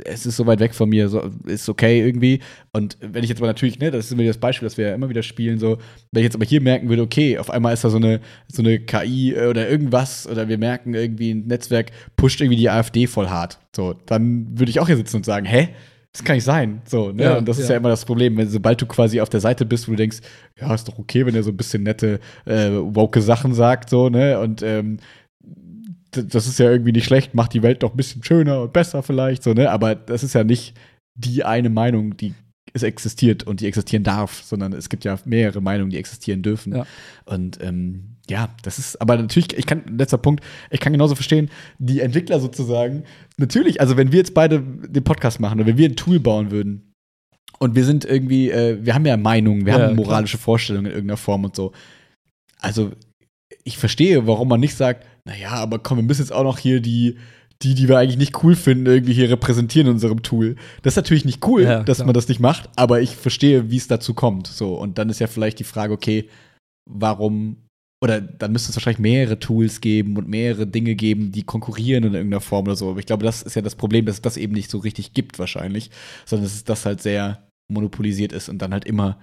es 0.04 0.26
ist 0.26 0.36
so 0.36 0.46
weit 0.46 0.60
weg 0.60 0.74
von 0.74 0.90
mir, 0.90 1.08
so, 1.08 1.22
ist 1.46 1.68
okay 1.68 2.04
irgendwie. 2.04 2.40
Und 2.72 2.98
wenn 3.00 3.24
ich 3.24 3.30
jetzt 3.30 3.38
aber 3.38 3.46
natürlich, 3.46 3.78
ne, 3.78 3.90
das 3.90 4.06
ist 4.06 4.12
immer 4.12 4.24
das 4.24 4.36
Beispiel, 4.36 4.66
das 4.66 4.76
wir 4.76 4.88
ja 4.88 4.94
immer 4.94 5.08
wieder 5.08 5.22
spielen, 5.22 5.58
so, 5.58 5.78
wenn 6.12 6.20
ich 6.20 6.24
jetzt 6.24 6.34
aber 6.34 6.44
hier 6.44 6.60
merken 6.60 6.90
würde, 6.90 7.02
okay, 7.02 7.38
auf 7.38 7.48
einmal 7.48 7.72
ist 7.72 7.82
da 7.82 7.88
so 7.88 7.96
eine, 7.96 8.20
so 8.52 8.62
eine 8.62 8.78
KI 8.78 9.34
oder 9.34 9.68
irgendwas, 9.68 10.26
oder 10.26 10.48
wir 10.48 10.58
merken 10.58 10.92
irgendwie 10.92 11.32
ein 11.32 11.46
Netzwerk 11.46 11.92
pusht 12.16 12.40
irgendwie 12.40 12.58
die 12.58 12.68
AfD 12.68 13.06
voll 13.06 13.28
hart, 13.28 13.58
so, 13.74 13.94
dann 14.04 14.58
würde 14.58 14.70
ich 14.70 14.80
auch 14.80 14.86
hier 14.86 14.96
sitzen 14.96 15.16
und 15.16 15.24
sagen, 15.24 15.46
hä? 15.46 15.70
das 16.16 16.24
kann 16.24 16.36
nicht 16.36 16.44
sein. 16.44 16.80
So, 16.86 17.12
ne? 17.12 17.24
Ja, 17.24 17.36
und 17.36 17.46
das 17.46 17.58
ist 17.58 17.68
ja. 17.68 17.74
ja 17.74 17.76
immer 17.78 17.90
das 17.90 18.06
Problem, 18.06 18.38
wenn 18.38 18.48
sobald 18.48 18.80
du 18.80 18.86
quasi 18.86 19.20
auf 19.20 19.28
der 19.28 19.40
Seite 19.40 19.66
bist, 19.66 19.86
wo 19.86 19.92
du 19.92 19.96
denkst, 19.96 20.18
ja, 20.58 20.74
ist 20.74 20.88
doch 20.88 20.98
okay, 20.98 21.26
wenn 21.26 21.34
er 21.34 21.42
so 21.42 21.50
ein 21.50 21.56
bisschen 21.58 21.82
nette, 21.82 22.20
äh, 22.46 22.70
woke 22.70 23.20
Sachen 23.20 23.52
sagt, 23.52 23.90
so, 23.90 24.08
ne? 24.08 24.40
Und 24.40 24.62
ähm, 24.62 24.96
das 26.24 26.46
ist 26.46 26.58
ja 26.58 26.70
irgendwie 26.70 26.92
nicht 26.92 27.04
schlecht, 27.04 27.34
macht 27.34 27.54
die 27.54 27.62
Welt 27.62 27.82
doch 27.82 27.92
ein 27.92 27.96
bisschen 27.96 28.22
schöner 28.22 28.62
und 28.62 28.72
besser 28.72 29.02
vielleicht, 29.02 29.42
so, 29.42 29.52
ne? 29.52 29.70
Aber 29.70 29.94
das 29.94 30.22
ist 30.22 30.34
ja 30.34 30.44
nicht 30.44 30.74
die 31.14 31.44
eine 31.44 31.70
Meinung, 31.70 32.16
die 32.16 32.34
es 32.72 32.82
existiert 32.82 33.44
und 33.44 33.60
die 33.60 33.66
existieren 33.66 34.02
darf, 34.02 34.42
sondern 34.42 34.72
es 34.72 34.88
gibt 34.88 35.04
ja 35.04 35.18
mehrere 35.24 35.60
Meinungen, 35.60 35.90
die 35.90 35.96
existieren 35.96 36.42
dürfen. 36.42 36.74
Ja. 36.74 36.86
Und 37.24 37.58
ähm, 37.62 38.16
ja, 38.28 38.48
das 38.62 38.78
ist, 38.78 39.00
aber 39.00 39.16
natürlich, 39.16 39.56
ich 39.56 39.66
kann, 39.66 39.82
letzter 39.96 40.18
Punkt, 40.18 40.44
ich 40.70 40.80
kann 40.80 40.92
genauso 40.92 41.14
verstehen, 41.14 41.48
die 41.78 42.00
Entwickler 42.00 42.40
sozusagen, 42.40 43.04
natürlich, 43.38 43.80
also 43.80 43.96
wenn 43.96 44.12
wir 44.12 44.18
jetzt 44.18 44.34
beide 44.34 44.60
den 44.60 45.04
Podcast 45.04 45.40
machen 45.40 45.60
oder 45.60 45.68
wenn 45.68 45.78
wir 45.78 45.88
ein 45.88 45.96
Tool 45.96 46.18
bauen 46.20 46.50
würden 46.50 46.92
und 47.58 47.76
wir 47.76 47.84
sind 47.84 48.04
irgendwie, 48.04 48.50
äh, 48.50 48.84
wir 48.84 48.94
haben 48.94 49.06
ja 49.06 49.16
Meinungen, 49.16 49.64
wir 49.64 49.72
Ja, 49.72 49.78
haben 49.78 49.94
klar. 49.94 50.06
moralische 50.06 50.38
Vorstellungen 50.38 50.86
in 50.86 50.92
irgendeiner 50.92 51.16
Form 51.16 51.44
und 51.44 51.54
so. 51.54 51.72
Also, 52.60 52.90
ich 53.62 53.78
verstehe, 53.78 54.26
warum 54.26 54.48
man 54.48 54.60
nicht 54.60 54.74
sagt, 54.76 55.06
naja, 55.26 55.50
aber 55.50 55.80
komm, 55.80 55.98
wir 55.98 56.04
müssen 56.04 56.22
jetzt 56.22 56.32
auch 56.32 56.44
noch 56.44 56.58
hier 56.58 56.80
die, 56.80 57.16
die, 57.62 57.74
die 57.74 57.88
wir 57.88 57.98
eigentlich 57.98 58.16
nicht 58.16 58.42
cool 58.44 58.54
finden, 58.54 58.86
irgendwie 58.86 59.12
hier 59.12 59.28
repräsentieren 59.28 59.88
in 59.88 59.94
unserem 59.94 60.22
Tool. 60.22 60.54
Das 60.82 60.92
ist 60.92 60.96
natürlich 60.96 61.24
nicht 61.24 61.44
cool, 61.46 61.62
Ja, 61.62 61.82
dass 61.82 61.98
man 61.98 62.14
das 62.14 62.28
nicht 62.28 62.40
macht, 62.40 62.70
aber 62.76 63.00
ich 63.00 63.16
verstehe, 63.16 63.70
wie 63.70 63.76
es 63.76 63.88
dazu 63.88 64.14
kommt. 64.14 64.46
So, 64.46 64.74
und 64.74 64.98
dann 64.98 65.10
ist 65.10 65.18
ja 65.18 65.26
vielleicht 65.26 65.58
die 65.58 65.64
Frage, 65.64 65.92
okay, 65.92 66.28
warum, 66.88 67.56
oder 68.00 68.20
dann 68.20 68.52
müsste 68.52 68.70
es 68.70 68.76
wahrscheinlich 68.76 69.00
mehrere 69.00 69.40
Tools 69.40 69.80
geben 69.80 70.16
und 70.16 70.28
mehrere 70.28 70.66
Dinge 70.66 70.94
geben, 70.94 71.32
die 71.32 71.42
konkurrieren 71.42 72.04
in 72.04 72.14
irgendeiner 72.14 72.40
Form 72.40 72.66
oder 72.66 72.76
so. 72.76 72.90
Aber 72.90 73.00
ich 73.00 73.06
glaube, 73.06 73.24
das 73.24 73.42
ist 73.42 73.56
ja 73.56 73.62
das 73.62 73.74
Problem, 73.74 74.06
dass 74.06 74.16
es 74.16 74.22
das 74.22 74.36
eben 74.36 74.52
nicht 74.52 74.70
so 74.70 74.78
richtig 74.78 75.12
gibt, 75.12 75.40
wahrscheinlich, 75.40 75.90
sondern 76.24 76.44
dass 76.44 76.54
es 76.54 76.64
das 76.64 76.86
halt 76.86 77.02
sehr 77.02 77.48
monopolisiert 77.68 78.32
ist 78.32 78.48
und 78.48 78.58
dann 78.58 78.72
halt 78.72 78.84
immer 78.84 79.18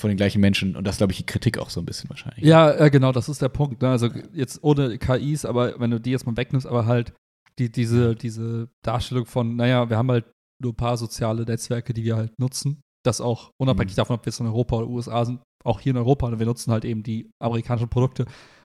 von 0.00 0.08
den 0.10 0.16
gleichen 0.16 0.40
Menschen. 0.40 0.76
Und 0.76 0.84
das 0.86 0.96
glaube 0.98 1.12
ich 1.12 1.18
die 1.18 1.26
Kritik 1.26 1.58
auch 1.58 1.70
so 1.70 1.80
ein 1.80 1.86
bisschen 1.86 2.10
wahrscheinlich. 2.10 2.44
Ja, 2.44 2.70
äh, 2.72 2.90
genau, 2.90 3.12
das 3.12 3.28
ist 3.28 3.40
der 3.42 3.48
Punkt. 3.48 3.80
Ne? 3.82 3.88
Also 3.90 4.08
jetzt 4.32 4.62
ohne 4.62 4.98
KIs, 4.98 5.44
aber 5.44 5.78
wenn 5.78 5.90
du 5.90 6.00
die 6.00 6.10
jetzt 6.10 6.26
mal 6.26 6.36
wegnimmst, 6.36 6.66
aber 6.66 6.86
halt 6.86 7.12
die, 7.58 7.70
diese, 7.70 8.16
diese 8.16 8.68
Darstellung 8.84 9.26
von, 9.26 9.54
naja, 9.56 9.88
wir 9.88 9.96
haben 9.96 10.10
halt 10.10 10.24
nur 10.60 10.72
ein 10.72 10.76
paar 10.76 10.96
soziale 10.96 11.44
Netzwerke, 11.44 11.94
die 11.94 12.04
wir 12.04 12.16
halt 12.16 12.32
nutzen. 12.38 12.80
Das 13.04 13.20
auch 13.20 13.50
unabhängig 13.60 13.92
Mhm. 13.92 13.96
davon, 13.96 14.16
ob 14.16 14.24
wir 14.26 14.30
jetzt 14.30 14.40
in 14.40 14.46
Europa 14.46 14.76
oder 14.76 14.88
USA 14.88 15.24
sind, 15.24 15.40
auch 15.64 15.80
hier 15.80 15.90
in 15.90 15.96
Europa, 15.98 16.26
und 16.26 16.38
wir 16.38 16.46
nutzen 16.46 16.72
halt 16.72 16.84
eben 16.84 17.02
die 17.02 17.30
amerikanischen 17.40 17.88
Produkte. 17.88 18.24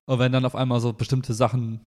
Und 0.09 0.17
wenn 0.19 0.31
dann 0.31 0.45
auf 0.45 0.55
einmal 0.55 0.79
so 0.79 0.93
bestimmte 0.93 1.33
Sachen 1.33 1.83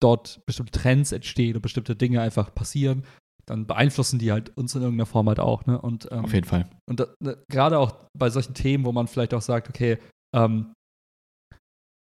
dort, 0.00 0.40
bestimmte 0.46 0.72
Trends 0.72 1.12
entstehen 1.12 1.56
und 1.56 1.62
bestimmte 1.62 1.94
Dinge 1.96 2.22
einfach 2.22 2.54
passieren, 2.54 3.04
dann 3.50 3.66
beeinflussen 3.66 4.18
die 4.18 4.30
halt 4.30 4.56
uns 4.56 4.74
in 4.74 4.82
irgendeiner 4.82 5.06
Form 5.06 5.28
halt 5.28 5.40
auch. 5.40 5.66
Ne? 5.66 5.80
Und 5.80 6.08
ähm, 6.12 6.24
Auf 6.24 6.32
jeden 6.32 6.46
Fall. 6.46 6.68
und 6.88 7.06
ne, 7.20 7.38
gerade 7.50 7.78
auch 7.78 7.94
bei 8.16 8.30
solchen 8.30 8.54
Themen, 8.54 8.84
wo 8.84 8.92
man 8.92 9.08
vielleicht 9.08 9.34
auch 9.34 9.42
sagt, 9.42 9.68
okay, 9.68 9.98
ähm, 10.34 10.72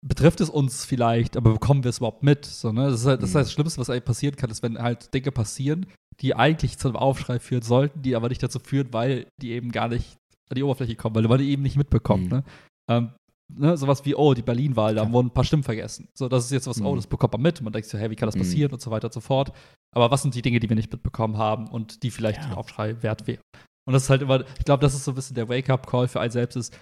betrifft 0.06 0.42
es 0.42 0.50
uns 0.50 0.86
vielleicht, 0.86 1.38
aber 1.38 1.54
bekommen 1.54 1.84
wir 1.84 1.90
es 1.90 2.00
überhaupt 2.00 2.24
mit? 2.24 2.46
So, 2.46 2.72
ne? 2.72 2.90
Das 2.90 3.00
ist 3.02 3.08
halt 3.08 3.22
das, 3.22 3.30
ist 3.30 3.36
halt 3.36 3.46
das 3.46 3.54
Schlimmste, 3.54 3.80
was 3.80 3.90
eigentlich 3.90 4.06
passieren 4.06 4.36
kann, 4.36 4.50
ist, 4.50 4.62
wenn 4.62 4.78
halt 4.78 5.14
Dinge 5.14 5.32
passieren, 5.32 5.86
die 6.20 6.36
eigentlich 6.36 6.78
zu 6.78 6.90
einem 6.90 6.98
Aufschrei 6.98 7.40
führen 7.40 7.64
sollten, 7.64 8.02
die 8.02 8.16
aber 8.16 8.30
nicht 8.30 8.44
dazu 8.44 8.60
führen, 8.60 8.92
weil 8.92 9.28
die 9.42 9.52
eben 9.52 9.72
gar 9.72 9.88
nicht 9.88 10.18
an 10.50 10.56
die 10.56 10.64
Oberfläche 10.64 10.96
kommen, 10.96 11.16
weil 11.16 11.24
man 11.24 11.40
die 11.40 11.50
eben 11.50 11.64
nicht 11.64 11.78
mitbekommt. 11.78 12.26
Mhm. 12.26 12.30
Ne? 12.30 12.44
Ähm, 12.90 13.10
ne? 13.54 13.78
Sowas 13.78 14.04
wie, 14.06 14.16
oh, 14.16 14.34
die 14.34 14.42
Berlin-Wahl, 14.42 14.96
da 14.96 15.04
Ja. 15.04 15.12
wurden 15.12 15.28
ein 15.28 15.34
paar 15.34 15.44
Stimmen 15.44 15.64
vergessen. 15.64 16.08
So, 16.14 16.28
das 16.28 16.46
ist 16.46 16.52
jetzt 16.52 16.68
was, 16.68 16.82
oh, 16.82 16.92
Mhm. 16.92 16.96
das 16.98 17.08
bekommt 17.08 17.34
man 17.34 17.42
mit 17.42 17.62
man 17.62 17.74
denkt 17.74 17.88
sich, 17.90 18.00
hey, 18.00 18.10
wie 18.10 18.16
kann 18.16 18.28
das 18.28 18.36
Mhm. 18.36 18.40
passieren 18.42 18.72
und 18.74 18.82
so 18.82 18.92
weiter 18.92 19.08
und 19.08 19.14
so 19.14 19.22
fort. 19.22 19.52
Aber 19.96 20.12
was 20.12 20.22
sind 20.22 20.36
die 20.36 20.42
Dinge, 20.42 20.60
die 20.60 20.70
wir 20.70 20.76
nicht 20.76 20.92
mitbekommen 20.92 21.38
haben 21.38 21.68
und 21.68 22.04
die 22.04 22.12
vielleicht 22.12 22.42
Ja. 22.42 22.48
den 22.50 22.54
Aufschrei 22.56 23.02
wert 23.02 23.26
wären? 23.28 23.42
Und 23.88 23.94
das 23.94 24.04
ist 24.04 24.10
halt 24.10 24.22
immer, 24.22 24.42
ich 24.60 24.66
glaube, 24.66 24.82
das 24.82 24.94
ist 24.94 25.06
so 25.06 25.12
ein 25.12 25.16
bisschen 25.16 25.36
der 25.36 25.48
Wake-up-Call 25.48 26.08
für 26.10 26.20
einen 26.20 26.32
selbst 26.32 26.56
ist. 26.58 26.78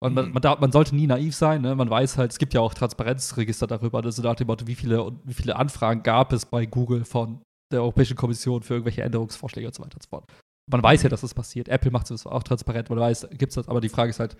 Und 0.00 0.14
man, 0.14 0.26
Mhm. 0.28 0.32
man, 0.34 0.42
darf, 0.42 0.60
man 0.60 0.70
sollte 0.72 0.94
nie 0.94 1.06
naiv 1.06 1.34
sein, 1.34 1.62
ne? 1.62 1.74
Man 1.74 1.88
weiß 1.90 2.18
halt, 2.18 2.30
es 2.30 2.38
gibt 2.38 2.52
ja 2.54 2.60
auch 2.60 2.74
Transparenzregister 2.74 3.66
darüber, 3.66 4.02
also 4.04 4.22
nach 4.22 4.34
dem 4.36 4.46
Motto, 4.46 4.66
wie 4.66 4.74
viele, 4.74 5.12
wie 5.24 5.34
viele 5.34 5.56
Anfragen 5.56 6.02
gab 6.02 6.32
es 6.32 6.44
bei 6.46 6.66
Google 6.66 7.04
von 7.04 7.40
der 7.72 7.80
Europäischen 7.82 8.16
Kommission 8.16 8.62
für 8.62 8.74
irgendwelche 8.74 9.02
Änderungsvorschläge 9.02 9.66
und 9.66 9.74
so 9.74 9.82
weiter 9.82 9.96
und 9.96 10.02
so 10.02 10.08
fort. 10.08 10.24
Man 10.70 10.82
weiß 10.82 11.02
ja, 11.02 11.08
dass 11.08 11.22
das 11.22 11.34
passiert. 11.34 11.68
Apple 11.68 11.90
macht 11.90 12.10
es 12.10 12.26
auch 12.26 12.42
transparent, 12.42 12.90
man 12.90 12.98
weiß, 13.00 13.28
gibt 13.32 13.50
es 13.50 13.54
das, 13.54 13.68
aber 13.68 13.80
die 13.80 13.88
Frage 13.88 14.10
ist 14.10 14.20
halt, 14.20 14.36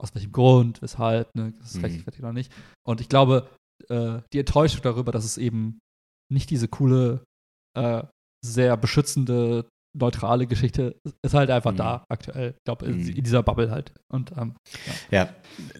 aus 0.00 0.14
welchem 0.14 0.32
Grund, 0.32 0.80
weshalb, 0.82 1.34
ne? 1.36 1.52
Das 1.58 1.70
ist 1.72 1.76
Mhm. 1.78 1.84
rechtfertigt 1.84 2.22
oder 2.22 2.32
nicht. 2.32 2.52
Und 2.86 3.00
ich 3.00 3.08
glaube, 3.08 3.48
äh, 3.88 4.18
die 4.32 4.38
Enttäuschung 4.40 4.80
darüber, 4.82 5.12
dass 5.12 5.24
es 5.24 5.38
eben 5.38 5.78
nicht 6.32 6.50
diese 6.50 6.68
coole, 6.68 7.24
äh, 7.76 8.02
sehr 8.44 8.76
beschützende, 8.76 9.66
neutrale 9.98 10.46
Geschichte 10.46 10.94
ist 11.24 11.34
halt 11.34 11.50
einfach 11.50 11.72
Mhm. 11.72 11.76
da 11.78 12.04
aktuell. 12.08 12.50
Ich 12.56 12.64
glaube, 12.64 12.86
in, 12.86 12.98
Mhm. 13.02 13.08
in 13.08 13.24
dieser 13.24 13.42
Bubble 13.42 13.70
halt. 13.72 13.92
Und 14.12 14.30
ähm, 14.38 14.54
Ja, 15.10 15.34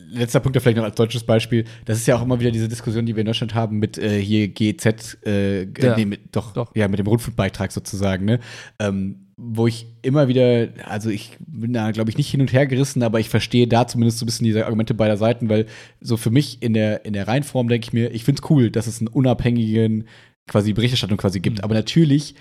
letzter 0.09 0.41
Punkt 0.41 0.57
da 0.57 0.61
vielleicht 0.61 0.79
noch 0.79 0.85
als 0.85 0.97
deutsches 0.97 1.23
Beispiel. 1.25 1.65
Das 1.85 1.97
ist 1.99 2.07
ja 2.09 2.17
auch 2.17 2.23
immer 2.23 2.41
wieder 2.41 2.51
diese 2.51 2.69
Diskussion, 2.69 3.07
die 3.07 3.15
wir 3.15 3.21
in 3.21 3.27
Deutschland 3.27 3.55
haben 3.55 3.79
mit 3.79 3.99
äh, 3.99 4.21
hier 4.21 4.49
GZ, 4.49 5.19
äh, 5.25 5.63
Ja. 5.81 5.97
nee, 5.97 6.05
mit, 6.07 6.35
doch, 6.35 6.53
Doch. 6.53 6.75
ja, 6.75 6.89
mit 6.89 6.99
dem 6.99 7.07
Rundfunkbeitrag 7.07 7.71
sozusagen, 7.71 8.25
ne? 8.25 8.41
Ähm, 8.81 9.29
wo 9.43 9.67
ich 9.67 9.87
immer 10.03 10.29
wieder, 10.29 10.69
also 10.85 11.09
ich 11.09 11.37
bin 11.41 11.73
da, 11.73 11.91
glaube 11.93 12.11
ich, 12.11 12.19
nicht 12.19 12.31
hin 12.31 12.43
und 12.43 12.53
her 12.53 12.67
gerissen, 12.67 13.03
aber 13.03 13.21
ich 13.21 13.31
verstehe 13.31 13.67
da 13.67 13.87
zumindest 13.87 14.19
so 14.19 14.25
ein 14.25 14.27
bisschen 14.27 14.45
diese 14.45 14.67
Argumente 14.67 14.93
beider 14.93 15.17
Seiten, 15.17 15.49
weil 15.49 15.67
so 16.01 16.19
für 16.19 16.31
mich 16.31 16.63
in 16.63 16.75
der, 16.75 17.07
in 17.07 17.15
der 17.15 17.27
Reihenform 17.27 17.69
denke 17.69 17.87
ich 17.87 17.93
mir, 17.93 18.11
ich 18.11 18.25
finde 18.25 18.43
es 18.43 18.51
cool, 18.51 18.71
dass 18.71 18.87
es 18.87 19.01
einen 19.01 19.09
unabhängigen 19.09 20.05
quasi 20.47 20.75
Berichterstattung 20.75 21.17
quasi 21.17 21.41
gibt. 21.41 21.59
Mhm. 21.59 21.65
Aber 21.65 21.75
natürlich 21.75 22.35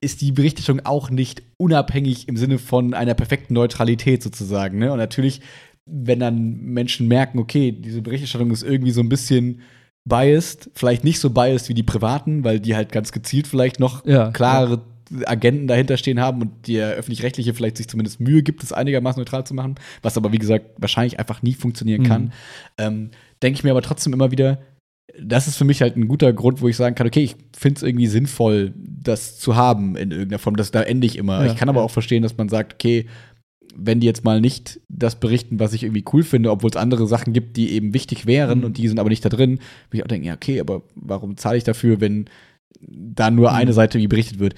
ist 0.00 0.20
die 0.20 0.32
Berichterstattung 0.32 0.86
auch 0.86 1.10
nicht 1.10 1.42
unabhängig 1.56 2.28
im 2.28 2.36
Sinne 2.36 2.58
von 2.58 2.94
einer 2.94 3.14
perfekten 3.14 3.54
Neutralität 3.54 4.22
sozusagen. 4.22 4.78
Ne? 4.78 4.92
Und 4.92 4.98
natürlich, 4.98 5.40
wenn 5.86 6.20
dann 6.20 6.60
Menschen 6.60 7.08
merken, 7.08 7.38
okay, 7.40 7.72
diese 7.72 8.02
Berichterstattung 8.02 8.52
ist 8.52 8.62
irgendwie 8.62 8.92
so 8.92 9.00
ein 9.00 9.08
bisschen 9.08 9.60
biased, 10.04 10.70
vielleicht 10.74 11.04
nicht 11.04 11.18
so 11.18 11.30
biased 11.30 11.68
wie 11.68 11.74
die 11.74 11.82
privaten, 11.82 12.44
weil 12.44 12.60
die 12.60 12.76
halt 12.76 12.92
ganz 12.92 13.12
gezielt 13.12 13.46
vielleicht 13.46 13.80
noch 13.80 14.04
Ja, 14.04 14.30
klare 14.30 14.82
Agenten 15.26 15.66
dahinter 15.66 15.96
stehen 15.96 16.20
haben 16.20 16.40
und 16.42 16.68
der 16.68 16.90
öffentlich-rechtliche 16.92 17.54
vielleicht 17.54 17.76
sich 17.76 17.88
zumindest 17.88 18.20
Mühe 18.20 18.42
gibt, 18.42 18.62
es 18.62 18.72
einigermaßen 18.72 19.20
neutral 19.20 19.44
zu 19.44 19.54
machen, 19.54 19.74
was 20.02 20.16
aber 20.16 20.32
wie 20.32 20.38
gesagt 20.38 20.66
wahrscheinlich 20.78 21.18
einfach 21.18 21.42
nie 21.42 21.54
funktionieren 21.54 22.02
Mhm. 22.02 22.06
kann. 22.06 22.32
Ähm, 22.78 23.10
Denke 23.42 23.58
ich 23.58 23.64
mir 23.64 23.72
aber 23.72 23.82
trotzdem 23.82 24.12
immer 24.12 24.30
wieder, 24.30 24.62
das 25.20 25.48
ist 25.48 25.56
für 25.56 25.64
mich 25.64 25.82
halt 25.82 25.96
ein 25.96 26.06
guter 26.08 26.32
Grund, 26.32 26.60
wo 26.62 26.68
ich 26.68 26.76
sagen 26.76 26.94
kann, 26.94 27.06
okay, 27.08 27.22
ich 27.24 27.34
finde 27.56 27.76
es 27.78 27.82
irgendwie 27.82 28.06
sinnvoll, 28.06 28.72
das 28.76 29.38
zu 29.38 29.56
haben 29.56 29.96
in 29.96 30.10
irgendeiner 30.12 30.38
Form. 30.38 30.56
Das 30.56 30.70
da 30.70 30.80
ende 30.82 31.06
ich 31.06 31.18
immer. 31.18 31.44
Ja, 31.44 31.50
ich 31.52 31.58
kann 31.58 31.68
aber 31.68 31.80
ja. 31.80 31.84
auch 31.84 31.90
verstehen, 31.90 32.22
dass 32.22 32.36
man 32.38 32.48
sagt, 32.48 32.74
okay, 32.74 33.06
wenn 33.74 34.00
die 34.00 34.06
jetzt 34.06 34.24
mal 34.24 34.40
nicht 34.40 34.80
das 34.88 35.18
berichten, 35.18 35.58
was 35.58 35.72
ich 35.72 35.82
irgendwie 35.82 36.04
cool 36.12 36.22
finde, 36.22 36.50
obwohl 36.50 36.70
es 36.70 36.76
andere 36.76 37.06
Sachen 37.06 37.32
gibt, 37.32 37.56
die 37.56 37.72
eben 37.72 37.94
wichtig 37.94 38.26
wären 38.26 38.60
Mhm. 38.60 38.64
und 38.64 38.78
die 38.78 38.86
sind 38.86 39.00
aber 39.00 39.08
nicht 39.08 39.24
da 39.24 39.28
drin, 39.28 39.52
würde 39.58 39.60
ich 39.94 40.02
auch 40.04 40.08
denken, 40.08 40.26
ja, 40.26 40.34
okay, 40.34 40.60
aber 40.60 40.82
warum 40.94 41.36
zahle 41.36 41.56
ich 41.58 41.64
dafür, 41.64 42.00
wenn 42.00 42.26
da 42.80 43.30
nur 43.30 43.50
Mhm. 43.50 43.56
eine 43.56 43.72
Seite 43.72 43.98
wie 43.98 44.08
berichtet 44.08 44.38
wird? 44.38 44.54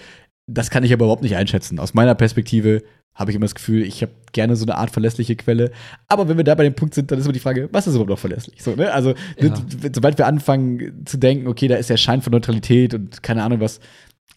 Das 0.46 0.70
kann 0.70 0.84
ich 0.84 0.92
aber 0.92 1.04
überhaupt 1.06 1.22
nicht 1.22 1.36
einschätzen. 1.36 1.78
Aus 1.78 1.94
meiner 1.94 2.14
Perspektive 2.14 2.82
habe 3.14 3.30
ich 3.30 3.36
immer 3.36 3.44
das 3.44 3.54
Gefühl, 3.54 3.82
ich 3.82 4.02
habe 4.02 4.12
gerne 4.32 4.56
so 4.56 4.64
eine 4.64 4.76
Art 4.76 4.90
verlässliche 4.90 5.36
Quelle. 5.36 5.70
Aber 6.08 6.28
wenn 6.28 6.36
wir 6.36 6.44
da 6.44 6.54
bei 6.54 6.64
dem 6.64 6.74
Punkt 6.74 6.94
sind, 6.94 7.10
dann 7.10 7.18
ist 7.18 7.24
immer 7.26 7.32
die 7.32 7.38
Frage, 7.38 7.68
was 7.70 7.86
ist 7.86 7.94
überhaupt 7.94 8.10
noch 8.10 8.18
verlässlich? 8.18 8.60
So, 8.60 8.74
ne? 8.74 8.92
Also, 8.92 9.14
Ja. 9.38 9.54
sobald 9.94 10.18
wir 10.18 10.26
anfangen 10.26 11.04
zu 11.06 11.16
denken, 11.16 11.46
okay, 11.46 11.68
da 11.68 11.76
ist 11.76 11.90
der 11.90 11.96
Schein 11.96 12.22
von 12.22 12.32
Neutralität 12.32 12.92
und 12.92 13.22
keine 13.22 13.44
Ahnung 13.44 13.60
was, 13.60 13.78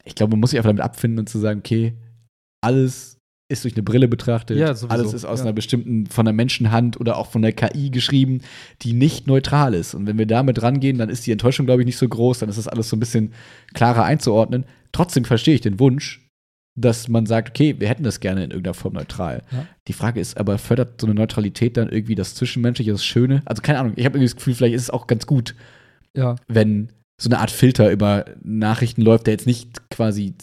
ich 0.05 0.16
glaube, 0.16 0.32
man 0.32 0.39
muss 0.39 0.51
sich 0.51 0.60
einfach 0.60 0.70
damit 0.70 0.84
abfinden 0.84 1.20
und 1.20 1.28
zu 1.28 1.39
sagen, 1.39 1.60
okay, 1.60 1.95
alles 2.62 3.18
ist 3.49 3.64
durch 3.64 3.76
eine 3.76 3.84
Brille 3.84 4.08
betrachtet, 4.08 4.58
Ja, 4.58 4.76
alles 4.89 5.14
ist 5.14 5.26
aus 5.26 5.39
ja. 5.39 5.45
einer 5.45 5.53
bestimmten, 5.53 6.05
von 6.08 6.26
der 6.26 6.34
Menschenhand 6.34 6.99
oder 6.99 7.18
auch 7.18 7.32
von 7.32 7.41
der 7.41 7.53
KI 7.53 7.89
geschrieben, 7.89 8.41
die 8.82 8.93
nicht 8.93 9.26
neutral 9.26 9.74
ist. 9.74 9.93
Und 9.95 10.05
wenn 10.05 10.18
wir 10.18 10.26
damit 10.26 10.62
rangehen, 10.62 10.97
dann 10.97 11.10
ist 11.10 11.26
die 11.26 11.32
Enttäuschung, 11.32 11.66
glaube 11.66 11.82
ich, 11.82 11.86
nicht 11.86 11.97
so 11.97 12.08
groß, 12.08 12.39
dann 12.39 12.49
ist 12.49 12.58
das 12.58 12.68
alles 12.68 12.89
so 12.89 12.97
ein 12.97 12.99
bisschen 12.99 13.34
klarer 13.74 14.03
einzuordnen. 14.03 14.66
Trotzdem 14.91 15.25
verstehe 15.25 15.55
ich 15.55 15.61
den 15.61 15.79
Wunsch, 15.79 16.27
dass 16.79 17.07
man 17.07 17.25
sagt, 17.25 17.49
okay, 17.49 17.75
wir 17.79 17.89
hätten 17.89 18.03
das 18.03 18.19
gerne 18.19 18.43
in 18.43 18.51
irgendeiner 18.51 18.75
Form 18.75 18.93
neutral. 18.93 19.41
Ja. 19.51 19.65
Die 19.88 19.93
Frage 19.93 20.19
ist 20.19 20.38
aber, 20.38 20.57
fördert 20.57 21.01
so 21.01 21.07
eine 21.07 21.15
Neutralität 21.15 21.75
dann 21.75 21.89
irgendwie 21.89 22.15
das 22.15 22.35
Zwischenmenschliche, 22.35 22.91
das 22.91 23.03
Schöne? 23.03 23.41
Also 23.45 23.61
keine 23.63 23.79
Ahnung, 23.79 23.93
ich 23.95 24.05
habe 24.05 24.17
irgendwie 24.17 24.27
das 24.29 24.35
Gefühl, 24.35 24.53
vielleicht 24.53 24.75
ist 24.75 24.83
es 24.83 24.89
auch 24.91 25.07
ganz 25.07 25.25
gut, 25.25 25.55
ja. 26.15 26.35
wenn 26.47 26.89
so 27.19 27.29
eine 27.29 27.39
Art 27.39 27.49
Filter 27.49 27.91
über 27.91 28.25
Nachrichten 28.43 29.01
läuft, 29.01 29.25
der 29.25 29.33
jetzt 29.33 29.47
nicht 29.47 29.89
quasi 29.89 30.35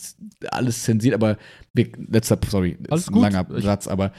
alles 0.49 0.83
zensiert, 0.83 1.15
aber 1.15 1.39
wir, 1.73 1.89
letzter, 2.11 2.37
sorry, 2.49 2.79
Alles 2.91 3.03
ist 3.03 3.13
ein 3.15 3.21
langer 3.21 3.47
Satz, 3.61 3.87
aber 3.87 4.13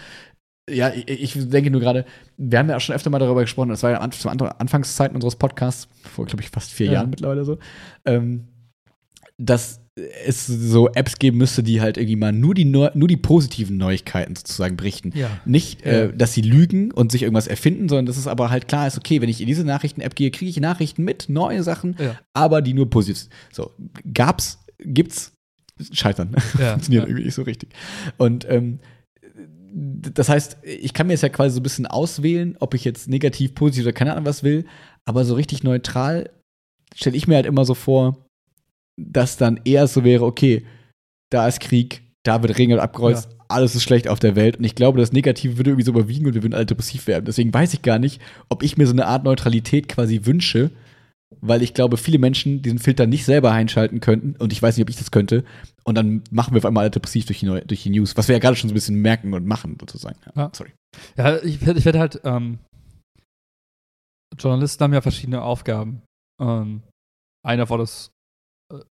ja, 0.70 0.92
ich, 0.94 1.36
ich 1.36 1.50
denke 1.50 1.70
nur 1.70 1.82
gerade, 1.82 2.06
wir 2.38 2.58
haben 2.58 2.70
ja 2.70 2.78
auch 2.78 2.82
schon 2.82 2.96
öfter 2.96 3.10
mal 3.10 3.20
darüber 3.20 3.42
gesprochen, 3.42 3.70
das 3.70 3.84
war 3.84 3.92
ja 3.92 4.10
zu 4.12 4.30
An- 4.30 4.40
Anfangszeiten 4.40 5.16
unseres 5.16 5.36
Podcasts, 5.36 5.90
vor, 6.04 6.26
glaube 6.26 6.44
ich, 6.44 6.50
fast 6.50 6.72
vier 6.72 6.88
Ja. 6.88 6.94
Jahren 6.94 7.10
mittlerweile 7.10 7.44
so, 7.44 7.60
ähm, 8.06 8.48
dass 9.38 9.82
es 9.96 10.46
so 10.48 10.90
Apps 10.90 11.20
geben 11.20 11.38
müsste, 11.38 11.64
die 11.64 11.80
halt 11.80 11.98
irgendwie 11.98 12.18
mal 12.18 12.34
nur 12.34 12.54
die, 12.54 12.66
nur 12.66 12.92
die 12.94 13.16
positiven 13.16 13.78
Neuigkeiten 13.78 14.36
sozusagen 14.36 14.76
berichten. 14.76 15.14
Ja. 15.16 15.30
Nicht, 15.46 15.84
äh, 15.86 16.12
dass 16.14 16.34
sie 16.34 16.42
lügen 16.42 16.92
und 16.92 17.14
sich 17.14 17.24
irgendwas 17.24 17.48
erfinden, 17.48 17.88
sondern 17.88 18.06
dass 18.06 18.18
es 18.18 18.28
aber 18.28 18.50
halt 18.50 18.68
klar 18.68 18.88
ist, 18.88 18.98
okay, 18.98 19.22
wenn 19.22 19.30
ich 19.30 19.40
in 19.40 19.48
diese 19.48 19.64
Nachrichten-App 19.64 20.16
gehe, 20.16 20.32
kriege 20.32 20.50
ich 20.50 20.60
Nachrichten 20.60 21.04
mit, 21.04 21.30
neue 21.30 21.64
Sachen, 21.64 21.96
Ja. 21.98 22.20
aber 22.34 22.62
die 22.62 22.74
nur 22.74 22.90
positiv 22.90 23.18
sind. 23.18 23.32
So, 23.54 23.72
gab's, 24.14 24.60
gibt's 24.80 25.32
scheitern. 25.94 26.36
Ja, 26.60 26.72
Funktioniert 26.72 27.08
irgendwie 27.08 27.24
nicht 27.26 27.36
so 27.36 27.44
richtig. 27.44 27.70
Und 28.18 28.46
ähm, 28.50 28.80
das 29.74 30.28
heißt, 30.30 30.58
ich 30.64 30.94
kann 30.94 31.08
mir 31.08 31.14
jetzt 31.14 31.22
ja 31.24 31.30
quasi 31.30 31.54
so 31.54 31.60
ein 31.62 31.64
bisschen 31.64 31.86
auswählen, 31.86 32.56
ob 32.60 32.74
ich 32.74 32.84
jetzt 32.84 33.08
negativ, 33.08 33.56
positiv 33.56 33.84
oder 33.84 33.94
keine 33.94 34.12
Ahnung 34.14 34.26
was 34.26 34.44
will, 34.44 34.66
aber 35.06 35.24
so 35.26 35.36
richtig 35.36 35.64
neutral 35.64 36.30
stelle 36.94 37.16
ich 37.18 37.28
mir 37.28 37.36
halt 37.36 37.46
immer 37.46 37.66
so 37.66 37.74
vor, 37.74 38.25
dass 38.98 39.38
dann 39.38 39.60
eher 39.66 39.88
so 39.88 40.04
wäre, 40.04 40.26
okay, 40.26 40.66
da 41.32 41.48
ist 41.48 41.60
Krieg, 41.60 42.04
da 42.24 42.42
wird 42.42 42.58
Ring 42.58 42.74
abgekreuzt, 42.78 43.30
ja. 43.32 43.46
alles 43.48 43.76
ist 43.76 43.84
schlecht 43.84 44.08
auf 44.08 44.20
der 44.20 44.36
Welt. 44.36 44.58
Und 44.58 44.64
ich 44.64 44.76
glaube, 44.76 45.00
das 45.00 45.12
Negative 45.12 45.58
würde 45.58 45.72
irgendwie 45.72 45.86
so 45.86 45.92
überwiegen 45.92 46.26
und 46.26 46.34
wir 46.34 46.44
würden 46.44 46.54
alle 46.54 46.66
depressiv 46.66 47.08
werden. 47.08 47.26
Deswegen 47.26 47.54
weiß 47.54 47.74
ich 47.74 47.82
gar 47.82 48.00
nicht, 48.00 48.22
ob 48.50 48.64
ich 48.64 48.78
mir 48.78 48.88
so 48.88 48.94
eine 48.94 49.08
Art 49.08 49.24
Neutralität 49.24 49.88
quasi 49.88 50.26
wünsche, 50.26 50.72
weil 51.42 51.62
ich 51.62 51.74
glaube, 51.74 51.98
viele 51.98 52.20
Menschen 52.20 52.62
diesen 52.62 52.80
Filter 52.80 53.08
nicht 53.08 53.26
selber 53.26 53.52
einschalten 53.52 54.00
könnten 54.00 54.36
und 54.38 54.54
ich 54.54 54.62
weiß 54.62 54.78
nicht, 54.78 54.84
ob 54.84 54.90
ich 54.90 54.96
das 54.96 55.12
könnte. 55.12 55.44
Und 55.84 55.96
dann 55.96 56.24
machen 56.32 56.54
wir 56.54 56.60
auf 56.60 56.66
einmal 56.66 56.84
alle 56.84 56.92
depressiv 56.92 57.26
durch 57.26 57.40
die, 57.40 57.46
Neu 57.46 57.62
durch 57.62 57.84
die 57.84 57.90
News, 57.90 58.16
was 58.18 58.28
wir 58.28 58.36
ja 58.36 58.40
gerade 58.40 58.56
schon 58.56 58.70
so 58.70 58.74
ein 58.74 58.76
bisschen 58.76 59.02
merken 59.02 59.34
und 59.34 59.46
machen, 59.46 59.78
sozusagen. 59.80 60.18
Ja, 60.26 60.32
ja. 60.36 60.52
Sorry. 60.54 60.74
Ja, 61.18 61.38
ich, 61.44 61.62
ich 61.62 61.86
werde 61.86 62.00
halt, 62.00 62.22
ähm, 62.24 62.60
Journalisten 64.40 64.84
haben 64.84 64.94
ja 64.94 65.02
verschiedene 65.02 65.42
Aufgaben. 65.42 66.02
Ähm, 66.42 66.82
einer 67.46 67.64
davon 67.64 67.82
ist 67.82 68.10
äh, 68.10 68.15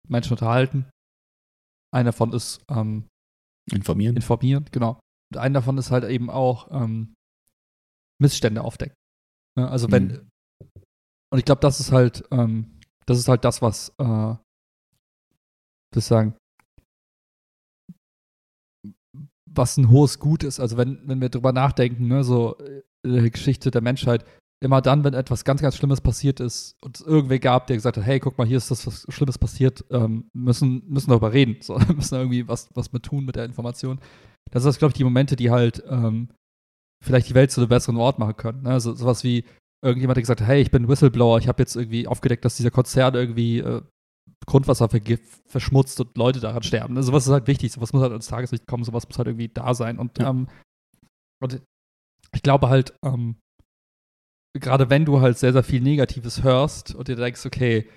Menschen 0.07 0.33
unterhalten. 0.33 0.89
Einer 1.93 2.11
davon 2.11 2.33
ist 2.33 2.63
ähm, 2.69 3.07
informieren. 3.71 4.15
Informieren, 4.15 4.65
genau. 4.71 4.99
Und 5.31 5.37
einer 5.37 5.59
davon 5.59 5.77
ist 5.77 5.91
halt 5.91 6.03
eben 6.05 6.29
auch 6.29 6.69
ähm, 6.71 7.13
Missstände 8.21 8.63
aufdecken. 8.63 8.95
Ja, 9.57 9.67
also 9.67 9.91
wenn, 9.91 10.07
mhm. 10.07 10.29
und 11.31 11.39
ich 11.39 11.45
glaube, 11.45 11.61
das 11.61 11.79
ist 11.79 11.91
halt, 11.91 12.23
ähm, 12.31 12.79
das 13.05 13.17
ist 13.17 13.27
halt 13.27 13.43
das, 13.43 13.61
was, 13.61 13.89
äh, 13.97 14.35
das 15.93 16.07
sagen, 16.07 16.35
was 19.49 19.77
ein 19.77 19.89
hohes 19.89 20.19
Gut 20.19 20.43
ist. 20.43 20.59
Also 20.59 20.77
wenn, 20.77 21.07
wenn 21.07 21.21
wir 21.21 21.29
drüber 21.29 21.51
nachdenken, 21.51 22.07
ne, 22.07 22.23
so 22.23 22.57
äh, 22.59 22.83
die 23.05 23.31
Geschichte 23.31 23.71
der 23.71 23.81
Menschheit, 23.81 24.25
immer 24.59 24.81
dann, 24.81 25.03
wenn 25.03 25.13
etwas 25.13 25.43
ganz, 25.43 25.61
ganz 25.61 25.75
Schlimmes 25.75 26.01
passiert 26.01 26.39
ist 26.39 26.75
und 26.81 26.99
es 26.99 27.05
irgendwer 27.05 27.39
gab, 27.39 27.67
der 27.67 27.75
gesagt 27.75 27.97
hat, 27.97 28.05
hey, 28.05 28.19
guck 28.19 28.37
mal, 28.37 28.47
hier 28.47 28.57
ist 28.57 28.71
das, 28.71 28.87
was 28.87 29.05
Schlimmes 29.09 29.37
passiert, 29.37 29.85
ähm, 29.91 30.29
müssen, 30.33 30.83
müssen 30.87 31.11
darüber 31.11 31.31
reden, 31.31 31.57
so, 31.61 31.77
müssen 31.95 32.15
irgendwie 32.15 32.47
was, 32.47 32.69
was 32.73 32.91
mit 32.91 33.03
tun 33.03 33.25
mit 33.25 33.35
der 33.35 33.45
Information. 33.45 33.99
Das 34.51 34.65
ist, 34.65 34.79
glaube 34.79 34.91
ich, 34.91 34.97
die 34.97 35.03
Momente, 35.03 35.35
die 35.35 35.51
halt 35.51 35.83
ähm, 35.87 36.29
vielleicht 37.03 37.29
die 37.29 37.35
Welt 37.35 37.51
zu 37.51 37.61
einem 37.61 37.69
besseren 37.69 37.97
Ort 37.97 38.17
machen 38.17 38.37
können. 38.37 38.63
Ne? 38.63 38.79
So, 38.79 38.93
sowas 38.93 39.23
wie 39.23 39.45
irgendjemand, 39.83 40.17
der 40.17 40.23
gesagt 40.23 40.41
hat, 40.41 40.47
hey, 40.47 40.61
ich 40.61 40.71
bin 40.71 40.87
Whistleblower, 40.87 41.37
ich 41.37 41.47
habe 41.47 41.61
jetzt 41.61 41.75
irgendwie 41.75 42.07
aufgedeckt, 42.07 42.43
dass 42.43 42.57
dieser 42.57 42.71
Konzern 42.71 43.13
irgendwie 43.13 43.59
äh, 43.59 43.81
Grundwasser 44.45 44.89
verschmutzt 45.45 45.99
und 45.99 46.17
Leute 46.17 46.39
daran 46.39 46.63
sterben. 46.63 46.95
Ne? 46.95 47.03
Sowas 47.03 47.27
ist 47.27 47.33
halt 47.33 47.47
wichtig, 47.47 47.71
sowas 47.71 47.93
muss 47.93 48.01
halt 48.01 48.13
ins 48.13 48.27
Tageslicht 48.27 48.65
kommen, 48.65 48.83
sowas 48.83 49.07
muss 49.07 49.17
halt 49.17 49.27
irgendwie 49.27 49.49
da 49.49 49.73
sein. 49.73 49.99
Und, 49.99 50.17
ja. 50.17 50.29
ähm, 50.29 50.47
und 51.41 51.61
ich 52.33 52.41
glaube 52.41 52.69
halt, 52.69 52.93
ähm, 53.03 53.35
gerade 54.53 54.89
wenn 54.89 55.05
du 55.05 55.21
halt 55.21 55.37
sehr, 55.37 55.53
sehr 55.53 55.63
viel 55.63 55.81
Negatives 55.81 56.43
hörst 56.43 56.95
und 56.95 57.07
dir 57.07 57.15
denkst, 57.15 57.45
okay, 57.45 57.87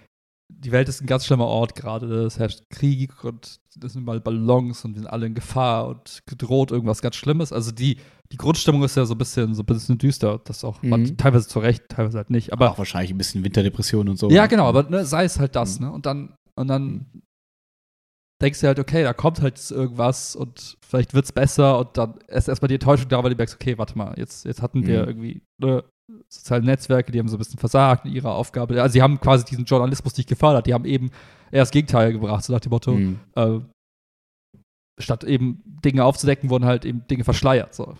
die 0.53 0.73
Welt 0.73 0.89
ist 0.89 1.01
ein 1.01 1.07
ganz 1.07 1.27
schlimmer 1.27 1.47
Ort 1.47 1.75
gerade, 1.75 2.25
es 2.25 2.39
herrscht 2.39 2.63
Krieg 2.71 3.25
und 3.25 3.61
es 3.83 3.93
sind 3.93 4.05
mal 4.05 4.21
Ballons 4.21 4.85
und 4.85 4.95
wir 4.95 5.03
sind 5.03 5.11
alle 5.11 5.27
in 5.27 5.35
Gefahr 5.35 5.89
und 5.89 6.21
gedroht 6.27 6.71
irgendwas 6.71 7.03
ganz 7.03 7.17
Schlimmes. 7.17 7.53
Also 7.53 7.71
die, 7.71 7.99
die 8.33 8.37
Grundstimmung 8.37 8.83
ist 8.83 8.97
ja 8.97 9.05
so 9.05 9.15
ein 9.15 9.19
bisschen, 9.19 9.55
so 9.55 9.63
ein 9.63 9.67
bisschen 9.67 9.99
düster, 9.99 10.41
das 10.45 10.65
auch 10.65 10.83
mhm. 10.83 11.17
teilweise 11.17 11.49
zu 11.49 11.61
Recht, 11.61 11.89
teilweise 11.89 12.19
halt 12.19 12.31
nicht. 12.31 12.53
Aber 12.53 12.71
auch 12.71 12.79
wahrscheinlich 12.79 13.13
ein 13.13 13.19
bisschen 13.19 13.45
Winterdepression 13.45 14.09
und 14.09 14.19
so. 14.19 14.31
Ja, 14.31 14.47
genau, 14.47 14.67
aber 14.67 14.83
ne, 14.85 15.05
sei 15.05 15.25
es 15.25 15.39
halt 15.39 15.55
das, 15.57 15.79
mhm. 15.79 15.87
ne? 15.87 15.93
Und 15.93 16.07
dann, 16.07 16.35
und 16.57 16.69
dann 16.69 16.85
mhm. 16.85 17.23
denkst 18.43 18.61
du 18.61 18.67
halt, 18.67 18.79
okay, 18.79 19.03
da 19.03 19.13
kommt 19.13 19.41
halt 19.41 19.71
irgendwas 19.71 20.35
und 20.35 20.77
vielleicht 20.85 21.15
wird 21.15 21.27
es 21.27 21.33
besser 21.33 21.79
und 21.79 21.97
dann 21.97 22.19
ist 22.29 22.49
erstmal 22.49 22.69
die 22.69 22.75
Enttäuschung 22.75 23.09
da, 23.09 23.23
weil 23.23 23.31
du 23.31 23.37
merkst, 23.37 23.55
okay, 23.55 23.79
warte 23.79 23.97
mal, 23.97 24.15
jetzt, 24.17 24.45
jetzt 24.45 24.63
hatten 24.63 24.87
wir 24.87 25.03
mhm. 25.03 25.09
irgendwie 25.09 25.43
ne, 25.59 25.85
soziale 26.29 26.65
Netzwerke, 26.65 27.13
die 27.13 27.19
haben 27.19 27.29
so 27.29 27.37
ein 27.37 27.39
bisschen 27.39 27.59
versagt 27.59 28.07
in 28.07 28.13
ihrer 28.13 28.35
Aufgabe. 28.35 28.81
Also 28.81 28.93
sie 28.93 29.03
haben 29.03 29.21
quasi 29.21 29.45
diesen 29.45 29.65
Journalismus 29.65 30.17
nicht 30.17 30.29
gefördert, 30.29 30.67
die 30.67 30.75
haben 30.75 30.85
eben 30.85 31.11
eher 31.51 31.63
das 31.63 31.71
Gegenteil 31.71 32.13
gebracht, 32.13 32.45
so 32.45 32.53
nach 32.53 32.61
dem 32.61 32.71
Motto, 32.71 32.93
mhm. 32.93 33.21
äh, 33.35 33.61
statt 34.99 35.25
eben 35.25 35.63
Dinge 35.65 36.05
aufzudecken, 36.05 36.51
wurden 36.51 36.65
halt 36.65 36.85
eben 36.85 37.07
Dinge 37.09 37.25
verschleiert. 37.25 37.75
So. 37.75 37.97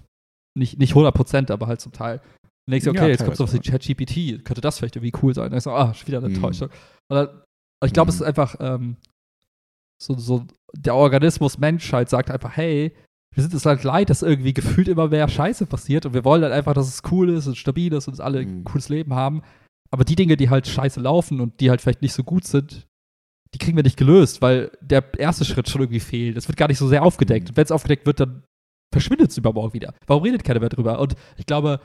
Nicht, 0.57 0.79
nicht 0.79 0.91
100 0.91 1.15
Prozent, 1.15 1.51
aber 1.51 1.67
halt 1.67 1.81
zum 1.81 1.93
Teil. 1.93 2.21
Und 2.67 2.73
denkst 2.73 2.85
du, 2.85 2.91
okay, 2.91 3.01
ja, 3.01 3.09
jetzt 3.09 3.25
kommt 3.25 3.37
sowas 3.37 3.55
wie 3.55 3.59
ChatGPT, 3.59 4.45
könnte 4.45 4.61
das 4.61 4.79
vielleicht 4.79 4.97
irgendwie 4.97 5.19
cool 5.23 5.35
sein? 5.35 5.47
Und 5.47 5.53
dann 5.53 5.61
so, 5.61 5.73
ah, 5.73 5.95
schon 5.95 6.07
wieder 6.07 6.19
eine 6.19 6.29
mhm. 6.29 6.37
Enttäuschung. 6.37 6.69
Und 7.11 7.29
ich 7.85 7.93
glaube, 7.93 8.11
mhm. 8.11 8.15
es 8.15 8.21
ist 8.21 8.27
einfach 8.27 8.57
ähm, 8.61 8.97
so, 10.01 10.15
so, 10.19 10.47
der 10.77 10.95
Organismus 10.95 11.59
Menschheit 11.59 12.09
sagt 12.09 12.31
einfach, 12.31 12.57
hey, 12.57 12.95
wir 13.35 13.43
sind 13.43 13.55
es 13.55 13.67
halt 13.67 13.85
leid, 13.85 14.11
dass 14.11 14.23
irgendwie 14.23 14.53
gefühlt 14.53 14.89
immer 14.89 15.09
mehr 15.09 15.29
Scheiße 15.29 15.67
passiert 15.67 16.05
und 16.07 16.15
wir 16.15 16.25
wollen 16.25 16.43
halt 16.43 16.53
einfach, 16.53 16.75
dass 16.75 16.89
es 16.89 17.03
cool 17.11 17.31
ist 17.31 17.47
und 17.47 17.57
stabil 17.57 17.93
ist 17.93 18.09
und 18.09 18.13
dass 18.13 18.25
alle 18.25 18.41
ein 18.41 18.59
mhm. 18.59 18.65
cooles 18.65 18.89
Leben 18.89 19.15
haben. 19.15 19.43
Aber 19.91 20.05
die 20.05 20.17
Dinge, 20.17 20.37
die 20.37 20.51
halt 20.51 20.67
scheiße 20.67 21.01
laufen 21.01 21.41
und 21.41 21.61
die 21.61 21.71
halt 21.71 21.81
vielleicht 21.81 22.03
nicht 22.03 22.13
so 22.13 22.25
gut 22.25 22.45
sind, 22.45 22.87
die 23.55 23.59
kriegen 23.59 23.77
wir 23.77 23.83
nicht 23.83 23.97
gelöst, 23.97 24.43
weil 24.43 24.71
der 24.81 25.05
erste 25.19 25.45
Schritt 25.45 25.69
schon 25.69 25.81
irgendwie 25.81 26.01
fehlt. 26.01 26.37
Es 26.37 26.49
wird 26.49 26.57
gar 26.57 26.69
nicht 26.69 26.79
so 26.79 26.87
sehr 26.87 27.03
aufgedeckt. 27.03 27.51
Und 27.51 27.57
wenn 27.57 27.65
es 27.65 27.73
aufgedeckt 27.73 28.07
wird, 28.07 28.21
dann 28.21 28.45
verschwindet 28.93 29.31
es 29.31 29.39
übermorgen 29.39 29.75
wieder. 29.75 29.95
Warum 30.07 30.23
redet 30.23 30.45
keiner 30.45 30.61
mehr 30.61 30.69
drüber? 30.69 31.01
Und 31.01 31.17
ich 31.37 31.47
glaube, 31.47 31.81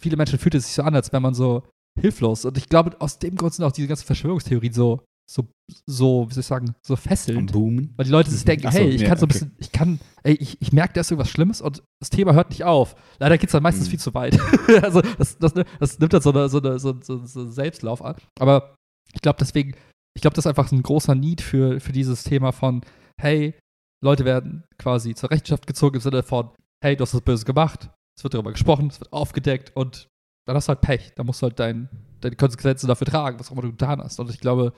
viele 0.00 0.16
Menschen 0.16 0.38
fühlt 0.38 0.54
es 0.56 0.66
sich 0.66 0.74
so 0.74 0.82
an, 0.82 0.94
als 0.94 1.12
wäre 1.12 1.20
man 1.20 1.34
so 1.34 1.62
hilflos. 2.00 2.44
Und 2.44 2.58
ich 2.58 2.68
glaube, 2.68 3.00
aus 3.00 3.18
dem 3.18 3.36
Grund 3.36 3.54
sind 3.54 3.64
auch 3.64 3.72
diese 3.72 3.88
ganzen 3.88 4.06
Verschwörungstheorien 4.06 4.72
so 4.72 5.04
so, 5.30 5.48
so, 5.86 6.28
wie 6.28 6.34
soll 6.34 6.40
ich 6.40 6.46
sagen, 6.46 6.74
so 6.82 6.96
fesselnd. 6.96 7.52
Boomen. 7.52 7.94
Weil 7.96 8.04
die 8.04 8.10
Leute 8.10 8.30
sich 8.30 8.44
denken, 8.44 8.70
so, 8.70 8.78
hey, 8.78 8.88
ich 8.90 9.00
nee, 9.00 9.06
kann 9.06 9.18
so 9.18 9.24
ein 9.24 9.30
okay. 9.30 9.38
bisschen, 9.38 9.56
ich 9.58 9.72
kann, 9.72 10.00
ey, 10.22 10.34
ich, 10.34 10.60
ich 10.60 10.72
merke, 10.72 10.92
da 10.94 11.00
ist 11.00 11.10
irgendwas 11.10 11.30
Schlimmes 11.30 11.60
und 11.60 11.82
das 12.00 12.10
Thema 12.10 12.34
hört 12.34 12.50
nicht 12.50 12.64
auf. 12.64 12.94
Leider 13.18 13.38
geht 13.38 13.48
es 13.48 13.52
dann 13.52 13.62
meistens 13.62 13.86
mhm. 13.86 13.90
viel 13.90 13.98
zu 14.00 14.14
weit. 14.14 14.38
also 14.82 15.00
das, 15.00 15.38
das, 15.38 15.54
das, 15.78 15.98
nimmt 15.98 16.12
dann 16.12 16.22
so, 16.22 16.30
eine, 16.30 16.48
so, 16.48 16.60
eine, 16.60 16.78
so, 16.78 17.00
so, 17.00 17.24
so 17.24 17.50
Selbstlauf 17.50 18.04
an. 18.04 18.16
Aber 18.38 18.76
ich 19.12 19.22
glaube 19.22 19.38
deswegen, 19.40 19.74
ich 20.14 20.22
glaube, 20.22 20.34
das 20.34 20.44
ist 20.44 20.48
einfach 20.48 20.70
ein 20.70 20.82
großer 20.82 21.14
Need 21.14 21.40
für, 21.40 21.80
für 21.80 21.92
dieses 21.92 22.24
Thema 22.24 22.52
von, 22.52 22.82
hey, 23.20 23.54
Leute 24.02 24.24
werden 24.24 24.64
quasi 24.78 25.14
zur 25.14 25.30
Rechenschaft 25.30 25.66
gezogen 25.66 25.96
im 25.96 26.00
Sinne 26.02 26.22
von, 26.22 26.50
hey, 26.82 26.96
du 26.96 27.02
hast 27.02 27.14
das 27.14 27.22
Böse 27.22 27.46
gemacht, 27.46 27.88
es 28.16 28.22
wird 28.22 28.34
darüber 28.34 28.52
gesprochen, 28.52 28.88
es 28.88 29.00
wird 29.00 29.12
aufgedeckt 29.12 29.74
und 29.74 30.08
dann 30.46 30.56
hast 30.56 30.68
du 30.68 30.70
halt 30.70 30.82
Pech. 30.82 31.12
Da 31.16 31.24
musst 31.24 31.40
du 31.40 31.44
halt 31.44 31.58
dein, 31.58 31.88
deine 32.20 32.36
Konsequenzen 32.36 32.86
dafür 32.86 33.06
tragen, 33.06 33.40
was 33.40 33.48
auch 33.48 33.52
immer 33.52 33.62
du 33.62 33.70
getan 33.70 34.02
hast. 34.02 34.20
Und 34.20 34.30
ich 34.30 34.40
glaube, 34.40 34.74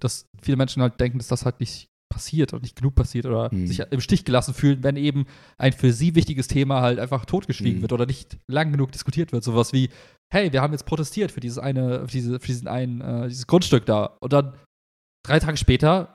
dass 0.00 0.26
viele 0.42 0.56
Menschen 0.56 0.82
halt 0.82 0.98
denken, 1.00 1.18
dass 1.18 1.28
das 1.28 1.44
halt 1.44 1.60
nicht 1.60 1.90
passiert 2.12 2.52
und 2.52 2.62
nicht 2.62 2.76
genug 2.76 2.94
passiert 2.94 3.24
oder 3.24 3.54
mhm. 3.54 3.66
sich 3.66 3.78
im 3.78 4.00
Stich 4.00 4.24
gelassen 4.24 4.52
fühlen, 4.52 4.82
wenn 4.82 4.96
eben 4.96 5.26
ein 5.58 5.72
für 5.72 5.92
sie 5.92 6.14
wichtiges 6.16 6.48
Thema 6.48 6.82
halt 6.82 6.98
einfach 6.98 7.24
totgeschwiegen 7.24 7.78
mhm. 7.78 7.82
wird 7.82 7.92
oder 7.92 8.06
nicht 8.06 8.36
lang 8.50 8.72
genug 8.72 8.92
diskutiert 8.92 9.32
wird. 9.32 9.44
Sowas 9.44 9.72
wie, 9.72 9.90
hey, 10.32 10.52
wir 10.52 10.60
haben 10.60 10.72
jetzt 10.72 10.86
protestiert 10.86 11.30
für 11.30 11.40
dieses 11.40 11.58
eine, 11.58 12.00
für, 12.08 12.12
diese, 12.12 12.40
für 12.40 12.46
diesen 12.48 12.68
einen, 12.68 13.00
äh, 13.00 13.28
dieses 13.28 13.46
Grundstück 13.46 13.86
da. 13.86 14.16
Und 14.20 14.32
dann 14.32 14.54
drei 15.24 15.38
Tage 15.38 15.56
später 15.56 16.14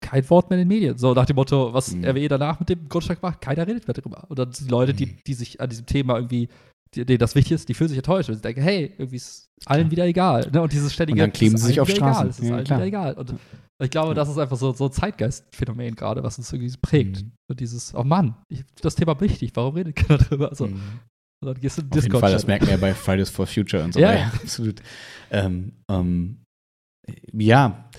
kein 0.00 0.28
Wort 0.30 0.50
mehr 0.50 0.58
in 0.58 0.68
den 0.68 0.74
Medien. 0.76 0.98
So 0.98 1.12
nach 1.14 1.26
dem 1.26 1.36
Motto, 1.36 1.74
was 1.74 1.92
mhm. 1.92 2.04
RWE 2.04 2.28
danach 2.28 2.60
mit 2.60 2.68
dem 2.68 2.88
Grundstück 2.88 3.22
macht, 3.22 3.40
keiner 3.40 3.66
redet 3.66 3.86
mehr 3.86 3.94
darüber. 3.94 4.24
Und 4.28 4.38
dann 4.38 4.52
sind 4.52 4.68
die 4.68 4.70
Leute, 4.70 4.94
die, 4.94 5.06
mhm. 5.06 5.18
die 5.26 5.34
sich 5.34 5.60
an 5.60 5.70
diesem 5.70 5.86
Thema 5.86 6.16
irgendwie 6.16 6.48
denen 6.94 7.18
das 7.18 7.34
wichtig 7.34 7.52
ist, 7.52 7.68
die 7.68 7.74
fühlen 7.74 7.88
sich 7.88 7.98
enttäuscht 7.98 8.28
und 8.28 8.36
sie 8.36 8.42
denken, 8.42 8.62
hey, 8.62 8.92
irgendwie 8.98 9.16
ist 9.16 9.50
allen 9.64 9.90
wieder 9.90 10.04
egal. 10.06 10.50
Ne? 10.52 10.62
Und 10.62 10.72
dieses 10.72 10.92
ständige, 10.92 11.22
und 11.22 11.28
dann 11.28 11.32
kleben 11.32 11.56
sie 11.56 11.66
sich 11.66 11.80
auf 11.80 11.88
Straßen. 11.88 12.22
Egal, 12.22 12.28
es 12.28 12.38
ist 12.38 12.48
ja, 12.48 12.54
allen 12.54 12.64
klar. 12.64 12.78
wieder 12.78 12.86
egal. 12.86 13.14
Und 13.14 13.34
ich 13.82 13.90
glaube, 13.90 14.14
das 14.14 14.28
ist 14.28 14.38
einfach 14.38 14.56
so, 14.56 14.72
so 14.72 14.86
ein 14.86 14.92
Zeitgeistphänomen 14.92 15.94
gerade, 15.94 16.22
was 16.22 16.38
uns 16.38 16.52
irgendwie 16.52 16.76
prägt. 16.80 17.22
Mhm. 17.22 17.32
Und 17.48 17.60
dieses, 17.60 17.94
oh 17.94 18.04
Mann, 18.04 18.36
ich, 18.48 18.64
das 18.80 18.94
Thema 18.94 19.18
wichtig, 19.20 19.52
warum 19.54 19.74
redet 19.74 19.96
keiner 19.96 20.18
drüber? 20.18 20.50
Also, 20.50 20.66
mhm. 20.66 20.80
Und 21.42 21.48
dann 21.48 21.60
gehst 21.60 21.78
du 21.78 21.82
in 21.82 21.88
Auf 21.88 22.02
jeden 22.02 22.20
Fall, 22.20 22.32
das 22.32 22.46
merken 22.46 22.66
wir 22.66 22.74
ja 22.74 22.78
bei 22.78 22.94
Fridays 22.94 23.28
for 23.28 23.46
Future 23.46 23.82
und 23.82 23.94
so. 23.94 24.00
Ja, 24.00 24.14
ja. 24.14 24.26
absolut. 24.42 24.80
Ähm, 25.30 25.72
ähm, 25.88 26.44
ja, 27.32 27.90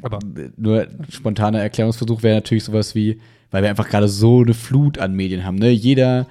aber 0.00 0.18
nur 0.56 0.88
spontaner 1.10 1.60
Erklärungsversuch 1.60 2.22
wäre 2.22 2.36
natürlich 2.36 2.64
sowas 2.64 2.94
wie, 2.94 3.20
weil 3.50 3.62
wir 3.62 3.68
einfach 3.68 3.88
gerade 3.88 4.08
so 4.08 4.40
eine 4.40 4.54
Flut 4.54 4.96
an 4.96 5.12
Medien 5.12 5.44
haben. 5.44 5.56
Ne? 5.56 5.70
Jeder 5.70 6.26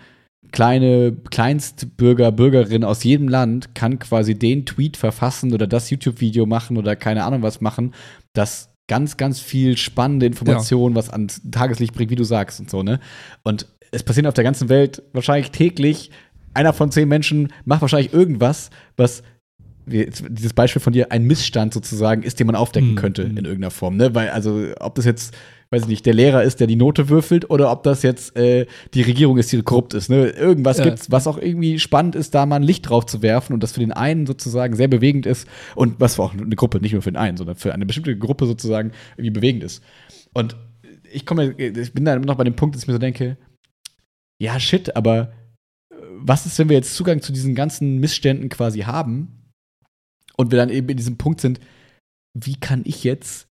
kleine 0.52 1.16
Kleinstbürger, 1.30 2.32
Bürgerin 2.32 2.84
aus 2.84 3.04
jedem 3.04 3.28
Land 3.28 3.76
kann 3.76 4.00
quasi 4.00 4.36
den 4.36 4.66
Tweet 4.66 4.98
verfassen 4.98 5.54
oder 5.54 5.68
das 5.68 5.90
YouTube-Video 5.90 6.46
machen 6.46 6.78
oder 6.78 6.96
keine 6.96 7.24
Ahnung 7.24 7.42
was 7.42 7.62
machen, 7.62 7.94
das 8.34 8.70
ganz, 8.88 9.18
ganz 9.18 9.40
viel 9.40 9.78
spannende 9.78 10.26
Informationen, 10.26 10.96
ja. 10.96 11.00
was 11.00 11.10
ans 11.10 11.42
Tageslicht 11.52 11.94
bringt, 11.94 12.10
wie 12.10 12.16
du 12.16 12.24
sagst 12.24 12.60
und 12.60 12.70
so, 12.70 12.84
ne? 12.84 13.00
Und 13.44 13.68
es 13.92 14.04
passiert 14.04 14.28
auf 14.28 14.34
der 14.34 14.44
ganzen 14.44 14.70
Welt 14.70 15.04
wahrscheinlich 15.14 15.52
täglich, 15.52 16.12
einer 16.54 16.74
von 16.74 16.92
zehn 16.92 17.08
Menschen 17.08 17.54
macht 17.66 17.82
wahrscheinlich 17.82 18.14
irgendwas, 18.14 18.70
was 18.98 19.24
dieses 19.86 20.54
Beispiel 20.54 20.82
von 20.82 20.94
dir 20.94 21.12
ein 21.12 21.24
Missstand 21.24 21.74
sozusagen 21.74 22.22
ist, 22.24 22.40
den 22.40 22.48
man 22.48 22.56
aufdecken 22.56 22.92
mhm. 22.92 22.96
könnte 22.96 23.24
in 23.24 23.38
irgendeiner 23.38 23.72
Form, 23.72 23.98
ne? 23.98 24.14
Weil, 24.14 24.30
also, 24.30 24.68
ob 24.80 24.96
das 24.96 25.06
jetzt 25.06 25.36
weiß 25.72 25.84
ich 25.84 25.88
nicht, 25.88 26.05
der 26.05 26.15
Lehrer 26.15 26.43
ist, 26.43 26.59
der 26.59 26.67
die 26.67 26.76
Note 26.76 27.09
würfelt, 27.09 27.49
oder 27.49 27.72
ob 27.72 27.84
das 27.84 28.01
jetzt 28.01 28.36
äh, 28.36 28.65
die 28.93 29.03
Regierung 29.03 29.38
ist, 29.38 29.51
die 29.51 29.61
korrupt 29.61 29.93
ist. 29.93 30.09
Ne? 30.09 30.30
Irgendwas 30.30 30.80
ja. 30.80 30.86
gibt's, 30.86 31.11
was 31.11 31.28
auch 31.28 31.38
irgendwie 31.38 31.78
spannend 31.78 32.15
ist, 32.15 32.34
da 32.34 32.45
mal 32.45 32.57
ein 32.57 32.63
Licht 32.63 32.89
drauf 32.89 33.05
zu 33.05 33.22
werfen 33.22 33.53
und 33.53 33.61
das 33.61 33.74
für 33.74 33.80
den 33.80 33.91
einen 33.91 34.26
sozusagen 34.26 34.76
sehr 34.76 34.88
bewegend 34.88 35.26
ist 35.26 35.47
und 35.76 35.99
was 35.99 36.15
für 36.15 36.24
auch 36.24 36.34
eine 36.34 36.55
Gruppe, 36.55 36.80
nicht 36.80 36.93
nur 36.93 37.03
für 37.03 37.11
den 37.11 37.17
einen, 37.17 37.38
sondern 37.38 37.55
für 37.55 37.74
eine 37.74 37.86
bestimmte 37.86 38.17
Gruppe 38.17 38.47
sozusagen 38.47 38.91
irgendwie 39.17 39.32
bewegend 39.32 39.63
ist. 39.63 39.84
Und 40.34 40.55
ich 41.11 41.26
komme, 41.26 41.53
ich 41.57 41.93
bin 41.93 42.05
da 42.05 42.15
immer 42.15 42.26
noch 42.26 42.36
bei 42.36 42.43
dem 42.43 42.55
Punkt, 42.55 42.76
dass 42.76 42.84
ich 42.84 42.88
mir 42.88 42.93
so 42.93 42.99
denke, 42.99 43.38
ja, 44.41 44.59
shit, 44.59 44.95
aber 44.95 45.34
äh, 45.91 45.95
was 46.15 46.47
ist, 46.47 46.57
wenn 46.57 46.70
wir 46.70 46.78
jetzt 46.78 46.95
Zugang 46.95 47.22
zu 47.22 47.32
diesen 47.32 47.53
ganzen 47.53 47.99
Missständen 47.99 48.49
quasi 48.49 48.82
haben 48.82 49.51
und 50.36 50.51
wir 50.51 50.57
dann 50.57 50.70
eben 50.70 50.89
in 50.89 50.97
diesem 50.97 51.17
Punkt 51.17 51.41
sind, 51.41 51.59
wie 52.34 52.55
kann 52.55 52.82
ich 52.86 53.03
jetzt 53.03 53.49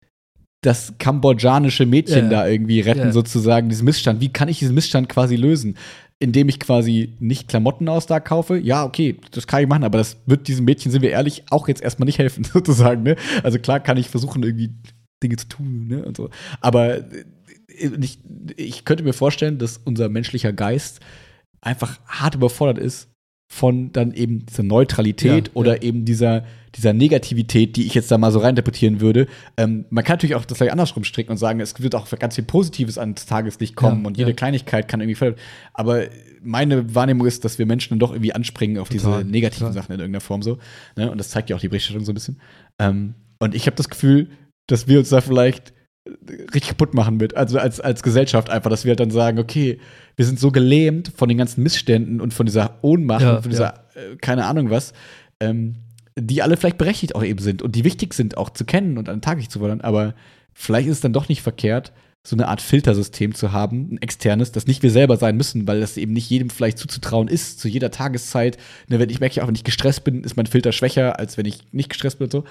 das 0.62 0.94
kambodschanische 0.98 1.86
Mädchen 1.86 2.24
Ja. 2.24 2.30
da 2.30 2.48
irgendwie 2.48 2.80
retten, 2.80 3.00
Ja. 3.00 3.12
sozusagen, 3.12 3.68
diesen 3.68 3.84
Missstand? 3.84 4.20
Wie 4.20 4.32
kann 4.32 4.48
ich 4.48 4.58
diesen 4.60 4.74
Missstand 4.74 5.08
quasi 5.08 5.36
lösen? 5.36 5.76
Indem 6.20 6.48
ich 6.48 6.60
quasi 6.60 7.16
nicht 7.18 7.48
Klamotten 7.48 7.88
aus 7.88 8.06
da 8.06 8.20
kaufe? 8.20 8.56
Ja, 8.56 8.84
okay, 8.84 9.16
das 9.32 9.48
kann 9.48 9.62
ich 9.62 9.68
machen, 9.68 9.82
aber 9.82 9.98
das 9.98 10.16
wird 10.26 10.46
diesem 10.46 10.64
Mädchen, 10.64 10.92
sind 10.92 11.02
wir 11.02 11.10
ehrlich, 11.10 11.42
auch 11.50 11.66
jetzt 11.66 11.82
erstmal 11.82 12.06
nicht 12.06 12.18
helfen, 12.18 12.44
sozusagen, 12.52 13.02
ne? 13.02 13.16
Also 13.42 13.58
klar 13.58 13.80
kann 13.80 13.96
ich 13.96 14.08
versuchen, 14.08 14.42
irgendwie 14.44 14.70
Dinge 15.22 15.36
zu 15.36 15.48
tun, 15.48 15.88
ne? 15.88 16.04
Und 16.04 16.16
so. 16.16 16.30
Aber 16.60 16.98
äh, 16.98 17.24
ich, 18.00 18.18
ich 18.56 18.84
könnte 18.84 19.02
mir 19.02 19.14
vorstellen, 19.14 19.58
dass 19.58 19.78
unser 19.78 20.08
menschlicher 20.08 20.52
Geist 20.52 21.00
einfach 21.60 21.98
hart 22.06 22.34
überfordert 22.36 22.78
ist 22.78 23.08
von 23.53 23.92
dann 23.92 24.14
eben 24.14 24.46
dieser 24.46 24.62
Neutralität 24.62 25.48
Ja, 25.48 25.53
oder 25.53 25.76
ja. 25.76 25.82
eben 25.82 26.07
dieser, 26.07 26.42
dieser 26.74 26.94
Negativität, 26.94 27.76
die 27.76 27.84
ich 27.84 27.92
jetzt 27.92 28.11
da 28.11 28.16
mal 28.16 28.32
so 28.32 28.38
reininterpretieren 28.38 29.03
würde. 29.03 29.26
Ähm, 29.59 29.84
man 29.90 30.05
kann 30.05 30.14
natürlich 30.14 30.36
auch 30.36 30.46
das 30.46 30.57
gleich 30.57 30.72
andersrum 30.72 31.05
stricken 31.05 31.32
und 31.32 31.36
sagen, 31.36 31.61
es 31.61 31.78
wird 31.78 31.94
auch 31.94 32.09
ganz 32.18 32.36
viel 32.36 32.44
Positives 32.44 32.96
ans 32.96 33.26
Tageslicht 33.26 33.76
kommen 33.76 34.03
Ja, 34.03 34.07
und 34.07 34.16
jede. 34.16 34.32
Kleinigkeit 34.32 34.88
kann 34.88 35.03
irgendwie 35.03 35.16
fördern. 35.16 35.38
Aber 35.74 36.05
meine 36.42 36.94
Wahrnehmung 36.94 37.26
ist, 37.26 37.44
dass 37.44 37.59
wir 37.59 37.66
Menschen 37.66 37.90
dann 37.90 37.98
doch 37.98 38.12
irgendwie 38.12 38.32
anspringen 38.32 38.78
auf 38.78 38.88
Total, 38.88 39.18
diese 39.18 39.30
negativen 39.30 39.66
total. 39.66 39.82
Sachen 39.82 39.92
in 39.92 40.00
irgendeiner 40.00 40.22
Form 40.22 40.40
so. 40.40 40.57
Ne? 40.96 41.11
Und 41.11 41.18
das 41.18 41.28
zeigt 41.28 41.50
ja 41.50 41.57
auch 41.57 41.61
die 41.61 41.68
Berichterstattung 41.68 42.07
so 42.07 42.12
ein 42.12 42.14
bisschen. 42.14 42.40
Ähm, 42.78 43.14
und 43.38 43.55
ich 43.55 43.66
habe 43.66 43.76
das 43.76 43.90
Gefühl, 43.90 44.30
dass 44.66 44.88
wir 44.88 44.98
uns 44.98 45.11
da 45.11 45.20
vielleicht 45.20 45.74
richtig 46.28 46.68
kaputt 46.68 46.94
machen 46.94 47.16
mit, 47.16 47.36
also 47.36 47.59
als, 47.59 47.80
als 47.80 48.03
Gesellschaft 48.03 48.50
einfach, 48.50 48.70
dass 48.70 48.84
wir 48.84 48.90
halt 48.90 49.00
dann 49.00 49.11
sagen, 49.11 49.38
okay, 49.38 49.78
wir 50.16 50.24
sind 50.24 50.38
so 50.38 50.50
gelähmt 50.50 51.12
von 51.14 51.28
den 51.28 51.38
ganzen 51.38 51.62
Missständen 51.62 52.20
und 52.20 52.34
von 52.34 52.46
dieser 52.46 52.78
Ohnmacht 52.82 53.22
Ja, 53.22 53.36
und 53.36 53.42
von 53.42 53.50
dieser, 53.50 53.74
äh, 53.94 54.16
keine 54.20 54.46
Ahnung 54.46 54.70
was, 54.70 54.92
ähm, 55.40 55.76
die 56.16 56.42
alle 56.42 56.57
vielleicht 56.57 56.78
berechtigt 56.78 57.14
auch 57.14 57.22
eben 57.22 57.38
sind 57.38 57.62
und 57.62 57.76
die 57.76 57.84
wichtig 57.84 58.14
sind, 58.14 58.36
auch 58.36 58.50
zu 58.50 58.64
kennen 58.64 58.98
und 58.98 59.09
an 59.09 59.16
den 59.16 59.22
Tag 59.22 59.50
zu 59.50 59.61
wollen, 59.61 59.80
aber 59.80 60.14
vielleicht 60.53 60.88
ist 60.88 60.96
es 60.96 61.00
dann 61.00 61.12
doch 61.12 61.28
nicht 61.28 61.42
verkehrt, 61.42 61.92
so 62.24 62.36
eine 62.36 62.46
Art 62.46 62.61
Filtersystem 62.61 63.34
zu 63.34 63.50
haben, 63.50 63.94
ein 63.94 63.98
externes, 64.00 64.53
das 64.53 64.68
nicht 64.68 64.84
wir 64.84 64.92
selber 64.92 65.16
sein 65.16 65.36
müssen, 65.36 65.66
weil 65.66 65.80
das 65.80 65.96
eben 65.96 66.12
nicht 66.12 66.30
jedem 66.30 66.50
vielleicht 66.50 66.78
zuzutrauen 66.78 67.26
ist, 67.26 67.59
zu 67.59 67.66
jeder 67.66 67.90
Tageszeit. 67.90 68.59
Ne, 68.88 69.00
wenn 69.00 69.11
ich 69.11 69.18
merke, 69.18 69.42
auch 69.42 69.48
wenn 69.48 69.57
ich 69.57 69.64
gestresst 69.64 70.05
bin, 70.05 70.22
ist 70.22 70.36
mein 70.36 70.46
Filter 70.46 70.70
schwächer, 70.70 71.18
als 71.18 71.36
wenn 71.36 71.46
ich 71.46 71.72
nicht 71.72 71.88
gestresst 71.88 72.18
bin 72.18 72.26
und 72.26 72.32
so. 72.32 72.44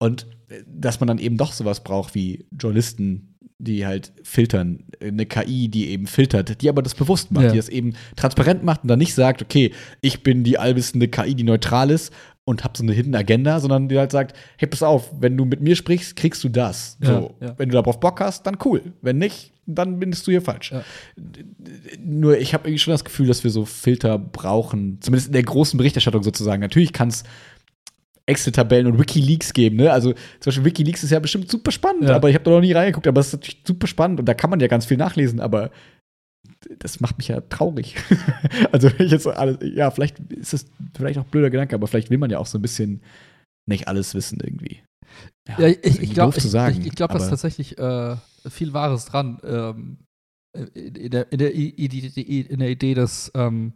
Und 0.00 0.26
äh, 0.48 0.62
dass 0.66 0.98
man 0.98 1.06
dann 1.06 1.18
eben 1.18 1.36
doch 1.36 1.52
sowas 1.52 1.84
braucht 1.84 2.14
wie 2.16 2.46
Journalisten, 2.58 3.36
die 3.58 3.84
halt 3.86 4.12
filtern, 4.22 4.84
eine 5.02 5.26
KI, 5.26 5.68
die 5.68 5.90
eben 5.90 6.06
filtert, 6.06 6.62
die 6.62 6.68
aber 6.70 6.80
das 6.82 6.94
bewusst 6.94 7.30
macht, 7.30 7.44
Ja. 7.44 7.50
die 7.52 7.58
das 7.58 7.68
eben 7.68 7.92
transparent 8.16 8.64
macht 8.64 8.82
und 8.82 8.88
dann 8.88 8.98
nicht 8.98 9.14
sagt, 9.14 9.42
okay, 9.42 9.72
ich 10.00 10.22
bin 10.22 10.42
die 10.44 10.56
allwissende 10.58 11.08
KI, 11.08 11.34
die 11.34 11.44
neutral 11.44 11.90
ist 11.90 12.10
und 12.46 12.64
hab 12.64 12.78
so 12.78 12.82
eine 12.82 12.92
Hidden 12.94 13.14
Agenda, 13.14 13.60
sondern 13.60 13.88
die 13.90 13.98
halt 13.98 14.12
sagt, 14.12 14.34
hey, 14.56 14.66
pass 14.66 14.82
auf, 14.82 15.12
wenn 15.20 15.36
du 15.36 15.44
mit 15.44 15.60
mir 15.60 15.76
sprichst, 15.76 16.16
kriegst 16.16 16.42
du 16.42 16.48
das. 16.48 16.96
Ja, 17.02 17.20
so. 17.20 17.34
ja. 17.42 17.54
Wenn 17.58 17.68
du 17.68 17.74
darauf 17.74 18.00
Bock 18.00 18.18
hast, 18.20 18.46
dann 18.46 18.56
cool. 18.64 18.80
Wenn 19.02 19.18
nicht, 19.18 19.52
dann 19.66 19.98
bist 20.00 20.26
du 20.26 20.30
hier 20.30 20.40
falsch. 20.42 20.72
Ja. 20.72 20.82
Nur 22.02 22.38
ich 22.38 22.54
habe 22.54 22.66
irgendwie 22.66 22.78
schon 22.78 22.92
das 22.92 23.04
Gefühl, 23.04 23.26
dass 23.26 23.44
wir 23.44 23.50
so 23.50 23.66
Filter 23.66 24.18
brauchen, 24.18 24.98
zumindest 25.00 25.28
in 25.28 25.32
der 25.34 25.42
großen 25.42 25.76
Berichterstattung 25.76 26.22
sozusagen. 26.22 26.60
Natürlich 26.62 26.92
kann 26.92 27.08
es 27.08 27.24
Excel-Tabellen 28.26 28.86
und 28.86 28.98
Wikileaks 28.98 29.52
geben, 29.52 29.76
ne? 29.76 29.92
Also 29.92 30.12
zum 30.12 30.50
Beispiel 30.50 30.64
Wikileaks 30.64 31.02
ist 31.02 31.10
ja 31.10 31.18
bestimmt 31.18 31.50
super 31.50 31.72
spannend, 31.72 32.04
Ja. 32.04 32.16
aber 32.16 32.28
ich 32.28 32.34
habe 32.34 32.44
da 32.44 32.50
noch 32.52 32.60
nie 32.60 32.72
reingeguckt, 32.72 33.06
aber 33.06 33.20
es 33.20 33.28
ist 33.28 33.32
natürlich 33.34 33.62
super 33.66 33.86
spannend 33.86 34.20
und 34.20 34.26
da 34.26 34.34
kann 34.34 34.50
man 34.50 34.60
ja 34.60 34.66
ganz 34.68 34.86
viel 34.86 34.96
nachlesen, 34.96 35.40
aber 35.40 35.70
das 36.78 37.00
macht 37.00 37.18
mich 37.18 37.28
ja 37.28 37.40
traurig. 37.40 37.96
also 38.72 38.90
wenn 38.92 39.06
ich 39.06 39.12
jetzt 39.12 39.26
alles, 39.26 39.58
ja, 39.62 39.90
vielleicht 39.90 40.18
ist 40.32 40.52
das 40.52 40.66
vielleicht 40.96 41.18
auch 41.18 41.24
ein 41.24 41.30
blöder 41.30 41.50
Gedanke, 41.50 41.74
aber 41.74 41.86
vielleicht 41.86 42.10
will 42.10 42.18
man 42.18 42.30
ja 42.30 42.38
auch 42.38 42.46
so 42.46 42.58
ein 42.58 42.62
bisschen 42.62 43.02
nicht 43.66 43.88
alles 43.88 44.14
wissen 44.14 44.38
irgendwie. 44.42 44.82
Ja, 45.48 45.66
ich, 45.66 45.78
ist 45.78 45.86
ich 45.86 45.94
irgendwie 45.96 46.14
glaube, 46.14 46.38
ich, 46.38 46.44
ich, 46.44 46.86
ich 46.86 46.94
glaube, 46.94 47.14
da 47.14 47.24
ist 47.24 47.30
tatsächlich 47.30 47.78
äh, 47.78 48.16
viel 48.48 48.72
Wahres 48.72 49.06
dran. 49.06 49.38
Ähm, 49.44 49.98
in, 50.74 51.10
der, 51.10 51.32
in, 51.32 51.38
der, 51.38 51.52
in 51.54 52.58
der 52.58 52.70
Idee 52.70 52.94
des, 52.94 53.30
ähm, 53.34 53.74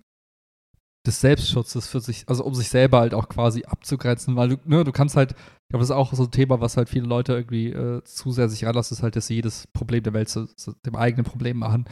des 1.07 1.21
Selbstschutzes 1.21 1.87
für 1.87 2.01
sich, 2.01 2.25
also 2.29 2.45
um 2.45 2.55
sich 2.55 2.69
selber 2.71 3.01
halt 3.01 3.15
auch 3.15 3.29
quasi 3.29 3.65
abzugrenzen, 3.65 4.37
weil 4.37 4.49
du, 4.51 4.57
ne, 4.65 4.85
du 4.85 4.93
kannst 4.93 5.17
halt, 5.17 5.33
ich 5.33 5.69
glaube, 5.71 5.81
das 5.81 5.91
ist 5.91 5.97
auch 5.97 6.13
so 6.15 6.25
ein 6.25 6.31
Thema, 6.31 6.61
was 6.61 6.77
halt 6.77 6.89
viele 6.89 7.07
Leute 7.07 7.35
irgendwie 7.35 7.69
äh, 7.71 8.03
zu 8.05 8.31
sehr 8.33 8.49
sich 8.49 8.65
ranlassen, 8.65 8.97
ist 8.97 9.03
halt, 9.03 9.17
dass 9.17 9.27
sie 9.27 9.35
jedes 9.35 9.67
Problem 9.75 10.03
der 10.03 10.15
Welt 10.15 10.29
zu, 10.29 10.47
zu 10.57 10.73
dem 10.87 10.97
eigenen 10.97 11.25
Problem 11.25 11.59
machen. 11.59 11.85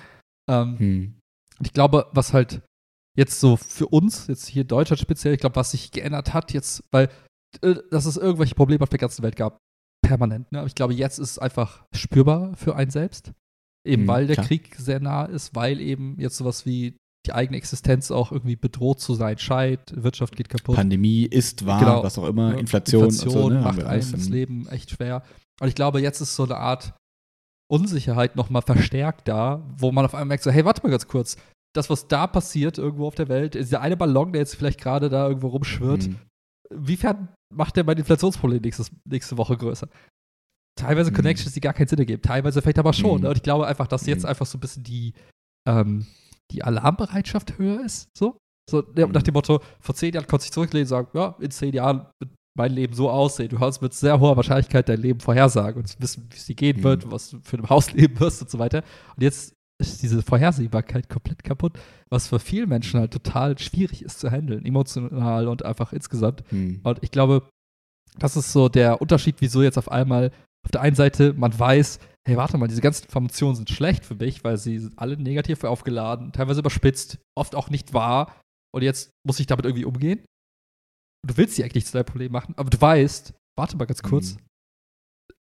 Ähm, 0.51 0.79
Hm. 0.79 1.15
ich 1.63 1.73
glaube, 1.73 2.07
was 2.13 2.33
halt 2.33 2.63
jetzt 3.17 3.39
so 3.41 3.57
für 3.57 3.87
uns, 3.89 4.27
jetzt 4.29 4.47
hier 4.47 4.63
in 4.63 4.69
Deutschland 4.69 5.01
speziell, 5.01 5.35
ich 5.35 5.41
glaube, 5.41 5.57
was 5.57 5.73
sich 5.73 5.91
geändert 5.91 6.33
hat 6.33 6.53
jetzt, 6.53 6.83
weil 6.91 7.11
äh, 7.61 7.75
dass 7.91 8.07
es 8.07 8.17
irgendwelche 8.17 8.55
Probleme 8.55 8.83
auf 8.83 8.89
der 8.89 8.99
ganzen 8.99 9.23
Welt 9.23 9.37
gab, 9.37 9.59
permanent. 10.03 10.51
Ne? 10.53 10.59
Aber 10.61 10.67
ich 10.67 10.75
glaube, 10.75 10.95
jetzt 10.95 11.19
ist 11.19 11.33
es 11.33 11.39
einfach 11.39 11.85
spürbar 11.95 12.57
für 12.57 12.77
einen 12.77 12.91
selbst. 12.91 13.33
Eben 13.87 14.05
Mhm, 14.05 14.09
weil 14.09 14.27
der 14.27 14.37
klar. 14.37 14.47
Krieg 14.47 14.75
sehr 14.77 15.01
nah 15.01 15.25
ist, 15.27 15.55
weil 15.55 15.81
eben 15.81 16.19
jetzt 16.19 16.37
sowas 16.39 16.65
wie 16.65 16.97
die 17.27 17.33
eigene 17.33 17.57
Existenz 17.57 18.11
auch 18.11 18.33
irgendwie 18.33 18.57
bedroht 18.57 19.01
zu 19.01 19.15
sein 19.15 19.39
scheint, 19.39 19.81
Wirtschaft 19.95 20.35
geht 20.37 20.49
kaputt. 20.49 20.75
Pandemie 20.77 21.25
ist 21.25 21.65
wahr, 21.67 21.79
Genau. 21.81 22.03
was 22.03 22.19
auch 22.19 22.27
immer, 22.27 22.59
Inflation, 22.59 23.05
und 23.05 23.11
so, 23.13 23.49
ne, 23.49 23.61
macht 23.61 23.79
einem 23.79 23.89
alles. 23.89 24.11
das 24.13 24.29
Leben 24.29 24.67
echt 24.69 24.91
schwer. 24.91 25.23
Und 25.61 25.69
ich 25.69 25.75
glaube, 25.77 26.01
jetzt 26.01 26.21
ist 26.21 26.35
so 26.35 26.45
eine 26.45 26.57
Art 26.57 26.95
Unsicherheit 27.71 28.37
noch 28.37 28.51
mal 28.51 28.61
verstärkt 28.63 29.29
da, 29.29 29.63
wo 29.79 29.93
man 29.93 30.05
auf 30.05 30.15
einmal 30.15 30.27
merkt, 30.27 30.43
so, 30.45 30.51
hey, 30.51 30.65
warte 30.65 30.83
mal 30.83 30.91
ganz 30.91 31.07
kurz. 31.07 31.37
Das, 31.75 31.89
was 31.89 32.07
da 32.09 32.27
passiert 32.27 32.77
irgendwo 32.77 33.07
auf 33.07 33.15
der 33.15 33.29
Welt, 33.29 33.55
ist 33.55 33.73
der 33.73 33.81
eine 33.81 33.97
Ballon, 33.97 34.33
der 34.33 34.41
jetzt 34.41 34.57
vielleicht 34.57 34.81
gerade 34.81 35.09
da 35.09 35.27
irgendwo 35.29 35.49
rumschwirrt. 35.49 36.05
hm. 36.05 36.17
Wiefern 36.75 37.29
macht 37.55 37.77
der 37.77 37.85
mein 37.85 37.99
Inflationsproblem 37.99 38.61
nächstes, 38.63 38.91
nächste 39.09 39.37
Woche 39.39 39.57
größer? 39.57 39.89
Teilweise 40.79 41.11
Mhm. 41.11 41.15
Connections, 41.17 41.53
die 41.55 41.61
gar 41.61 41.73
keinen 41.75 41.87
Sinn 41.89 41.99
ergeben. 41.99 42.23
Teilweise 42.23 42.61
vielleicht 42.63 42.79
aber 42.79 42.93
schon. 42.93 43.17
Mhm. 43.19 43.23
Ne? 43.23 43.29
Und 43.31 43.37
ich 43.37 43.43
glaube 43.43 43.67
einfach, 43.67 43.87
dass 43.87 44.07
jetzt 44.07 44.23
Mhm. 44.23 44.29
einfach 44.31 44.47
so 44.47 44.59
ein 44.59 44.61
bisschen 44.61 44.83
die, 44.83 45.13
ähm, 45.69 46.07
die 46.51 46.63
Alarmbereitschaft 46.65 47.59
höher 47.59 47.85
ist. 47.85 48.09
So, 48.17 48.37
so 48.69 48.83
ja, 48.97 49.07
Mhm. 49.07 49.13
nach 49.13 49.23
dem 49.23 49.35
Motto, 49.35 49.61
vor 49.81 49.95
zehn 49.95 50.13
Jahren 50.15 50.27
konntest 50.27 50.49
du 50.49 50.51
dich 50.51 50.55
zurücklehnen 50.55 50.85
und 50.85 50.89
sagen, 50.89 51.09
ja, 51.15 51.37
in 51.41 51.51
zehn 51.51 51.73
Jahren 51.75 52.07
wird 52.21 52.33
mein 52.57 52.73
Leben 52.73 52.93
so 52.95 53.09
aussehen. 53.09 53.49
Du 53.49 53.59
kannst 53.59 53.81
mit 53.81 53.95
sehr 53.95 54.21
hoher 54.21 54.37
Wahrscheinlichkeit 54.37 54.89
dein 54.89 55.01
Leben 55.01 55.21
vorhersagen 55.21 55.81
und 55.83 56.01
wissen, 56.01 56.27
wie 56.31 56.37
es 56.37 56.47
dir 56.47 56.55
gehen 56.55 56.79
Mhm. 56.79 56.83
wird, 56.85 57.11
was 57.11 57.31
du 57.31 57.41
für 57.43 57.57
ein 57.57 57.69
Haus 57.71 57.93
leben 57.95 58.19
wirst 58.21 58.43
und 58.43 58.51
so 58.51 58.59
weiter. 58.59 58.83
Und 59.17 59.23
jetzt 59.23 59.55
ist 59.81 60.03
diese 60.03 60.23
Vorhersehbarkeit 60.23 61.09
komplett 61.09 61.43
kaputt, 61.43 61.79
was 62.11 62.29
für 62.29 62.39
viele 62.39 62.67
Menschen 62.67 63.01
halt 63.01 63.13
total 63.13 63.59
schwierig 63.59 64.03
ist 64.03 64.21
zu 64.21 64.31
handeln, 64.31 64.65
emotional 64.67 65.49
und 65.49 65.65
einfach 65.65 65.93
insgesamt. 65.93 66.45
Hm. 66.51 66.81
Und 66.85 67.03
ich 67.03 67.11
glaube, 67.11 67.49
das 68.19 68.37
ist 68.37 68.53
so 68.53 68.69
der 68.69 69.01
Unterschied, 69.01 69.37
wieso 69.41 69.63
jetzt 69.63 69.79
auf 69.79 69.91
einmal 69.91 70.31
auf 70.65 70.71
der 70.71 70.81
einen 70.81 70.97
Seite 70.97 71.33
man 71.35 71.57
weiß, 71.59 71.99
hey, 72.29 72.37
warte 72.37 72.57
mal, 72.59 72.69
diese 72.69 72.81
ganzen 72.81 73.05
Informationen 73.05 73.57
sind 73.57 73.71
schlecht 73.71 74.05
für 74.05 74.15
mich, 74.15 74.45
weil 74.45 74.57
sie 74.59 74.79
sind 74.79 74.99
alle 74.99 75.17
negativ 75.17 75.65
aufgeladen, 75.65 76.33
teilweise 76.33 76.61
überspitzt, 76.61 77.19
oft 77.37 77.55
auch 77.55 77.69
nicht 77.71 77.93
wahr. 77.95 78.41
Und 78.75 78.83
jetzt 78.83 79.11
muss 79.27 79.41
ich 79.41 79.47
damit 79.47 79.65
irgendwie 79.67 79.85
umgehen. 79.85 80.21
Und 81.25 81.31
du 81.31 81.37
willst 81.37 81.57
sie 81.57 81.65
eigentlich 81.65 81.87
zu 81.87 81.93
deinem 81.93 82.07
Problem 82.07 82.33
machen, 82.33 82.55
aber 82.57 82.71
du 82.71 82.81
weißt, 82.81 83.35
warte 83.59 83.77
mal 83.77 83.85
ganz 83.87 84.03
kurz, 84.03 84.35
Mhm. 84.35 84.41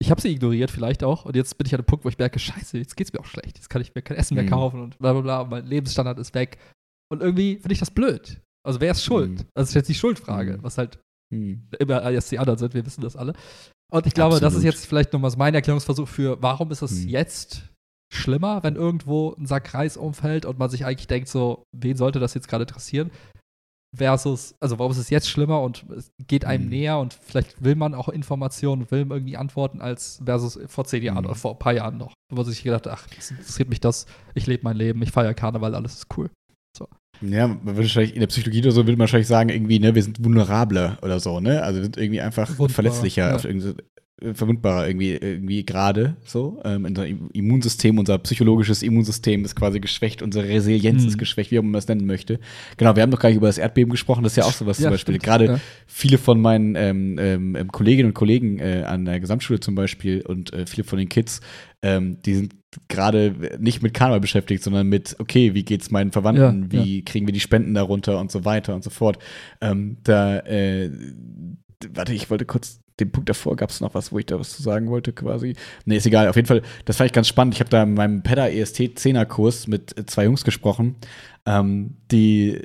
ich 0.01 0.11
habe 0.11 0.21
sie 0.21 0.29
ignoriert 0.29 0.69
vielleicht 0.71 1.03
auch 1.03 1.25
und 1.25 1.35
jetzt 1.35 1.57
bin 1.57 1.65
ich 1.65 1.73
an 1.73 1.79
einem 1.79 1.85
Punkt, 1.87 2.05
wo 2.05 2.09
ich 2.09 2.17
merke, 2.17 2.39
scheiße, 2.39 2.77
jetzt 2.77 2.95
geht's 2.95 3.11
mir 3.13 3.19
auch 3.19 3.25
schlecht. 3.25 3.57
Jetzt 3.57 3.69
kann 3.69 3.81
ich 3.81 3.93
mir 3.95 4.01
kein 4.01 4.17
Essen 4.17 4.35
mehr 4.35 4.43
Mhm. 4.43 4.49
kaufen 4.49 4.81
und 4.81 4.97
bla 4.99 5.13
bla 5.13 5.21
bla, 5.21 5.43
mein 5.45 5.65
Lebensstandard 5.65 6.19
ist 6.19 6.33
weg. 6.35 6.57
Und 7.11 7.21
irgendwie 7.21 7.55
finde 7.55 7.73
ich 7.73 7.79
das 7.79 7.91
blöd. 7.91 8.39
Also 8.65 8.79
wer 8.81 8.91
ist 8.91 9.03
schuld? 9.03 9.31
Mhm. 9.31 9.45
Das 9.55 9.69
ist 9.69 9.75
jetzt 9.75 9.89
die 9.89 9.95
Schuldfrage, 9.95 10.57
Mhm. 10.57 10.63
was 10.63 10.77
halt 10.77 10.99
Hm. 11.33 11.67
immer 11.79 12.01
erst 12.09 12.31
die 12.31 12.39
anderen 12.39 12.57
sind, 12.59 12.73
wir 12.73 12.85
wissen 12.85 13.01
das 13.01 13.15
alle. 13.17 13.33
Und 13.91 14.05
ich 14.05 14.13
glaube, 14.13 14.35
das 14.39 14.53
ist 14.53 14.57
Absolut. 14.57 14.63
jetzt 14.65 14.85
vielleicht 14.85 15.13
nochmal 15.13 15.31
mein 15.37 15.55
Erklärungsversuch 15.55 16.07
für, 16.07 16.41
warum 16.41 16.71
ist 16.71 16.81
es 16.81 17.03
Hm. 17.03 17.07
jetzt 17.09 17.69
schlimmer, 18.13 18.63
wenn 18.63 18.75
irgendwo 18.75 19.33
ein 19.37 19.45
Sack 19.45 19.73
Reis 19.73 19.97
umfällt 19.97 20.45
und 20.45 20.59
man 20.59 20.69
sich 20.69 20.85
eigentlich 20.85 21.07
denkt, 21.07 21.29
so, 21.29 21.63
wen 21.75 21.95
sollte 21.97 22.19
das 22.19 22.33
jetzt 22.33 22.47
gerade 22.47 22.63
interessieren? 22.63 23.11
Versus, 23.95 24.55
also 24.59 24.77
warum 24.79 24.91
ist 24.91 24.97
es 24.97 25.09
jetzt 25.09 25.29
schlimmer 25.29 25.61
und 25.61 25.85
es 25.95 26.11
geht 26.27 26.43
einem 26.43 26.63
Hm. 26.63 26.69
näher 26.69 26.99
und 26.99 27.13
vielleicht 27.13 27.63
will 27.63 27.75
man 27.75 27.93
auch 27.93 28.09
Informationen, 28.09 28.91
will 28.91 29.07
irgendwie 29.09 29.37
Antworten 29.37 29.79
als 29.81 30.21
versus 30.23 30.59
vor 30.67 30.83
zehn 30.85 31.03
Jahren 31.03 31.19
Hm. 31.19 31.25
oder 31.27 31.35
vor 31.35 31.51
ein 31.53 31.59
paar 31.59 31.73
Jahren 31.73 31.97
noch, 31.97 32.13
wo 32.29 32.35
man 32.35 32.45
sich 32.45 32.63
gedacht 32.63 32.85
hat, 32.85 32.93
ach, 32.93 33.07
interessiert 33.31 33.69
mich 33.69 33.79
das, 33.79 34.05
ich 34.35 34.45
lebe 34.45 34.63
mein 34.63 34.75
Leben, 34.75 35.01
ich 35.01 35.11
feiere 35.11 35.33
Karneval, 35.33 35.73
alles 35.73 35.95
ist 35.95 36.17
cool. 36.17 36.29
Ja, 37.21 37.47
man 37.47 37.65
würde 37.65 37.81
wahrscheinlich 37.81 38.13
in 38.13 38.19
der 38.19 38.27
Psychologie 38.27 38.61
oder 38.61 38.71
so 38.71 38.81
würde 38.81 38.93
man 38.93 39.01
wahrscheinlich 39.01 39.27
sagen, 39.27 39.49
irgendwie, 39.49 39.79
ne, 39.79 39.95
wir 39.95 40.03
sind 40.03 40.23
vulnerabler 40.23 40.97
oder 41.01 41.19
so, 41.19 41.39
ne? 41.39 41.63
Also 41.63 41.79
wir 41.79 41.83
sind 41.85 41.97
irgendwie 41.97 42.21
einfach 42.21 42.49
Wundbar, 42.49 42.69
verletzlicher 42.69 43.29
ja. 43.29 43.35
auf 43.35 43.45
irgendwie 43.45 43.69
äh, 43.69 43.96
verwundbarer 44.33 44.87
irgendwie, 44.87 45.11
irgendwie 45.11 45.63
gerade 45.65 46.15
so. 46.25 46.59
Ähm, 46.65 46.85
unser 46.85 47.05
Immunsystem, 47.07 47.99
unser 47.99 48.17
psychologisches 48.17 48.81
Immunsystem 48.81 49.45
ist 49.45 49.55
quasi 49.55 49.79
geschwächt, 49.79 50.21
unsere 50.23 50.47
Resilienz 50.47 51.03
Mhm. 51.03 51.07
ist 51.09 51.17
geschwächt, 51.19 51.51
wie 51.51 51.59
auch 51.59 51.61
immer 51.61 51.71
man 51.71 51.77
das 51.79 51.87
nennen 51.87 52.05
möchte. 52.07 52.39
Genau, 52.77 52.95
wir 52.95 53.03
haben 53.03 53.11
noch 53.11 53.19
gar 53.19 53.29
nicht 53.29 53.37
über 53.37 53.47
das 53.47 53.59
Erdbeben 53.59 53.91
gesprochen, 53.91 54.23
das 54.23 54.33
ist 54.33 54.37
ja 54.37 54.45
auch 54.45 54.53
sowas 54.53 54.79
Ja, 54.79 54.85
zum 54.85 54.91
Beispiel. 54.93 55.13
stimmt, 55.15 55.23
Gerade 55.23 55.45
ja. 55.45 55.59
viele 55.85 56.17
von 56.17 56.41
meinen 56.41 56.75
ähm, 56.75 57.17
ähm, 57.19 57.67
Kolleginnen 57.71 58.09
und 58.09 58.13
Kollegen 58.15 58.57
äh, 58.59 58.83
an 58.87 59.05
der 59.05 59.19
Gesamtschule 59.19 59.59
zum 59.59 59.75
Beispiel 59.75 60.21
und 60.21 60.51
äh, 60.51 60.65
viele 60.65 60.83
von 60.85 60.97
den 60.97 61.09
Kids, 61.09 61.41
ähm, 61.83 62.17
die 62.25 62.33
sind 62.33 62.55
gerade 62.87 63.35
nicht 63.59 63.83
mit 63.83 63.93
Karneval 63.93 64.19
beschäftigt, 64.19 64.63
sondern 64.63 64.87
mit, 64.87 65.15
okay, 65.19 65.53
wie 65.53 65.63
geht's 65.63 65.91
meinen 65.91 66.11
Verwandten, 66.11 66.69
Ja, 66.71 66.83
wie 66.83 67.05
kriegen 67.05 67.27
wir 67.27 67.33
die 67.33 67.39
Spenden 67.39 67.73
darunter 67.75 68.19
und 68.19 68.31
so 68.31 68.45
weiter 68.45 68.73
und 68.73 68.83
so 68.83 68.89
fort. 68.89 69.19
Ähm, 69.61 69.97
da, 70.03 70.39
äh, 70.39 70.89
warte, 71.93 72.13
ich 72.13 72.29
wollte 72.31 72.45
kurz 72.45 72.79
den 72.99 73.11
Punkt 73.11 73.29
davor, 73.29 73.55
gab 73.55 73.69
es 73.69 73.79
noch 73.81 73.93
was, 73.93 74.11
wo 74.11 74.19
ich 74.19 74.25
da 74.25 74.39
was 74.39 74.55
zu 74.55 74.63
sagen 74.63 74.89
wollte 74.89 75.13
quasi? 75.13 75.53
Nee, 75.85 75.97
ist 75.97 76.05
egal. 76.07 76.27
Auf 76.29 76.35
jeden 76.35 76.47
Fall, 76.47 76.61
das 76.85 76.97
fand 76.97 77.07
ich 77.07 77.13
ganz 77.13 77.27
spannend. 77.27 77.53
Ich 77.53 77.59
habe 77.59 77.69
da 77.69 77.83
in 77.83 77.93
meinem 77.93 78.23
PEDA 78.23 78.47
EST 78.47 78.79
10er 78.97 79.25
Kurs 79.25 79.67
mit 79.67 79.97
äh, 79.97 80.05
zwei 80.05 80.25
Jungs 80.25 80.43
gesprochen, 80.43 80.95
ähm, 81.45 81.95
die, 82.11 82.57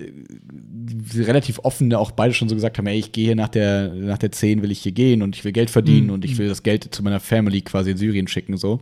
die 0.50 1.22
relativ 1.22 1.60
offen 1.62 1.92
auch 1.94 2.10
beide 2.10 2.34
schon 2.34 2.48
so 2.48 2.54
gesagt 2.54 2.78
haben, 2.78 2.86
ey, 2.86 2.98
ich 2.98 3.12
gehe 3.12 3.26
hier 3.26 3.36
nach 3.36 3.48
der, 3.48 3.92
nach 3.94 4.18
der 4.18 4.32
10 4.32 4.62
will 4.62 4.70
ich 4.70 4.80
hier 4.80 4.92
gehen 4.92 5.22
und 5.22 5.36
ich 5.36 5.44
will 5.44 5.52
Geld 5.52 5.70
verdienen 5.70 6.06
Mhm. 6.08 6.12
und 6.14 6.24
ich 6.24 6.38
will 6.38 6.48
das 6.48 6.62
Geld 6.62 6.94
zu 6.94 7.02
meiner 7.02 7.20
Family 7.20 7.60
quasi 7.60 7.92
in 7.92 7.96
Syrien 7.96 8.26
schicken, 8.26 8.56
so, 8.56 8.80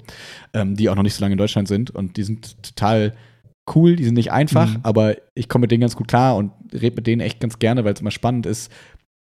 ähm, 0.54 0.76
die 0.76 0.88
auch 0.88 0.94
noch 0.96 1.02
nicht 1.02 1.14
so 1.14 1.20
lange 1.22 1.32
in 1.32 1.38
Deutschland 1.38 1.68
sind 1.68 1.90
und 1.90 2.16
die 2.16 2.22
sind 2.22 2.62
total 2.62 3.12
cool, 3.74 3.94
die 3.96 4.04
sind 4.04 4.14
nicht 4.14 4.32
einfach, 4.32 4.70
Mhm. 4.74 4.80
aber 4.84 5.16
ich 5.34 5.48
komme 5.48 5.64
mit 5.64 5.70
denen 5.70 5.82
ganz 5.82 5.94
gut 5.96 6.08
klar 6.08 6.36
und 6.36 6.50
rede 6.72 6.96
mit 6.96 7.06
denen 7.06 7.20
echt 7.20 7.40
ganz 7.40 7.58
gerne, 7.58 7.84
weil 7.84 7.92
es 7.92 8.00
immer 8.00 8.10
spannend 8.10 8.46
ist, 8.46 8.72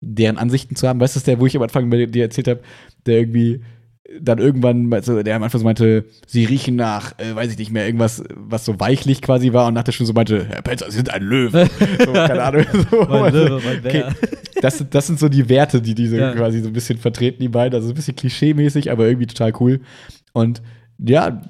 deren 0.06 0.38
Ansichten 0.38 0.76
zu 0.76 0.88
haben. 0.88 1.00
Weißt 1.00 1.16
du, 1.16 1.20
der, 1.22 1.40
wo 1.40 1.46
ich 1.46 1.56
am 1.56 1.64
Anfang 1.64 1.90
bei 1.90 2.06
dir 2.06 2.24
erzählt 2.24 2.48
habe, 2.48 2.62
der 3.06 3.20
irgendwie 3.20 3.62
dann 4.22 4.38
irgendwann, 4.38 4.94
also 4.94 5.24
der 5.24 5.36
am 5.36 5.42
Anfang 5.44 5.60
so 5.60 5.66
meinte, 5.66 6.06
sie 6.28 6.46
riechen 6.46 6.76
nach, 6.76 7.14
äh, 7.18 7.36
weiß 7.36 7.52
ich 7.52 7.58
nicht 7.58 7.72
mehr, 7.72 7.88
irgendwas, 7.88 8.24
was 8.36 8.64
so 8.64 8.80
weichlich 8.80 9.20
quasi 9.22 9.52
war 9.52 9.68
und 9.68 9.74
nach 9.74 9.84
der 9.84 9.94
Stunde 9.94 10.08
so 10.08 10.14
meinte, 10.14 10.46
Herr 10.48 10.62
Pelzer, 10.62 10.86
Sie 10.92 10.98
sind 10.98 11.12
ein 11.12 11.24
Löwe. 11.24 11.68
so, 12.06 12.14
keine 12.14 12.44
Ahnung. 12.44 12.66
So, 12.92 13.02
Mein 13.10 13.34
Löwe, 13.34 13.62
mein 13.66 13.82
Bär. 13.82 14.08
Okay, 14.08 14.16
das, 14.62 14.78
sind- 14.78 14.94
das 14.94 15.08
sind 15.08 15.20
so 15.20 15.28
die 15.28 15.50
Werte, 15.50 15.82
die 15.82 15.96
diese 15.96 16.18
Ja. 16.20 16.34
quasi 16.34 16.60
so 16.62 16.68
ein 16.68 16.74
bisschen 16.74 17.00
vertreten, 17.00 17.42
die 17.42 17.50
beiden. 17.50 17.74
Also 17.76 17.90
ein 17.90 17.96
bisschen 17.96 18.16
klischee-mäßig, 18.16 18.92
aber 18.92 19.08
irgendwie 19.08 19.26
total 19.28 19.54
cool. 19.60 19.82
Und 20.34 20.62
ja, 20.98 21.42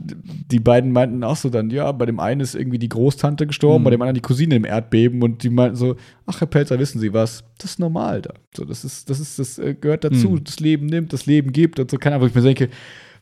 die 0.51 0.59
beiden 0.59 0.91
meinten 0.91 1.23
auch 1.23 1.35
so 1.35 1.49
dann, 1.49 1.69
ja, 1.69 1.91
bei 1.91 2.05
dem 2.07 2.19
einen 2.19 2.41
ist 2.41 2.55
irgendwie 2.55 2.79
die 2.79 2.89
Großtante 2.89 3.45
gestorben, 3.45 3.81
Mhm. 3.81 3.85
bei 3.85 3.89
dem 3.91 4.01
anderen 4.01 4.15
die 4.15 4.21
Cousine 4.21 4.55
im 4.55 4.65
Erdbeben 4.65 5.21
und 5.21 5.43
die 5.43 5.49
meinten 5.51 5.75
so, 5.75 5.95
ach 6.25 6.41
Herr 6.41 6.47
Pelzer, 6.47 6.79
wissen 6.79 6.99
Sie 6.99 7.13
was, 7.13 7.43
das 7.59 7.71
ist 7.71 7.79
normal 7.79 8.21
da. 8.23 8.33
So, 8.55 8.65
das 8.65 8.83
ist, 8.83 9.09
das 9.09 9.19
ist, 9.19 9.37
das 9.37 9.59
äh, 9.59 9.75
gehört 9.75 10.03
dazu, 10.03 10.29
Mhm. 10.31 10.43
das 10.43 10.59
Leben 10.59 10.87
nimmt, 10.87 11.13
das 11.13 11.25
Leben 11.27 11.51
gibt 11.51 11.79
und 11.79 11.91
so, 11.91 11.97
keine 11.97 12.15
Ahnung, 12.15 12.25
wo 12.25 12.29
ich 12.29 12.35
mir 12.35 12.41
denke, 12.41 12.69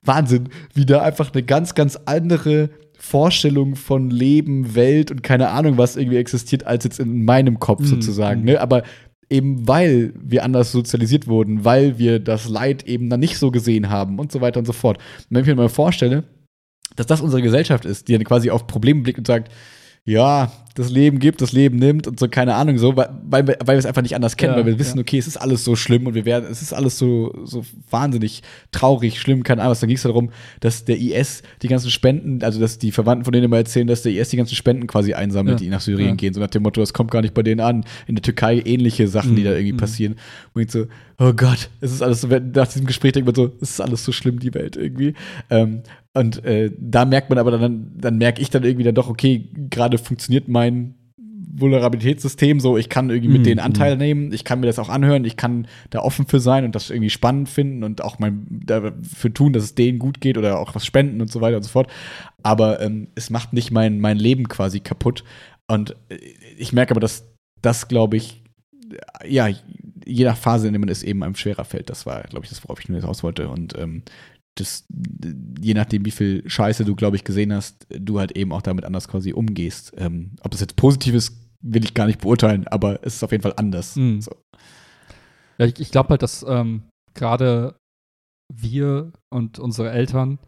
Wahnsinn, 0.05 0.49
wie 0.73 0.85
da 0.85 1.01
einfach 1.01 1.33
eine 1.33 1.43
ganz, 1.43 1.75
ganz 1.75 1.97
andere 2.05 2.69
Vorstellung 2.97 3.75
von 3.75 4.09
Leben, 4.09 4.75
Welt 4.75 5.11
und 5.11 5.23
keine 5.23 5.49
Ahnung, 5.49 5.77
was 5.77 5.97
irgendwie 5.97 6.17
existiert, 6.17 6.65
als 6.65 6.85
jetzt 6.85 6.99
in 6.99 7.25
meinem 7.25 7.59
Kopf 7.59 7.81
Mhm. 7.81 7.85
sozusagen. 7.87 8.43
Ne? 8.45 8.61
Aber 8.61 8.83
eben 9.33 9.67
weil 9.67 10.13
wir 10.15 10.43
anders 10.43 10.71
sozialisiert 10.71 11.27
wurden, 11.27 11.65
weil 11.65 11.97
wir 11.97 12.19
das 12.19 12.47
Leid 12.47 12.83
eben 12.83 13.09
dann 13.09 13.19
nicht 13.19 13.39
so 13.39 13.49
gesehen 13.49 13.89
haben 13.89 14.19
und 14.19 14.31
so 14.31 14.41
weiter 14.41 14.59
und 14.59 14.65
so 14.65 14.73
fort. 14.73 14.97
Und 14.97 15.27
wenn 15.31 15.41
ich 15.41 15.47
mir 15.47 15.55
mal 15.55 15.69
vorstelle, 15.69 16.23
dass 16.95 17.07
das 17.07 17.21
unsere 17.21 17.41
Gesellschaft 17.41 17.85
ist, 17.85 18.07
die 18.07 18.13
dann 18.13 18.23
quasi 18.23 18.51
auf 18.51 18.67
Probleme 18.67 19.01
blickt 19.01 19.17
und 19.17 19.27
sagt, 19.27 19.51
ja, 20.05 20.51
das 20.75 20.89
Leben 20.89 21.19
gibt, 21.19 21.41
das 21.41 21.51
Leben 21.51 21.77
nimmt 21.77 22.07
und 22.07 22.19
so, 22.19 22.27
keine 22.27 22.55
Ahnung, 22.55 22.77
so, 22.79 22.95
weil, 22.95 23.09
weil, 23.29 23.47
wir, 23.47 23.57
weil 23.63 23.75
wir 23.75 23.79
es 23.79 23.85
einfach 23.85 24.01
nicht 24.01 24.15
anders 24.15 24.37
kennen, 24.37 24.53
Ja, 24.53 24.57
weil 24.59 24.65
wir 24.65 24.79
wissen, 24.79 24.97
ja. 24.97 25.01
okay, 25.01 25.17
es 25.19 25.27
ist 25.27 25.37
alles 25.37 25.63
so 25.63 25.75
schlimm 25.75 26.07
und 26.07 26.15
wir 26.15 26.25
werden, 26.25 26.47
es 26.49 26.61
ist 26.61 26.73
alles 26.73 26.97
so, 26.97 27.33
so 27.43 27.63
wahnsinnig 27.91 28.41
traurig, 28.71 29.19
schlimm, 29.19 29.43
keine 29.43 29.61
Ahnung, 29.61 29.71
was. 29.71 29.81
Dann 29.81 29.87
ging 29.89 29.97
es 29.97 30.03
darum, 30.03 30.31
dass 30.61 30.85
der 30.85 30.97
IS 30.99 31.43
die 31.61 31.67
ganzen 31.67 31.91
Spenden, 31.91 32.43
also 32.43 32.59
dass 32.59 32.79
die 32.79 32.91
Verwandten 32.91 33.23
von 33.25 33.33
denen 33.33 33.45
immer 33.45 33.57
erzählen, 33.57 33.85
dass 33.85 34.01
der 34.01 34.13
IS 34.13 34.29
die 34.29 34.37
ganzen 34.37 34.55
Spenden 34.55 34.87
quasi 34.87 35.13
einsammelt, 35.13 35.59
Ja, 35.59 35.65
die 35.65 35.69
nach 35.69 35.81
Syrien 35.81 36.17
gehen, 36.17 36.33
so 36.33 36.39
nach 36.39 36.49
dem 36.49 36.63
Motto, 36.63 36.81
das 36.81 36.93
kommt 36.93 37.11
gar 37.11 37.21
nicht 37.21 37.33
bei 37.35 37.43
denen 37.43 37.61
an. 37.61 37.85
In 38.07 38.15
der 38.15 38.23
Türkei 38.23 38.61
ähnliche 38.65 39.07
Sachen, 39.07 39.35
die 39.35 39.41
Mhm, 39.41 39.45
da 39.45 39.51
irgendwie 39.51 39.73
mhm. 39.73 39.77
passieren. 39.77 40.15
Und 40.53 40.61
ich 40.63 40.71
so, 40.71 40.87
oh 41.19 41.33
Gott, 41.33 41.69
es 41.81 41.91
ist 41.91 42.01
alles 42.01 42.21
so, 42.21 42.27
nach 42.27 42.67
diesem 42.67 42.87
Gespräch 42.87 43.11
denkt 43.11 43.27
man 43.27 43.35
so, 43.35 43.51
es 43.61 43.71
ist 43.71 43.81
alles 43.81 44.03
so 44.03 44.11
schlimm, 44.11 44.39
die 44.39 44.53
Welt 44.53 44.75
irgendwie. 44.75 45.13
Ähm, 45.49 45.81
und 46.15 46.45
äh, 46.45 46.71
da 46.77 47.05
merkt 47.05 47.29
man 47.29 47.39
aber 47.39 47.51
dann, 47.51 47.91
dann 47.97 48.17
merke 48.19 48.39
ich 48.41 48.51
dann 48.51 48.63
irgendwie 48.63 48.83
dann 48.83 48.93
doch, 48.93 49.09
okay, 49.09 49.49
gerade 49.71 49.97
funktioniert 49.97 50.47
mein 50.47 50.62
Vulnerabilitätssystem 51.55 52.59
so, 52.59 52.77
ich 52.77 52.89
kann 52.89 53.09
irgendwie 53.09 53.29
mit 53.29 53.41
Mhm, 53.41 53.45
denen 53.45 53.59
Anteil 53.59 53.97
nehmen, 53.97 54.31
ich 54.31 54.43
kann 54.43 54.59
mir 54.59 54.65
das 54.65 54.79
auch 54.79 54.89
anhören, 54.89 55.23
ich 55.23 55.37
kann 55.37 55.67
da 55.91 55.99
offen 55.99 56.25
für 56.25 56.39
sein 56.39 56.65
und 56.65 56.73
das 56.73 56.89
irgendwie 56.89 57.11
spannend 57.11 57.47
finden 57.47 57.83
und 57.83 58.03
auch 58.03 58.17
mein 58.17 58.61
dafür 58.65 59.33
tun, 59.33 59.53
dass 59.53 59.63
es 59.63 59.75
denen 59.75 59.99
gut 59.99 60.19
geht 60.19 60.37
oder 60.37 60.59
auch 60.59 60.73
was 60.73 60.85
spenden 60.85 61.21
und 61.21 61.31
so 61.31 61.41
weiter 61.41 61.57
und 61.57 61.63
so 61.63 61.69
fort. 61.69 61.91
Aber 62.41 62.81
ähm, 62.81 63.07
es 63.15 63.29
macht 63.29 63.53
nicht 63.53 63.71
mein, 63.71 63.99
mein 63.99 64.17
Leben 64.17 64.47
quasi 64.47 64.79
kaputt. 64.79 65.23
Und 65.67 65.95
äh, 66.09 66.17
ich 66.57 66.73
merke 66.73 66.91
aber, 66.91 67.01
dass 67.01 67.29
das, 67.61 67.87
glaube 67.87 68.17
ich, 68.17 68.43
ja, 69.25 69.49
je 70.05 70.25
nach 70.25 70.37
Phase, 70.37 70.67
in 70.67 70.73
der 70.73 70.79
man 70.79 70.89
ist, 70.89 71.03
eben 71.03 71.23
einem 71.23 71.35
schwerer 71.35 71.65
fällt. 71.65 71.89
Das 71.89 72.05
war, 72.05 72.23
glaube 72.23 72.45
ich, 72.45 72.49
das, 72.49 72.63
worauf 72.63 72.79
ich 72.79 72.89
nur 72.89 72.97
jetzt 72.97 73.07
raus 73.07 73.23
wollte. 73.23 73.49
Und 73.49 73.77
ähm, 73.77 74.03
das, 74.55 74.85
je 75.59 75.73
nachdem, 75.73 76.05
wie 76.05 76.11
viel 76.11 76.47
Scheiße 76.47 76.85
du, 76.85 76.95
glaube 76.95 77.15
ich, 77.15 77.23
gesehen 77.23 77.53
hast, 77.53 77.87
du 77.89 78.19
halt 78.19 78.33
eben 78.33 78.51
auch 78.51 78.61
damit 78.61 78.85
anders 78.85 79.07
quasi 79.07 79.33
umgehst. 79.33 79.93
Ähm, 79.97 80.35
ob 80.41 80.51
das 80.51 80.61
jetzt 80.61 80.75
positiv 80.75 81.15
ist, 81.15 81.35
will 81.61 81.83
ich 81.83 81.93
gar 81.93 82.07
nicht 82.07 82.21
beurteilen, 82.21 82.67
aber 82.67 82.99
es 83.03 83.15
ist 83.15 83.23
auf 83.23 83.31
jeden 83.31 83.43
Fall 83.43 83.53
anders. 83.57 83.95
Mhm. 83.95 84.21
So. 84.21 84.35
Ja, 85.57 85.65
ich, 85.65 85.79
ich 85.79 85.91
glaube 85.91 86.09
halt, 86.09 86.21
dass 86.21 86.45
ähm, 86.47 86.83
gerade 87.13 87.75
wir 88.53 89.11
und 89.33 89.59
unsere 89.59 89.91
Eltern, 89.91 90.39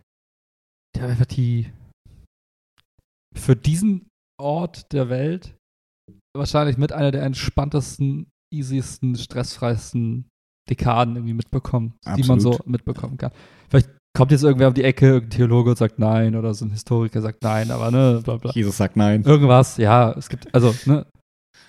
haben 0.97 1.11
einfach 1.11 1.25
die 1.25 1.71
für 3.35 3.55
diesen 3.55 4.07
Ort 4.39 4.91
der 4.93 5.09
Welt 5.09 5.55
wahrscheinlich 6.35 6.77
mit 6.77 6.91
einer 6.91 7.11
der 7.11 7.23
entspanntesten, 7.23 8.29
easiesten, 8.53 9.15
stressfreisten 9.15 10.27
Dekaden 10.69 11.15
irgendwie 11.15 11.33
mitbekommen, 11.33 11.95
die 12.17 12.23
man 12.23 12.39
so 12.39 12.51
Absolut. 12.51 12.67
mitbekommen 12.67 13.17
kann. 13.17 13.31
Vielleicht 13.69 13.89
kommt 14.15 14.31
jetzt 14.31 14.43
irgendwer 14.43 14.67
um 14.69 14.73
die 14.73 14.83
Ecke, 14.83 15.05
irgendein 15.07 15.37
Theologe 15.37 15.71
und 15.71 15.77
sagt 15.77 15.99
nein 15.99 16.35
oder 16.35 16.53
so 16.53 16.65
ein 16.65 16.71
Historiker 16.71 17.21
sagt 17.21 17.43
nein, 17.43 17.71
aber 17.71 17.91
ne, 17.91 18.21
bla 18.23 18.37
bla. 18.37 18.51
Jesus 18.51 18.77
sagt 18.77 18.95
nein. 18.95 19.23
Irgendwas, 19.23 19.77
ja, 19.77 20.11
es 20.13 20.29
gibt, 20.29 20.53
also, 20.53 20.73
ne. 20.85 21.05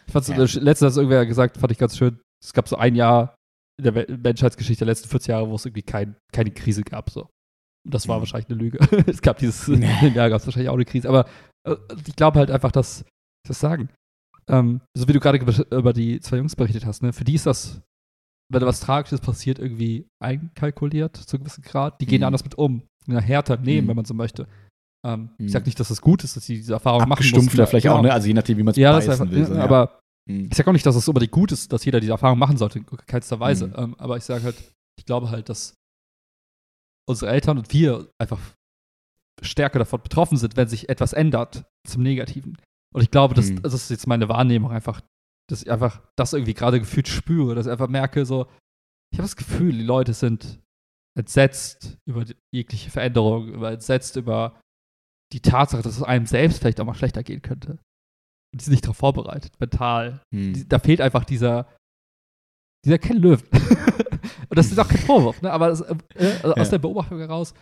Ich 0.07 0.13
fand's, 0.13 0.29
Ja. 0.29 0.37
das 0.37 0.55
letzte 0.55 0.87
hat 0.87 0.97
irgendwer 0.97 1.27
gesagt, 1.27 1.57
fand 1.59 1.73
ich 1.73 1.79
ganz 1.79 1.97
schön. 1.97 2.21
Es 2.45 2.53
gab 2.53 2.69
so 2.69 2.77
ein 2.77 2.95
Jahr 2.95 3.35
in 3.79 3.85
der 3.93 4.07
Menschheitsgeschichte 4.19 4.85
der 4.85 4.93
letzten 4.93 5.09
40 5.09 5.29
Jahre, 5.29 5.49
wo 5.51 5.55
es 5.57 5.67
irgendwie 5.67 5.83
kein, 5.83 6.17
keine 6.33 6.51
Krise 6.53 6.83
gab, 6.83 7.11
so. 7.11 7.23
Und 7.85 7.95
das 7.95 8.07
war 8.09 8.17
Mhm. 8.17 8.21
wahrscheinlich 8.21 8.49
eine 8.51 8.59
Lüge. 8.59 8.79
es 9.07 9.21
gab 9.23 9.39
dieses, 9.39 9.65
dem 9.67 9.83
Jahr 9.83 10.31
gab 10.31 10.41
es 10.41 10.47
wahrscheinlich 10.47 10.69
auch 10.69 10.75
eine 10.75 10.85
Krise. 10.85 11.09
Aber 11.09 11.27
äh, 11.69 11.75
ich 12.07 12.15
glaube 12.17 12.39
halt 12.39 12.51
einfach, 12.51 12.71
dass, 12.73 13.01
ich 13.01 13.49
das 13.49 13.59
sagen, 13.61 13.89
ähm, 14.49 14.81
so 14.97 15.09
wie 15.09 15.13
du 15.13 15.21
gerade 15.21 15.39
über 15.77 15.93
die 15.93 16.21
zwei 16.21 16.37
Jungs 16.37 16.55
berichtet 16.57 16.87
hast, 16.87 17.03
ne, 17.03 17.13
für 17.13 17.25
die 17.25 17.35
ist 17.35 17.47
das, 17.47 17.81
wenn 18.53 18.63
was 18.63 18.81
Tragisches 18.81 19.21
passiert, 19.21 19.59
irgendwie 19.59 20.07
einkalkuliert 20.23 21.17
zu 21.17 21.37
einem 21.37 21.45
gewissen 21.45 21.63
Grad. 21.63 22.01
Die 22.01 22.07
gehen 22.07 22.21
Mhm. 22.21 22.27
anders 22.27 22.45
mit 22.45 22.57
um. 22.57 22.83
Ja, 23.07 23.21
härter 23.21 23.57
nehmen, 23.57 23.85
Mhm. 23.87 23.89
wenn 23.91 23.97
man 23.97 24.05
so 24.05 24.15
möchte. 24.15 24.47
Ähm, 25.05 25.31
Mhm. 25.39 25.47
Ich 25.47 25.53
sag 25.53 25.65
nicht, 25.67 25.79
dass 25.79 25.91
es 25.91 26.01
gut 26.01 26.25
ist, 26.25 26.37
dass 26.37 26.45
sie 26.47 26.57
diese 26.57 26.73
Erfahrung 26.73 27.01
machen 27.03 27.13
Abgestumpfter 27.13 27.57
mussten. 27.59 27.67
vielleicht 27.71 27.85
Genau. 27.85 27.97
auch, 27.99 28.03
ne? 28.03 28.13
Also 28.13 28.27
je 28.29 28.35
nachdem, 28.35 28.59
wie 28.59 28.63
man 28.63 28.73
es 28.73 28.77
Ja, 28.79 28.93
das 28.93 29.07
beißen 29.07 29.23
einfach, 29.23 29.33
will. 29.35 29.41
ja, 29.43 29.47
so, 29.47 29.55
ja. 29.55 29.63
aber 29.65 30.01
Mhm. 30.29 30.49
ich 30.51 30.57
sag 30.57 30.67
auch 30.67 30.73
nicht, 30.73 30.87
dass 30.87 30.97
es 30.97 31.07
unbedingt 31.09 31.33
gut 31.33 31.53
ist, 31.53 31.73
dass 31.73 31.85
jeder 31.85 32.01
diese 32.01 32.13
Erfahrung 32.13 32.39
machen 32.39 32.57
sollte, 32.57 32.79
in 32.79 32.87
keinster 32.87 33.39
Weise. 33.39 33.69
Mhm. 33.69 33.75
Ähm, 33.77 33.95
aber 33.99 34.17
ich 34.17 34.25
sage 34.25 34.43
halt, 34.45 34.57
ich 34.99 35.05
glaube 35.05 35.31
halt, 35.31 35.49
dass 35.49 35.75
unsere 37.09 37.31
Eltern 37.31 37.59
und 37.59 37.73
wir 37.73 38.09
einfach 38.21 38.41
stärker 39.43 39.79
davon 39.79 40.01
betroffen 40.03 40.39
sind, 40.39 40.57
wenn 40.57 40.67
sich 40.69 40.89
etwas 40.89 41.13
ändert 41.13 41.65
zum 41.87 42.03
Negativen. 42.03 42.57
Und 42.95 43.03
ich 43.03 43.11
glaube, 43.11 43.35
das, 43.35 43.51
Mhm. 43.51 43.63
das 43.63 43.75
ist 43.75 43.91
jetzt 43.91 44.07
meine 44.07 44.29
Wahrnehmung 44.29 44.71
einfach, 44.73 45.01
dass 45.51 45.63
ich 45.63 45.71
einfach 45.71 46.03
das 46.17 46.33
irgendwie 46.33 46.55
gerade 46.55 46.81
gefühlt 46.81 47.09
spüre, 47.09 47.55
dass 47.55 47.67
ich 47.67 47.73
einfach 47.73 47.89
merke, 47.89 48.25
so, 48.27 48.47
ich 49.13 49.19
habe 49.19 49.29
das 49.29 49.37
Gefühl, 49.37 49.73
die 49.73 49.85
Leute 49.85 50.13
sind 50.15 50.61
entsetzt 51.17 51.97
über 52.07 52.25
jegliche 52.53 52.91
Veränderung, 52.91 53.49
über 53.49 53.73
entsetzt 53.73 54.17
über 54.17 54.61
die 55.33 55.41
Tatsache, 55.41 55.83
dass 55.83 55.97
es 55.97 56.03
einem 56.03 56.27
selbst 56.27 56.59
vielleicht 56.59 56.81
auch 56.81 56.85
mal 56.85 56.95
schlechter 56.95 57.23
gehen 57.23 57.43
könnte. 57.43 57.73
Und 58.53 58.61
die 58.61 58.65
sind 58.65 58.73
nicht 58.73 58.85
darauf 58.85 58.99
vorbereitet, 58.99 59.59
mental. 59.59 60.23
Mhm. 60.33 60.53
Die, 60.55 60.69
da 60.69 60.79
fehlt 60.79 61.01
einfach 61.01 61.25
dieser, 61.25 61.67
dieser 62.85 62.99
Ken 62.99 63.17
Löwen. 63.17 63.47
und 64.49 64.59
das 64.59 64.71
ist 64.71 64.79
auch 64.79 64.89
kein 64.89 64.99
Vorwurf, 64.99 65.41
ne? 65.43 65.51
aber 65.51 65.69
das, 65.69 65.81
äh, 65.81 65.97
also 66.43 66.53
aus 66.55 66.67
Ja. 66.69 66.71
der 66.73 66.79
Beobachtung 66.79 67.19
heraus. 67.19 67.55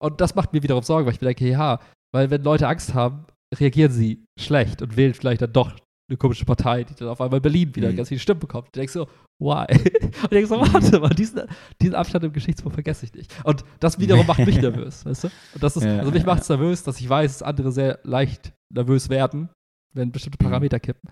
Und 0.00 0.20
das 0.20 0.34
macht 0.34 0.52
mir 0.52 0.62
wiederum 0.62 0.82
Sorge, 0.84 1.06
weil 1.06 1.14
ich 1.14 1.20
mir 1.20 1.28
denke, 1.28 1.48
ja, 1.48 1.80
weil 2.14 2.30
wenn 2.30 2.42
Leute 2.42 2.68
Angst 2.68 2.94
haben, 2.94 3.26
reagieren 3.54 3.90
sie 3.90 4.24
schlecht 4.38 4.82
und 4.82 4.96
wählen 4.96 5.14
vielleicht 5.14 5.42
dann 5.42 5.52
doch 5.52 5.74
eine 6.10 6.16
komische 6.16 6.44
Partei, 6.44 6.84
die 6.84 6.94
dann 6.94 7.08
auf 7.08 7.20
einmal 7.20 7.36
in 7.38 7.42
Berlin 7.42 7.74
wieder 7.76 7.90
Mhm. 7.92 7.96
ganz 7.96 8.08
viele 8.08 8.20
Stimmen 8.20 8.40
bekommt. 8.40 8.68
Du 8.72 8.80
denkst 8.80 8.92
so, 8.94 9.06
why? 9.38 9.66
Und 9.68 10.22
ich 10.22 10.28
denke 10.30 10.46
so, 10.46 10.58
warte 10.60 11.00
mal, 11.00 11.10
diesen, 11.10 11.42
diesen 11.82 11.94
Abstand 11.94 12.24
im 12.24 12.32
Geschichtsbuch 12.32 12.72
vergesse 12.72 13.04
ich 13.06 13.12
nicht. 13.14 13.32
Und 13.44 13.62
das 13.80 13.98
wiederum 13.98 14.26
macht 14.26 14.38
mich 14.44 14.56
nervös, 14.60 15.04
weißt 15.04 15.24
du? 15.24 15.28
Und 15.54 15.62
das 15.62 15.76
ist, 15.76 15.84
Ja, 15.84 15.98
also 15.98 16.10
mich 16.10 16.24
macht 16.24 16.42
es 16.42 16.48
nervös, 16.48 16.82
dass 16.82 16.98
ich 17.00 17.08
weiß, 17.08 17.38
dass 17.38 17.42
andere 17.42 17.72
sehr 17.72 17.98
leicht 18.04 18.52
nervös 18.74 19.10
werden, 19.10 19.50
wenn 19.94 20.10
bestimmte 20.10 20.38
Mhm. 20.42 20.48
Parameter 20.48 20.80
kippen. 20.80 21.10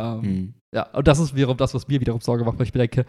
Ähm, 0.00 0.20
Mhm. 0.20 0.54
ja, 0.74 0.88
und 0.94 1.06
das 1.06 1.18
ist 1.18 1.34
wiederum 1.36 1.56
das, 1.58 1.74
was 1.74 1.86
mir 1.86 2.00
wiederum 2.00 2.20
Sorge 2.22 2.44
macht, 2.44 2.58
weil 2.58 2.66
ich 2.66 2.72
mir 2.74 2.80
denke, 2.86 3.04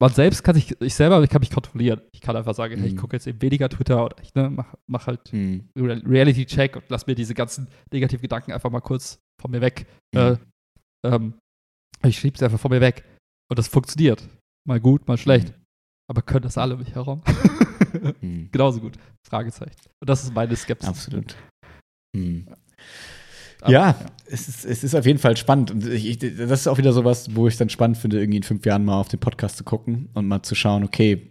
man 0.00 0.10
selbst 0.10 0.42
kann 0.42 0.54
sich, 0.56 0.74
ich 0.80 0.94
selber 0.94 1.24
kann 1.28 1.40
mich 1.40 1.50
kontrollieren. 1.50 2.00
Ich 2.12 2.20
kann 2.20 2.34
einfach 2.34 2.54
sagen, 2.54 2.76
hey, 2.76 2.88
ich 2.88 2.94
Mhm. 2.94 2.98
gucke 2.98 3.14
jetzt 3.14 3.26
eben 3.28 3.40
weniger 3.40 3.68
Twitter 3.68 4.04
oder 4.04 4.16
ich 4.20 4.34
ne, 4.34 4.50
mach, 4.50 4.74
mach 4.88 5.06
halt. 5.06 5.20
Real- 5.32 6.02
Reality-Check 6.04 6.74
und 6.76 6.84
lass 6.88 7.06
mir 7.06 7.14
diese 7.14 7.34
ganzen 7.34 7.68
negativen 7.92 8.22
Gedanken 8.22 8.50
einfach 8.52 8.70
mal 8.70 8.80
kurz 8.80 9.20
von 9.42 9.50
mir 9.50 9.60
weg. 9.60 9.86
Äh, 10.14 10.32
Mhm. 10.32 10.38
ähm, 11.04 11.34
ich 12.04 12.18
schiebe 12.18 12.34
es 12.36 12.42
einfach 12.42 12.58
von 12.60 12.70
mir 12.70 12.80
weg. 12.80 13.04
Und 13.50 13.58
das 13.58 13.68
funktioniert. 13.68 14.26
Mal 14.66 14.80
gut, 14.80 15.06
mal 15.08 15.18
schlecht. 15.18 15.52
Aber 16.10 16.22
können 16.22 16.42
das 16.44 16.56
alle 16.58 16.74
um 16.74 16.80
mich 16.80 16.94
herum? 16.94 17.22
Hm. 18.20 18.48
Genauso 18.50 18.80
gut. 18.80 18.94
Fragezeichen. 19.28 19.76
Und 20.00 20.08
das 20.08 20.22
ist 20.24 20.32
meine 20.34 20.56
Skepsis. 20.56 20.88
Absolut. 20.88 21.36
Hm. 22.16 22.46
Aber, 23.60 23.70
Ja, 23.70 24.00
Es, 24.26 24.48
ist, 24.48 24.64
es 24.64 24.82
ist 24.82 24.94
auf 24.94 25.04
jeden 25.04 25.18
Fall 25.18 25.36
spannend. 25.36 25.70
Und 25.70 25.86
ich, 25.86 26.06
ich, 26.06 26.18
das 26.18 26.60
ist 26.60 26.66
auch 26.68 26.78
wieder 26.78 26.92
sowas, 26.94 27.34
wo 27.36 27.46
ich 27.48 27.56
dann 27.58 27.68
spannend 27.68 27.98
finde, 27.98 28.18
irgendwie 28.18 28.38
in 28.38 28.42
fünf 28.44 28.64
Jahren 28.64 28.84
mal 28.86 28.98
auf 28.98 29.08
den 29.08 29.20
Podcast 29.20 29.58
zu 29.58 29.64
gucken 29.64 30.08
und 30.14 30.26
mal 30.26 30.42
zu 30.42 30.54
schauen, 30.54 30.84
okay, 30.84 31.30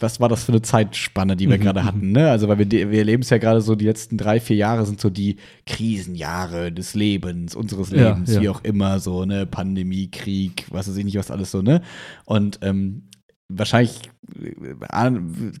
was 0.00 0.20
war 0.20 0.28
das 0.28 0.44
für 0.44 0.52
eine 0.52 0.62
Zeitspanne, 0.62 1.34
die 1.36 1.48
wir 1.48 1.58
Mhm, 1.58 1.62
gerade 1.62 1.80
mhm. 1.82 1.84
hatten, 1.84 2.12
ne? 2.12 2.30
Also, 2.30 2.46
weil 2.48 2.58
wir, 2.58 2.70
wir 2.70 2.98
erleben 2.98 3.22
es 3.22 3.30
ja 3.30 3.38
gerade 3.38 3.60
so, 3.60 3.74
die 3.74 3.84
letzten 3.86 4.16
drei, 4.16 4.38
vier 4.40 4.56
Jahre 4.56 4.86
sind 4.86 5.00
so 5.00 5.10
die 5.10 5.36
Krisenjahre 5.66 6.70
des 6.72 6.94
Lebens, 6.94 7.54
unseres 7.56 7.90
Ja, 7.90 8.10
Lebens, 8.10 8.32
ja. 8.34 8.40
wie 8.40 8.48
auch 8.48 8.62
immer, 8.62 9.00
so, 9.00 9.24
ne? 9.24 9.46
Pandemie, 9.46 10.08
Krieg, 10.10 10.66
was 10.70 10.88
weiß 10.88 10.96
ich 10.96 11.04
nicht, 11.04 11.16
was 11.18 11.30
alles 11.30 11.50
so, 11.50 11.62
ne? 11.62 11.82
Und 12.26 12.60
ähm, 12.62 13.04
wahrscheinlich 13.48 14.02
äh, 14.40 15.10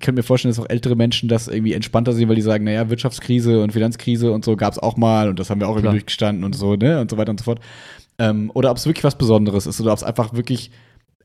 können 0.00 0.14
mir 0.14 0.22
vorstellen, 0.22 0.54
dass 0.54 0.60
auch 0.64 0.68
ältere 0.70 0.94
Menschen 0.94 1.28
das 1.28 1.48
irgendwie 1.48 1.72
entspannter 1.72 2.12
sehen, 2.12 2.28
weil 2.28 2.36
die 2.36 2.42
sagen, 2.42 2.64
naja, 2.64 2.90
Wirtschaftskrise 2.90 3.62
und 3.62 3.72
Finanzkrise 3.72 4.30
und 4.30 4.44
so 4.44 4.56
gab 4.56 4.72
es 4.72 4.78
auch 4.78 4.96
mal 4.96 5.28
und 5.30 5.38
das 5.40 5.50
haben 5.50 5.60
wir 5.60 5.66
auch 5.66 5.72
irgendwie 5.72 5.82
Klar. 5.82 5.92
durchgestanden 5.94 6.44
und 6.44 6.54
so, 6.54 6.76
ne? 6.76 7.00
Und 7.00 7.10
so 7.10 7.16
weiter 7.16 7.30
und 7.30 7.40
so 7.40 7.44
fort. 7.44 7.60
Ähm, 8.18 8.50
oder 8.54 8.70
ob 8.70 8.76
es 8.76 8.86
wirklich 8.86 9.04
was 9.04 9.16
Besonderes 9.18 9.66
ist 9.66 9.80
oder 9.80 9.92
ob 9.92 9.98
es 9.98 10.04
einfach 10.04 10.34
wirklich 10.34 10.70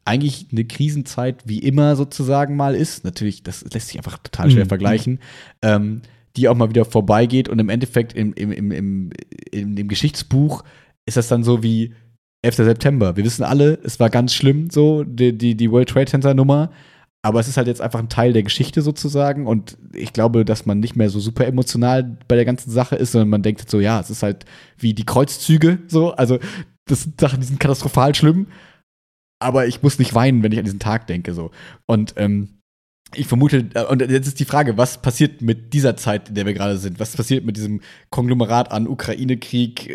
eigentlich 0.05 0.47
eine 0.51 0.65
Krisenzeit 0.65 1.43
wie 1.45 1.59
immer 1.59 1.95
sozusagen 1.95 2.55
mal 2.55 2.75
ist. 2.75 3.03
Natürlich, 3.05 3.43
das 3.43 3.63
lässt 3.73 3.87
sich 3.89 3.97
einfach 3.97 4.17
total 4.17 4.51
schwer 4.51 4.65
Mhm. 4.65 4.69
vergleichen. 4.69 5.19
Ähm, 5.61 6.01
die 6.35 6.47
auch 6.49 6.55
mal 6.55 6.69
wieder 6.69 6.83
vorbeigeht 6.85 7.47
und 7.47 7.59
im 7.59 7.69
Endeffekt 7.69 8.13
im, 8.13 8.33
im, 8.33 8.51
im, 8.51 8.71
im, 8.71 9.09
in 9.51 9.75
dem 9.75 9.87
Geschichtsbuch 9.87 10.63
ist 11.05 11.15
das 11.15 11.27
dann 11.27 11.43
so 11.43 11.61
wie 11.61 11.93
11. 12.41 12.55
September. 12.55 13.15
Wir 13.15 13.23
wissen 13.23 13.43
alle, 13.43 13.77
es 13.83 13.99
war 13.99 14.09
ganz 14.09 14.33
schlimm, 14.33 14.69
so, 14.71 15.03
die, 15.03 15.37
die, 15.37 15.55
die 15.55 15.69
World 15.71 15.89
Trade 15.89 16.07
Center 16.07 16.33
Nummer. 16.33 16.71
Aber 17.21 17.39
es 17.39 17.47
ist 17.47 17.55
halt 17.55 17.67
jetzt 17.67 17.81
einfach 17.81 17.99
ein 17.99 18.09
Teil 18.09 18.33
der 18.33 18.43
Geschichte 18.43 18.81
sozusagen. 18.81 19.45
Und 19.47 19.77
ich 19.93 20.11
glaube, 20.11 20.43
dass 20.43 20.65
man 20.65 20.79
nicht 20.79 20.95
mehr 20.95 21.09
so 21.09 21.19
super 21.19 21.45
emotional 21.45 22.17
bei 22.27 22.35
der 22.35 22.45
ganzen 22.45 22.69
Sache 22.71 22.95
ist, 22.97 23.13
sondern 23.13 23.29
man 23.29 23.43
denkt 23.43 23.69
so, 23.69 23.79
ja, 23.79 23.99
es 23.99 24.09
ist 24.09 24.23
halt 24.23 24.43
wie 24.77 24.93
die 24.93 25.05
Kreuzzüge, 25.05 25.79
so. 25.87 26.11
Also, 26.13 26.39
das 26.85 27.03
sind 27.03 27.21
Sachen, 27.21 27.39
die 27.39 27.45
sind 27.45 27.59
katastrophal 27.61 28.13
schlimm. 28.15 28.47
Aber 29.43 29.67
ich 29.67 29.81
muss 29.83 29.99
nicht 29.99 30.15
weinen, 30.15 30.43
wenn 30.43 30.51
ich 30.51 30.59
an 30.59 30.65
diesen 30.65 30.79
Tag 30.79 31.07
denke, 31.07 31.33
so. 31.33 31.51
Und, 31.85 32.13
ähm, 32.17 32.49
ich 33.15 33.27
vermute, 33.27 33.69
äh, 33.73 33.83
und 33.85 34.01
jetzt 34.01 34.27
ist 34.27 34.39
die 34.39 34.45
Frage, 34.45 34.77
was 34.77 35.01
passiert 35.01 35.41
mit 35.41 35.73
dieser 35.73 35.95
Zeit, 35.95 36.29
in 36.29 36.35
der 36.35 36.45
wir 36.45 36.53
gerade 36.53 36.77
sind? 36.77 36.99
Was 36.99 37.15
passiert 37.15 37.45
mit 37.45 37.57
diesem 37.57 37.81
Konglomerat 38.09 38.71
an 38.71 38.87
Ukraine-Krieg, 38.87 39.89
äh, 39.89 39.93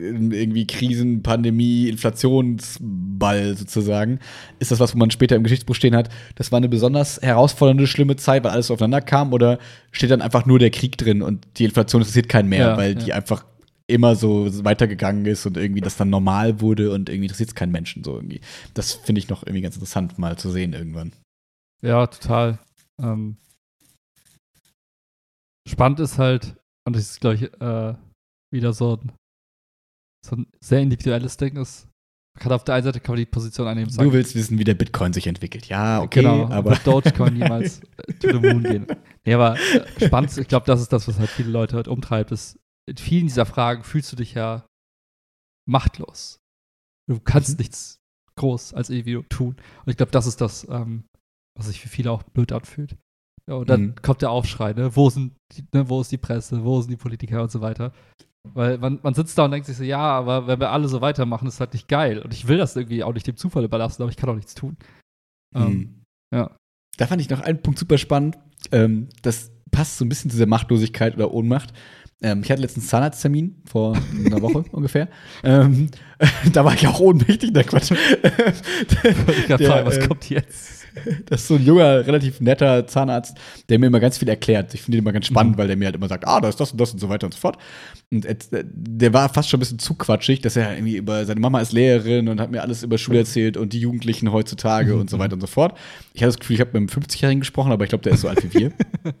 irgendwie 0.00 0.66
Krisen, 0.66 1.22
Pandemie, 1.22 1.88
Inflationsball 1.88 3.56
sozusagen? 3.56 4.18
Ist 4.58 4.70
das 4.70 4.80
was, 4.80 4.94
wo 4.94 4.98
man 4.98 5.10
später 5.10 5.36
im 5.36 5.42
Geschichtsbuch 5.42 5.74
stehen 5.74 5.96
hat? 5.96 6.08
Das 6.36 6.52
war 6.52 6.56
eine 6.58 6.68
besonders 6.68 7.20
herausfordernde, 7.20 7.86
schlimme 7.86 8.16
Zeit, 8.16 8.44
weil 8.44 8.52
alles 8.52 8.70
aufeinander 8.70 9.00
kam? 9.00 9.32
Oder 9.32 9.58
steht 9.90 10.10
dann 10.10 10.22
einfach 10.22 10.46
nur 10.46 10.58
der 10.58 10.70
Krieg 10.70 10.96
drin 10.96 11.22
und 11.22 11.46
die 11.56 11.64
Inflation 11.64 12.02
interessiert 12.02 12.28
keinen 12.28 12.48
mehr, 12.48 12.68
Ja, 12.68 12.76
weil 12.76 12.92
ja. 12.92 12.98
die 12.98 13.12
einfach 13.12 13.44
immer 13.86 14.16
so 14.16 14.64
weitergegangen 14.64 15.26
ist 15.26 15.44
und 15.46 15.56
irgendwie 15.56 15.80
das 15.80 15.96
dann 15.96 16.10
normal 16.10 16.60
wurde 16.60 16.92
und 16.92 17.08
irgendwie 17.08 17.26
interessiert 17.26 17.50
es 17.50 17.54
keinen 17.54 17.72
Menschen 17.72 18.02
so 18.02 18.14
irgendwie. 18.14 18.40
Das 18.72 18.94
finde 18.94 19.18
ich 19.18 19.28
noch 19.28 19.42
irgendwie 19.42 19.60
ganz 19.60 19.76
interessant 19.76 20.18
mal 20.18 20.38
zu 20.38 20.50
sehen 20.50 20.72
irgendwann. 20.72 21.12
Ja, 21.82 22.06
total. 22.06 22.58
Ähm, 23.00 23.36
spannend 25.68 26.00
ist 26.00 26.18
halt, 26.18 26.56
und 26.86 26.96
das 26.96 27.02
ist, 27.02 27.20
glaube 27.20 27.36
ich, 27.36 27.42
äh, 27.60 27.94
wieder 28.52 28.72
so 28.72 28.96
ein, 28.96 29.12
so 30.26 30.36
ein 30.36 30.46
sehr 30.62 30.80
individuelles 30.80 31.36
Ding 31.36 31.56
ist. 31.56 31.88
Man 32.36 32.42
kann 32.42 32.52
auf 32.52 32.64
der 32.64 32.76
einen 32.76 32.84
Seite 32.84 33.00
kann 33.00 33.12
man 33.12 33.18
die 33.18 33.26
Position 33.26 33.68
einnehmen 33.68 33.90
sagen, 33.90 34.08
Du 34.08 34.14
willst 34.14 34.34
wissen, 34.34 34.58
wie 34.58 34.64
der 34.64 34.74
Bitcoin 34.74 35.12
sich 35.12 35.26
entwickelt. 35.26 35.66
Ja, 35.66 36.00
okay, 36.00 36.20
genau, 36.20 36.48
aber 36.48 36.70
wird 36.70 36.86
Dogecoin 36.86 37.34
niemals 37.34 37.80
äh, 37.80 38.12
to 38.14 38.32
the 38.32 38.38
moon 38.40 38.62
gehen. 38.62 38.86
Nee, 39.26 39.32
aber 39.32 39.56
äh, 39.56 40.06
spannend, 40.06 40.36
ich 40.36 40.48
glaube, 40.48 40.66
das 40.66 40.82
ist 40.82 40.92
das, 40.92 41.08
was 41.08 41.18
halt 41.18 41.30
viele 41.30 41.48
Leute 41.48 41.76
halt 41.76 41.88
umtreibt, 41.88 42.30
ist, 42.30 42.58
in 42.88 42.96
vielen 42.96 43.26
dieser 43.26 43.46
Fragen 43.46 43.82
fühlst 43.84 44.12
du 44.12 44.16
dich 44.16 44.34
ja 44.34 44.66
machtlos. 45.68 46.38
Du 47.08 47.20
kannst 47.20 47.50
Mhm. 47.50 47.56
nichts 47.58 47.98
groß 48.36 48.74
als 48.74 48.90
Individuum 48.90 49.28
tun. 49.28 49.56
Und 49.84 49.90
ich 49.90 49.96
glaube, 49.96 50.12
das 50.12 50.26
ist 50.26 50.40
das, 50.40 50.66
ähm, 50.68 51.04
was 51.56 51.66
sich 51.66 51.80
für 51.80 51.88
viele 51.88 52.10
auch 52.10 52.22
blöd 52.22 52.52
anfühlt. 52.52 52.96
Ja, 53.48 53.56
und 53.56 53.68
dann 53.70 53.82
Mhm. 53.82 53.94
kommt 53.96 54.22
der 54.22 54.30
Aufschrei, 54.30 54.72
ne? 54.72 54.96
Wo 54.96 55.10
sind 55.10 55.34
die, 55.52 55.64
ne? 55.74 55.88
wo 55.88 56.00
ist 56.00 56.10
die 56.12 56.16
Presse, 56.18 56.64
wo 56.64 56.80
sind 56.80 56.90
die 56.90 56.96
Politiker 56.96 57.42
und 57.42 57.50
so 57.50 57.60
weiter. 57.60 57.92
Weil 58.46 58.78
man, 58.78 58.98
man 59.02 59.14
sitzt 59.14 59.38
da 59.38 59.44
und 59.46 59.52
denkt 59.52 59.66
sich 59.66 59.76
so, 59.76 59.84
ja, 59.84 60.00
aber 60.00 60.46
wenn 60.46 60.60
wir 60.60 60.70
alle 60.70 60.88
so 60.88 61.00
weitermachen, 61.00 61.48
ist 61.48 61.60
halt 61.60 61.72
nicht 61.72 61.88
geil. 61.88 62.18
Und 62.20 62.32
ich 62.34 62.46
will 62.48 62.58
das 62.58 62.76
irgendwie 62.76 63.02
auch 63.04 63.12
nicht 63.14 63.26
dem 63.26 63.36
Zufall 63.36 63.64
überlassen, 63.64 64.02
aber 64.02 64.10
ich 64.10 64.16
kann 64.16 64.28
auch 64.28 64.34
nichts 64.34 64.54
tun. 64.54 64.76
Ähm, 65.54 65.68
Mhm. 65.72 66.02
ja. 66.34 66.56
Da 66.96 67.06
fand 67.06 67.20
ich 67.22 67.30
noch 67.30 67.40
einen 67.40 67.62
Punkt 67.62 67.78
super 67.78 67.98
spannend. 67.98 68.38
Ähm, 68.72 69.08
das 69.22 69.50
passt 69.70 69.98
so 69.98 70.04
ein 70.04 70.08
bisschen 70.08 70.30
zu 70.30 70.36
dieser 70.36 70.46
Machtlosigkeit 70.46 71.14
oder 71.14 71.32
Ohnmacht. 71.32 71.72
Ähm, 72.24 72.40
ich 72.42 72.50
hatte 72.50 72.62
letztens 72.62 72.86
Zahnarzttermin 72.88 73.54
vor 73.66 73.96
einer 74.24 74.40
Woche 74.40 74.64
ungefähr. 74.72 75.08
Ähm, 75.42 75.90
da 76.52 76.64
war 76.64 76.72
ich 76.74 76.86
auch 76.86 76.98
ohnmächtig, 77.00 77.50
na 77.52 77.62
Quatsch. 77.62 77.90
Ich 77.90 77.98
Der, 79.02 79.12
gerade 79.46 79.64
fragen, 79.66 79.86
was 79.86 79.98
äh, 79.98 80.06
kommt 80.08 80.30
jetzt? 80.30 80.84
Das 81.26 81.42
ist 81.42 81.48
so 81.48 81.56
ein 81.56 81.64
junger, 81.64 82.06
relativ 82.06 82.40
netter 82.40 82.86
Zahnarzt, 82.86 83.36
der 83.68 83.78
mir 83.80 83.86
immer 83.88 83.98
ganz 83.98 84.16
viel 84.16 84.28
erklärt. 84.28 84.72
Ich 84.74 84.82
finde 84.82 84.96
ihn 84.96 85.02
immer 85.02 85.12
ganz 85.12 85.26
spannend, 85.26 85.54
Mhm. 85.56 85.58
weil 85.58 85.66
der 85.66 85.76
mir 85.76 85.86
halt 85.86 85.96
immer 85.96 86.08
sagt, 86.08 86.26
ah, 86.26 86.40
da 86.40 86.48
ist 86.48 86.60
das 86.60 86.70
und 86.72 86.80
das 86.80 86.92
und 86.92 87.00
so 87.00 87.08
weiter 87.08 87.26
und 87.26 87.34
so 87.34 87.40
fort. 87.40 87.58
Und 88.12 88.24
äh, 88.24 88.36
der 88.64 89.12
war 89.12 89.28
fast 89.28 89.50
schon 89.50 89.58
ein 89.58 89.60
bisschen 89.62 89.80
zu 89.80 89.94
quatschig, 89.94 90.40
dass 90.40 90.54
er 90.56 90.72
irgendwie 90.74 90.96
über, 90.96 91.24
seine 91.26 91.40
Mama 91.40 91.60
ist 91.60 91.72
Lehrerin 91.72 92.28
und 92.28 92.40
hat 92.40 92.50
mir 92.52 92.62
alles 92.62 92.84
über 92.84 92.96
Schule 92.96 93.18
erzählt 93.18 93.56
und 93.56 93.72
die 93.72 93.80
Jugendlichen 93.80 94.30
heutzutage 94.32 94.94
Mhm. 94.94 95.00
und 95.00 95.10
so 95.10 95.18
weiter 95.18 95.34
und 95.34 95.40
so 95.40 95.48
fort. 95.48 95.76
Ich 96.14 96.22
hatte 96.22 96.28
das 96.30 96.38
Gefühl, 96.38 96.54
ich 96.54 96.60
habe 96.60 96.70
mit 96.72 96.76
einem 96.76 96.88
50-Jährigen 97.02 97.40
gesprochen, 97.40 97.72
aber 97.72 97.82
ich 97.84 97.88
glaube, 97.90 98.04
der 98.04 98.12
ist 98.12 98.20
so 98.20 98.28
alt 98.28 98.42
wie 98.44 98.58
wir. 98.58 98.72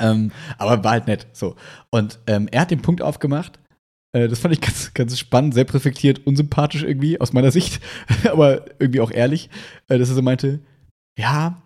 ähm, 0.00 0.32
aber 0.58 0.82
war 0.82 0.92
halt 0.92 1.06
nett, 1.06 1.26
so. 1.32 1.56
Und 1.90 2.18
ähm, 2.26 2.48
er 2.50 2.62
hat 2.62 2.70
den 2.70 2.82
Punkt 2.82 3.02
aufgemacht, 3.02 3.58
äh, 4.12 4.28
das 4.28 4.38
fand 4.38 4.54
ich 4.54 4.60
ganz, 4.60 4.92
ganz 4.94 5.18
spannend, 5.18 5.54
sehr 5.54 5.72
reflektiert, 5.72 6.26
unsympathisch 6.26 6.82
irgendwie 6.82 7.20
aus 7.20 7.32
meiner 7.32 7.50
Sicht, 7.50 7.80
aber 8.30 8.64
irgendwie 8.78 9.00
auch 9.00 9.10
ehrlich, 9.10 9.50
äh, 9.88 9.98
dass 9.98 10.08
er 10.08 10.16
so 10.16 10.22
meinte, 10.22 10.60
ja, 11.18 11.62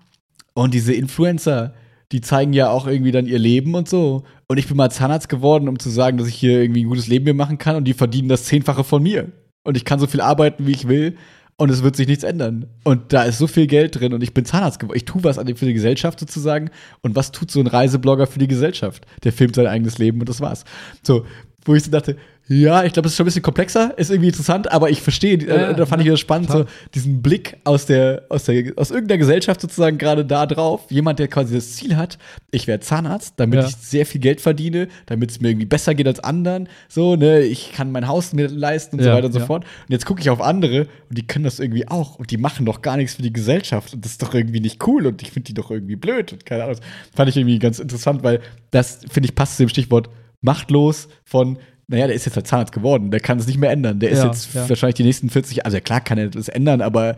und 0.55 0.74
diese 0.74 0.93
Influencer, 0.93 1.74
die 2.12 2.20
zeigen 2.20 2.52
ja 2.52 2.70
auch 2.70 2.86
irgendwie 2.86 3.12
dann 3.12 3.27
ihr 3.27 3.39
Leben 3.39 3.74
und 3.74 3.89
so. 3.89 4.24
Und 4.47 4.59
ich 4.59 4.69
bin 4.69 4.77
mal 4.77 4.90
Zahnarzt 4.90 5.28
geworden, 5.28 5.69
um 5.69 5.78
zu 5.78 5.90
sagen, 5.90 6.19
dass 6.19 6.28
ich 6.28 6.36
hier 6.36 6.61
irgendwie 6.61 6.85
ein 6.85 6.89
gutes 6.89 7.09
Leben 7.09 7.24
mir 7.24 7.35
machen 7.35 7.59
kann 7.59 7.77
und 7.77 7.85
die 7.85 7.94
verdienen 7.94 8.28
das 8.28 8.44
Zehnfache 8.44 8.85
von 8.85 9.02
mir. 9.02 9.32
Und 9.65 9.77
ich 9.77 9.85
kann 9.85 9.98
so 9.98 10.06
viel 10.06 10.20
arbeiten, 10.20 10.66
wie 10.66 10.73
ich 10.73 10.86
will. 10.86 11.16
Und 11.56 11.70
es 11.70 11.82
wird 11.82 11.94
sich 11.94 12.09
nichts 12.09 12.24
ändern. 12.24 12.66
Und 12.82 13.12
da 13.12 13.22
ist 13.22 13.39
so 13.39 13.47
viel 13.47 13.68
Geld 13.68 13.98
drin 14.01 14.12
und 14.12 14.22
ich 14.22 14.35
bin 14.35 14.44
Zahnarzt 14.44 14.81
geworden. 14.81 14.97
Ich 14.97 15.05
tue 15.05 15.22
was 15.22 15.36
für 15.36 15.66
die 15.66 15.74
Gesellschaft 15.74 16.18
sozusagen. 16.18 16.70
Und 17.01 17.14
was 17.14 17.31
tut 17.31 17.51
so 17.51 17.60
ein 17.60 17.68
Reiseblogger 17.68 18.26
für 18.26 18.40
die 18.40 18.48
Gesellschaft? 18.48 19.06
Der 19.22 19.32
filmt 19.32 19.55
sein 19.55 19.66
eigenes 19.66 19.98
Leben 19.98 20.18
und 20.18 20.28
das 20.28 20.40
war's. 20.40 20.64
So, 21.02 21.26
wo 21.64 21.74
ich 21.74 21.85
so 21.85 21.90
dachte, 21.90 22.16
ja, 22.47 22.85
ich 22.85 22.93
glaube, 22.93 23.07
es 23.07 23.12
ist 23.12 23.16
schon 23.16 23.25
ein 23.25 23.29
bisschen 23.29 23.43
komplexer, 23.43 23.97
ist 23.97 24.11
irgendwie 24.11 24.29
interessant, 24.29 24.71
aber 24.71 24.91
ich 24.91 25.01
verstehe, 25.01 25.37
äh, 25.39 25.47
Ja, 25.49 25.73
da 25.73 25.87
fand 25.87 26.03
ich 26.03 26.07
ja, 26.07 26.12
das 26.12 26.21
spannend, 26.21 26.49
klar. 26.49 26.59
so 26.65 26.66
diesen 26.95 27.23
Blick 27.23 27.57
aus 27.65 27.87
der, 27.87 28.25
aus 28.29 28.45
der, 28.45 28.73
aus 28.77 28.91
irgendeiner 28.91 29.19
Gesellschaft 29.19 29.62
sozusagen 29.62 29.97
gerade 29.97 30.27
da 30.27 30.45
drauf. 30.45 30.83
Jemand, 30.91 31.19
der 31.19 31.29
quasi 31.29 31.55
das 31.55 31.73
Ziel 31.73 31.97
hat, 31.97 32.19
ich 32.51 32.66
werde 32.66 32.85
Zahnarzt, 32.85 33.35
damit 33.39 33.61
Ja. 33.61 33.66
ich 33.66 33.77
sehr 33.77 34.05
viel 34.05 34.21
Geld 34.21 34.43
verdiene, 34.43 34.89
damit 35.07 35.31
es 35.31 35.41
mir 35.41 35.49
irgendwie 35.49 35.65
besser 35.66 35.95
geht 35.95 36.07
als 36.07 36.21
anderen. 36.21 36.69
So, 36.89 37.16
ne, 37.16 37.41
ich 37.41 37.73
kann 37.73 37.91
mein 37.93 38.09
Haus 38.09 38.35
mir 38.35 38.49
leisten 38.49 38.97
und 38.99 39.05
so 39.05 39.11
weiter 39.11 39.27
und 39.27 39.33
so 39.33 39.41
fort. 39.41 39.65
Und 39.65 39.93
jetzt 39.93 40.05
gucke 40.05 40.21
ich 40.21 40.29
auf 40.29 40.43
andere 40.43 40.83
und 41.09 41.16
die 41.16 41.27
können 41.27 41.45
das 41.47 41.61
irgendwie 41.61 41.89
auch 41.89 42.16
und 42.19 42.31
die 42.31 42.37
machen 42.37 42.66
doch 42.66 42.83
gar 42.83 42.97
nichts 42.99 43.15
für 43.15 43.23
die 43.23 43.33
Gesellschaft 43.33 43.95
und 43.95 44.05
das 44.05 44.12
ist 44.12 44.23
doch 44.23 44.35
irgendwie 44.35 44.61
nicht 44.61 44.87
cool 44.87 45.07
und 45.07 45.23
ich 45.23 45.31
finde 45.31 45.47
die 45.47 45.55
doch 45.55 45.71
irgendwie 45.71 45.97
blöd 45.97 46.33
und 46.35 46.45
keine 46.45 46.65
Ahnung. 46.65 46.77
Fand 47.15 47.31
ich 47.31 47.37
irgendwie 47.39 47.59
ganz 47.59 47.79
interessant, 47.79 48.23
weil 48.23 48.41
das, 48.71 49.01
finde 49.11 49.29
ich, 49.29 49.35
passt 49.35 49.57
zu 49.57 49.62
dem 49.62 49.71
Stichwort 49.71 50.11
machtlos 50.43 51.09
von 51.25 51.59
naja, 51.89 52.06
der 52.06 52.16
ist 52.16 52.24
jetzt 52.24 52.36
halt 52.36 52.47
Zahnarzt 52.47 52.73
geworden, 52.73 53.11
der 53.11 53.20
kann 53.20 53.39
es 53.39 53.47
nicht 53.47 53.59
mehr 53.59 53.70
ändern. 53.70 54.01
Der 54.01 54.11
ist 54.11 54.20
Ja, 54.20 54.27
jetzt 54.27 54.55
ja. 54.55 54.69
wahrscheinlich 54.69 54.94
die 54.97 55.02
nächsten 55.02 55.28
40, 55.31 55.65
also 55.65 55.77
ja, 55.77 55.81
klar 55.81 56.01
kann 56.01 56.19
er 56.19 56.28
das 56.28 56.48
ändern, 56.48 56.81
aber 56.81 57.16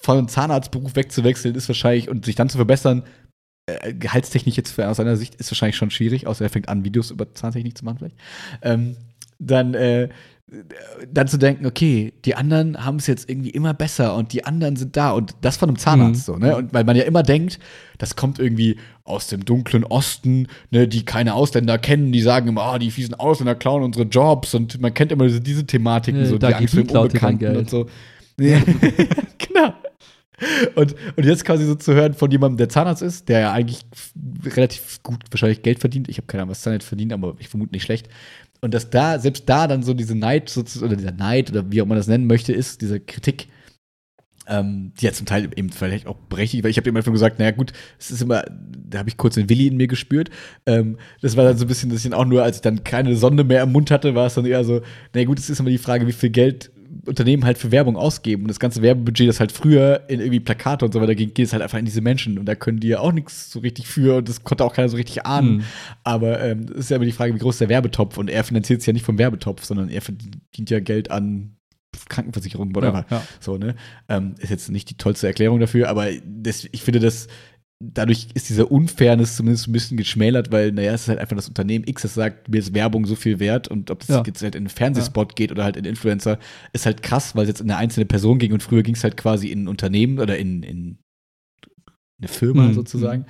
von 0.00 0.18
einem 0.18 0.28
Zahnarztberuf 0.28 0.94
wegzuwechseln 0.94 1.54
ist 1.54 1.68
wahrscheinlich 1.68 2.08
und 2.08 2.24
sich 2.24 2.34
dann 2.34 2.48
zu 2.48 2.58
verbessern, 2.58 3.02
äh, 3.66 3.94
gehaltstechnisch 3.94 4.56
jetzt 4.56 4.70
für, 4.70 4.88
aus 4.88 4.98
seiner 4.98 5.16
Sicht 5.16 5.34
ist 5.36 5.50
wahrscheinlich 5.50 5.76
schon 5.76 5.90
schwierig, 5.90 6.26
außer 6.26 6.44
er 6.44 6.50
fängt 6.50 6.68
an, 6.68 6.84
Videos 6.84 7.10
über 7.10 7.32
Zahntechnik 7.34 7.76
zu 7.76 7.84
machen 7.84 7.98
vielleicht. 7.98 8.16
Ähm, 8.62 8.96
dann, 9.38 9.74
äh, 9.74 10.08
dann 11.12 11.26
zu 11.26 11.38
denken, 11.38 11.66
okay, 11.66 12.12
die 12.24 12.36
anderen 12.36 12.84
haben 12.84 12.96
es 12.98 13.08
jetzt 13.08 13.28
irgendwie 13.28 13.50
immer 13.50 13.74
besser 13.74 14.14
und 14.14 14.32
die 14.32 14.44
anderen 14.44 14.76
sind 14.76 14.96
da 14.96 15.10
und 15.10 15.34
das 15.40 15.56
von 15.56 15.68
einem 15.68 15.78
Zahnarzt 15.78 16.28
Mhm. 16.28 16.32
so, 16.34 16.36
ne? 16.38 16.56
Und 16.56 16.72
weil 16.72 16.84
man 16.84 16.94
ja 16.94 17.02
immer 17.02 17.24
denkt, 17.24 17.58
das 17.98 18.14
kommt 18.14 18.38
irgendwie 18.38 18.76
aus 19.02 19.26
dem 19.26 19.44
dunklen 19.44 19.82
Osten, 19.82 20.46
ne, 20.70 20.86
die 20.86 21.04
keine 21.04 21.34
Ausländer 21.34 21.78
kennen, 21.78 22.12
die 22.12 22.20
sagen 22.22 22.46
immer, 22.48 22.62
ah, 22.62 22.78
die 22.78 22.92
fiesen 22.92 23.14
Ausländer 23.14 23.56
klauen 23.56 23.82
unsere 23.82 24.04
Jobs 24.04 24.54
und 24.54 24.80
man 24.80 24.94
kennt 24.94 25.10
immer 25.10 25.24
diese, 25.26 25.40
diese 25.40 25.66
Thematiken, 25.66 26.20
Ja, 26.20 26.26
so 26.26 26.38
da 26.38 26.48
die 26.48 26.54
Angst 26.54 26.74
vor 26.74 26.84
dem 26.84 26.96
Unbekannten 26.96 27.38
Geld. 27.40 27.56
und 27.56 27.70
so. 27.70 27.86
Ja, 28.38 28.60
genau. 29.38 29.74
Und, 30.74 30.94
und 31.16 31.24
jetzt 31.24 31.46
quasi 31.46 31.64
so 31.64 31.74
zu 31.76 31.94
hören 31.94 32.12
von 32.12 32.30
jemandem, 32.30 32.58
der 32.58 32.68
Zahnarzt 32.68 33.00
ist, 33.02 33.28
der 33.30 33.40
ja 33.40 33.52
eigentlich 33.52 33.80
relativ 34.54 35.02
gut 35.02 35.20
wahrscheinlich 35.30 35.62
Geld 35.62 35.78
verdient. 35.80 36.08
Ich 36.10 36.18
habe 36.18 36.26
keine 36.26 36.42
Ahnung, 36.42 36.50
was 36.50 36.60
Zahnarzt 36.60 36.86
verdient, 36.86 37.12
aber 37.14 37.34
ich 37.38 37.48
vermute 37.48 37.72
nicht 37.72 37.84
schlecht. 37.84 38.08
Und 38.60 38.74
dass 38.74 38.90
da, 38.90 39.18
selbst 39.18 39.48
da 39.48 39.66
dann 39.66 39.82
so 39.82 39.94
diese 39.94 40.14
Neid, 40.14 40.54
oder 40.82 40.96
dieser 40.96 41.12
Neid, 41.12 41.50
oder 41.50 41.70
wie 41.70 41.82
auch 41.82 41.86
man 41.86 41.98
das 41.98 42.08
nennen 42.08 42.26
möchte, 42.26 42.52
ist, 42.52 42.80
diese 42.80 43.00
Kritik, 43.00 43.48
ähm, 44.48 44.92
die 44.98 45.06
ja 45.06 45.12
zum 45.12 45.26
Teil 45.26 45.50
eben 45.56 45.70
vielleicht 45.70 46.06
auch 46.06 46.16
berechtigt, 46.16 46.64
weil 46.64 46.70
ich 46.70 46.76
habe 46.76 46.88
immer 46.88 46.98
einfach 46.98 47.12
gesagt, 47.12 47.38
naja 47.38 47.50
gut, 47.50 47.72
es 47.98 48.10
ist 48.10 48.22
immer, 48.22 48.44
da 48.88 48.98
habe 48.98 49.08
ich 49.08 49.16
kurz 49.16 49.34
den 49.34 49.48
Willi 49.48 49.66
in 49.66 49.76
mir 49.76 49.88
gespürt. 49.88 50.30
Ähm, 50.66 50.98
das 51.20 51.36
war 51.36 51.44
dann 51.44 51.58
so 51.58 51.64
ein 51.64 51.68
bisschen, 51.68 51.90
dass 51.90 52.04
ich 52.04 52.10
dann 52.10 52.18
auch 52.18 52.24
nur, 52.24 52.42
als 52.42 52.56
ich 52.56 52.62
dann 52.62 52.84
keine 52.84 53.16
Sonde 53.16 53.44
mehr 53.44 53.62
im 53.62 53.72
Mund 53.72 53.90
hatte, 53.90 54.14
war 54.14 54.26
es 54.26 54.34
dann 54.34 54.46
eher 54.46 54.64
so, 54.64 54.82
naja 55.14 55.26
gut, 55.26 55.38
es 55.38 55.50
ist 55.50 55.60
immer 55.60 55.70
die 55.70 55.78
Frage, 55.78 56.06
wie 56.06 56.12
viel 56.12 56.30
Geld 56.30 56.70
Unternehmen 57.06 57.44
halt 57.44 57.58
für 57.58 57.70
Werbung 57.72 57.96
ausgeben. 57.96 58.42
Und 58.42 58.48
das 58.48 58.60
ganze 58.60 58.82
Werbebudget, 58.82 59.28
das 59.28 59.40
halt 59.40 59.52
früher 59.52 60.04
in 60.08 60.20
irgendwie 60.20 60.40
Plakate 60.40 60.84
und 60.84 60.92
so 60.92 61.00
weiter 61.00 61.14
ging, 61.14 61.34
geht 61.34 61.46
es 61.46 61.52
halt 61.52 61.62
einfach 61.62 61.78
in 61.78 61.84
diese 61.84 62.00
Menschen. 62.00 62.38
Und 62.38 62.46
da 62.46 62.54
können 62.54 62.80
die 62.80 62.88
ja 62.88 63.00
auch 63.00 63.12
nichts 63.12 63.50
so 63.50 63.60
richtig 63.60 63.86
für 63.86 64.16
und 64.16 64.28
das 64.28 64.44
konnte 64.44 64.64
auch 64.64 64.72
keiner 64.72 64.88
so 64.88 64.96
richtig 64.96 65.26
ahnen. 65.26 65.56
Mhm. 65.56 65.64
Aber 66.04 66.40
ähm, 66.40 66.66
ist 66.74 66.90
ja 66.90 66.96
immer 66.96 67.06
die 67.06 67.12
Frage, 67.12 67.34
wie 67.34 67.38
groß 67.38 67.56
ist 67.56 67.60
der 67.60 67.68
Werbetopf? 67.68 68.18
Und 68.18 68.30
er 68.30 68.44
finanziert 68.44 68.80
es 68.80 68.86
ja 68.86 68.92
nicht 68.92 69.04
vom 69.04 69.18
Werbetopf, 69.18 69.64
sondern 69.64 69.88
er 69.88 70.02
verdient 70.02 70.70
ja 70.70 70.80
Geld 70.80 71.10
an 71.10 71.56
Krankenversicherung, 72.08 72.74
whatever. 72.74 73.06
Ja, 73.10 73.16
ja. 73.16 73.22
So, 73.40 73.56
ne? 73.56 73.74
Ähm, 74.08 74.34
ist 74.38 74.50
jetzt 74.50 74.70
nicht 74.70 74.90
die 74.90 74.96
tollste 74.96 75.26
Erklärung 75.26 75.60
dafür, 75.60 75.88
aber 75.88 76.08
das, 76.24 76.66
ich 76.70 76.82
finde, 76.82 77.00
das 77.00 77.28
dadurch 77.82 78.28
ist 78.34 78.48
dieser 78.48 78.70
Unfairness 78.70 79.36
zumindest 79.36 79.68
ein 79.68 79.72
bisschen 79.72 79.96
geschmälert, 79.96 80.50
weil, 80.50 80.72
naja, 80.72 80.92
es 80.92 81.02
ist 81.02 81.08
halt 81.08 81.18
einfach 81.18 81.36
das 81.36 81.48
Unternehmen 81.48 81.86
X, 81.86 82.02
das 82.02 82.14
sagt, 82.14 82.48
mir 82.48 82.58
ist 82.58 82.74
Werbung 82.74 83.04
so 83.04 83.14
viel 83.16 83.38
wert 83.38 83.68
und 83.68 83.90
ob 83.90 84.00
das 84.00 84.08
ja. 84.08 84.22
jetzt 84.26 84.42
halt 84.42 84.54
in 84.54 84.62
einen 84.62 84.68
Fernsehspot 84.70 85.32
ja. 85.32 85.34
geht 85.34 85.52
oder 85.52 85.64
halt 85.64 85.76
in 85.76 85.84
Influencer, 85.84 86.38
ist 86.72 86.86
halt 86.86 87.02
krass, 87.02 87.36
weil 87.36 87.42
es 87.42 87.48
jetzt 87.48 87.60
in 87.60 87.70
eine 87.70 87.78
einzelne 87.78 88.06
Person 88.06 88.38
ging 88.38 88.52
und 88.52 88.62
früher 88.62 88.82
ging 88.82 88.94
es 88.94 89.04
halt 89.04 89.16
quasi 89.16 89.48
in 89.48 89.64
ein 89.64 89.68
Unternehmen 89.68 90.18
oder 90.18 90.38
in, 90.38 90.62
in 90.62 90.98
eine 92.18 92.28
Firma 92.28 92.62
mhm. 92.64 92.74
sozusagen. 92.74 93.26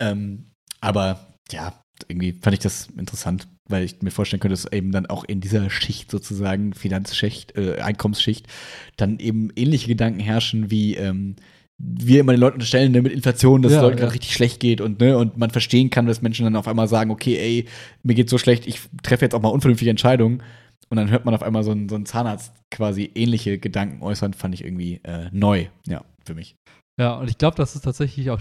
Ähm, 0.00 0.50
aber 0.80 1.38
ja, 1.52 1.80
irgendwie 2.08 2.32
fand 2.32 2.54
ich 2.54 2.60
das 2.60 2.88
interessant, 2.96 3.46
weil 3.68 3.84
ich 3.84 4.02
mir 4.02 4.10
vorstellen 4.10 4.40
könnte, 4.40 4.54
dass 4.54 4.72
eben 4.72 4.90
dann 4.90 5.06
auch 5.06 5.22
in 5.22 5.40
dieser 5.40 5.70
Schicht 5.70 6.10
sozusagen, 6.10 6.74
Finanzschicht, 6.74 7.56
äh, 7.56 7.80
Einkommensschicht, 7.80 8.48
dann 8.96 9.20
eben 9.20 9.50
ähnliche 9.54 9.86
Gedanken 9.86 10.18
herrschen 10.18 10.70
wie, 10.70 10.96
ähm, 10.96 11.36
wir 11.82 12.20
immer 12.20 12.32
den 12.32 12.40
Leuten 12.40 12.54
unterstellen, 12.54 12.92
ne, 12.92 13.02
mit 13.02 13.12
Inflation, 13.12 13.62
dass 13.62 13.72
ja, 13.72 13.78
es 13.78 13.82
Leuten 13.82 13.98
ja. 13.98 14.08
richtig 14.08 14.32
schlecht 14.32 14.60
geht 14.60 14.80
und, 14.80 15.00
ne, 15.00 15.18
und 15.18 15.36
man 15.36 15.50
verstehen 15.50 15.90
kann, 15.90 16.06
dass 16.06 16.22
Menschen 16.22 16.44
dann 16.44 16.56
auf 16.56 16.68
einmal 16.68 16.88
sagen, 16.88 17.10
okay, 17.10 17.36
ey, 17.36 17.66
mir 18.02 18.14
geht 18.14 18.30
so 18.30 18.38
schlecht, 18.38 18.66
ich 18.66 18.80
treffe 19.02 19.24
jetzt 19.24 19.34
auch 19.34 19.42
mal 19.42 19.48
unvernünftige 19.48 19.90
Entscheidungen. 19.90 20.42
Und 20.90 20.98
dann 20.98 21.10
hört 21.10 21.24
man 21.24 21.34
auf 21.34 21.42
einmal 21.42 21.64
so 21.64 21.70
einen, 21.70 21.88
so 21.88 21.96
einen 21.96 22.06
Zahnarzt 22.06 22.52
quasi 22.70 23.10
ähnliche 23.14 23.58
Gedanken 23.58 24.02
äußern, 24.02 24.34
fand 24.34 24.54
ich 24.54 24.64
irgendwie 24.64 25.00
äh, 25.02 25.28
neu, 25.32 25.66
ja, 25.86 26.04
für 26.24 26.34
mich. 26.34 26.56
Ja, 27.00 27.14
und 27.14 27.28
ich 27.28 27.38
glaube, 27.38 27.56
das 27.56 27.74
ist 27.74 27.82
tatsächlich 27.82 28.30
auch 28.30 28.40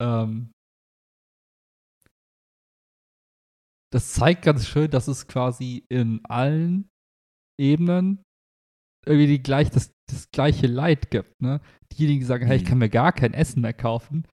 ähm, 0.00 0.50
das 3.92 4.12
zeigt 4.12 4.42
ganz 4.42 4.66
schön, 4.66 4.90
dass 4.90 5.06
es 5.06 5.28
quasi 5.28 5.84
in 5.88 6.20
allen 6.24 6.88
Ebenen 7.60 8.22
irgendwie 9.06 9.26
die 9.26 9.42
gleich, 9.42 9.70
das, 9.70 9.92
das 10.10 10.30
gleiche 10.30 10.66
Leid 10.66 11.10
gibt. 11.10 11.40
Ne? 11.40 11.60
Diejenigen, 11.92 12.20
die 12.20 12.26
sagen, 12.26 12.46
hey, 12.46 12.56
ich 12.56 12.64
mhm. 12.64 12.68
kann 12.68 12.78
mir 12.78 12.88
gar 12.88 13.12
kein 13.12 13.34
Essen 13.34 13.62
mehr 13.62 13.72
kaufen, 13.72 14.26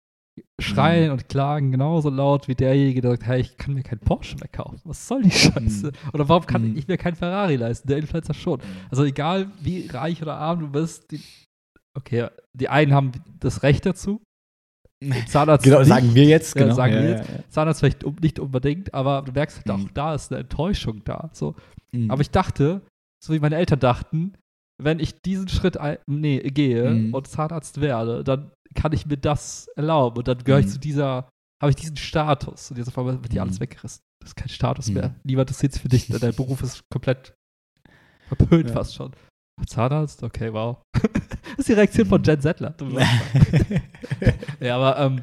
schreien 0.60 1.08
mhm. 1.08 1.14
und 1.14 1.30
klagen 1.30 1.72
genauso 1.72 2.10
laut 2.10 2.48
wie 2.48 2.56
derjenige, 2.56 3.02
der 3.02 3.12
sagt, 3.12 3.26
hey, 3.26 3.42
ich 3.42 3.58
kann 3.58 3.74
mir 3.74 3.84
kein 3.84 4.00
Porsche 4.00 4.38
mehr 4.38 4.48
kaufen. 4.48 4.82
Was 4.84 5.08
soll 5.08 5.24
die 5.24 5.32
Scheiße? 5.32 5.88
Mhm. 5.88 6.10
Oder 6.14 6.30
warum 6.30 6.46
kann 6.46 6.70
mhm. 6.70 6.78
ich 6.78 6.88
mir 6.88 6.98
kein 6.98 7.16
Ferrari 7.16 7.56
leisten? 7.56 7.88
Der 7.88 7.98
Influencer 7.98 8.34
schon. 8.34 8.60
Mhm. 8.60 8.88
Also 8.90 9.04
egal, 9.04 9.52
wie 9.62 9.88
reich 9.88 10.22
oder 10.22 10.36
arm 10.36 10.60
du 10.60 10.68
bist, 10.70 11.12
die, 11.12 11.22
okay, 11.98 12.28
die 12.54 12.70
einen 12.70 12.94
haben 12.94 13.12
das 13.40 13.64
Recht 13.64 13.86
dazu. 13.86 14.22
Zahnarzt 15.28 15.64
genau, 15.64 15.80
nicht, 15.80 15.88
sagen 15.88 16.14
wir 16.14 16.26
jetzt. 16.26 16.54
Genau. 16.54 16.68
Ja, 16.68 16.74
sagen 16.76 16.94
ja, 16.94 17.02
wir 17.02 17.10
jetzt. 17.10 17.30
Ja, 17.30 17.50
Zahnarzt 17.50 17.80
vielleicht 17.80 18.06
nicht 18.22 18.40
unbedingt, 18.40 18.94
aber 18.94 19.24
du 19.24 19.32
merkst 19.32 19.58
halt 19.58 19.72
auch, 19.72 19.90
da 19.94 20.14
ist 20.14 20.32
eine 20.32 20.42
Enttäuschung 20.42 21.04
da. 21.04 21.32
So. 21.34 21.56
Aber 22.08 22.22
ich 22.22 22.30
dachte, 22.30 22.84
so 23.24 23.34
wie 23.34 23.40
meine 23.40 23.56
Eltern 23.56 23.80
dachten, 23.80 24.34
wenn 24.84 25.00
ich 25.00 25.22
diesen 25.22 25.48
Schritt 25.48 25.78
nee, 26.08 26.40
gehe 26.40 26.90
mhm. 26.90 27.14
und 27.14 27.28
Zahnarzt 27.28 27.82
werde, 27.82 28.24
dann 28.24 28.52
kann 28.76 28.94
ich 28.94 29.06
mir 29.06 29.18
das 29.18 29.68
erlauben 29.76 30.18
und 30.20 30.28
dann 30.28 30.44
gehöre 30.44 30.60
ich 30.60 30.68
mhm. 30.68 30.72
zu 30.72 30.80
dieser, 30.80 31.30
habe 31.62 31.70
ich 31.70 31.76
diesen 31.76 31.98
Status 31.98 32.72
und 32.72 32.78
jetzt 32.78 32.88
auf 32.88 32.98
einmal 32.98 33.22
wird 33.22 33.34
dir 33.34 33.42
alles 33.42 33.60
mhm. 33.60 33.64
weggerissen. 33.64 34.02
Das 34.22 34.32
ist 34.32 34.36
kein 34.36 34.50
Status 34.50 34.90
mehr. 34.90 35.10
Mhm. 35.10 35.16
Niemand 35.24 35.50
interessiert 35.50 35.74
sich 35.74 35.82
für 35.82 35.90
dich, 35.90 36.08
dein 36.08 36.36
Beruf 36.36 36.62
ist 36.62 36.84
komplett 36.92 37.34
verpönt 38.28 38.70
ja. 38.70 38.74
fast 38.74 38.96
schon. 38.96 39.12
Zahnarzt? 39.66 40.24
Okay, 40.24 40.52
wow. 40.54 40.78
das 40.94 41.60
ist 41.60 41.70
die 41.70 41.74
Reaktion 41.74 42.08
von 42.08 42.24
Jen 42.24 42.42
Settler. 42.42 42.74
ja, 44.66 44.78
aber 44.78 45.00
ähm, 45.00 45.22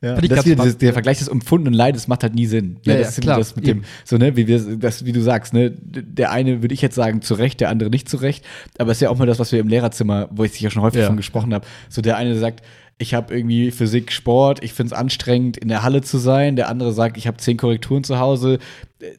ja, 0.00 0.18
ich 0.22 0.28
das 0.28 0.46
wieder, 0.46 0.72
der 0.72 0.92
Vergleich 0.92 1.18
des 1.18 1.28
empfundenen 1.28 1.74
Leides 1.74 2.08
macht 2.08 2.22
halt 2.22 2.34
nie 2.34 2.46
Sinn. 2.46 2.78
Ja, 2.84 2.94
ja 2.94 3.00
das 3.00 3.10
ist 3.10 3.20
klar, 3.20 3.38
das 3.38 3.56
mit 3.56 3.66
dem, 3.66 3.84
so, 4.04 4.16
ne, 4.16 4.36
wie 4.36 4.46
wir, 4.46 4.76
das, 4.76 5.04
wie 5.04 5.12
du 5.12 5.20
sagst, 5.20 5.52
ne, 5.52 5.70
der 5.70 6.30
eine 6.30 6.62
würde 6.62 6.74
ich 6.74 6.82
jetzt 6.82 6.94
sagen, 6.94 7.22
zu 7.22 7.34
Recht, 7.34 7.60
der 7.60 7.70
andere 7.70 7.90
nicht 7.90 8.08
zu 8.08 8.16
Recht. 8.18 8.44
Aber 8.78 8.90
es 8.90 8.98
ist 8.98 9.02
ja 9.02 9.10
auch 9.10 9.18
mal 9.18 9.26
das, 9.26 9.38
was 9.38 9.52
wir 9.52 9.60
im 9.60 9.68
Lehrerzimmer, 9.68 10.28
wo 10.30 10.44
ich 10.44 10.58
ja 10.60 10.70
schon 10.70 10.82
häufig 10.82 11.00
ja. 11.00 11.06
von 11.06 11.16
gesprochen 11.16 11.52
habe. 11.52 11.66
So, 11.88 12.02
der 12.02 12.16
eine 12.16 12.36
sagt, 12.38 12.62
ich 12.98 13.14
habe 13.14 13.34
irgendwie 13.34 13.70
Physik, 13.70 14.12
Sport, 14.12 14.62
ich 14.62 14.72
finde 14.72 14.94
es 14.94 14.98
anstrengend, 14.98 15.56
in 15.56 15.68
der 15.68 15.82
Halle 15.82 16.02
zu 16.02 16.18
sein. 16.18 16.56
Der 16.56 16.68
andere 16.68 16.92
sagt, 16.92 17.16
ich 17.16 17.26
habe 17.26 17.36
zehn 17.36 17.56
Korrekturen 17.56 18.04
zu 18.04 18.18
Hause. 18.18 18.58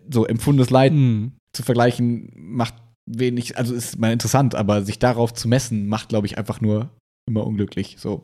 So, 0.10 0.26
empfundenes 0.26 0.70
Leid 0.70 0.92
hm. 0.92 1.34
zu 1.54 1.64
vergleichen, 1.64 2.32
macht 2.36 2.76
wenig, 3.06 3.58
also 3.58 3.74
ist 3.74 3.98
mal 3.98 4.12
interessant, 4.12 4.54
aber 4.54 4.84
sich 4.84 5.00
darauf 5.00 5.34
zu 5.34 5.48
messen, 5.48 5.88
macht, 5.88 6.10
glaube 6.10 6.28
ich, 6.28 6.38
einfach 6.38 6.62
nur 6.62 6.90
immer 7.28 7.46
unglücklich. 7.46 7.96
So. 8.00 8.24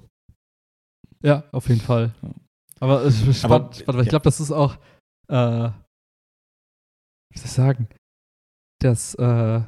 Ja, 1.24 1.44
auf 1.52 1.68
jeden 1.70 1.82
Fall. 1.82 2.14
Aber 2.80 3.04
es 3.04 3.22
ist 3.22 3.40
spannend, 3.40 3.66
aber, 3.66 3.74
spannend, 3.74 3.98
weil 3.98 4.04
ich 4.04 4.10
glaube, 4.10 4.24
das 4.24 4.40
ist 4.40 4.52
auch, 4.52 4.76
äh, 5.28 5.70
wie 7.32 7.38
soll 7.38 7.46
ich 7.46 7.52
sagen, 7.52 7.88
dass 8.80 9.16
äh, 9.16 9.62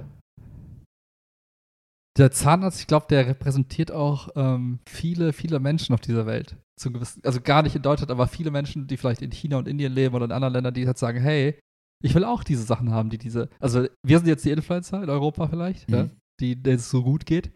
der 2.18 2.32
Zahnarzt, 2.32 2.80
ich 2.82 2.88
glaube, 2.88 3.06
der 3.10 3.28
repräsentiert 3.28 3.92
auch 3.92 4.30
ähm, 4.36 4.80
viele, 4.88 5.34
viele 5.34 5.60
Menschen 5.60 5.94
auf 5.94 6.02
dieser 6.02 6.26
Welt. 6.26 6.58
Zum 6.80 6.94
gewissen, 6.94 7.22
also 7.24 7.42
gar 7.42 7.64
nicht 7.64 7.76
in 7.76 7.82
Deutschland, 7.82 8.12
aber 8.12 8.28
viele 8.28 8.52
Menschen, 8.52 8.88
die 8.88 8.98
vielleicht 8.98 9.22
in 9.22 9.32
China 9.32 9.58
und 9.58 9.68
Indien 9.68 9.94
leben 9.94 10.16
oder 10.16 10.26
in 10.26 10.32
anderen 10.32 10.54
Ländern, 10.54 10.74
die 10.74 10.88
halt 10.88 10.98
sagen, 10.98 11.20
hey, 11.20 11.60
ich 12.04 12.14
will 12.14 12.24
auch 12.24 12.44
diese 12.44 12.64
Sachen 12.64 12.92
haben, 12.92 13.10
die 13.10 13.18
diese, 13.18 13.50
also 13.60 13.88
wir 14.06 14.20
sind 14.20 14.28
jetzt 14.28 14.46
die 14.46 14.52
Influencer 14.52 15.02
in 15.02 15.10
Europa 15.10 15.48
vielleicht, 15.48 15.90
mhm. 15.90 15.96
ja, 15.96 16.10
die, 16.40 16.62
denen 16.62 16.78
es 16.78 16.90
so 16.90 17.04
gut 17.04 17.26
geht. 17.26 17.52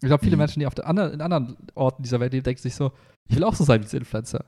Ich 0.00 0.08
glaube, 0.08 0.24
viele 0.24 0.36
mhm. 0.36 0.40
Menschen, 0.40 0.60
die 0.60 0.66
auf 0.66 0.74
der 0.74 0.86
anderen, 0.86 1.12
in 1.12 1.20
anderen 1.20 1.56
Orten 1.74 2.02
dieser 2.02 2.20
Welt 2.20 2.32
leben, 2.32 2.44
denken 2.44 2.62
sich 2.62 2.74
so, 2.74 2.92
ich 3.28 3.36
will 3.36 3.44
auch 3.44 3.54
so 3.54 3.64
sein 3.64 3.80
wie 3.80 3.84
diese 3.84 3.98
Influencer. 3.98 4.44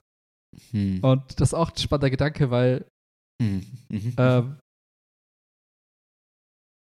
Mhm. 0.73 1.01
Und 1.03 1.41
das 1.41 1.51
ist 1.51 1.55
auch 1.55 1.71
ein 1.71 1.77
spannender 1.77 2.11
Gedanke, 2.11 2.51
weil 2.51 2.87
mhm. 3.41 3.67
Mhm. 3.89 4.15
ähm, 4.17 4.59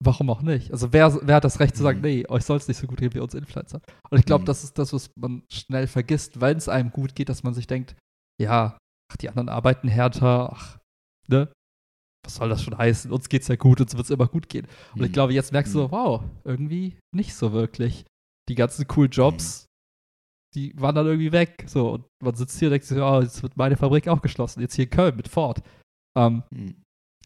warum 0.04 0.30
auch 0.30 0.42
nicht? 0.42 0.70
Also 0.72 0.92
wer, 0.92 1.18
wer 1.26 1.36
hat 1.36 1.44
das 1.44 1.60
Recht 1.60 1.76
zu 1.76 1.82
sagen, 1.82 2.00
nee, 2.00 2.26
euch 2.28 2.44
soll 2.44 2.56
es 2.56 2.68
nicht 2.68 2.78
so 2.78 2.86
gut 2.86 2.98
gehen 2.98 3.14
wie 3.14 3.20
uns 3.20 3.34
Influencer? 3.34 3.80
Und 4.10 4.18
ich 4.18 4.24
glaube, 4.24 4.44
das 4.44 4.64
ist 4.64 4.78
das, 4.78 4.92
was 4.92 5.10
man 5.16 5.42
schnell 5.50 5.86
vergisst, 5.86 6.40
wenn 6.40 6.56
es 6.56 6.68
einem 6.68 6.90
gut 6.90 7.14
geht, 7.14 7.28
dass 7.28 7.42
man 7.42 7.54
sich 7.54 7.66
denkt, 7.66 7.96
ja, 8.40 8.78
ach, 9.10 9.16
die 9.16 9.28
anderen 9.28 9.48
arbeiten 9.48 9.88
härter, 9.88 10.52
ach, 10.52 10.78
ne? 11.26 11.50
was 12.24 12.36
soll 12.36 12.48
das 12.48 12.62
schon 12.62 12.76
heißen? 12.76 13.10
Uns 13.10 13.28
geht's 13.28 13.48
ja 13.48 13.56
gut, 13.56 13.80
uns 13.80 13.96
wird's 13.96 14.10
immer 14.10 14.26
gut 14.26 14.48
gehen. 14.48 14.66
Und 14.92 15.00
mhm. 15.00 15.06
ich 15.06 15.12
glaube, 15.12 15.32
jetzt 15.32 15.52
merkst 15.52 15.74
du, 15.74 15.84
mhm. 15.84 15.90
wow, 15.90 16.22
irgendwie 16.44 16.98
nicht 17.14 17.34
so 17.34 17.52
wirklich. 17.52 18.04
Die 18.48 18.54
ganzen 18.54 18.86
coolen 18.86 19.10
Jobs, 19.10 19.64
mhm. 19.64 19.67
Die 20.54 20.72
waren 20.76 20.94
dann 20.94 21.06
irgendwie 21.06 21.32
weg. 21.32 21.64
So, 21.66 21.90
und 21.90 22.04
man 22.22 22.34
sitzt 22.34 22.58
hier 22.58 22.68
und 22.68 22.72
denkt 22.72 22.86
sich, 22.86 22.98
oh, 22.98 23.20
jetzt 23.20 23.42
wird 23.42 23.56
meine 23.56 23.76
Fabrik 23.76 24.08
auch 24.08 24.22
geschlossen. 24.22 24.60
Jetzt 24.60 24.74
hier 24.74 24.84
in 24.84 24.90
Köln 24.90 25.16
mit 25.16 25.28
Ford. 25.28 25.62
Ähm, 26.16 26.42
mhm. 26.50 26.82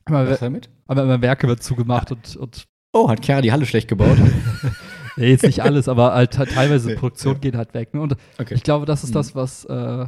Was 0.07 0.40
damit? 0.40 0.69
Aber 0.86 1.05
immer 1.05 1.23
Werke 1.23 1.47
wird 1.47 1.62
zugemacht 1.62 2.11
ja. 2.11 2.16
und, 2.16 2.36
und 2.36 2.66
Oh, 2.94 3.09
hat 3.09 3.24
Chiara 3.24 3.40
die 3.40 3.53
Halle 3.53 3.65
schlecht 3.65 3.89
gebaut? 3.89 4.19
ja, 5.16 5.24
jetzt 5.24 5.44
nicht 5.44 5.62
alles, 5.62 5.89
aber 5.89 6.12
halt, 6.12 6.32
teilweise 6.32 6.89
nee, 6.89 6.94
Produktion 6.97 7.35
ja. 7.35 7.40
geht 7.40 7.55
halt 7.55 7.73
weg. 7.73 7.94
Ne? 7.94 8.03
Und 8.03 8.16
okay. 8.39 8.55
ich 8.55 8.62
glaube, 8.62 8.85
das 8.85 9.03
ist 9.03 9.11
mhm. 9.11 9.15
das, 9.15 9.35
was, 9.35 9.65
äh, 9.65 10.07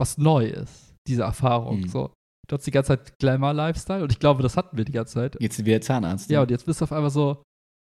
was 0.00 0.16
neu 0.16 0.46
ist, 0.46 0.94
diese 1.06 1.22
Erfahrung. 1.22 1.80
Mhm. 1.80 1.88
So. 1.88 2.10
Du 2.48 2.56
hast 2.56 2.66
die 2.66 2.70
ganze 2.70 2.88
Zeit 2.88 3.18
Glamour-Lifestyle 3.18 4.02
und 4.02 4.12
ich 4.12 4.18
glaube, 4.18 4.42
das 4.42 4.56
hatten 4.56 4.76
wir 4.76 4.84
die 4.84 4.92
ganze 4.92 5.14
Zeit. 5.14 5.36
Jetzt 5.40 5.56
sind 5.56 5.66
wir 5.66 5.80
Zahnarzt. 5.80 6.30
Ja, 6.30 6.38
ne? 6.38 6.42
und 6.44 6.50
jetzt 6.50 6.64
bist 6.64 6.80
du 6.80 6.84
auf 6.84 6.92
einmal 6.92 7.10
so, 7.10 7.42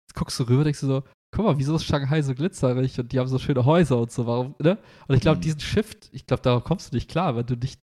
jetzt 0.10 0.16
guckst 0.16 0.40
du 0.40 0.44
rüber, 0.44 0.64
denkst 0.64 0.80
du 0.80 0.88
so, 0.88 1.04
guck 1.32 1.46
mal, 1.46 1.58
wieso 1.58 1.76
ist 1.76 1.86
Shanghai 1.86 2.22
so 2.22 2.34
glitzerig 2.34 3.00
und 3.00 3.12
die 3.12 3.20
haben 3.20 3.28
so 3.28 3.40
schöne 3.40 3.66
Häuser 3.66 4.00
und 4.00 4.12
so, 4.12 4.26
warum, 4.26 4.56
ne? 4.60 4.78
Und 5.08 5.16
ich 5.16 5.22
glaube, 5.22 5.38
mhm. 5.38 5.42
diesen 5.42 5.60
Shift, 5.60 6.10
ich 6.12 6.26
glaube, 6.26 6.44
darauf 6.44 6.64
kommst 6.64 6.92
du 6.92 6.96
nicht 6.96 7.10
klar, 7.10 7.36
wenn 7.36 7.46
du 7.46 7.56
nicht, 7.56 7.80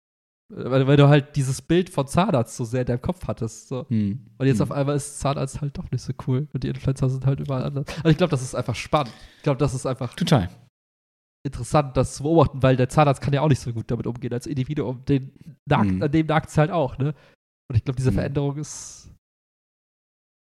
weil, 0.51 0.87
weil, 0.87 0.97
du 0.97 1.07
halt 1.07 1.35
dieses 1.35 1.61
Bild 1.61 1.89
von 1.89 2.07
Zahnarzt 2.07 2.55
so 2.55 2.65
sehr 2.65 2.81
in 2.81 2.87
deinem 2.87 3.01
Kopf 3.01 3.27
hattest. 3.27 3.67
So. 3.67 3.85
Mhm. 3.89 4.25
Und 4.37 4.47
jetzt 4.47 4.57
mhm. 4.57 4.63
auf 4.63 4.71
einmal 4.71 4.95
ist 4.95 5.19
Zahnarzt 5.19 5.61
halt 5.61 5.77
doch 5.77 5.89
nicht 5.91 6.01
so 6.01 6.13
cool 6.27 6.47
und 6.53 6.63
die 6.63 6.69
Influencer 6.69 7.09
sind 7.09 7.25
halt 7.25 7.39
überall 7.39 7.63
anders. 7.63 7.85
Also 7.97 8.09
ich 8.09 8.17
glaube, 8.17 8.31
das 8.31 8.41
ist 8.41 8.55
einfach 8.55 8.75
spannend. 8.75 9.13
Ich 9.37 9.43
glaube, 9.43 9.59
das 9.59 9.73
ist 9.73 9.85
einfach. 9.85 10.13
Total 10.15 10.49
interessant, 11.43 11.95
das 11.95 12.15
zu 12.15 12.23
beobachten, 12.23 12.61
weil 12.61 12.75
der 12.75 12.89
Zahnarzt 12.89 13.21
kann 13.21 13.33
ja 13.33 13.41
auch 13.41 13.49
nicht 13.49 13.61
so 13.61 13.71
gut 13.73 13.89
damit 13.89 14.07
umgehen 14.07 14.33
als 14.33 14.47
Individuum. 14.47 15.03
Den 15.05 15.31
nagt, 15.65 15.91
mhm. 15.91 16.03
An 16.03 16.11
dem 16.11 16.27
nagt 16.27 16.49
es 16.49 16.57
halt 16.57 16.71
auch, 16.71 16.97
ne? 16.97 17.13
Und 17.69 17.75
ich 17.75 17.83
glaube, 17.83 17.97
diese 17.97 18.11
mhm. 18.11 18.15
Veränderung 18.15 18.57
ist 18.57 19.11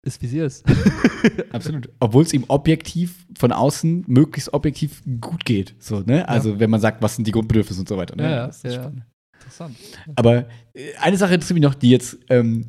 ist, 0.04 0.22
wie 0.22 0.28
sie 0.28 0.40
ist. 0.40 0.66
Absolut. 1.52 1.90
Obwohl 2.00 2.24
es 2.24 2.34
ihm 2.34 2.44
objektiv 2.50 3.26
von 3.38 3.52
außen 3.52 4.04
möglichst 4.08 4.54
objektiv 4.54 5.02
gut 5.22 5.46
geht. 5.46 5.76
So, 5.80 6.02
ne? 6.02 6.28
Also, 6.28 6.60
wenn 6.60 6.70
man 6.70 6.82
sagt, 6.82 7.02
was 7.02 7.16
sind 7.16 7.26
die 7.26 7.32
Grundbedürfnisse 7.32 7.80
und 7.82 7.90
so 7.90 7.98
weiter. 7.98 8.16
Ne? 8.16 8.24
Ja, 8.24 8.30
ja, 8.30 8.48
Das 8.48 8.58
ist 8.58 8.64
ja. 8.66 8.74
spannend. 8.74 9.04
Interessant. 9.34 9.76
Aber 10.16 10.46
äh, 10.74 10.94
eine 11.02 11.18
Sache 11.18 11.34
interessiert 11.34 11.56
mich 11.56 11.64
noch, 11.64 11.76
die 11.76 11.90
jetzt 11.90 12.18
ähm, 12.30 12.68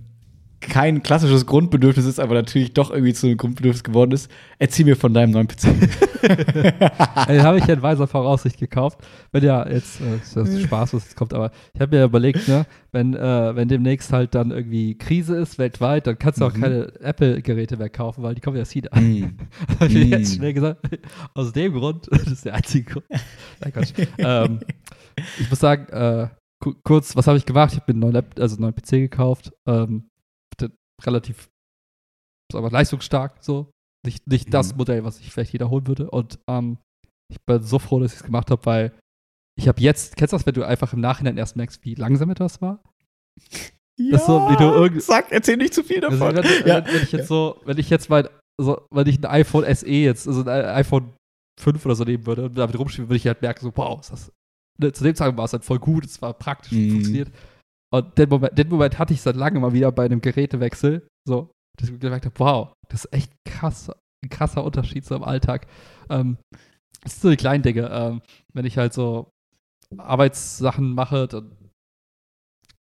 kein 0.69 1.03
klassisches 1.03 1.47
Grundbedürfnis 1.47 2.07
ist, 2.07 2.21
aber 2.21 2.35
natürlich 2.35 2.73
doch 2.75 2.91
irgendwie 2.91 3.13
zu 3.15 3.27
einem 3.27 3.37
Grundbedürfnis 3.37 3.85
geworden 3.85 4.13
ist. 4.13 4.31
Erzähl 4.59 4.85
mir 4.85 4.97
von 4.97 5.15
deinem 5.15 5.31
neuen 5.33 5.47
PC. 5.49 5.69
Den 7.29 7.43
habe 7.43 7.59
ich 7.59 7.67
ja 7.67 7.75
in 7.75 7.83
weiser 7.83 8.07
Voraussicht 8.07 8.59
gekauft. 8.59 8.99
Wenn 9.33 9.45
ja, 9.45 9.69
jetzt 9.69 10.01
äh, 10.01 10.17
ist 10.17 10.37
das 10.37 10.61
Spaß, 10.63 10.95
was 10.95 11.05
jetzt 11.05 11.17
kommt, 11.17 11.35
aber 11.35 11.51
ich 11.75 11.81
habe 11.81 11.97
mir 11.97 12.05
überlegt, 12.05 12.49
ne, 12.49 12.67
wenn, 12.93 13.15
äh, 13.15 13.55
wenn 13.57 13.69
demnächst 13.69 14.13
halt 14.13 14.35
dann 14.35 14.51
irgendwie 14.51 14.97
Krise 14.97 15.37
ist 15.37 15.59
weltweit, 15.59 16.07
dann 16.07 16.19
kannst 16.19 16.41
du 16.41 16.47
auch 16.47 16.55
Mhm. 16.55 16.61
keine 16.61 17.01
Apple-Geräte 17.01 17.77
mehr 17.77 17.91
kaufen, 17.91 18.23
weil 18.23 18.35
die 18.35 18.41
kommen 18.41 18.57
ja 18.57 18.65
China. 18.65 18.89
Hm. 18.95 19.37
Habe 19.81 19.93
ich 19.93 20.09
jetzt 20.09 20.35
schnell 20.37 20.55
gesagt, 20.55 20.81
aus 21.35 21.53
dem 21.53 21.73
Grund, 21.75 22.07
das 22.11 22.27
ist 22.27 22.45
der 22.45 22.55
einzige 22.55 22.91
Grund. 22.93 23.07
Nein, 23.61 23.73
Quatsch. 23.73 23.93
ähm, 24.19 24.61
ich 25.39 25.49
muss 25.51 25.59
sagen, 25.61 25.87
äh, 25.93 26.29
ku- 26.61 26.75
kurz, 26.83 27.15
was 27.17 27.27
habe 27.27 27.37
ich 27.39 27.45
gemacht? 27.47 27.73
Ich 27.73 27.81
habe 27.81 27.93
mir 27.93 27.95
einen 27.95 28.01
neuen, 28.01 28.13
Lap 28.15 28.27
also 28.39 28.57
einen 28.57 28.63
neuen 28.63 28.75
PC 28.75 28.91
gekauft. 29.11 29.53
Ähm, 29.67 30.09
relativ 31.07 31.49
wir, 32.53 32.71
leistungsstark, 32.71 33.43
so. 33.43 33.71
Nicht, 34.07 34.27
nicht 34.27 34.53
das 34.53 34.73
Mhm. 34.73 34.79
Modell, 34.79 35.05
was 35.05 35.19
ich 35.21 35.33
vielleicht 35.33 35.55
wiederholen 35.55 35.87
würde. 35.87 36.11
Und 36.11 36.39
ähm, 36.49 36.77
ich 37.33 37.39
bin 37.47 37.63
so 37.63 37.79
froh, 37.79 38.01
dass 38.01 38.13
ich 38.13 38.19
es 38.21 38.25
gemacht 38.25 38.51
habe, 38.51 38.65
weil 38.67 38.93
ich 39.59 39.67
habe 39.69 39.81
jetzt, 39.81 40.17
kennst 40.17 40.33
du 40.33 40.37
das, 40.37 40.45
wenn 40.47 40.55
du 40.55 40.65
einfach 40.65 40.93
im 40.93 41.01
Nachhinein 41.01 41.39
erst 41.39 41.57
merkst, 41.57 41.83
wie 41.85 41.95
langsam 41.95 42.29
etwas 42.31 42.61
war? 42.61 42.83
Ja, 43.99 44.13
Das 44.13 44.27
so, 44.27 44.41
wie 44.51 44.57
du 44.57 44.65
irgend- 44.65 45.03
Sag, 45.03 45.31
erzähl 45.33 45.57
nicht 45.57 45.73
zu 45.73 45.83
viel 45.85 46.05
Also, 46.05 46.19
davon. 46.19 46.37
wenn, 46.37 46.67
ja. 46.67 46.85
wenn, 46.85 46.95
wenn 46.95 47.03
ich 47.03 47.13
jetzt 47.13 47.29
so, 47.29 47.61
wenn 47.65 47.79
ich 47.79 47.89
jetzt 47.91 48.11
mein, 48.11 48.29
so, 48.61 48.87
wenn 48.91 49.07
ich 49.07 49.19
ein 49.19 49.25
iPhone 49.27 49.65
SE 49.75 49.87
jetzt, 49.89 50.27
also 50.29 50.41
ein 50.43 50.49
iPhone 50.67 51.13
5 51.61 51.85
oder 51.87 51.95
so 51.95 52.05
nehmen 52.05 52.27
würde 52.27 52.45
und 52.47 52.59
damit 52.59 52.79
rumspielen, 52.79 53.09
würde 53.09 53.17
ich 53.17 53.27
halt 53.27 53.41
merken, 53.41 53.65
so, 53.65 53.73
wow, 53.77 54.01
ist 54.01 54.11
das. 54.11 54.33
Ne, 54.81 54.93
zu 54.93 55.05
dem 55.05 55.15
Zeitpunkt 55.15 55.39
war 55.39 55.45
es 55.45 55.53
halt 55.53 55.65
voll 55.65 55.79
gut, 55.79 56.05
es 56.05 56.21
war 56.21 56.35
praktisch, 56.35 56.73
Mhm. 56.73 56.91
funktioniert. 56.91 57.31
Und 57.95 58.19
den 58.19 58.29
Moment, 58.29 58.59
den 58.59 58.69
Moment 58.69 58.99
hatte 58.99 59.15
ich 59.15 59.23
seit 59.23 59.37
langem 59.37 59.63
mal 59.63 59.73
wieder 59.73 59.93
bei 59.93 60.05
einem 60.05 60.21
Gerätewechsel, 60.21 61.07
so, 61.29 61.53
dass 61.79 61.89
ich 61.89 62.01
gemerkt 62.01 62.25
habe, 62.27 62.39
wow, 62.41 62.73
das 62.89 63.05
ist 63.05 63.13
echt 63.13 63.33
krass, 63.45 63.89
ein 64.25 64.31
krasser 64.31 64.65
Unterschied 64.65 65.05
so 65.05 65.15
im 65.15 65.23
Alltag. 65.23 65.69
Ähm, 66.11 66.39
das 67.03 67.13
sind 67.13 67.23
so 67.23 67.31
die 67.31 67.37
kleinen 67.37 67.63
Dinge. 67.63 67.89
Ähm, 67.93 68.21
wenn 68.53 68.65
ich 68.65 68.79
halt 68.79 68.95
so 68.95 69.31
Arbeitssachen 69.97 70.93
mache, 70.93 71.29
dann 71.29 71.57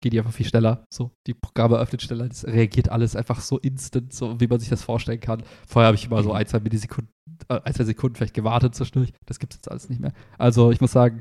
geht 0.00 0.14
die 0.14 0.18
einfach 0.18 0.32
viel 0.32 0.46
schneller. 0.46 0.84
So, 0.92 1.12
die 1.28 1.34
Programme 1.34 1.76
öffnet 1.76 2.02
schneller, 2.02 2.26
das 2.26 2.44
reagiert 2.44 2.88
alles 2.88 3.14
einfach 3.14 3.40
so 3.40 3.58
instant, 3.58 4.12
so 4.12 4.40
wie 4.40 4.48
man 4.48 4.58
sich 4.58 4.68
das 4.68 4.82
vorstellen 4.82 5.20
kann. 5.20 5.44
Vorher 5.68 5.86
habe 5.86 5.96
ich 5.96 6.06
immer 6.06 6.24
so 6.24 6.30
Mhm. 6.30 6.34
ein, 6.34 6.46
zwei 6.48 6.58
Millisekunden, 6.58 7.12
äh, 7.48 7.60
ein, 7.60 7.72
zwei 7.72 7.84
Sekunden 7.84 8.16
vielleicht 8.16 8.34
gewartet 8.34 8.74
zwischendurch. 8.74 9.12
Das 9.26 9.38
gibt 9.38 9.52
es 9.52 9.58
jetzt 9.58 9.70
alles 9.70 9.88
nicht 9.88 10.00
mehr. 10.00 10.12
Also 10.38 10.72
ich 10.72 10.80
muss 10.80 10.90
sagen, 10.90 11.20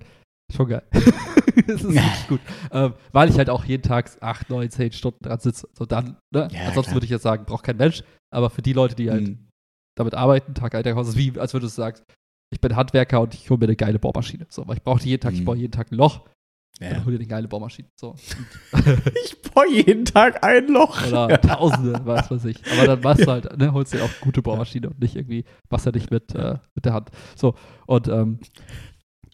schon 0.52 0.68
geil. 0.68 0.84
das 1.68 1.82
ist 1.84 1.94
wirklich 1.94 2.28
gut. 2.28 2.42
Ähm, 2.72 2.94
weil 3.12 3.30
ich 3.30 3.38
halt 3.38 3.50
auch 3.50 3.66
jeden 3.66 3.84
Tag 3.84 4.12
acht, 4.22 4.50
neun, 4.50 4.70
zehn 4.70 4.92
Stunden 4.92 5.24
dran 5.24 5.40
sitze. 5.40 5.68
So 5.74 5.86
dann, 5.86 6.18
ne? 6.32 6.48
Ja, 6.52 6.68
Ansonsten 6.68 6.94
würde 6.94 7.06
ich 7.06 7.12
jetzt 7.12 7.24
sagen, 7.24 7.46
braucht 7.46 7.64
kein 7.64 7.78
Mensch. 7.78 8.04
Aber 8.34 8.50
für 8.50 8.62
die 8.62 8.74
Leute, 8.74 8.96
die 8.96 9.10
halt 9.12 9.28
Hm. 9.28 9.48
damit 9.96 10.16
arbeiten, 10.16 10.54
Tag 10.56 10.74
ein, 10.76 10.84
Tag 10.84 10.96
aus, 10.96 11.10
ist 11.10 11.18
wie, 11.18 11.38
als 11.40 11.54
würdest 11.54 11.78
du 11.78 11.82
sagen, 11.82 12.00
ich 12.52 12.62
bin 12.62 12.76
Handwerker 12.76 13.22
und 13.22 13.34
ich 13.34 13.50
hole 13.50 13.58
mir 13.60 13.66
eine 13.66 13.76
geile 13.76 14.00
Bohrmaschine. 14.00 14.46
So, 14.50 14.68
weil 14.68 14.78
ich 14.78 14.84
brauche 14.84 15.04
jeden 15.04 15.22
Tag, 15.22 15.34
ich 15.34 15.42
Mhm. 15.42 15.46
baue 15.46 15.58
jeden 15.58 15.72
Tag 15.72 15.92
ein 15.92 15.96
Loch, 15.96 16.22
Ja. 16.80 16.90
dann 16.92 17.06
hol 17.06 17.14
dir 17.14 17.20
eine 17.20 17.28
geile 17.28 17.48
Bohrmaschine. 17.48 17.88
So. 18.00 18.16
Ich 19.26 19.42
bohr 19.54 19.68
jeden 19.68 20.06
Tag 20.06 20.44
ein 20.44 20.68
Loch. 20.68 21.06
Oder 21.08 21.40
Tausende, 21.40 22.02
was 22.06 22.32
weiß 22.32 22.46
ich. 22.46 22.58
Aber 22.72 22.88
dann 22.88 23.02
machst 23.02 23.28
du 23.28 23.32
halt, 23.32 23.56
ne, 23.58 23.72
holst 23.72 23.94
dir 23.94 24.04
auch 24.04 24.10
gute 24.20 24.42
Bohrmaschine 24.42 24.90
und 24.90 25.00
nicht 25.00 25.16
irgendwie 25.16 25.46
Wasser 25.70 25.92
dich 25.92 26.10
mit, 26.10 26.34
äh, 26.34 26.58
mit 26.74 26.86
der 26.86 26.94
Hand. 26.94 27.12
So, 27.36 27.54
und 27.86 28.08
ähm, 28.08 28.40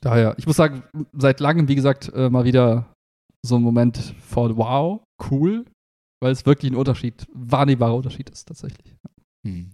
daher, 0.02 0.36
ich 0.38 0.48
muss 0.48 0.56
sagen, 0.56 0.84
seit 1.14 1.40
langem, 1.40 1.68
wie 1.68 1.76
gesagt, 1.76 2.12
äh, 2.14 2.30
mal 2.30 2.46
wieder 2.46 2.94
so 3.46 3.56
ein 3.56 3.62
Moment 3.62 3.98
von 4.20 4.58
wow, 4.58 5.02
cool, 5.32 5.66
weil 6.22 6.32
es 6.32 6.46
wirklich 6.46 6.72
ein 6.72 6.76
Unterschied, 6.76 7.26
wahrnehmbarer 7.34 7.96
Unterschied 7.96 8.30
ist 8.30 8.48
tatsächlich. 8.48 8.96
Hm. 9.46 9.72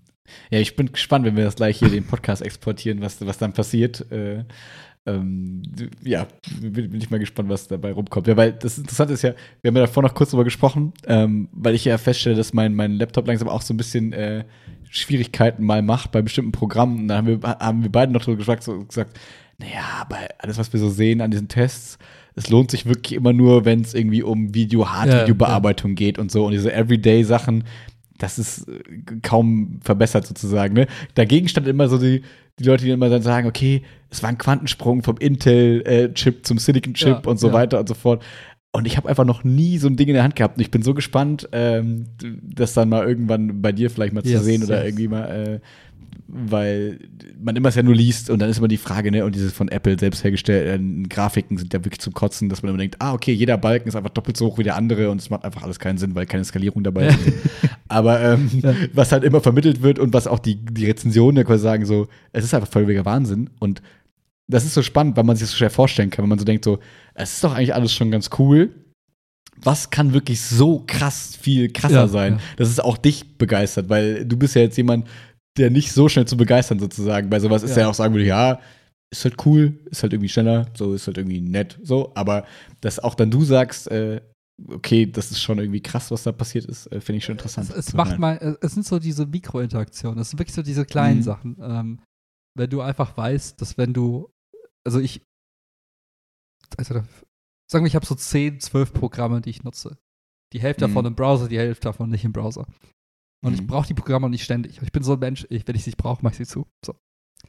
Ja, 0.50 0.60
ich 0.60 0.76
bin 0.76 0.92
gespannt, 0.92 1.26
wenn 1.26 1.36
wir 1.36 1.44
das 1.44 1.56
gleich 1.56 1.78
hier 1.78 1.90
den 1.90 2.06
Podcast 2.06 2.42
exportieren, 2.42 3.02
was, 3.02 3.24
was 3.26 3.38
dann 3.38 3.54
passiert. 3.54 4.12
Äh, 4.12 4.44
ähm, 5.08 5.62
ja, 6.04 6.28
bin, 6.60 6.90
bin 6.90 6.96
ich 6.96 7.12
mal 7.12 7.20
gespannt, 7.20 7.50
was 7.50 7.68
dabei 7.68 7.92
rumkommt. 7.92 8.28
Ja, 8.28 8.36
weil 8.36 8.54
das 8.54 8.78
Interessante 8.78 9.14
ist 9.14 9.22
ja, 9.22 9.34
wir 9.62 9.70
haben 9.70 9.76
ja 9.76 9.84
davor 9.84 10.02
noch 10.02 10.16
kurz 10.16 10.32
drüber 10.32 10.44
gesprochen, 10.44 10.94
ähm, 11.06 11.48
weil 11.52 11.76
ich 11.76 11.86
ja 11.86 11.98
feststelle, 11.98 12.36
dass 12.36 12.54
mein, 12.54 12.74
mein 12.74 12.94
Laptop 12.94 13.28
langsam 13.28 13.48
auch 13.48 13.62
so 13.62 13.74
ein 13.74 13.78
bisschen 13.78 14.14
äh, 14.14 14.46
Schwierigkeiten 14.90 15.64
mal 15.64 15.84
macht 15.84 16.12
bei 16.12 16.22
bestimmten 16.22 16.52
Programmen. 16.52 17.08
Da 17.08 17.18
haben 17.18 17.28
wir, 17.28 17.40
haben 17.42 17.84
wir 17.84 17.92
beide 17.92 18.12
noch 18.12 18.24
drüber 18.24 18.38
gesagt, 18.38 18.64
so 18.64 18.84
gesagt, 18.84 19.20
naja, 19.58 19.84
aber 20.02 20.18
alles, 20.40 20.58
was 20.58 20.74
wir 20.74 20.80
so 20.80 20.90
sehen 20.90 21.22
an 21.22 21.32
diesen 21.32 21.48
Tests, 21.48 21.98
es 22.36 22.50
lohnt 22.50 22.72
sich 22.72 22.86
wirklich 22.86 23.14
immer 23.14 23.34
nur, 23.34 23.64
wenn 23.66 23.82
es 23.82 23.94
irgendwie 23.94 24.22
um 24.22 24.54
Video, 24.54 24.90
Hard-Video-Bearbeitung 24.90 25.96
geht 25.96 26.20
und 26.20 26.32
so. 26.32 26.46
Und 26.46 26.52
diese 26.52 26.74
Everyday-Sachen, 26.74 27.64
das 28.18 28.38
ist 28.38 28.68
äh, 28.68 28.82
kaum 29.22 29.80
verbessert 29.82 30.28
sozusagen. 30.28 30.74
Ne? 30.74 30.88
Dagegen 31.16 31.48
stand 31.48 31.68
immer 31.68 31.88
so 31.88 31.98
die, 31.98 32.24
die 32.60 32.64
Leute, 32.64 32.84
die 32.86 32.92
immer 32.92 33.10
dann 33.10 33.22
sagen, 33.22 33.48
okay, 33.48 33.84
es 34.10 34.22
war 34.22 34.30
ein 34.30 34.38
Quantensprung 34.38 35.04
vom 35.04 35.18
Intel-Chip 35.18 36.46
zum 36.46 36.58
Silicon-Chip 36.58 37.08
Ja, 37.08 37.30
und 37.30 37.40
so 37.40 37.48
ja. 37.48 37.54
weiter 37.54 37.80
und 37.80 37.88
so 37.88 37.94
fort. 37.94 38.24
Und 38.74 38.86
ich 38.86 38.98
habe 38.98 39.08
einfach 39.08 39.24
noch 39.24 39.46
nie 39.46 39.78
so 39.78 39.88
ein 39.88 39.96
Ding 39.96 40.10
in 40.10 40.16
der 40.16 40.24
Hand 40.24 40.36
gehabt. 40.36 40.58
Und 40.58 40.62
ich 40.62 40.72
bin 40.72 40.82
so 40.82 40.94
gespannt, 40.94 41.48
ähm, 41.54 42.08
das 42.44 42.74
dann 42.74 42.90
mal 42.90 43.08
irgendwann 43.08 43.62
bei 43.62 43.72
dir 43.72 43.90
vielleicht 43.90 44.14
mal 44.14 44.24
zu 44.24 44.32
Yes, 44.32 44.44
sehen 44.44 44.64
oder 44.64 44.80
yes. 44.80 44.88
irgendwie 44.88 45.08
mal, 45.08 45.26
äh, 45.26 45.60
weil 46.28 47.00
man 47.42 47.56
immer 47.56 47.70
es 47.70 47.76
ja 47.76 47.84
nur 47.84 47.96
liest 47.96 48.30
und 48.30 48.40
dann 48.40 48.50
ist 48.50 48.58
immer 48.58 48.68
die 48.68 48.78
Frage, 48.78 49.12
ne, 49.12 49.24
und 49.24 49.36
diese 49.36 49.52
von 49.52 49.70
Apple 49.70 49.98
selbst 49.98 50.24
hergestellten 50.24 51.08
Grafiken 51.08 51.58
sind 51.58 51.74
ja 51.74 51.86
wirklich 51.86 52.00
zum 52.00 52.14
Kotzen, 52.14 52.50
dass 52.50 52.62
man 52.62 52.70
immer 52.70 52.80
denkt, 52.80 52.98
ah, 53.00 53.14
okay, 53.14 53.32
jeder 53.32 53.58
Balken 53.58 53.88
ist 53.88 53.96
einfach 53.96 54.10
doppelt 54.10 54.36
so 54.36 54.48
hoch 54.48 54.58
wie 54.58 54.64
der 54.64 54.76
andere 54.76 55.10
und 55.12 55.22
es 55.22 55.30
macht 55.30 55.46
einfach 55.46 55.64
alles 55.64 55.80
keinen 55.80 55.98
Sinn, 55.98 56.14
weil 56.16 56.26
keine 56.26 56.44
Skalierung 56.44 56.84
dabei 56.84 57.08
ist. 57.08 57.20
Aber 57.88 58.20
ähm, 58.22 58.50
Ja. 58.62 58.74
was 58.94 59.12
halt 59.12 59.24
immer 59.24 59.40
vermittelt 59.40 59.82
wird 59.82 60.00
und 60.00 60.14
was 60.14 60.28
auch 60.28 60.40
die, 60.40 60.56
die 60.56 60.86
Rezensionen 60.88 61.38
ja 61.38 61.44
quasi 61.44 61.64
sagen, 61.64 61.86
so, 61.86 62.08
es 62.34 62.44
ist 62.44 62.54
einfach 62.54 62.70
völliger 62.70 63.06
Wahnsinn. 63.06 63.50
Und 63.60 63.82
das 64.48 64.66
ist 64.66 64.74
so 64.74 64.82
spannend, 64.82 65.16
weil 65.16 65.24
man 65.24 65.36
sich 65.38 65.44
das 65.46 65.52
so 65.52 65.58
schwer 65.58 65.70
vorstellen 65.70 66.10
kann, 66.10 66.24
wenn 66.24 66.30
man 66.30 66.40
so 66.40 66.46
denkt, 66.46 66.66
so, 66.66 66.80
es 67.14 67.34
ist 67.34 67.44
doch 67.44 67.54
eigentlich 67.56 67.74
alles 67.76 67.94
schon 67.94 68.12
ganz 68.12 68.30
cool. 68.40 68.72
Was 69.64 69.90
kann 69.90 70.12
wirklich 70.14 70.42
so 70.42 70.84
krass 70.86 71.38
viel 71.40 71.72
krasser 71.72 71.94
Ja, 71.96 72.08
sein, 72.08 72.34
ja. 72.34 72.40
dass 72.58 72.68
es 72.68 72.80
auch 72.82 72.98
dich 72.98 73.38
begeistert? 73.38 73.88
Weil 73.90 74.26
du 74.26 74.36
bist 74.38 74.54
ja 74.56 74.62
jetzt 74.64 74.76
jemand, 74.76 75.08
der 75.58 75.70
nicht 75.72 75.92
so 75.92 76.10
schnell 76.10 76.26
zu 76.28 76.38
begeistern 76.38 76.80
sozusagen. 76.80 77.30
Bei 77.30 77.40
sowas 77.40 77.64
ist 77.64 77.72
Ja. 77.76 77.84
ja 77.84 77.90
auch 77.90 77.94
sagen 77.94 78.14
würde, 78.14 78.26
ja, 78.26 78.60
ist 79.12 79.24
halt 79.24 79.46
cool, 79.46 79.80
ist 79.92 80.04
halt 80.04 80.14
irgendwie 80.14 80.30
schneller, 80.30 80.68
so 80.76 80.94
ist 80.94 81.08
halt 81.08 81.18
irgendwie 81.18 81.42
nett, 81.42 81.80
so. 81.84 82.12
Aber 82.16 82.46
dass 82.82 83.00
auch 83.00 83.16
dann 83.16 83.32
du 83.32 83.44
sagst, 83.44 83.88
äh, 83.90 84.22
okay, 84.68 85.06
das 85.06 85.32
ist 85.32 85.42
schon 85.42 85.60
irgendwie 85.60 85.82
krass, 85.82 86.12
was 86.12 86.24
da 86.24 86.32
passiert 86.32 86.66
ist, 86.66 86.88
äh, 86.92 87.00
finde 87.02 87.18
ich 87.18 87.26
schon 87.26 87.34
interessant. 87.36 87.70
Es, 87.70 87.88
es 87.88 87.94
macht 87.94 88.20
mal, 88.20 88.58
es 88.62 88.74
sind 88.74 88.86
so 88.86 89.00
diese 89.00 89.26
Mikrointeraktionen, 89.26 90.20
es 90.20 90.30
sind 90.32 90.40
wirklich 90.40 90.56
so 90.56 90.62
diese 90.64 90.86
kleinen 90.86 91.20
Mhm. 91.20 91.24
Sachen. 91.24 91.58
Ähm, 91.62 92.00
wenn 92.58 92.70
du 92.70 92.82
einfach 92.82 93.16
weißt, 93.18 93.62
dass 93.62 93.78
wenn 93.78 93.94
du, 93.94 94.30
also 94.86 95.00
ich, 95.00 95.22
also, 96.78 96.96
sagen 97.72 97.84
wir, 97.86 97.88
ich 97.88 97.96
habe 97.96 98.06
so 98.06 98.16
10, 98.16 98.60
12 98.60 98.94
Programme, 98.94 99.42
die 99.42 99.50
ich 99.52 99.64
nutze. 99.64 99.98
Die 100.54 100.60
Hälfte 100.60 100.86
Mhm. 100.88 100.90
davon 100.92 101.06
im 101.06 101.16
Browser, 101.16 101.48
die 101.48 101.58
Hälfte 101.58 101.84
davon 101.90 102.10
nicht 102.10 102.24
im 102.26 102.34
Browser. 102.34 102.66
Und 103.44 103.54
ich 103.54 103.62
Mhm. 103.62 103.68
brauche 103.68 103.88
die 103.88 103.94
Programme 103.94 104.30
nicht 104.30 104.44
ständig. 104.44 104.82
Ich 104.82 104.92
bin 104.92 105.04
so 105.04 105.14
ein 105.14 105.20
Mensch, 105.20 105.46
ich, 105.50 105.68
wenn 105.68 105.76
ich 105.76 105.84
sie 105.84 105.90
nicht 105.92 105.98
brauche, 105.98 106.24
mache 106.24 106.34
ich 106.34 106.38
sie 106.38 106.46
zu. 106.46 106.66
So. 106.86 106.96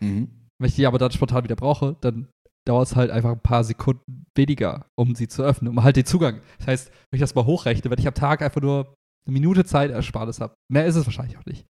Mhm. 0.00 0.28
Wenn 0.58 0.68
ich 0.68 0.74
die 0.74 0.86
aber 0.86 0.98
dann 0.98 1.10
spontan 1.10 1.44
wieder 1.44 1.56
brauche, 1.56 1.96
dann 2.00 2.28
dauert 2.66 2.88
es 2.88 2.96
halt 2.96 3.10
einfach 3.10 3.30
ein 3.32 3.40
paar 3.40 3.62
Sekunden 3.64 4.24
weniger, 4.36 4.86
um 4.98 5.14
sie 5.14 5.28
zu 5.28 5.42
öffnen, 5.42 5.70
um 5.70 5.82
halt 5.84 5.96
den 5.96 6.04
Zugang. 6.06 6.40
Das 6.58 6.66
heißt, 6.66 6.88
wenn 6.90 7.16
ich 7.18 7.20
das 7.20 7.34
mal 7.34 7.46
hochrechne, 7.46 7.90
wenn 7.90 7.98
ich 7.98 8.08
am 8.08 8.14
Tag 8.14 8.42
einfach 8.42 8.60
nur 8.60 8.94
eine 9.26 9.32
Minute 9.32 9.64
Zeit 9.64 9.90
Ersparnis 9.90 10.40
habe, 10.40 10.54
mehr 10.70 10.86
ist 10.86 10.96
es 10.96 11.06
wahrscheinlich 11.06 11.38
auch 11.38 11.44
nicht. 11.46 11.64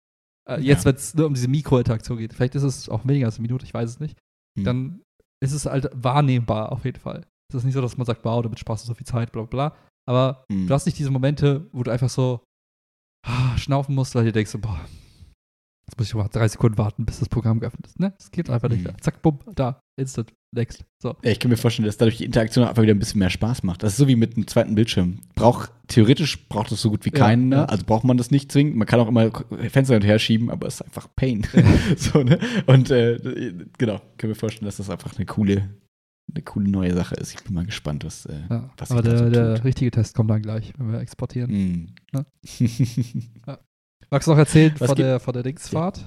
Äh, 0.48 0.60
jetzt, 0.60 0.84
Ja. 0.84 0.90
wenn 0.90 0.96
es 0.96 1.14
nur 1.14 1.26
um 1.26 1.34
diese 1.34 1.48
Mikrointeraktion 1.48 2.18
geht, 2.18 2.32
vielleicht 2.34 2.54
ist 2.54 2.62
es 2.62 2.88
auch 2.88 3.06
weniger 3.06 3.26
als 3.26 3.36
eine 3.36 3.42
Minute, 3.42 3.64
ich 3.64 3.74
weiß 3.74 3.88
es 3.90 4.00
nicht, 4.00 4.18
Mhm. 4.58 4.64
dann 4.64 5.02
ist 5.42 5.52
es 5.52 5.66
halt 5.66 5.90
wahrnehmbar 5.94 6.70
auf 6.72 6.84
jeden 6.84 7.00
Fall. 7.00 7.26
Es 7.50 7.56
ist 7.56 7.64
nicht 7.64 7.74
so, 7.74 7.80
dass 7.80 7.96
man 7.96 8.06
sagt, 8.06 8.24
wow, 8.24 8.42
damit 8.42 8.58
sparst 8.58 8.84
du 8.84 8.88
so 8.88 8.94
viel 8.94 9.06
Zeit, 9.06 9.32
bla 9.32 9.42
bla 9.42 9.68
bla. 9.70 9.76
Aber 10.08 10.44
Mhm. 10.50 10.66
du 10.66 10.74
hast 10.74 10.86
nicht 10.86 10.98
diese 10.98 11.10
Momente, 11.10 11.66
wo 11.72 11.82
du 11.82 11.90
einfach 11.90 12.08
so 12.10 12.40
schnaufen 13.56 13.94
musst, 13.94 14.14
weil 14.14 14.24
du 14.24 14.32
denkst, 14.32 14.50
so, 14.50 14.58
boah, 14.58 14.80
jetzt 15.86 15.98
muss 15.98 16.08
ich 16.08 16.14
mal 16.14 16.28
drei 16.28 16.48
Sekunden 16.48 16.78
warten, 16.78 17.04
bis 17.04 17.18
das 17.20 17.28
Programm 17.28 17.60
geöffnet 17.60 17.86
ist. 17.86 18.00
Ne? 18.00 18.12
Das 18.18 18.30
geht 18.30 18.50
einfach 18.50 18.68
nicht 18.68 18.78
Mhm. 18.78 18.84
mehr. 18.84 18.96
Zack, 19.00 19.22
bumm, 19.22 19.38
da, 19.54 19.80
instant, 19.96 20.32
next. 20.52 20.84
So. 21.02 21.16
Ja, 21.22 21.30
ich 21.30 21.40
kann 21.40 21.50
mir 21.50 21.56
vorstellen, 21.56 21.86
dass 21.86 21.96
dadurch 21.96 22.16
die 22.18 22.24
Interaktion 22.24 22.66
einfach 22.66 22.82
wieder 22.82 22.94
ein 22.94 22.98
bisschen 22.98 23.18
mehr 23.18 23.30
Spaß 23.30 23.62
macht. 23.64 23.82
Das 23.82 23.92
ist 23.92 23.98
so 23.98 24.08
wie 24.08 24.16
mit 24.16 24.36
einem 24.36 24.46
zweiten 24.46 24.74
Bildschirm. 24.74 25.20
Braucht, 25.34 25.72
theoretisch 25.88 26.48
braucht 26.48 26.72
es 26.72 26.80
so 26.80 26.90
gut 26.90 27.04
wie 27.04 27.10
Ja, 27.10 27.18
keinen, 27.18 27.48
ne? 27.48 27.56
ja. 27.56 27.64
also 27.66 27.84
braucht 27.84 28.04
man 28.04 28.16
das 28.16 28.30
nicht 28.30 28.50
zwingend. 28.52 28.76
Man 28.76 28.86
kann 28.86 29.00
auch 29.00 29.08
immer 29.08 29.30
Fenster 29.68 29.94
hin 29.94 30.02
und 30.02 30.08
her 30.08 30.18
schieben, 30.18 30.50
aber 30.50 30.66
es 30.66 30.76
ist 30.76 30.82
einfach 30.82 31.08
Pain. 31.16 31.46
so, 31.96 32.22
ne? 32.22 32.38
Und 32.66 32.90
äh, 32.90 33.52
genau, 33.78 34.00
kann 34.16 34.30
mir 34.30 34.36
vorstellen, 34.36 34.66
dass 34.66 34.76
das 34.78 34.90
einfach 34.90 35.16
eine 35.16 35.26
coole, 35.26 35.70
eine 36.32 36.42
coole 36.42 36.68
neue 36.68 36.94
Sache 36.94 37.14
ist. 37.16 37.34
Ich 37.34 37.44
bin 37.44 37.54
mal 37.54 37.64
gespannt, 37.66 38.04
was, 38.04 38.26
äh, 38.26 38.40
Ja. 38.50 38.70
was 38.76 38.90
Aber 38.90 39.02
der, 39.02 39.18
so 39.18 39.30
der 39.30 39.64
richtige 39.64 39.90
Test 39.90 40.14
kommt 40.14 40.30
dann 40.30 40.42
gleich, 40.42 40.72
wenn 40.78 40.90
wir 40.92 41.00
exportieren. 41.00 41.50
Mm. 41.50 41.94
Ja. 42.14 42.24
Ja. 43.46 43.58
Magst 44.10 44.28
du 44.28 44.32
noch 44.32 44.38
erzählen 44.38 44.74
Was 44.78 44.88
von 44.88 44.96
der, 44.96 45.18
von 45.20 45.32
der 45.34 45.42
Dingsfahrt? 45.42 46.04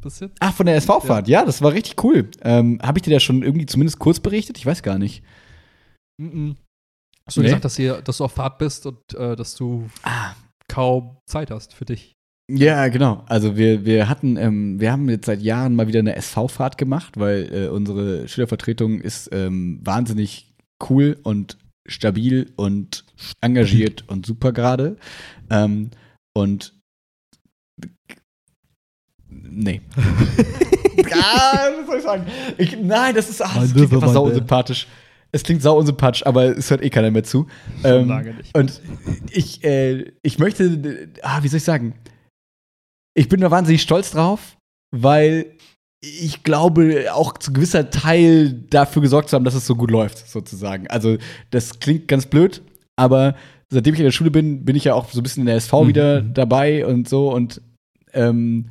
Bisschen? 0.00 0.30
Ach, 0.40 0.52
von 0.54 0.66
der 0.66 0.76
SV-Fahrt. 0.76 1.28
Ja. 1.28 1.44
das 1.44 1.62
war 1.62 1.72
richtig 1.72 2.02
cool. 2.04 2.30
Ähm, 2.42 2.78
Habe 2.82 2.98
ich 2.98 3.02
dir 3.02 3.10
da 3.14 3.20
schon 3.20 3.42
irgendwie 3.42 3.66
zumindest 3.66 3.98
kurz 3.98 4.20
berichtet? 4.20 4.58
Ich 4.58 4.66
weiß 4.66 4.82
gar 4.82 4.98
nicht. 4.98 5.22
Mhm. 6.20 6.56
Hast 7.26 7.36
du 7.36 7.40
Nee. 7.40 7.46
gesagt, 7.48 7.64
dass, 7.64 7.78
ihr, 7.78 8.00
dass 8.02 8.18
du 8.18 8.24
auf 8.24 8.32
Fahrt 8.32 8.58
bist 8.58 8.86
und 8.86 9.14
äh, 9.14 9.34
dass 9.34 9.54
du 9.54 9.88
Ah, 10.02 10.34
kaum 10.68 11.16
Zeit 11.26 11.50
hast 11.50 11.74
für 11.74 11.84
dich? 11.84 12.12
Ja, 12.50 12.88
genau. 12.88 13.24
Also 13.26 13.58
wir, 13.58 13.84
wir 13.84 14.08
hatten, 14.08 14.36
ähm, 14.38 14.80
wir 14.80 14.90
haben 14.90 15.08
jetzt 15.10 15.26
seit 15.26 15.42
Jahren 15.42 15.74
mal 15.74 15.86
wieder 15.86 15.98
eine 15.98 16.16
SV-Fahrt 16.16 16.78
gemacht, 16.78 17.18
weil 17.18 17.52
äh, 17.52 17.68
unsere 17.68 18.26
Schülervertretung 18.26 19.00
ist 19.00 19.28
ähm, 19.32 19.80
wahnsinnig 19.84 20.54
cool 20.88 21.18
und 21.22 21.58
stabil 21.86 22.50
und 22.56 23.04
engagiert 23.42 24.04
und 24.08 24.24
super 24.24 24.52
gerade. 24.52 24.96
Ähm, 25.50 25.90
und 26.34 26.72
nee. 29.28 29.82
ah, 31.12 31.68
was 31.80 31.86
soll 31.86 31.96
ich 31.98 32.02
sagen? 32.02 32.26
Ich, 32.56 32.78
nein, 32.80 33.14
das 33.14 33.28
ist, 33.28 33.42
ah, 33.42 33.50
das 33.54 33.74
klingt 33.74 33.92
einfach 33.92 34.12
sau 34.12 34.24
unsympathisch. 34.24 34.86
Es 35.32 35.42
klingt 35.42 35.60
sau 35.60 35.78
unsympathisch, 35.78 36.24
aber 36.24 36.56
es 36.56 36.70
hört 36.70 36.82
eh 36.82 36.88
keiner 36.88 37.10
mehr 37.10 37.24
zu. 37.24 37.46
Ähm, 37.84 38.08
lange 38.08 38.32
nicht. 38.32 38.56
und 38.56 38.80
ich, 39.30 39.62
äh, 39.64 40.12
ich 40.22 40.38
möchte, 40.38 41.10
ah, 41.20 41.42
wie 41.42 41.48
soll 41.48 41.58
ich 41.58 41.64
sagen? 41.64 41.92
Ich 43.18 43.28
bin 43.28 43.40
da 43.40 43.50
wahnsinnig 43.50 43.82
stolz 43.82 44.12
drauf, 44.12 44.56
weil 44.94 45.46
ich 46.00 46.44
glaube, 46.44 47.12
auch 47.12 47.36
zu 47.38 47.52
gewisser 47.52 47.90
Teil 47.90 48.52
dafür 48.70 49.02
gesorgt 49.02 49.28
zu 49.28 49.34
haben, 49.34 49.44
dass 49.44 49.54
es 49.54 49.66
so 49.66 49.74
gut 49.74 49.90
läuft, 49.90 50.28
sozusagen. 50.28 50.86
Also, 50.86 51.18
das 51.50 51.80
klingt 51.80 52.06
ganz 52.06 52.26
blöd, 52.26 52.62
aber 52.96 53.34
seitdem 53.70 53.94
ich 53.94 54.00
in 54.00 54.04
der 54.04 54.12
Schule 54.12 54.30
bin, 54.30 54.64
bin 54.64 54.76
ich 54.76 54.84
ja 54.84 54.94
auch 54.94 55.10
so 55.10 55.18
ein 55.18 55.24
bisschen 55.24 55.42
in 55.42 55.46
der 55.46 55.56
SV 55.56 55.82
Mhm. 55.84 55.88
wieder 55.88 56.22
dabei 56.22 56.86
und 56.86 57.08
so. 57.08 57.32
Und 57.34 57.60
ähm, 58.12 58.70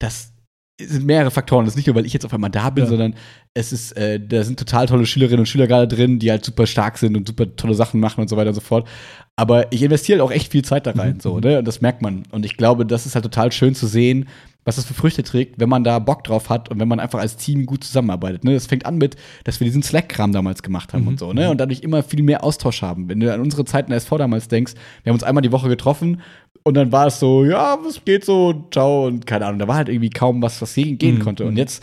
das 0.00 0.32
sind 0.80 1.06
mehrere 1.06 1.30
Faktoren. 1.30 1.64
Das 1.64 1.74
ist 1.74 1.76
nicht 1.76 1.86
nur, 1.86 1.94
weil 1.94 2.04
ich 2.06 2.12
jetzt 2.12 2.24
auf 2.24 2.34
einmal 2.34 2.50
da 2.50 2.70
bin, 2.70 2.84
Ja. 2.84 2.90
sondern 2.90 3.14
es 3.54 3.72
ist, 3.72 3.92
äh, 3.96 4.18
da 4.18 4.42
sind 4.42 4.58
total 4.58 4.86
tolle 4.86 5.06
Schülerinnen 5.06 5.40
und 5.40 5.46
Schüler 5.46 5.66
gerade 5.68 5.86
drin, 5.86 6.18
die 6.18 6.30
halt 6.30 6.44
super 6.44 6.66
stark 6.66 6.98
sind 6.98 7.16
und 7.16 7.28
super 7.28 7.54
tolle 7.54 7.74
Sachen 7.74 8.00
machen 8.00 8.20
und 8.20 8.28
so 8.28 8.36
weiter 8.36 8.48
und 8.48 8.54
so 8.54 8.60
fort. 8.60 8.88
Aber 9.36 9.72
ich 9.72 9.82
investiere 9.82 10.18
halt 10.20 10.28
auch 10.28 10.34
echt 10.34 10.50
viel 10.50 10.64
Zeit 10.64 10.86
da 10.86 10.92
rein, 10.92 11.14
Mhm. 11.14 11.20
so, 11.20 11.38
ne? 11.38 11.58
Und 11.60 11.68
das 11.68 11.80
merkt 11.80 12.02
man. 12.02 12.24
Und 12.32 12.44
ich 12.44 12.56
glaube, 12.56 12.84
das 12.86 13.06
ist 13.06 13.14
halt 13.14 13.24
total 13.24 13.52
schön 13.52 13.74
zu 13.76 13.86
sehen, 13.86 14.28
was 14.64 14.76
das 14.76 14.86
für 14.86 14.94
Früchte 14.94 15.22
trägt, 15.22 15.60
wenn 15.60 15.68
man 15.68 15.84
da 15.84 15.98
Bock 15.98 16.24
drauf 16.24 16.48
hat 16.48 16.70
und 16.70 16.80
wenn 16.80 16.88
man 16.88 16.98
einfach 16.98 17.18
als 17.18 17.36
Team 17.36 17.66
gut 17.66 17.84
zusammenarbeitet. 17.84 18.44
Ne? 18.44 18.54
Das 18.54 18.66
fängt 18.66 18.86
an 18.86 18.96
mit, 18.96 19.14
dass 19.44 19.60
wir 19.60 19.66
diesen 19.66 19.82
Slack-Kram 19.82 20.32
damals 20.32 20.62
gemacht 20.62 20.92
haben 20.94 21.02
Mhm. 21.02 21.08
und 21.08 21.18
so, 21.20 21.32
ne? 21.34 21.50
Und 21.50 21.58
dadurch 21.58 21.80
immer 21.80 22.02
viel 22.02 22.22
mehr 22.22 22.42
Austausch 22.42 22.80
haben. 22.82 23.08
Wenn 23.08 23.20
du 23.20 23.32
an 23.32 23.40
unsere 23.40 23.64
Zeit 23.66 23.84
in 23.86 23.90
der 23.90 23.98
SV 23.98 24.16
damals 24.18 24.48
denkst, 24.48 24.72
wir 25.02 25.10
haben 25.10 25.16
uns 25.16 25.22
einmal 25.24 25.42
die 25.42 25.52
Woche 25.52 25.68
getroffen 25.68 26.20
und 26.64 26.74
dann 26.74 26.90
war 26.92 27.06
es 27.08 27.20
so, 27.20 27.44
ja, 27.44 27.78
was 27.84 28.04
geht 28.04 28.24
so, 28.24 28.66
ciao 28.72 29.06
und 29.06 29.26
keine 29.26 29.46
Ahnung. 29.46 29.58
Da 29.58 29.68
war 29.68 29.76
halt 29.76 29.88
irgendwie 29.88 30.10
kaum 30.10 30.40
was, 30.42 30.60
was 30.62 30.74
gehen 30.74 30.98
gehen 30.98 31.16
Mhm. 31.16 31.20
konnte. 31.20 31.44
Und 31.44 31.56
jetzt, 31.56 31.82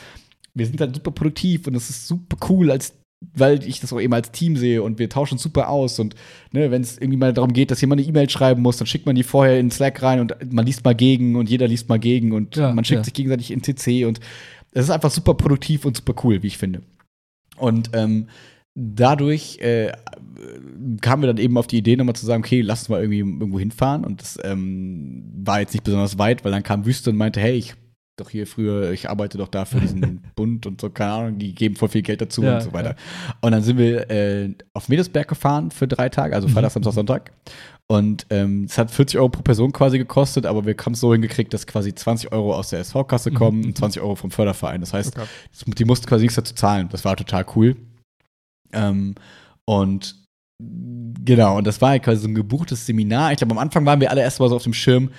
wir 0.54 0.66
sind 0.66 0.82
halt 0.82 0.96
super 0.96 1.12
produktiv 1.12 1.68
und 1.68 1.76
es 1.76 1.90
ist 1.90 2.08
super 2.08 2.38
cool, 2.50 2.72
als 2.72 2.94
weil 3.36 3.64
ich 3.68 3.80
das 3.80 3.94
auch 3.94 4.02
eben 4.02 4.14
als 4.16 4.32
Team 4.32 4.58
sehe 4.58 4.82
und 4.82 4.98
wir 4.98 5.08
tauschen 5.08 5.38
super 5.38 5.70
aus 5.70 6.00
und 6.00 6.16
ne, 6.52 6.72
wenn 6.72 6.82
es 6.82 6.98
irgendwie 6.98 7.18
mal 7.20 7.32
darum 7.34 7.54
geht, 7.54 7.70
dass 7.70 7.80
jemand 7.80 8.02
eine 8.02 8.10
E-Mail 8.10 8.28
schreiben 8.28 8.64
muss, 8.64 8.78
dann 8.78 8.88
schickt 8.88 9.06
man 9.06 9.14
die 9.16 9.22
vorher 9.22 9.60
in 9.60 9.70
Slack 9.70 10.02
rein 10.02 10.20
und 10.22 10.52
man 10.52 10.66
liest 10.66 10.84
mal 10.84 10.96
gegen 10.96 11.36
und 11.36 11.48
jeder 11.48 11.68
liest 11.68 11.88
mal 11.88 12.00
gegen 12.00 12.32
und 12.32 12.56
Ja, 12.56 12.74
man 12.74 12.84
schickt 12.84 13.02
ja. 13.02 13.04
sich 13.04 13.14
gegenseitig 13.14 13.52
in 13.52 13.62
CC 13.62 14.06
und 14.06 14.20
es 14.72 14.86
ist 14.86 14.90
einfach 14.90 15.12
super 15.12 15.36
produktiv 15.36 15.86
und 15.86 15.96
super 15.98 16.16
cool, 16.24 16.42
wie 16.42 16.48
ich 16.48 16.58
finde. 16.58 16.82
Und 17.58 17.92
ähm, 17.94 18.28
dadurch 18.76 19.60
äh, 19.60 19.92
kamen 21.02 21.24
wir 21.24 21.28
dann 21.28 21.38
eben 21.38 21.58
auf 21.58 21.68
die 21.68 21.78
Idee, 21.78 21.96
nochmal 21.96 22.16
zu 22.16 22.26
sagen, 22.26 22.44
okay, 22.44 22.62
lass 22.62 22.82
uns 22.82 22.90
mal 22.90 23.02
irgendwie 23.02 23.20
irgendwo 23.20 23.60
hinfahren. 23.60 24.06
Und 24.06 24.22
das 24.22 24.38
ähm, 24.44 25.24
war 25.44 25.60
jetzt 25.60 25.74
nicht 25.74 25.84
besonders 25.84 26.18
weit, 26.18 26.44
weil 26.44 26.52
dann 26.52 26.64
kam 26.64 26.86
Wüste 26.86 27.10
und 27.10 27.18
meinte, 27.18 27.40
hey, 27.40 27.54
ich 27.54 27.76
doch 28.18 28.30
hier 28.30 28.46
früher, 28.46 28.92
ich 28.92 29.10
arbeite 29.10 29.38
doch 29.38 29.48
da 29.48 29.66
für 29.66 29.80
diesen 29.80 30.22
Bund 30.36 30.66
und 30.68 30.80
so, 30.80 30.90
keine 30.90 31.12
Ahnung, 31.12 31.40
die 31.40 31.56
geben 31.56 31.76
voll 31.76 31.90
viel 31.90 32.02
Geld 32.02 32.22
dazu 32.22 32.44
Ja, 32.44 32.56
und 32.56 32.62
so 32.62 32.74
weiter. 32.74 32.96
Und 33.42 33.52
dann 33.52 33.64
sind 33.64 33.78
wir 33.78 34.10
äh, 34.12 34.54
auf 34.74 34.90
Medesberg 34.90 35.28
gefahren 35.28 35.72
für 35.72 35.88
drei 35.88 36.10
Tage, 36.10 36.36
also 36.36 36.48
Freitag, 36.48 36.72
Samstag, 36.72 36.94
Sonntag. 36.94 37.32
Und 37.88 38.28
ähm, 38.30 38.66
es 38.66 38.78
hat 38.78 38.92
40 38.92 39.18
Euro 39.18 39.30
pro 39.30 39.42
Person 39.42 39.72
quasi 39.72 39.98
gekostet, 39.98 40.46
aber 40.46 40.66
wir 40.66 40.76
haben 40.78 40.94
es 40.94 41.00
so 41.00 41.12
hingekriegt, 41.14 41.54
dass 41.54 41.68
quasi 41.68 41.94
20 41.96 42.32
Euro 42.32 42.54
aus 42.56 42.70
der 42.70 42.80
SV-Kasse 42.80 43.32
kommen 43.32 43.66
und 43.66 43.78
20 43.78 44.02
Euro 44.02 44.16
vom 44.16 44.32
Förderverein. 44.32 44.82
Das 44.82 44.94
heißt, 44.94 45.18
Okay. 45.18 45.74
die 45.78 45.86
mussten 45.86 46.06
quasi 46.08 46.24
nichts 46.24 46.36
dazu 46.36 46.54
zahlen. 46.54 46.90
Das 46.92 47.04
war 47.04 47.16
total 47.18 47.46
cool. 47.56 47.76
Ähm, 48.74 49.16
und 49.66 50.16
genau, 50.60 51.58
und 51.58 51.66
das 51.68 51.82
war 51.82 51.90
halt 51.90 52.04
quasi 52.04 52.22
so 52.22 52.28
ein 52.28 52.36
gebuchtes 52.36 52.86
Seminar. 52.86 53.32
Ich 53.32 53.38
glaube, 53.38 53.52
am 53.54 53.58
Anfang 53.60 53.86
waren 53.86 54.00
wir 54.00 54.12
alle 54.12 54.22
erst 54.22 54.40
mal 54.40 54.50
so 54.50 54.56
auf 54.56 54.64
dem 54.64 54.74
Schirm, 54.74 55.10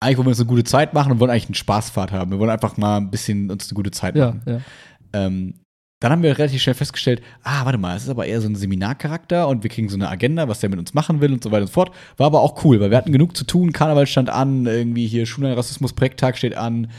eigentlich 0.00 0.18
wollen 0.18 0.26
wir 0.26 0.30
uns 0.30 0.40
eine 0.40 0.48
gute 0.48 0.64
Zeit 0.64 0.92
machen 0.92 1.12
und 1.12 1.20
wollen 1.20 1.30
eigentlich 1.30 1.46
eine 1.46 1.54
Spaßfahrt 1.54 2.12
haben. 2.12 2.30
Wir 2.30 2.38
wollen 2.38 2.50
einfach 2.50 2.76
mal 2.76 2.98
ein 2.98 3.10
bisschen 3.10 3.50
uns 3.50 3.68
eine 3.70 3.74
gute 3.76 3.90
Zeit 3.90 4.16
Ja, 4.16 4.26
machen. 4.26 4.42
ja. 4.46 4.60
Ähm, 5.14 5.54
dann 6.04 6.12
haben 6.12 6.22
wir 6.22 6.36
relativ 6.36 6.60
schnell 6.60 6.74
festgestellt, 6.74 7.22
ah, 7.44 7.64
warte 7.64 7.78
mal, 7.78 7.96
es 7.96 8.02
ist 8.02 8.10
aber 8.10 8.26
eher 8.26 8.38
so 8.38 8.46
ein 8.46 8.56
Seminarcharakter 8.56 9.48
und 9.48 9.62
wir 9.62 9.70
kriegen 9.70 9.88
so 9.88 9.96
eine 9.96 10.10
Agenda, 10.10 10.48
was 10.48 10.60
der 10.60 10.68
mit 10.68 10.78
uns 10.78 10.92
machen 10.92 11.22
will 11.22 11.32
und 11.32 11.42
so 11.42 11.50
weiter 11.50 11.62
und 11.62 11.68
so 11.68 11.72
fort. 11.72 11.92
War 12.18 12.26
aber 12.26 12.42
auch 12.42 12.62
cool, 12.62 12.78
weil 12.78 12.90
wir 12.90 12.98
hatten 12.98 13.10
genug 13.10 13.34
zu 13.34 13.44
tun, 13.44 13.72
Karneval 13.72 14.06
stand 14.06 14.28
an, 14.28 14.66
irgendwie 14.66 15.06
hier 15.06 15.24
Schulrassismus-Projekttag 15.24 16.36
steht 16.36 16.58
an, 16.58 16.90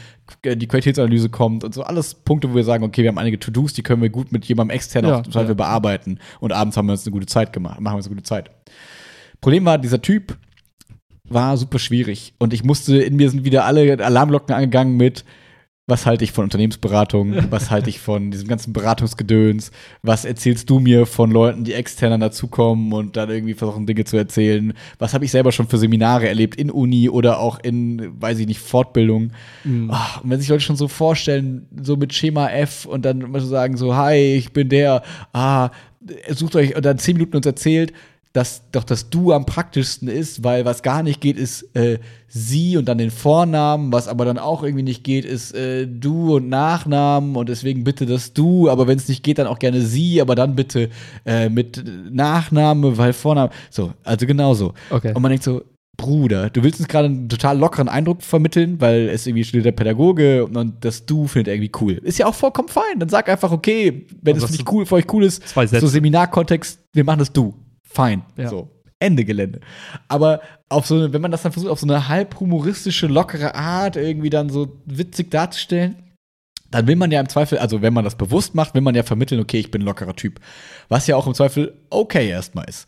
die 0.44 0.68
Qualitätsanalyse 0.68 1.30
kommt 1.30 1.64
und 1.64 1.76
so 1.76 1.84
alles 1.84 2.16
Punkte, 2.16 2.50
wo 2.50 2.56
wir 2.56 2.64
sagen, 2.64 2.84
okay, 2.84 3.04
wir 3.04 3.10
haben 3.10 3.20
einige 3.20 3.38
To-Dos, 3.38 3.74
die 3.74 3.84
können 3.84 4.02
wir 4.02 4.10
gut 4.10 4.32
mit 4.32 4.44
jemandem 4.46 4.76
extern 4.76 5.06
Ja, 5.06 5.20
auch 5.20 5.22
total 5.22 5.50
ja. 5.50 5.54
bearbeiten 5.54 6.18
und 6.40 6.52
abends 6.52 6.76
haben 6.76 6.88
wir 6.88 6.94
uns 6.94 7.06
eine 7.06 7.12
gute 7.12 7.28
Zeit 7.28 7.54
gemacht, 7.54 7.80
machen 7.80 7.94
wir 7.94 7.98
uns 7.98 8.08
eine 8.08 8.16
gute 8.16 8.28
Zeit. 8.28 8.50
Problem 9.40 9.66
war, 9.66 9.78
dieser 9.78 10.02
Typ 10.02 10.36
war 11.26 11.58
super 11.58 11.78
schwierig 11.78 12.34
und 12.40 12.54
ich 12.54 12.64
musste, 12.64 12.98
in 12.98 13.18
mir 13.18 13.30
sind 13.30 13.46
wieder 13.46 13.66
alle 13.66 14.04
Alarmglocken 14.04 14.56
angegangen 14.56 14.98
mit, 14.98 15.26
was 15.88 16.08
halte 16.08 16.24
ich 16.24 16.32
von 16.32 16.46
Unternehmensberatung, 16.46 17.36
was 17.52 17.70
halte 17.70 17.90
ich 17.90 18.00
von 18.00 18.32
diesem 18.32 18.48
ganzen 18.48 18.74
Beratungsgedöns, 18.74 19.72
was 20.02 20.26
erzählst 20.26 20.70
du 20.70 20.80
mir 20.80 21.06
von 21.06 21.30
Leuten, 21.30 21.64
die 21.64 21.74
extern 21.74 22.12
dann 22.12 22.22
dazukommen 22.22 22.92
und 22.92 23.16
dann 23.18 23.30
irgendwie 23.30 23.54
versuchen, 23.54 23.86
Dinge 23.86 24.04
zu 24.04 24.18
erzählen, 24.18 24.74
was 24.98 25.14
habe 25.14 25.26
ich 25.26 25.32
selber 25.32 25.52
schon 25.52 25.68
für 25.68 25.78
Seminare 25.78 26.28
erlebt 26.28 26.56
in 26.56 26.72
Uni 26.72 27.08
oder 27.10 27.40
auch 27.40 27.60
in, 27.60 28.20
weiß 28.20 28.40
ich 28.40 28.48
nicht, 28.48 28.60
Fortbildung. 28.60 29.32
Mhm. 29.64 29.92
Ah, 29.92 30.22
und 30.24 30.30
wenn 30.32 30.40
sich 30.40 30.50
Leute 30.50 30.64
schon 30.64 30.76
so 30.76 30.88
vorstellen, 30.88 31.68
so 31.80 31.98
mit 31.98 32.14
Schema 32.14 32.50
F 32.50 32.86
und 32.86 33.06
dann 33.06 33.22
immer 33.22 33.40
so 33.40 33.48
sagen, 33.48 33.78
so, 33.78 33.96
hi, 33.96 34.36
ich 34.36 34.54
bin 34.54 34.70
der, 34.70 35.04
ah, 35.34 35.70
sucht 36.30 36.56
euch, 36.56 36.76
und 36.76 36.84
dann 36.84 36.98
zehn 36.98 37.16
Minuten 37.16 37.38
uns 37.38 37.46
erzählt, 37.46 37.94
dass 38.36 38.64
doch 38.72 38.84
das 38.84 39.10
Du 39.10 39.32
am 39.32 39.46
praktischsten 39.46 40.10
ist, 40.10 40.44
weil 40.44 40.66
was 40.66 40.84
gar 40.84 41.04
nicht 41.04 41.22
geht, 41.22 41.38
ist 41.38 41.74
äh, 41.74 42.00
sie 42.28 42.76
und 42.76 42.84
dann 42.84 42.98
den 42.98 43.10
Vornamen, 43.12 43.94
was 43.94 44.10
aber 44.10 44.26
dann 44.26 44.38
auch 44.38 44.62
irgendwie 44.62 44.84
nicht 44.84 45.06
geht, 45.06 45.24
ist 45.24 45.56
äh, 45.56 45.88
du 45.88 46.36
und 46.36 46.50
Nachnamen 46.50 47.38
und 47.38 47.48
deswegen 47.48 47.86
bitte 47.86 48.06
das 48.06 48.34
Du, 48.34 48.70
aber 48.70 48.88
wenn 48.88 48.98
es 48.98 49.08
nicht 49.08 49.24
geht, 49.24 49.38
dann 49.38 49.48
auch 49.48 49.58
gerne 49.58 49.80
sie, 49.82 50.20
aber 50.20 50.36
dann 50.36 50.56
bitte 50.58 50.90
äh, 51.26 51.48
mit 51.48 51.82
Nachname, 52.12 52.98
weil 52.98 53.14
Vorname, 53.14 53.52
so, 53.70 53.94
also 54.04 54.26
genauso. 54.26 54.74
Okay. 54.90 55.14
Und 55.14 55.22
man 55.22 55.30
denkt 55.30 55.46
so, 55.46 55.62
Bruder, 55.96 56.50
du 56.50 56.62
willst 56.62 56.82
uns 56.82 56.90
gerade 56.90 57.06
einen 57.06 57.30
total 57.30 57.58
lockeren 57.58 57.88
Eindruck 57.88 58.22
vermitteln, 58.22 58.82
weil 58.82 59.08
es 59.08 59.26
irgendwie 59.26 59.46
studiert 59.46 59.66
der 59.66 59.72
Pädagoge 59.72 60.46
und 60.46 60.74
das 60.82 61.06
Du 61.06 61.28
findet 61.28 61.54
irgendwie 61.54 61.72
cool. 61.80 61.94
Ist 62.04 62.20
ja 62.20 62.26
auch 62.26 62.36
vollkommen 62.36 62.68
fein. 62.68 63.00
Dann 63.00 63.08
sag 63.08 63.30
einfach, 63.30 63.54
okay, 63.54 64.06
wenn 64.22 64.36
es 64.36 64.50
nicht 64.50 64.70
cool 64.70 64.86
für 64.86 64.96
euch 64.96 65.06
cool 65.14 65.24
ist, 65.24 65.48
Zwei 65.48 65.68
so 65.68 65.88
Seminarkontext, 65.88 66.82
wir 66.92 67.06
machen 67.06 67.20
das 67.20 67.32
Du. 67.32 67.54
Fein. 67.96 68.24
Ja. 68.38 68.50
So. 68.50 68.70
Ende 69.00 69.26
Gelände. 69.26 69.60
Aber 70.08 70.42
auf 70.70 70.86
so 70.86 70.96
eine, 70.96 71.14
wenn 71.14 71.22
man 71.22 71.32
das 71.32 71.44
dann 71.44 71.52
versucht, 71.52 71.72
auf 71.72 71.80
so 71.80 71.88
eine 71.88 72.08
halb 72.08 72.40
humoristische, 72.40 73.08
lockere 73.08 73.56
Art 73.56 73.98
irgendwie 73.98 74.30
dann 74.30 74.50
so 74.50 74.82
witzig 74.86 75.32
darzustellen, 75.32 75.96
dann 76.72 76.88
will 76.88 76.96
man 76.96 77.12
ja 77.12 77.20
im 77.20 77.30
Zweifel, 77.30 77.58
also 77.58 77.82
wenn 77.82 77.94
man 77.94 78.04
das 78.04 78.16
bewusst 78.16 78.56
macht, 78.56 78.74
will 78.74 78.82
man 78.82 78.96
ja 78.96 79.04
vermitteln, 79.04 79.40
okay, 79.40 79.60
ich 79.60 79.72
bin 79.72 79.82
ein 79.82 79.86
lockerer 79.86 80.16
Typ. 80.16 80.40
Was 80.90 81.08
ja 81.08 81.16
auch 81.16 81.28
im 81.28 81.34
Zweifel 81.34 81.74
okay 81.90 82.30
erstmal 82.30 82.68
ist. 82.68 82.88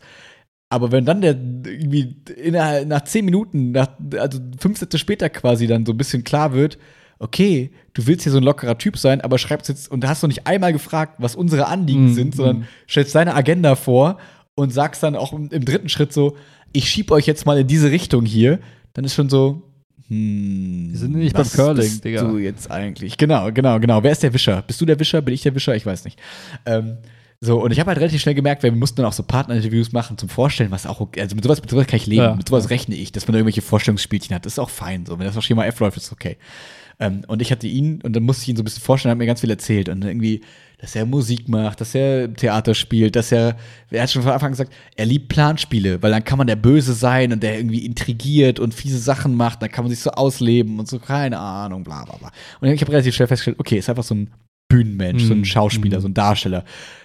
Aber 0.70 0.92
wenn 0.92 1.06
dann 1.06 1.22
der 1.22 1.32
irgendwie 1.32 2.16
innerhalb, 2.36 2.86
nach 2.88 3.04
zehn 3.04 3.24
Minuten, 3.24 3.72
nach, 3.72 3.88
also 4.18 4.38
fünf 4.58 4.78
Sätze 4.78 4.98
später 4.98 5.30
quasi 5.30 5.66
dann 5.66 5.86
so 5.86 5.92
ein 5.92 5.96
bisschen 5.96 6.24
klar 6.24 6.52
wird, 6.52 6.78
okay, 7.18 7.70
du 7.94 8.06
willst 8.06 8.24
hier 8.24 8.32
so 8.32 8.38
ein 8.38 8.44
lockerer 8.44 8.78
Typ 8.78 8.98
sein, 8.98 9.20
aber 9.20 9.38
schreibst 9.38 9.68
jetzt 9.68 9.90
und 9.90 10.06
hast 10.06 10.22
noch 10.22 10.28
nicht 10.28 10.46
einmal 10.46 10.72
gefragt, 10.72 11.14
was 11.18 11.34
unsere 11.34 11.66
Anliegen 11.66 12.12
Mm, 12.12 12.14
sind, 12.14 12.34
sondern 12.34 12.58
mm. 12.58 12.64
stellst 12.88 13.14
deine 13.14 13.34
Agenda 13.34 13.74
vor 13.74 14.18
und 14.58 14.70
sagst 14.72 15.02
dann 15.02 15.16
auch 15.16 15.32
im, 15.32 15.48
im 15.50 15.64
dritten 15.64 15.88
Schritt 15.88 16.12
so, 16.12 16.36
ich 16.72 16.88
schieb 16.90 17.10
euch 17.10 17.26
jetzt 17.26 17.46
mal 17.46 17.58
in 17.58 17.66
diese 17.66 17.90
Richtung 17.90 18.24
hier, 18.26 18.58
dann 18.92 19.04
ist 19.04 19.14
schon 19.14 19.28
so, 19.30 19.62
hm, 20.08 20.88
Wir 20.90 20.98
sind 20.98 21.14
nicht 21.14 21.34
beim 21.34 21.48
Curling, 21.48 21.76
bist 21.76 22.04
Digga. 22.04 22.22
Du 22.24 22.38
jetzt 22.38 22.70
eigentlich. 22.70 23.16
Genau, 23.16 23.50
genau, 23.52 23.78
genau. 23.80 24.02
Wer 24.02 24.12
ist 24.12 24.22
der 24.22 24.32
Wischer? 24.34 24.62
Bist 24.62 24.80
du 24.80 24.86
der 24.86 24.98
Wischer? 24.98 25.20
Bin 25.22 25.34
ich 25.34 25.42
der 25.42 25.54
Wischer? 25.54 25.74
Ich 25.76 25.86
weiß 25.86 26.04
nicht. 26.04 26.18
Ähm, 26.66 26.98
So, 27.40 27.62
und 27.62 27.70
ich 27.70 27.78
habe 27.78 27.88
halt 27.90 28.00
relativ 28.00 28.20
schnell 28.20 28.34
gemerkt, 28.34 28.64
weil 28.64 28.72
wir 28.72 28.78
mussten 28.78 28.96
dann 28.96 29.06
auch 29.06 29.12
so 29.12 29.22
Partnerinterviews 29.22 29.92
machen 29.92 30.18
zum 30.18 30.28
Vorstellen, 30.28 30.72
was 30.72 30.86
auch 30.86 30.98
okay, 31.00 31.20
also 31.20 31.36
mit 31.36 31.44
sowas, 31.44 31.60
mit 31.60 31.70
sowas 31.70 31.86
kann 31.86 31.98
ich 31.98 32.06
leben, 32.06 32.22
Ja. 32.22 32.34
mit 32.34 32.48
sowas 32.48 32.68
rechne 32.68 32.96
ich, 32.96 33.12
dass 33.12 33.28
man 33.28 33.34
da 33.34 33.38
irgendwelche 33.38 33.62
Vorstellungsspielchen 33.62 34.34
hat, 34.34 34.44
das 34.44 34.54
ist 34.54 34.58
auch 34.58 34.70
fein, 34.70 35.06
so, 35.06 35.20
wenn 35.20 35.26
das 35.26 35.36
auf 35.36 35.44
Schema 35.44 35.64
F 35.64 35.78
läuft, 35.78 35.96
ist 35.98 36.10
okay. 36.10 36.36
Ähm, 36.98 37.22
und 37.28 37.40
ich 37.40 37.52
hatte 37.52 37.68
ihn, 37.68 38.00
und 38.02 38.16
dann 38.16 38.24
musste 38.24 38.42
ich 38.42 38.48
ihn 38.48 38.56
so 38.56 38.62
ein 38.62 38.64
bisschen 38.64 38.82
vorstellen, 38.82 39.10
er 39.10 39.12
hat 39.12 39.18
mir 39.18 39.26
ganz 39.26 39.40
viel 39.40 39.50
erzählt 39.50 39.88
und 39.88 40.02
irgendwie, 40.04 40.40
dass 40.80 40.94
er 40.94 41.06
Musik 41.06 41.48
macht, 41.48 41.80
dass 41.80 41.94
er 41.94 42.32
Theater 42.32 42.72
spielt, 42.74 43.16
dass 43.16 43.32
er, 43.32 43.56
er 43.90 44.02
hat 44.02 44.10
schon 44.12 44.22
von 44.22 44.30
Anfang 44.30 44.46
an 44.48 44.52
gesagt, 44.52 44.72
er 44.96 45.06
liebt 45.06 45.28
Planspiele, 45.28 46.00
weil 46.02 46.12
dann 46.12 46.22
kann 46.24 46.38
man 46.38 46.46
der 46.46 46.56
Böse 46.56 46.92
sein 46.92 47.32
und 47.32 47.42
der 47.42 47.56
irgendwie 47.58 47.84
intrigiert 47.84 48.60
und 48.60 48.74
fiese 48.74 48.98
Sachen 48.98 49.34
macht, 49.34 49.60
dann 49.60 49.70
kann 49.72 49.84
man 49.84 49.90
sich 49.90 50.00
so 50.00 50.10
ausleben 50.10 50.78
und 50.78 50.88
so, 50.88 50.98
keine 51.00 51.38
Ahnung, 51.38 51.82
bla 51.82 52.04
bla 52.04 52.16
bla. 52.16 52.30
Und 52.60 52.68
ich 52.68 52.80
habe 52.80 52.92
relativ 52.92 53.14
schnell 53.14 53.26
festgestellt, 53.28 53.58
okay, 53.58 53.78
ist 53.78 53.88
einfach 53.90 54.04
so 54.04 54.14
ein 54.14 54.30
Bühnenmensch, 54.70 55.24
so 55.24 55.32
ein 55.32 55.38
Mhm. 55.40 55.44
Schauspieler, 55.46 55.98
Mhm. 55.98 56.02
so 56.02 56.08
ein 56.08 56.14
Darsteller. 56.14 56.64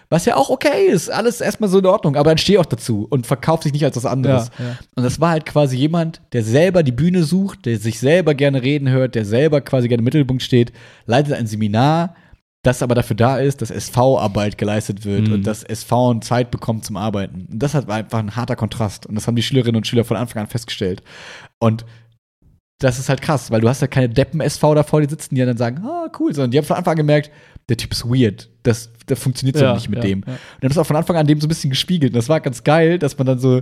Was 0.10 0.26
ja 0.26 0.36
auch 0.36 0.50
okay 0.52 0.88
ist, 0.91 1.10
alles 1.10 1.41
erstmal 1.41 1.70
so 1.70 1.80
in 1.80 1.86
Ordnung, 1.88 2.16
aber 2.18 2.30
dann 2.30 2.38
stehe 2.38 2.60
auch 2.60 2.66
dazu 2.66 3.08
und 3.10 3.26
verkauft 3.26 3.64
sich 3.64 3.72
nicht 3.74 3.86
als 3.86 3.95
was 3.95 4.06
anderes. 4.06 4.52
Ja, 4.60 4.66
ja. 4.66 4.78
Und 4.95 5.04
das 5.04 5.20
war 5.20 5.32
halt 5.32 5.45
quasi 5.48 5.78
jemand, 5.78 6.22
der 6.34 6.44
selber 6.44 6.84
die 6.84 6.91
Bühne 6.91 7.24
sucht, 7.24 7.66
der 7.66 7.80
sich 7.80 8.00
selber 8.00 8.36
gerne 8.36 8.62
reden 8.62 8.90
hört, 8.90 9.16
der 9.16 9.26
selber 9.26 9.62
quasi 9.62 9.88
gerne 9.88 10.02
im 10.02 10.06
Mittelpunkt 10.06 10.44
steht, 10.44 10.72
leitet 11.08 11.34
ein 11.34 11.48
Seminar, 11.48 12.16
das 12.64 12.81
aber 12.81 12.95
dafür 12.95 13.15
da 13.15 13.38
ist, 13.40 13.61
dass 13.61 13.69
SV-Arbeit 13.72 14.57
geleistet 14.57 15.06
wird 15.06 15.27
Mhm. 15.27 15.34
und 15.34 15.44
dass 15.48 15.64
SV 15.64 16.19
Zeit 16.22 16.49
bekommt 16.49 16.85
zum 16.85 16.98
Arbeiten. 16.98 17.48
Und 17.52 17.60
das 17.60 17.73
hat- 17.73 17.88
war 17.88 17.95
einfach 17.98 18.19
ein 18.19 18.35
harter 18.35 18.56
Kontrast. 18.56 19.06
Und 19.06 19.15
das 19.15 19.27
haben 19.27 19.35
die 19.35 19.44
Schülerinnen 19.44 19.76
und 19.76 19.85
Schüler 19.85 20.06
von 20.06 20.18
Anfang 20.18 20.41
an 20.44 20.48
festgestellt. 20.48 21.03
Und 21.60 21.85
das 22.80 22.99
ist 22.99 23.07
halt 23.10 23.22
krass, 23.22 23.52
weil 23.52 23.61
du 23.61 23.69
hast 23.69 23.81
ja 23.81 23.88
keine 23.88 24.10
Deppen-SV 24.10 24.76
da 24.76 24.84
vor 24.84 25.02
dir 25.02 25.10
sitzen, 25.10 25.35
die 25.35 25.45
dann 25.45 25.57
sagen, 25.57 25.84
ah, 25.85 26.10
cool, 26.19 26.34
sondern 26.34 26.52
die 26.52 26.57
haben 26.57 26.65
von 26.65 26.76
Anfang 26.77 26.94
an 26.94 26.98
gemerkt, 26.98 27.31
der 27.69 27.77
Typ 27.77 27.91
ist 27.91 28.06
weird. 28.06 28.49
Das, 28.64 28.91
das 29.06 29.19
funktioniert 29.19 29.57
so 29.57 29.64
Ja, 29.64 29.73
nicht 29.73 29.90
mit 29.90 29.99
ja, 29.99 30.10
dem. 30.10 30.23
ja. 30.27 30.34
Und 30.34 30.40
dann 30.61 30.72
ist 30.72 30.77
auch 30.77 30.85
von 30.85 30.95
Anfang 30.98 31.15
an 31.15 31.27
dem 31.27 31.40
so 31.40 31.45
ein 31.45 31.49
bisschen 31.49 31.69
gespiegelt. 31.69 32.14
Und 32.14 32.18
das 32.18 32.30
war 32.30 32.41
ganz 32.41 32.64
geil, 32.64 32.99
dass 32.99 33.18
man 33.18 33.27
dann 33.27 33.40
so, 33.40 33.61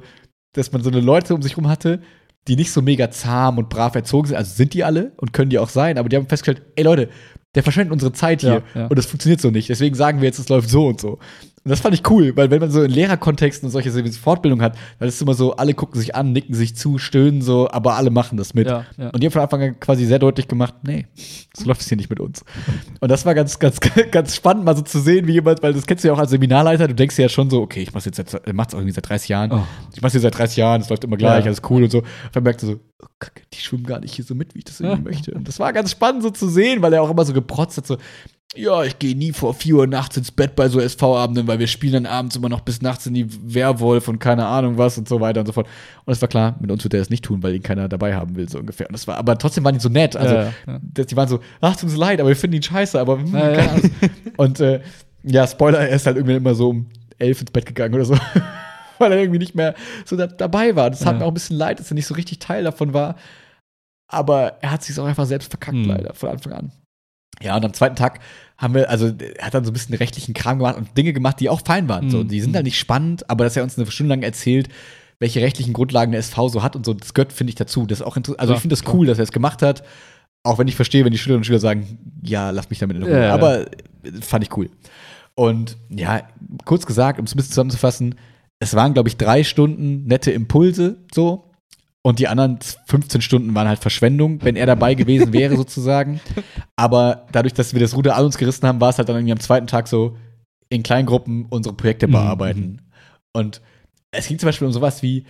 dass 0.54 0.72
man 0.72 0.82
so 0.84 0.90
eine 0.90 1.02
Leute 1.02 1.36
um 1.36 1.42
sich 1.42 1.56
rum 1.58 1.68
hatte, 1.68 2.02
die 2.48 2.56
nicht 2.56 2.72
so 2.72 2.82
mega 2.82 3.12
zahm 3.12 3.58
und 3.58 3.70
brav 3.70 3.96
erzogen 3.96 4.28
sind. 4.28 4.38
Also 4.38 4.54
sind 4.56 4.74
die 4.74 4.84
alle 4.84 5.14
und 5.18 5.34
können 5.34 5.50
die 5.50 5.60
auch 5.60 5.70
sein, 5.70 5.98
aber 5.98 6.10
die 6.10 6.16
haben 6.16 6.28
festgestellt, 6.28 6.66
ey 6.76 6.84
Leute, 6.84 7.10
der 7.56 7.64
verschwendet 7.64 7.92
unsere 7.94 8.14
Zeit 8.14 8.42
hier 8.42 8.64
Ja, 8.74 8.82
ja. 8.82 8.88
und 8.88 8.98
das 8.98 9.06
funktioniert 9.06 9.42
so 9.42 9.52
nicht. 9.52 9.70
Deswegen 9.70 9.96
sagen 9.96 10.22
wir 10.22 10.28
jetzt, 10.28 10.40
es 10.40 10.50
läuft 10.50 10.70
so 10.70 10.88
und 10.88 11.02
so. 11.02 11.20
Und 11.64 11.70
das 11.70 11.80
fand 11.80 11.94
ich 11.94 12.10
cool, 12.10 12.36
weil 12.36 12.50
wenn 12.50 12.60
man 12.60 12.72
so 12.72 12.82
in 12.82 12.90
Lehrerkontexten 12.90 13.68
und 13.68 13.72
solche 13.72 13.92
Fortbildungen 14.14 14.66
hat, 14.66 14.76
dann 14.98 15.08
ist 15.08 15.16
es 15.16 15.22
immer 15.22 15.36
so, 15.36 15.56
alle 15.56 15.76
gucken 15.76 16.00
sich 16.00 16.16
an, 16.16 16.32
nicken 16.32 16.56
sich 16.56 16.76
zu, 16.76 16.98
stöhnen 16.98 17.44
so, 17.44 17.70
aber 17.70 17.96
alle 17.96 18.10
machen 18.10 18.36
das 18.38 18.56
mit. 18.56 18.68
Ja, 18.68 18.86
ja. 18.98 19.10
Und 19.10 19.22
die 19.22 19.28
haben 19.28 19.32
von 19.32 19.42
Anfang 19.44 19.62
an 19.62 19.80
quasi 19.80 20.06
sehr 20.06 20.18
deutlich 20.18 20.48
gemacht, 20.48 20.74
nee, 20.82 21.06
so 21.56 21.66
läuft 21.68 21.82
es 21.82 21.88
hier 21.88 21.98
nicht 21.98 22.10
mit 22.10 22.20
uns. 22.20 22.44
Und 23.00 23.12
das 23.12 23.28
war 23.28 23.36
ganz, 23.36 23.60
ganz, 23.60 23.80
ganz 24.12 24.36
spannend, 24.36 24.66
mal 24.66 24.76
so 24.76 24.82
zu 24.82 25.00
sehen, 25.00 25.28
wie 25.28 25.34
jemand, 25.34 25.62
weil 25.62 25.74
das 25.74 25.86
kennst 25.86 26.04
du 26.04 26.08
ja 26.08 26.16
auch 26.16 26.20
als 26.20 26.32
Seminarleiter, 26.32 26.88
du 26.88 26.96
denkst 26.96 27.20
ja 27.20 27.30
schon 27.30 27.52
so, 27.52 27.62
okay, 27.62 27.82
ich 27.82 27.94
mach's 27.94 28.06
jetzt 28.06 28.18
seit, 28.18 28.34
auch 28.36 28.74
irgendwie 28.74 28.92
seit 28.92 29.08
30 29.08 29.30
Jahren. 29.30 29.52
Oh. 29.52 29.64
Ich 29.94 30.02
mach's 30.02 30.14
hier 30.14 30.22
seit 30.22 30.36
30 30.36 30.58
Jahren, 30.58 30.82
es 30.82 30.90
läuft 30.90 31.04
immer 31.04 31.18
gleich, 31.18 31.42
Ja. 31.42 31.46
alles 31.46 31.62
cool 31.70 31.84
und 31.84 31.92
so. 31.92 32.00
Und 32.00 32.08
dann 32.34 32.42
merkst 32.42 32.64
du 32.64 32.68
so, 32.68 32.80
oh, 33.04 33.08
Kacke, 33.20 33.44
die 33.54 33.60
schwimmen 33.60 33.84
gar 33.86 34.00
nicht 34.00 34.16
hier 34.16 34.26
so 34.26 34.34
mit, 34.34 34.56
wie 34.56 34.60
ich 34.60 34.66
das 34.66 34.80
irgendwie 34.80 35.04
möchte. 35.12 35.32
Und 35.34 35.48
das 35.48 35.60
war 35.60 35.72
ganz 35.74 35.92
spannend 35.92 36.24
so 36.24 36.32
zu 36.32 36.50
sehen, 36.50 36.82
weil 36.82 36.92
er 36.94 37.04
auch 37.04 37.12
immer 37.12 37.24
so 37.24 37.34
geprotzt 37.34 37.78
hat, 37.78 37.86
so, 37.86 37.98
ja, 38.56 38.84
ich 38.84 39.00
gehe 39.00 39.16
nie 39.16 39.32
vor 39.32 39.54
4 39.54 39.76
Uhr 39.76 39.88
nachts 39.88 40.18
ins 40.18 40.32
Bett 40.32 40.56
bei 40.56 40.68
so 40.68 40.80
SV-Abenden, 40.80 41.48
weil 41.48 41.60
wir 41.60 41.68
spielen 41.68 42.04
dann 42.04 42.06
abends 42.06 42.36
immer 42.36 42.50
noch 42.50 42.62
bis 42.62 42.82
nachts 42.82 43.06
in 43.06 43.14
die 43.14 43.26
Werwolf 43.54 44.08
und 44.10 44.20
keine 44.20 44.46
Ahnung 44.46 44.78
was 44.78 44.98
und 44.98 45.08
so 45.08 45.22
weiter 45.22 45.40
und 45.40 45.46
so 45.46 45.54
fort. 45.54 45.68
Und 46.06 46.12
es 46.12 46.22
war 46.22 46.28
klar, 46.28 46.58
mit 46.60 46.70
uns 46.70 46.84
wird 46.84 46.94
er 46.94 47.00
das 47.00 47.10
nicht 47.10 47.24
tun, 47.24 47.42
weil 47.44 47.56
ihn 47.56 47.64
keiner 47.64 47.88
dabei 47.88 48.14
haben 48.16 48.36
will, 48.36 48.50
so 48.50 48.60
ungefähr. 48.60 48.88
Und 48.88 48.94
das 48.94 49.08
war, 49.08 49.16
aber 49.18 49.38
trotzdem 49.38 49.64
waren 49.64 49.76
die 49.76 49.80
so 49.80 49.88
nett. 49.90 50.16
Also, 50.18 50.36
Ja, 50.36 50.54
ja, 50.68 50.80
dass 50.82 51.08
die 51.08 51.16
waren 51.16 51.30
so, 51.30 51.40
ach, 51.62 51.76
tut 51.76 51.84
uns 51.90 51.96
leid, 51.96 52.20
aber 52.20 52.30
wir 52.30 52.36
finden 52.36 52.58
ihn 52.58 52.64
scheiße, 52.64 53.00
aber 53.00 53.20
hm, 53.20 53.34
Ja, 53.34 53.54
keine. 53.54 53.70
Ahnung. 53.72 53.92
Und 54.38 54.60
äh, 54.60 54.82
ja, 55.24 55.48
Spoiler, 55.48 55.80
er 55.80 55.96
ist 55.96 56.06
halt 56.06 56.18
irgendwann 56.18 56.38
immer 56.38 56.56
so 56.56 56.70
um 56.72 56.88
elf 57.20 57.40
ins 57.42 57.52
Bett 57.52 57.66
gegangen 57.66 57.94
oder 57.94 58.06
so. 58.06 58.18
weil 59.00 59.14
er 59.14 59.20
irgendwie 59.20 59.40
nicht 59.40 59.56
mehr 59.56 59.76
so 60.06 60.16
da, 60.18 60.28
dabei 60.28 60.76
war. 60.76 60.90
Das 60.90 61.06
hat 61.06 61.18
mir 61.18 61.24
auch 61.26 61.30
ein 61.30 61.34
bisschen 61.34 61.58
leid, 61.58 61.80
dass 61.80 61.90
er 61.92 61.96
nicht 61.96 62.06
so 62.06 62.14
richtig 62.16 62.40
Teil 62.40 62.64
davon 62.64 62.94
war. 62.94 63.16
Aber 64.08 64.58
er 64.62 64.72
hat 64.72 64.84
sich 64.84 65.00
auch 65.00 65.06
einfach 65.06 65.26
selbst 65.26 65.50
verkackt, 65.50 65.78
Hm. 65.78 65.86
leider, 65.86 66.14
von 66.14 66.30
Anfang 66.30 66.54
an. 66.54 66.72
Ja, 67.42 67.56
und 67.56 67.66
am 67.66 67.74
zweiten 67.74 67.96
Tag 67.96 68.20
haben 68.58 68.74
wir, 68.76 68.90
also 68.90 69.08
er 69.38 69.46
hat 69.46 69.54
dann 69.54 69.64
so 69.66 69.72
ein 69.72 69.74
bisschen 69.74 69.96
rechtlichen 69.96 70.34
Kram 70.34 70.60
gemacht 70.60 70.78
und 70.78 70.96
Dinge 70.98 71.14
gemacht, 71.14 71.40
die 71.40 71.50
auch 71.50 71.62
fein 71.66 71.90
waren. 71.90 72.10
So, 72.12 72.20
Mhm. 72.20 72.28
die 72.28 72.42
sind 72.42 72.56
halt 72.56 72.66
nicht 72.66 72.78
spannend, 72.78 73.30
aber 73.30 73.44
dass 73.44 73.58
er 73.58 73.64
uns 73.64 73.78
eine 73.78 73.90
Stunde 73.90 74.10
lang 74.14 74.22
erzählt, 74.22 74.70
welche 75.20 75.42
rechtlichen 75.42 75.74
Grundlagen 75.74 76.12
der 76.12 76.20
SV 76.20 76.50
so 76.50 76.64
hat 76.64 76.76
und 76.76 76.86
so, 76.86 76.94
das 76.94 77.14
gehört, 77.14 77.34
finde 77.34 77.50
ich, 77.50 77.56
dazu. 77.56 77.86
Das 77.86 78.00
ist 78.00 78.06
auch 78.06 78.18
interessant. 78.18 78.40
Also 78.40 78.52
Klar, 78.52 78.58
ich 78.58 78.62
finde 78.62 78.76
das 78.76 78.94
cool, 78.94 79.06
dass 79.08 79.18
er 79.20 79.24
es 79.24 79.32
gemacht 79.32 79.62
hat. 79.62 79.84
Auch 80.44 80.58
wenn 80.58 80.68
ich 80.68 80.76
verstehe, 80.76 81.06
wenn 81.06 81.12
die 81.12 81.18
Schülerinnen 81.20 81.42
und 81.42 81.46
Schüler 81.46 81.60
sagen, 81.60 82.00
ja, 82.24 82.50
lass 82.50 82.70
mich 82.72 82.80
damit 82.80 82.98
in 82.98 83.04
Ruhe. 83.04 83.12
Ja, 83.12 83.20
ja. 83.26 83.34
Aber 83.34 83.62
äh, 83.62 83.68
fand 84.22 84.44
ich 84.44 84.56
cool. 84.58 84.70
Und 85.36 85.78
ja, 85.90 86.24
kurz 86.66 86.86
gesagt, 86.86 87.20
um 87.20 87.26
es 87.26 87.34
ein 87.34 87.38
bisschen 87.38 87.52
zusammenzufassen, 87.52 88.16
es 88.60 88.76
waren, 88.76 88.94
glaube 88.94 89.10
ich, 89.10 89.18
drei 89.18 89.44
Stunden 89.44 90.06
nette 90.06 90.32
Impulse 90.32 90.98
so. 91.14 91.51
Und 92.04 92.18
die 92.20 92.28
anderen 92.28 92.58
15 92.88 93.22
Stunden 93.22 93.54
waren 93.54 93.68
halt 93.68 93.80
Verschwendung, 93.80 94.40
wenn 94.44 94.56
er 94.56 94.66
dabei 94.66 94.96
gewesen 94.96 95.34
wäre, 95.34 95.56
sozusagen. 95.58 96.20
Aber 96.76 97.28
dadurch, 97.32 97.54
dass 97.54 97.74
wir 97.74 97.80
das 97.80 97.96
Ruder 97.96 98.16
an 98.16 98.26
uns 98.26 98.38
gerissen 98.38 98.68
haben, 98.68 98.82
war 98.82 98.90
es 98.90 98.98
halt 98.98 99.08
dann 99.08 99.18
irgendwie 99.18 99.34
am 99.34 99.40
zweiten 99.40 99.68
Tag 99.68 99.88
so, 99.88 100.18
in 100.70 100.84
kleinen 100.84 101.06
Gruppen 101.06 101.46
unsere 101.50 101.76
Projekte 101.76 102.08
Mhm, 102.08 102.12
bearbeiten. 102.14 102.82
Und 103.34 103.62
es 104.12 104.28
ging 104.28 104.40
zum 104.40 104.48
Beispiel 104.48 104.68
um 104.68 104.74
sowas 104.74 105.04
wie, 105.04 105.26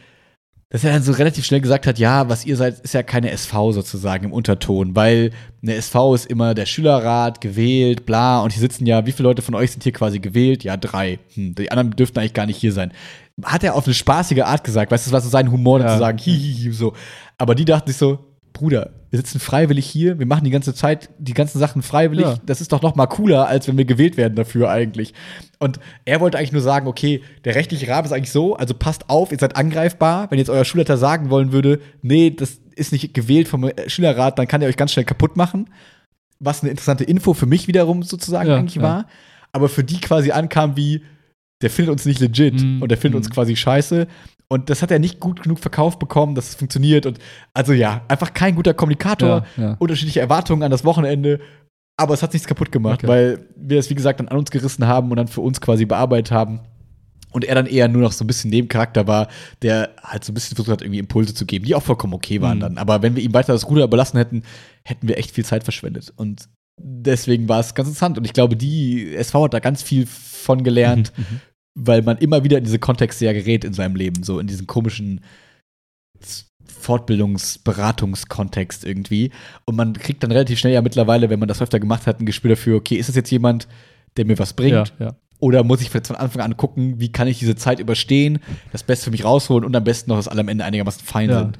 dass 0.69 0.85
er 0.85 0.93
dann 0.93 1.03
so 1.03 1.11
relativ 1.11 1.43
schnell 1.45 1.59
gesagt 1.59 1.85
hat, 1.85 1.99
ja, 1.99 2.29
was 2.29 2.45
ihr 2.45 2.55
seid, 2.55 2.79
ist 2.79 2.93
ja 2.93 3.03
keine 3.03 3.31
SV 3.31 3.73
sozusagen 3.73 4.25
im 4.25 4.31
Unterton, 4.31 4.95
weil 4.95 5.31
eine 5.61 5.73
SV 5.73 6.15
ist 6.15 6.27
immer 6.27 6.53
der 6.53 6.65
Schülerrat 6.65 7.41
gewählt, 7.41 8.05
bla, 8.05 8.41
und 8.41 8.53
hier 8.53 8.61
sitzen 8.61 8.85
ja, 8.85 9.05
wie 9.05 9.11
viele 9.11 9.27
Leute 9.27 9.41
von 9.41 9.55
euch 9.55 9.71
sind 9.71 9.83
hier 9.83 9.91
quasi 9.91 10.19
gewählt? 10.19 10.63
Ja, 10.63 10.77
drei. 10.77 11.19
Hm, 11.33 11.55
die 11.55 11.69
anderen 11.71 11.91
dürften 11.91 12.19
eigentlich 12.19 12.33
gar 12.33 12.45
nicht 12.45 12.57
hier 12.57 12.71
sein. 12.71 12.93
Hat 13.43 13.63
er 13.63 13.75
auf 13.75 13.85
eine 13.85 13.93
spaßige 13.93 14.41
Art 14.41 14.63
gesagt, 14.63 14.91
weißt 14.91 15.05
du, 15.05 15.09
das 15.09 15.13
war 15.13 15.21
so 15.21 15.29
sein 15.29 15.51
Humor, 15.51 15.79
dann 15.79 15.87
Ja. 15.87 15.93
zu 15.93 15.99
sagen, 15.99 16.17
hihihi, 16.17 16.71
so. 16.71 16.93
Aber 17.37 17.55
die 17.55 17.65
dachten 17.65 17.87
sich 17.87 17.97
so, 17.97 18.19
Bruder, 18.53 18.91
wir 19.09 19.17
sitzen 19.17 19.39
freiwillig 19.39 19.85
hier, 19.85 20.19
wir 20.19 20.25
machen 20.25 20.43
die 20.43 20.51
ganze 20.51 20.73
Zeit 20.75 21.09
die 21.17 21.33
ganzen 21.33 21.57
Sachen 21.57 21.81
freiwillig. 21.81 22.25
Ja. 22.25 22.35
Das 22.45 22.61
ist 22.61 22.71
doch 22.71 22.81
noch 22.81 22.95
mal 22.95 23.07
cooler, 23.07 23.47
als 23.47 23.67
wenn 23.67 23.77
wir 23.77 23.85
gewählt 23.85 24.17
werden 24.17 24.35
dafür 24.35 24.69
eigentlich. 24.69 25.13
Und 25.57 25.79
er 26.05 26.19
wollte 26.19 26.37
eigentlich 26.37 26.51
nur 26.51 26.61
sagen, 26.61 26.87
okay, 26.87 27.21
der 27.45 27.55
rechtliche 27.55 27.87
Rahmen 27.87 28.05
ist 28.05 28.11
eigentlich 28.11 28.31
so, 28.31 28.55
also 28.55 28.73
passt 28.73 29.09
auf, 29.09 29.31
ihr 29.31 29.39
seid 29.39 29.55
angreifbar. 29.55 30.29
Wenn 30.29 30.37
jetzt 30.37 30.49
euer 30.49 30.65
Schulleiter 30.65 30.97
sagen 30.97 31.29
wollen 31.29 31.51
würde, 31.53 31.79
nee, 32.01 32.29
das 32.31 32.59
ist 32.75 32.91
nicht 32.91 33.13
gewählt 33.13 33.47
vom 33.47 33.69
Schülerrat, 33.87 34.37
dann 34.37 34.47
kann 34.47 34.61
er 34.61 34.67
euch 34.67 34.77
ganz 34.77 34.91
schnell 34.91 35.05
kaputt 35.05 35.37
machen. 35.37 35.69
Was 36.39 36.61
eine 36.61 36.71
interessante 36.71 37.03
Info 37.05 37.33
für 37.33 37.45
mich 37.45 37.67
wiederum 37.67 38.03
sozusagen 38.03 38.49
Ja, 38.49 38.57
eigentlich 38.57 38.75
ja. 38.75 38.81
war. 38.81 39.05
Aber 39.53 39.69
für 39.69 39.83
die 39.83 39.99
quasi 40.01 40.31
ankam 40.31 40.75
wie, 40.77 41.03
der 41.61 41.69
findet 41.69 41.91
uns 41.91 42.05
nicht 42.05 42.19
legit 42.19 42.61
Mhm, 42.61 42.81
und 42.81 42.89
der 42.89 42.97
findet 42.97 43.17
uns 43.17 43.29
mhm. 43.29 43.33
quasi 43.33 43.55
scheiße. 43.55 44.07
Und 44.47 44.69
das 44.69 44.81
hat 44.81 44.91
er 44.91 44.99
nicht 44.99 45.19
gut 45.19 45.41
genug 45.43 45.59
verkauft 45.59 45.97
bekommen, 45.99 46.35
dass 46.35 46.49
es 46.49 46.55
funktioniert. 46.55 47.05
Und 47.05 47.19
also 47.53 47.71
ja, 47.73 48.01
einfach 48.09 48.33
kein 48.33 48.55
guter 48.55 48.73
Kommunikator, 48.73 49.45
Ja, 49.57 49.63
ja. 49.63 49.75
unterschiedliche 49.79 50.19
Erwartungen 50.19 50.63
an 50.63 50.71
das 50.71 50.83
Wochenende. 50.83 51.39
Aber 51.97 52.13
es 52.13 52.23
hat 52.23 52.33
nichts 52.33 52.47
kaputt 52.47 52.71
gemacht, 52.71 52.99
Okay. 53.03 53.07
weil 53.07 53.45
wir 53.55 53.79
es, 53.79 53.89
wie 53.89 53.95
gesagt, 53.95 54.19
dann 54.19 54.27
an 54.27 54.37
uns 54.37 54.51
gerissen 54.51 54.87
haben 54.87 55.09
und 55.11 55.17
dann 55.17 55.27
für 55.27 55.41
uns 55.41 55.61
quasi 55.61 55.85
bearbeitet 55.85 56.31
haben. 56.31 56.59
Und 57.31 57.45
er 57.45 57.55
dann 57.55 57.65
eher 57.65 57.87
nur 57.87 58.01
noch 58.01 58.11
so 58.11 58.25
ein 58.25 58.27
bisschen 58.27 58.49
Nebencharakter 58.49 59.07
war, 59.07 59.29
der 59.61 59.91
halt 60.03 60.25
so 60.25 60.31
ein 60.31 60.33
bisschen 60.33 60.55
versucht 60.57 60.71
hat, 60.73 60.81
irgendwie 60.81 60.99
Impulse 60.99 61.33
zu 61.33 61.45
geben, 61.45 61.63
die 61.63 61.73
auch 61.75 61.83
vollkommen 61.83 62.13
okay 62.13 62.41
waren 62.41 62.57
Mhm. 62.57 62.61
dann. 62.61 62.77
Aber 62.77 63.01
wenn 63.03 63.15
wir 63.15 63.23
ihm 63.23 63.33
weiter 63.33 63.53
das 63.53 63.69
Ruder 63.69 63.85
überlassen 63.85 64.17
hätten, 64.17 64.43
hätten 64.83 65.07
wir 65.07 65.17
echt 65.17 65.31
viel 65.31 65.45
Zeit 65.45 65.63
verschwendet. 65.63 66.11
Und 66.17 66.49
deswegen 66.77 67.47
war 67.47 67.61
es 67.61 67.73
ganz 67.73 67.87
interessant. 67.87 68.17
Und 68.17 68.25
ich 68.25 68.33
glaube, 68.33 68.57
die 68.57 69.15
SV 69.15 69.45
hat 69.45 69.53
da 69.53 69.59
ganz 69.59 69.81
viel 69.81 70.07
von 70.07 70.63
gelernt, 70.63 71.13
Mhm, 71.17 71.39
weil 71.75 72.01
man 72.01 72.17
immer 72.17 72.43
wieder 72.43 72.57
in 72.57 72.63
diese 72.63 72.79
Kontexte 72.79 73.25
ja 73.25 73.33
gerät 73.33 73.63
in 73.63 73.73
seinem 73.73 73.95
Leben, 73.95 74.23
so 74.23 74.39
in 74.39 74.47
diesen 74.47 74.65
komischen 74.67 75.21
Fortbildungs-Beratungskontext 76.65 78.85
irgendwie. 78.85 79.31
Und 79.65 79.75
man 79.75 79.93
kriegt 79.93 80.23
dann 80.23 80.31
relativ 80.31 80.57
schnell 80.59 80.73
ja 80.73 80.81
mittlerweile, 80.81 81.29
wenn 81.29 81.39
man 81.39 81.47
das 81.47 81.61
öfter 81.61 81.79
gemacht 81.79 82.07
hat, 82.07 82.19
ein 82.19 82.25
Gespür 82.25 82.49
dafür, 82.49 82.77
okay, 82.77 82.95
ist 82.95 83.09
das 83.09 83.15
jetzt 83.15 83.31
jemand, 83.31 83.67
der 84.17 84.25
mir 84.25 84.39
was 84.39 84.53
bringt? 84.53 84.93
Ja, 84.99 85.05
ja. 85.05 85.15
Oder 85.39 85.63
muss 85.63 85.81
ich 85.81 85.89
vielleicht 85.89 86.07
von 86.07 86.17
Anfang 86.17 86.41
an 86.43 86.57
gucken, 86.57 86.99
wie 86.99 87.11
kann 87.11 87.27
ich 87.27 87.39
diese 87.39 87.55
Zeit 87.55 87.79
überstehen, 87.79 88.39
das 88.71 88.83
Beste 88.83 89.05
für 89.05 89.11
mich 89.11 89.25
rausholen 89.25 89.65
und 89.65 89.75
am 89.75 89.83
besten 89.83 90.11
noch, 90.11 90.17
dass 90.17 90.27
alle 90.27 90.41
am 90.41 90.49
Ende 90.49 90.65
einigermaßen 90.65 91.03
fein 91.03 91.31
Ja, 91.31 91.39
sind. 91.39 91.57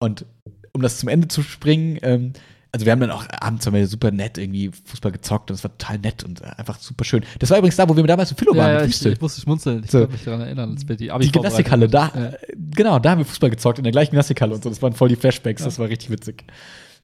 Und 0.00 0.26
um 0.72 0.82
das 0.82 0.98
zum 0.98 1.08
Ende 1.08 1.28
zu 1.28 1.42
springen, 1.42 2.00
ähm, 2.02 2.32
also 2.74 2.86
wir 2.86 2.92
haben 2.92 2.98
dann 3.00 3.12
auch 3.12 3.24
abends 3.40 3.64
haben 3.66 3.74
wir 3.74 3.86
super 3.86 4.10
nett 4.10 4.36
irgendwie 4.36 4.68
Fußball 4.86 5.12
gezockt 5.12 5.48
und 5.50 5.54
es 5.54 5.62
war 5.62 5.70
total 5.78 5.98
nett 6.00 6.24
und 6.24 6.40
äh, 6.40 6.46
einfach 6.56 6.76
super 6.80 7.04
schön. 7.04 7.22
Das 7.38 7.48
war 7.50 7.58
übrigens 7.58 7.76
da, 7.76 7.88
wo 7.88 7.94
wir 7.96 8.02
damals 8.02 8.32
im 8.32 8.36
Philo 8.36 8.52
Ja, 8.52 8.62
waren, 8.64 8.72
ja, 8.80 8.84
ich, 8.84 9.06
ich 9.06 9.20
musste 9.20 9.40
schmunzeln. 9.40 9.82
Ich 9.84 9.92
So. 9.92 10.00
kann 10.00 10.10
mich 10.10 10.24
daran 10.24 10.40
erinnern, 10.40 10.72
als 10.72 10.88
wir 10.88 10.96
die 10.96 11.12
abi 11.12 11.24
die 11.26 11.30
Gymnastikhalle, 11.30 11.88
da, 11.88 12.10
Ja. 12.14 12.24
äh, 12.30 12.32
genau, 12.74 12.98
da 12.98 13.10
haben 13.12 13.18
wir 13.18 13.24
Fußball 13.26 13.50
gezockt, 13.50 13.78
in 13.78 13.84
der 13.84 13.92
gleichen 13.92 14.10
Gymnastikhalle 14.10 14.54
und 14.54 14.64
so. 14.64 14.70
Das 14.70 14.82
waren 14.82 14.92
voll 14.92 15.08
die 15.08 15.14
Flashbacks, 15.16 15.62
das 15.62 15.78
war 15.78 15.88
richtig 15.88 16.10
witzig. 16.10 16.44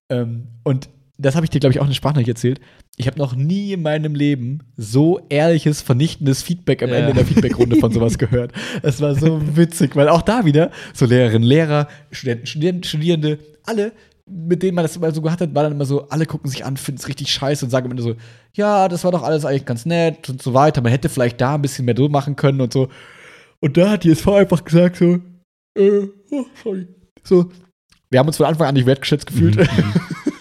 Ähm, 0.09 0.49
und 0.65 0.89
das 1.19 1.37
habe 1.37 1.45
ich 1.45 1.51
dir, 1.51 1.61
glaube 1.61 1.73
ich, 1.75 1.79
auch 1.81 1.85
in 1.85 1.91
der 1.91 1.95
Sprachnachricht 1.95 2.31
erzählt. 2.31 2.61
Ich 2.97 3.07
habe 3.07 3.19
noch 3.19 3.37
nie 3.37 3.73
in 3.75 3.83
meinem 3.83 4.15
Leben 4.15 4.61
so 4.77 5.21
ehrliches, 5.29 5.83
vernichtendes 5.83 6.43
Feedback 6.43 6.83
am 6.83 6.89
Ja. 6.91 6.97
Ende 6.97 7.13
der 7.15 7.27
Feedbackrunde 7.27 7.77
von 7.77 7.93
sowas 7.93 8.19
gehört. 8.19 8.53
Es 8.83 9.01
war 9.01 9.15
so 9.15 9.41
witzig, 9.57 9.95
weil 9.97 10.09
auch 10.09 10.23
da 10.23 10.45
wieder 10.47 10.71
so 10.95 11.05
Lehrerinnen, 11.07 11.47
Lehrer, 11.47 11.89
Studenten, 12.11 12.47
Studenten 12.47 12.83
Studierende, 12.85 13.39
alle 13.67 13.93
mit 14.31 14.63
denen 14.63 14.75
man 14.75 14.85
das 14.85 14.97
immer 14.97 15.11
so 15.13 15.23
gehabt 15.23 15.41
hat, 15.41 15.55
war 15.55 15.65
dann 15.65 15.73
immer 15.73 15.85
so, 15.85 16.09
alle 16.09 16.27
gucken 16.27 16.51
sich 16.51 16.65
an, 16.65 16.77
finden 16.77 17.01
es 17.01 17.09
richtig 17.09 17.33
scheiße 17.33 17.65
und 17.65 17.71
sagen 17.71 17.91
immer 17.91 18.01
so, 18.01 18.15
ja, 18.55 18.89
das 18.89 19.05
war 19.05 19.13
doch 19.13 19.23
alles 19.23 19.45
eigentlich 19.45 19.65
ganz 19.65 19.87
nett 19.87 20.29
und 20.29 20.41
so 20.43 20.55
weiter. 20.55 20.81
Man 20.81 20.93
hätte 20.93 21.09
vielleicht 21.09 21.41
da 21.41 21.55
ein 21.55 21.63
bisschen 21.63 21.85
mehr 21.85 21.95
drüber 21.95 22.13
machen 22.13 22.37
können 22.37 22.61
und 22.61 22.73
so. 22.73 22.89
Und 23.61 23.77
da 23.77 23.91
hat 23.91 24.05
die 24.05 24.11
SV 24.11 24.35
einfach 24.35 24.65
gesagt 24.65 24.97
so, 24.97 25.19
äh, 25.77 26.09
oh, 26.31 26.47
sorry. 26.63 26.89
So, 27.23 27.51
wir 28.11 28.19
haben 28.19 28.27
uns 28.27 28.37
von 28.37 28.47
Anfang 28.47 28.69
an 28.69 28.75
nicht 28.75 28.87
wertgeschätzt 28.87 29.27
gefühlt. 29.27 29.57
Mhm. 29.57 29.67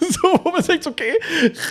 so, 0.10 0.28
wo 0.44 0.50
man 0.50 0.62
sagt, 0.62 0.86
okay, 0.86 1.12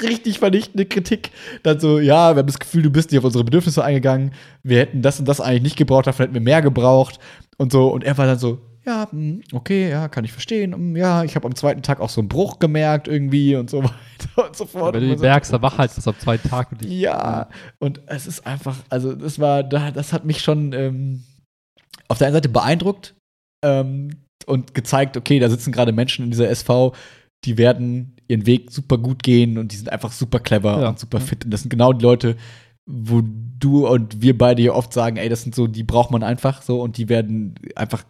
richtig 0.04 0.40
vernichtende 0.40 0.86
Kritik. 0.86 1.32
Dann 1.64 1.80
so, 1.80 2.00
ja, 2.00 2.36
wir 2.36 2.40
haben 2.40 2.48
das 2.48 2.60
Gefühl, 2.60 2.84
du 2.84 2.90
bist 2.90 3.12
nicht 3.12 3.20
auf 3.20 3.26
unsere 3.26 3.44
Bedürfnisse 3.44 3.84
eingegangen. 3.84 4.34
Wir 4.64 4.80
hätten 4.80 5.02
das 5.02 5.20
und 5.20 5.28
das 5.28 5.42
eigentlich 5.42 5.64
nicht 5.64 5.78
gebraucht, 5.78 6.08
dafür 6.08 6.26
hätten 6.26 6.36
wir 6.36 6.42
mehr 6.42 6.62
gebraucht. 6.62 7.20
Und 7.58 7.72
so, 7.72 7.88
und 7.88 8.04
er 8.04 8.18
war 8.18 8.26
dann 8.26 8.40
so, 8.40 8.60
ja, 8.86 9.08
hm, 9.12 9.42
okay, 9.54 9.90
ja, 9.90 10.08
kann 10.08 10.26
ich 10.26 10.32
verstehen. 10.32 10.74
Hm, 10.74 10.96
ja, 10.96 11.24
ich 11.24 11.36
habe 11.36 11.46
am 11.48 11.56
zweiten 11.56 11.82
Tag 11.82 12.00
auch 12.00 12.10
so 12.10 12.22
einen 12.22 12.30
Bruch 12.30 12.60
gemerkt 12.60 13.08
irgendwie 13.08 13.56
und 13.56 13.70
so 13.70 13.84
weiter 13.84 14.48
und 14.48 14.56
so 14.56 14.66
fort. 14.66 14.96
wenn 14.96 15.08
du 15.08 15.16
die 15.16 15.22
merkst, 15.22 15.52
dann 15.52 15.62
mach 15.62 15.78
halt 15.78 15.96
das 15.96 16.08
am 16.08 16.18
zweiten 16.18 16.50
Tag. 16.50 16.72
Und 16.72 16.84
ja, 16.84 17.50
und 17.80 18.02
es 18.08 18.28
ist 18.28 18.46
einfach, 18.46 18.78
also 18.90 19.14
das 19.14 19.40
war, 19.40 19.64
das 19.64 20.14
hat 20.14 20.26
mich 20.26 20.42
schon 20.42 20.74
ähm, 20.74 21.24
auf 22.08 22.18
der 22.18 22.28
einen 22.28 22.36
Seite 22.36 22.50
beeindruckt 22.50 23.16
ähm, 23.64 24.18
und 24.46 24.74
gezeigt, 24.74 25.18
okay, 25.18 25.40
da 25.40 25.50
sitzen 25.50 25.72
gerade 25.72 25.92
Menschen 25.92 26.26
in 26.26 26.32
dieser 26.32 26.50
SV, 26.50 26.94
die 27.46 27.58
werden 27.58 28.16
ihren 28.28 28.46
Weg 28.46 28.72
super 28.72 28.98
gut 28.98 29.24
gehen 29.24 29.58
und 29.58 29.72
die 29.72 29.78
sind 29.78 29.92
einfach 29.92 30.12
super 30.12 30.40
clever 30.40 30.82
ja. 30.82 30.90
und 30.90 31.00
super 31.00 31.20
fit. 31.20 31.46
Und 31.46 31.52
das 31.52 31.62
sind 31.62 31.70
genau 31.70 31.94
die 31.94 32.04
Leute, 32.04 32.38
wo 32.90 33.22
du 33.24 33.88
und 33.88 34.22
wir 34.22 34.38
beide 34.38 34.62
hier 34.62 34.76
oft 34.76 34.94
sagen, 34.94 35.18
ey, 35.18 35.30
das 35.30 35.44
sind 35.44 35.54
so, 35.56 35.68
die 35.68 35.84
braucht 35.84 36.12
man 36.12 36.24
einfach 36.24 36.62
so 36.62 36.82
und 36.82 36.98
die 36.98 37.10
werden 37.10 37.56
einfach 37.76 38.04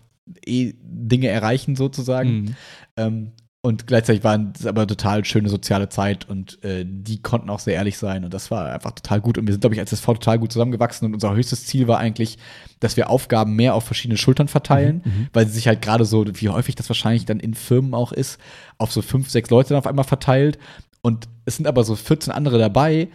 eh 0.45 0.73
Dinge 0.81 1.27
erreichen 1.27 1.75
sozusagen. 1.75 2.41
Mhm. 2.41 2.55
Ähm, 2.97 3.31
und 3.61 3.87
gleichzeitig 3.87 4.23
war 4.23 4.39
es 4.57 4.65
aber 4.65 4.87
total 4.87 5.25
schöne 5.25 5.49
soziale 5.49 5.89
Zeit 5.89 6.29
und 6.29 6.63
äh, 6.63 6.85
die 6.87 7.21
konnten 7.21 7.49
auch 7.49 7.59
sehr 7.59 7.73
ehrlich 7.73 7.97
sein 7.97 8.23
und 8.23 8.33
das 8.33 8.51
war 8.51 8.71
einfach 8.71 8.91
total 8.91 9.19
gut. 9.19 9.37
Und 9.37 9.47
wir 9.47 9.53
sind, 9.53 9.59
glaube 9.59 9.75
ich, 9.75 9.81
als 9.81 9.91
SV 9.91 10.13
total 10.13 10.39
gut 10.39 10.53
zusammengewachsen 10.53 11.05
und 11.05 11.13
unser 11.13 11.35
höchstes 11.35 11.65
Ziel 11.65 11.89
war 11.89 11.97
eigentlich, 11.97 12.37
dass 12.79 12.95
wir 12.95 13.09
Aufgaben 13.09 13.57
mehr 13.57 13.75
auf 13.75 13.83
verschiedene 13.83 14.17
Schultern 14.17 14.47
verteilen, 14.47 15.01
mhm, 15.03 15.11
mhm. 15.11 15.27
weil 15.33 15.45
sie 15.45 15.55
sich 15.55 15.67
halt 15.67 15.81
gerade 15.81 16.05
so, 16.05 16.25
wie 16.25 16.47
häufig 16.47 16.75
das 16.75 16.87
wahrscheinlich 16.87 17.25
dann 17.25 17.41
in 17.41 17.53
Firmen 17.53 17.93
auch 17.93 18.13
ist, 18.13 18.39
auf 18.77 18.93
so 18.93 19.01
fünf, 19.01 19.29
sechs 19.29 19.49
Leute 19.49 19.69
dann 19.69 19.79
auf 19.79 19.87
einmal 19.87 20.05
verteilt. 20.05 20.57
Und 21.01 21.27
es 21.43 21.57
sind 21.57 21.67
aber 21.67 21.83
so 21.83 21.97
14 21.97 22.31
andere 22.31 22.59
dabei, 22.59 23.09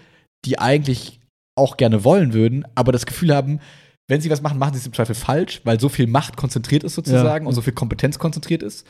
die 0.45 0.59
eigentlich 0.59 1.21
auch 1.55 1.79
gerne 1.79 2.05
wollen 2.05 2.35
würden, 2.35 2.67
aber 2.75 2.93
das 2.93 3.07
Gefühl 3.07 3.35
haben, 3.35 3.61
wenn 4.07 4.21
sie 4.21 4.31
was 4.31 4.43
machen, 4.43 4.59
machen 4.59 4.75
sie 4.75 4.81
es 4.81 4.87
im 4.87 4.93
Zweifel 4.93 5.15
falsch, 5.15 5.61
weil 5.65 5.81
so 5.81 5.89
viel 5.89 6.07
Macht 6.07 6.37
konzentriert 6.37 6.85
ist 6.85 6.95
sozusagen 6.95 7.45
ja. 7.45 7.49
und 7.49 7.55
so 7.55 7.63
viel 7.63 7.73
Kompetenz 7.73 8.19
konzentriert 8.19 8.63
ist. 8.63 8.87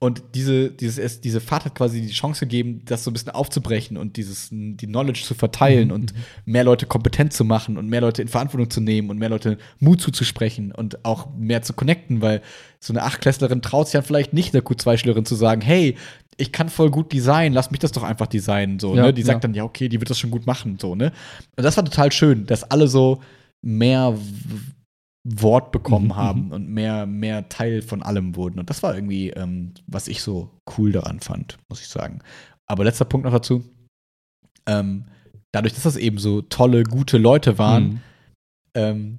Und 0.00 0.22
diese, 0.36 0.70
dieses, 0.70 1.20
diese 1.20 1.40
Fahrt 1.40 1.64
hat 1.64 1.74
quasi 1.74 2.00
die 2.00 2.12
Chance 2.12 2.46
gegeben, 2.46 2.82
das 2.84 3.02
so 3.02 3.10
ein 3.10 3.14
bisschen 3.14 3.32
aufzubrechen 3.32 3.96
und 3.96 4.16
dieses, 4.16 4.48
die 4.52 4.86
Knowledge 4.86 5.22
zu 5.24 5.34
verteilen 5.34 5.88
mhm. 5.88 5.94
und 5.94 6.14
mehr 6.44 6.62
Leute 6.62 6.86
kompetent 6.86 7.32
zu 7.32 7.44
machen 7.44 7.76
und 7.76 7.88
mehr 7.88 8.00
Leute 8.00 8.22
in 8.22 8.28
Verantwortung 8.28 8.70
zu 8.70 8.80
nehmen 8.80 9.10
und 9.10 9.18
mehr 9.18 9.28
Leute 9.28 9.58
Mut 9.80 10.00
zuzusprechen 10.00 10.70
und 10.70 11.04
auch 11.04 11.34
mehr 11.36 11.62
zu 11.62 11.72
connecten, 11.72 12.22
weil 12.22 12.42
so 12.78 12.92
eine 12.92 13.02
Achtklässlerin 13.02 13.60
traut 13.60 13.88
sich 13.88 13.94
dann 13.94 14.04
vielleicht 14.04 14.32
nicht, 14.32 14.54
einer 14.54 14.62
Q2-Schülerin 14.62 15.24
zu 15.24 15.34
sagen, 15.34 15.62
hey, 15.62 15.96
ich 16.36 16.52
kann 16.52 16.68
voll 16.68 16.92
gut 16.92 17.12
designen, 17.12 17.52
lass 17.52 17.72
mich 17.72 17.80
das 17.80 17.90
doch 17.90 18.04
einfach 18.04 18.28
designen, 18.28 18.78
so, 18.78 18.94
ja, 18.94 19.06
ne? 19.06 19.12
Die 19.12 19.22
sagt 19.22 19.38
ja. 19.38 19.40
dann, 19.40 19.54
ja, 19.54 19.64
okay, 19.64 19.88
die 19.88 20.00
wird 20.00 20.10
das 20.10 20.20
schon 20.20 20.30
gut 20.30 20.46
machen, 20.46 20.78
so, 20.80 20.94
ne? 20.94 21.10
Und 21.56 21.64
das 21.64 21.76
war 21.76 21.84
total 21.84 22.12
schön, 22.12 22.46
dass 22.46 22.62
alle 22.62 22.86
so 22.86 23.20
mehr 23.62 24.16
Wort 25.24 25.72
bekommen 25.72 26.06
mhm, 26.06 26.16
haben 26.16 26.44
mhm. 26.46 26.52
und 26.52 26.68
mehr, 26.68 27.06
mehr 27.06 27.48
Teil 27.48 27.82
von 27.82 28.02
allem 28.02 28.36
wurden. 28.36 28.58
Und 28.58 28.70
das 28.70 28.82
war 28.82 28.94
irgendwie, 28.94 29.30
ähm, 29.30 29.74
was 29.86 30.08
ich 30.08 30.22
so 30.22 30.50
cool 30.76 30.92
daran 30.92 31.20
fand, 31.20 31.58
muss 31.68 31.80
ich 31.80 31.88
sagen. 31.88 32.20
Aber 32.66 32.84
letzter 32.84 33.04
Punkt 33.04 33.24
noch 33.24 33.32
dazu. 33.32 33.64
Ähm, 34.66 35.06
dadurch, 35.52 35.74
dass 35.74 35.84
das 35.84 35.96
eben 35.96 36.18
so 36.18 36.42
tolle, 36.42 36.82
gute 36.84 37.18
Leute 37.18 37.58
waren, 37.58 37.84
mhm. 37.84 38.00
ähm, 38.74 39.18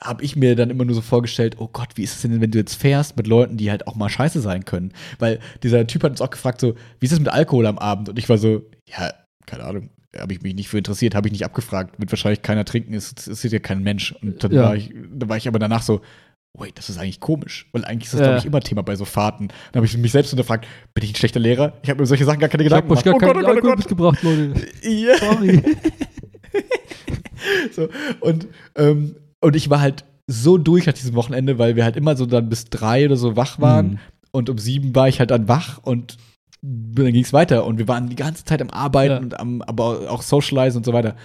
habe 0.00 0.24
ich 0.24 0.34
mir 0.34 0.56
dann 0.56 0.70
immer 0.70 0.84
nur 0.84 0.96
so 0.96 1.00
vorgestellt, 1.00 1.56
oh 1.58 1.68
Gott, 1.68 1.90
wie 1.96 2.02
ist 2.02 2.16
es 2.16 2.22
denn, 2.22 2.40
wenn 2.40 2.50
du 2.50 2.58
jetzt 2.58 2.74
fährst 2.74 3.16
mit 3.16 3.28
Leuten, 3.28 3.56
die 3.56 3.70
halt 3.70 3.86
auch 3.86 3.94
mal 3.94 4.08
scheiße 4.08 4.40
sein 4.40 4.64
können? 4.64 4.92
Weil 5.18 5.38
dieser 5.62 5.86
Typ 5.86 6.02
hat 6.02 6.10
uns 6.10 6.20
auch 6.20 6.30
gefragt, 6.30 6.60
so, 6.60 6.74
wie 6.98 7.06
ist 7.06 7.12
es 7.12 7.20
mit 7.20 7.28
Alkohol 7.28 7.66
am 7.66 7.78
Abend? 7.78 8.08
Und 8.08 8.18
ich 8.18 8.28
war 8.28 8.38
so, 8.38 8.62
ja, 8.88 9.12
keine 9.46 9.64
Ahnung, 9.64 9.90
habe 10.18 10.32
ich 10.32 10.42
mich 10.42 10.54
nicht 10.54 10.68
für 10.68 10.78
interessiert, 10.78 11.14
habe 11.14 11.28
ich 11.28 11.32
nicht 11.32 11.44
abgefragt. 11.44 11.98
Wird 11.98 12.12
wahrscheinlich 12.12 12.42
keiner 12.42 12.64
trinken, 12.64 12.92
ist, 12.92 13.28
ist 13.28 13.44
ja 13.44 13.58
kein 13.58 13.82
Mensch. 13.82 14.12
Und 14.22 14.42
dann, 14.44 14.52
ja. 14.52 14.62
war 14.64 14.76
ich, 14.76 14.92
dann 15.10 15.28
war 15.28 15.36
ich 15.36 15.48
aber 15.48 15.58
danach 15.58 15.82
so, 15.82 16.02
wait, 16.54 16.76
das 16.76 16.90
ist 16.90 16.98
eigentlich 16.98 17.20
komisch. 17.20 17.68
Weil 17.72 17.84
eigentlich 17.84 18.04
ist 18.04 18.14
das, 18.14 18.20
ja. 18.20 18.26
glaube 18.26 18.38
ich, 18.40 18.46
immer 18.46 18.60
Thema 18.60 18.82
bei 18.82 18.96
so 18.96 19.04
Fahrten. 19.04 19.48
Dann 19.48 19.80
habe 19.80 19.86
ich 19.86 19.96
mich 19.96 20.12
selbst 20.12 20.30
hinterfragt, 20.30 20.66
bin 20.94 21.04
ich 21.04 21.12
ein 21.12 21.16
schlechter 21.16 21.40
Lehrer? 21.40 21.74
Ich 21.82 21.90
habe 21.90 22.00
mir 22.00 22.06
solche 22.06 22.24
Sachen 22.24 22.40
gar 22.40 22.48
keine 22.48 22.64
Gedanken 22.64 22.88
gemacht. 22.88 23.06
Ich 23.06 23.12
habe 23.12 23.18
gar 23.18 23.32
keinen 23.32 23.44
oh 23.44 23.48
Gott, 23.48 23.58
oh 23.58 23.68
Gott, 23.68 23.78
mitgebracht, 23.78 24.22
Leute. 24.22 24.54
Ja. 24.82 25.16
Sorry. 25.16 25.62
so, 27.72 27.88
und, 28.20 28.48
ähm, 28.76 29.16
und 29.40 29.56
ich 29.56 29.70
war 29.70 29.80
halt 29.80 30.04
so 30.26 30.58
durch 30.58 30.86
nach 30.86 30.92
diesem 30.92 31.14
Wochenende, 31.14 31.58
weil 31.58 31.76
wir 31.76 31.84
halt 31.84 31.96
immer 31.96 32.16
so 32.16 32.26
dann 32.26 32.48
bis 32.48 32.66
drei 32.66 33.06
oder 33.06 33.16
so 33.16 33.36
wach 33.36 33.60
waren. 33.60 33.92
Mhm. 33.92 33.98
Und 34.30 34.50
um 34.50 34.58
sieben 34.58 34.94
war 34.94 35.08
ich 35.08 35.20
halt 35.20 35.30
dann 35.30 35.48
wach 35.48 35.78
und 35.82 36.16
dann 36.62 37.12
ging 37.12 37.24
es 37.24 37.32
weiter 37.32 37.66
und 37.66 37.78
wir 37.78 37.88
waren 37.88 38.08
die 38.08 38.16
ganze 38.16 38.44
Zeit 38.44 38.62
am 38.62 38.70
Arbeiten 38.70 39.12
ja. 39.12 39.18
und 39.18 39.40
am, 39.40 39.62
aber 39.62 40.10
auch 40.10 40.22
Socialize 40.22 40.76
und 40.78 40.86
so 40.86 40.92
weiter. 40.92 41.16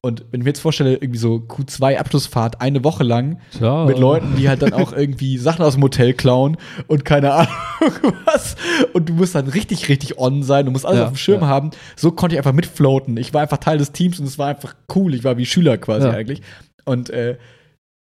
Und 0.00 0.24
wenn 0.30 0.40
ich 0.40 0.44
mir 0.44 0.50
jetzt 0.50 0.60
vorstelle, 0.60 0.94
irgendwie 0.94 1.18
so 1.18 1.42
Q2-Abschlussfahrt 1.48 2.60
eine 2.60 2.84
Woche 2.84 3.02
lang 3.02 3.40
Ciao. 3.50 3.86
mit 3.86 3.98
Leuten, 3.98 4.36
die 4.36 4.48
halt 4.48 4.62
dann 4.62 4.72
auch 4.72 4.92
irgendwie 4.92 5.36
Sachen 5.36 5.64
aus 5.64 5.74
dem 5.74 5.82
Hotel 5.82 6.14
klauen 6.14 6.58
und 6.86 7.04
keine 7.04 7.32
Ahnung 7.32 7.48
was. 8.24 8.54
Und 8.92 9.08
du 9.08 9.14
musst 9.14 9.34
dann 9.34 9.48
richtig, 9.48 9.88
richtig 9.88 10.16
on 10.18 10.44
sein, 10.44 10.66
du 10.66 10.70
musst 10.70 10.86
alles 10.86 10.98
ja, 11.00 11.04
auf 11.06 11.12
dem 11.12 11.16
Schirm 11.16 11.40
ja. 11.40 11.48
haben. 11.48 11.70
So 11.96 12.12
konnte 12.12 12.36
ich 12.36 12.38
einfach 12.38 12.52
mitfloaten. 12.52 13.16
Ich 13.16 13.34
war 13.34 13.42
einfach 13.42 13.58
Teil 13.58 13.78
des 13.78 13.90
Teams 13.90 14.20
und 14.20 14.26
es 14.26 14.38
war 14.38 14.46
einfach 14.46 14.76
cool. 14.94 15.12
Ich 15.12 15.24
war 15.24 15.38
wie 15.38 15.46
Schüler 15.46 15.76
quasi 15.76 16.06
ja. 16.06 16.12
eigentlich. 16.12 16.42
Und 16.84 17.10
äh, 17.10 17.36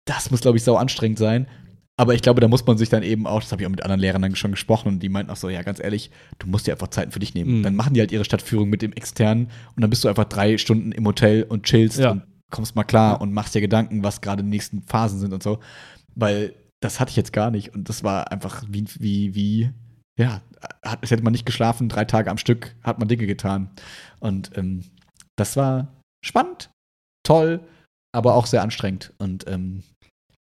das 0.05 0.31
muss, 0.31 0.43
glaube 0.43 0.59
ich, 0.59 0.65
sau 0.65 0.77
anstrengend 0.77 1.19
sein. 1.19 1.47
Aber 1.99 2.15
ich 2.15 2.21
glaube, 2.21 2.41
da 2.41 2.49
muss 2.49 2.67
man 2.67 2.77
sich 2.77 2.91
dann 2.91 3.03
eben 3.03 3.27
auch, 3.27 3.41
das 3.41 3.53
habe 3.53 3.63
ich 3.63 3.67
auch 3.67 3.71
mit 3.71 3.83
anderen 3.83 4.01
Lehrern 4.01 4.21
dann 4.21 4.37
schon 4.37 4.51
gesprochen 4.51 4.89
und 4.89 5.03
die 5.03 5.09
meinten 5.09 5.33
auch 5.33 5.37
so, 5.37 5.49
ja, 5.49 5.63
ganz 5.63 5.81
ehrlich, 5.81 6.11
du 6.39 6.47
musst 6.47 6.67
dir 6.67 6.73
einfach 6.73 6.89
Zeiten 6.89 7.11
für 7.11 7.21
dich 7.21 7.35
nehmen. 7.35 7.59
Mhm. 7.59 7.63
Dann 7.63 7.75
machen 7.75 7.95
die 7.95 8.01
halt 8.01 8.13
ihre 8.13 8.25
Stadtführung 8.25 8.69
mit 8.69 8.83
dem 8.83 8.93
externen 8.93 9.51
und 9.75 9.81
dann 9.81 9.89
bist 9.89 10.05
du 10.05 10.09
einfach 10.09 10.27
drei 10.27 10.59
Stunden 10.59 10.93
im 10.93 11.07
Hotel 11.07 11.45
und 11.45 11.65
chillst 11.65 11.99
ja. 11.99 12.11
und 12.11 12.23
kommst 12.51 12.77
mal 12.77 12.85
klar 12.85 13.15
ja. 13.15 13.21
und 13.21 13.33
machst 13.33 13.55
dir 13.55 13.63
Gedanken, 13.63 14.05
was 14.05 14.21
gerade 14.21 14.43
die 14.43 14.51
nächsten 14.51 14.83
Phasen 14.83 15.19
sind 15.19 15.33
und 15.33 15.43
so. 15.43 15.61
Weil 16.15 16.55
das 16.81 17.01
hatte 17.01 17.11
ich 17.11 17.17
jetzt 17.17 17.33
gar 17.33 17.51
nicht 17.51 17.75
und 17.75 17.89
das 17.89 18.05
war 18.05 18.31
einfach 18.31 18.63
wie, 18.69 18.85
wie, 18.99 19.35
wie, 19.35 19.71
ja, 20.19 20.43
hat, 20.85 20.99
es 21.01 21.11
hätte 21.11 21.23
man 21.23 21.33
nicht 21.33 21.47
geschlafen, 21.47 21.89
drei 21.89 22.05
Tage 22.05 22.31
am 22.31 22.39
Stück 22.39 22.77
hat 22.83 22.99
man 22.99 23.09
Dinge 23.09 23.27
getan. 23.27 23.71
Und 24.21 24.51
ähm, 24.57 24.85
das 25.37 25.57
war 25.57 25.95
spannend, 26.23 26.71
toll, 27.23 27.61
aber 28.13 28.35
auch 28.35 28.47
sehr 28.47 28.63
anstrengend. 28.63 29.15
Und 29.19 29.49
ähm, 29.49 29.83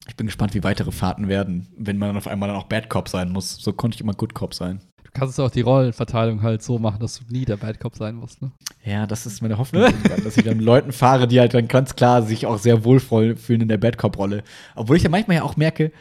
ich 0.08 0.16
bin 0.16 0.28
gespannt, 0.28 0.54
wie 0.54 0.64
weitere 0.64 0.92
Fahrten 0.92 1.28
werden, 1.28 1.68
wenn 1.78 1.98
man 1.98 2.10
dann 2.10 2.18
auf 2.18 2.28
einmal 2.28 2.50
dann 2.50 2.58
auch 2.58 2.66
Bad 2.66 2.90
Cop 2.90 3.08
sein 3.08 3.32
muss. 3.32 3.56
So 3.56 3.74
konnte 3.74 3.96
ich 3.96 4.02
immer 4.02 4.14
Good 4.14 4.34
Cop 4.34 4.54
sein. 4.54 4.82
Du 5.04 5.12
kannst 5.14 5.40
auch 5.40 5.52
die 5.52 5.62
Rollenverteilung 5.62 6.42
halt 6.42 6.64
so 6.64 6.80
machen, 6.80 7.00
dass 7.00 7.20
du 7.20 7.26
nie 7.30 7.46
der 7.46 7.58
Bad 7.58 7.80
Cop 7.80 7.96
sein 7.96 8.16
musst, 8.16 8.42
ne? 8.42 8.52
Ja, 8.84 9.06
das 9.06 9.26
ist 9.26 9.42
meine 9.42 9.58
Hoffnung, 9.58 9.86
dass 10.24 10.38
ich 10.38 10.44
dann 10.44 10.60
Leuten 10.60 10.92
fahre, 10.92 11.28
die 11.28 11.40
halt 11.40 11.54
dann 11.54 11.68
ganz 11.68 11.96
klar 11.96 12.24
sich 12.24 12.46
auch 12.46 12.58
sehr 12.58 12.84
wohl 12.84 13.00
fühlen 13.00 13.62
in 13.62 13.68
der 13.68 13.78
Bad 13.78 13.98
Cop-Rolle. 13.98 14.44
Obwohl 14.76 14.98
ich 14.98 15.04
ja 15.04 15.10
manchmal 15.10 15.38
ja 15.38 15.44
auch 15.44 15.58
merke, 15.58 15.92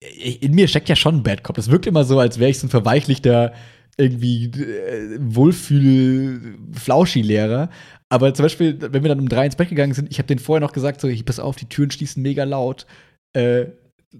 in 0.00 0.54
mir 0.54 0.68
steckt 0.68 0.88
ja 0.88 0.96
schon 0.96 1.16
ein 1.16 1.22
Bad 1.22 1.44
Cop. 1.44 1.56
Das 1.56 1.70
wirkt 1.70 1.86
immer 1.86 2.04
so, 2.04 2.18
als 2.18 2.38
wäre 2.38 2.50
ich 2.50 2.58
so 2.58 2.66
ein 2.66 2.70
verweichlichter, 2.70 3.52
irgendwie 3.98 4.46
äh, 4.46 5.18
Wohlfühl-Flauschi-Lehrer. 5.20 7.68
Aber 8.10 8.32
zum 8.32 8.44
Beispiel, 8.44 8.78
wenn 8.80 9.02
wir 9.02 9.08
dann 9.08 9.20
um 9.20 9.28
drei 9.28 9.46
ins 9.46 9.56
Bett 9.56 9.68
gegangen 9.68 9.92
sind, 9.92 10.10
ich 10.10 10.18
habe 10.18 10.26
denen 10.26 10.38
vorher 10.38 10.60
noch 10.60 10.72
gesagt, 10.72 11.00
so, 11.00 11.08
ich 11.08 11.24
pass 11.24 11.40
auf, 11.40 11.56
die 11.56 11.68
Türen 11.68 11.90
schließen 11.90 12.22
mega 12.22 12.44
laut. 12.44 12.86
Äh, 13.34 13.66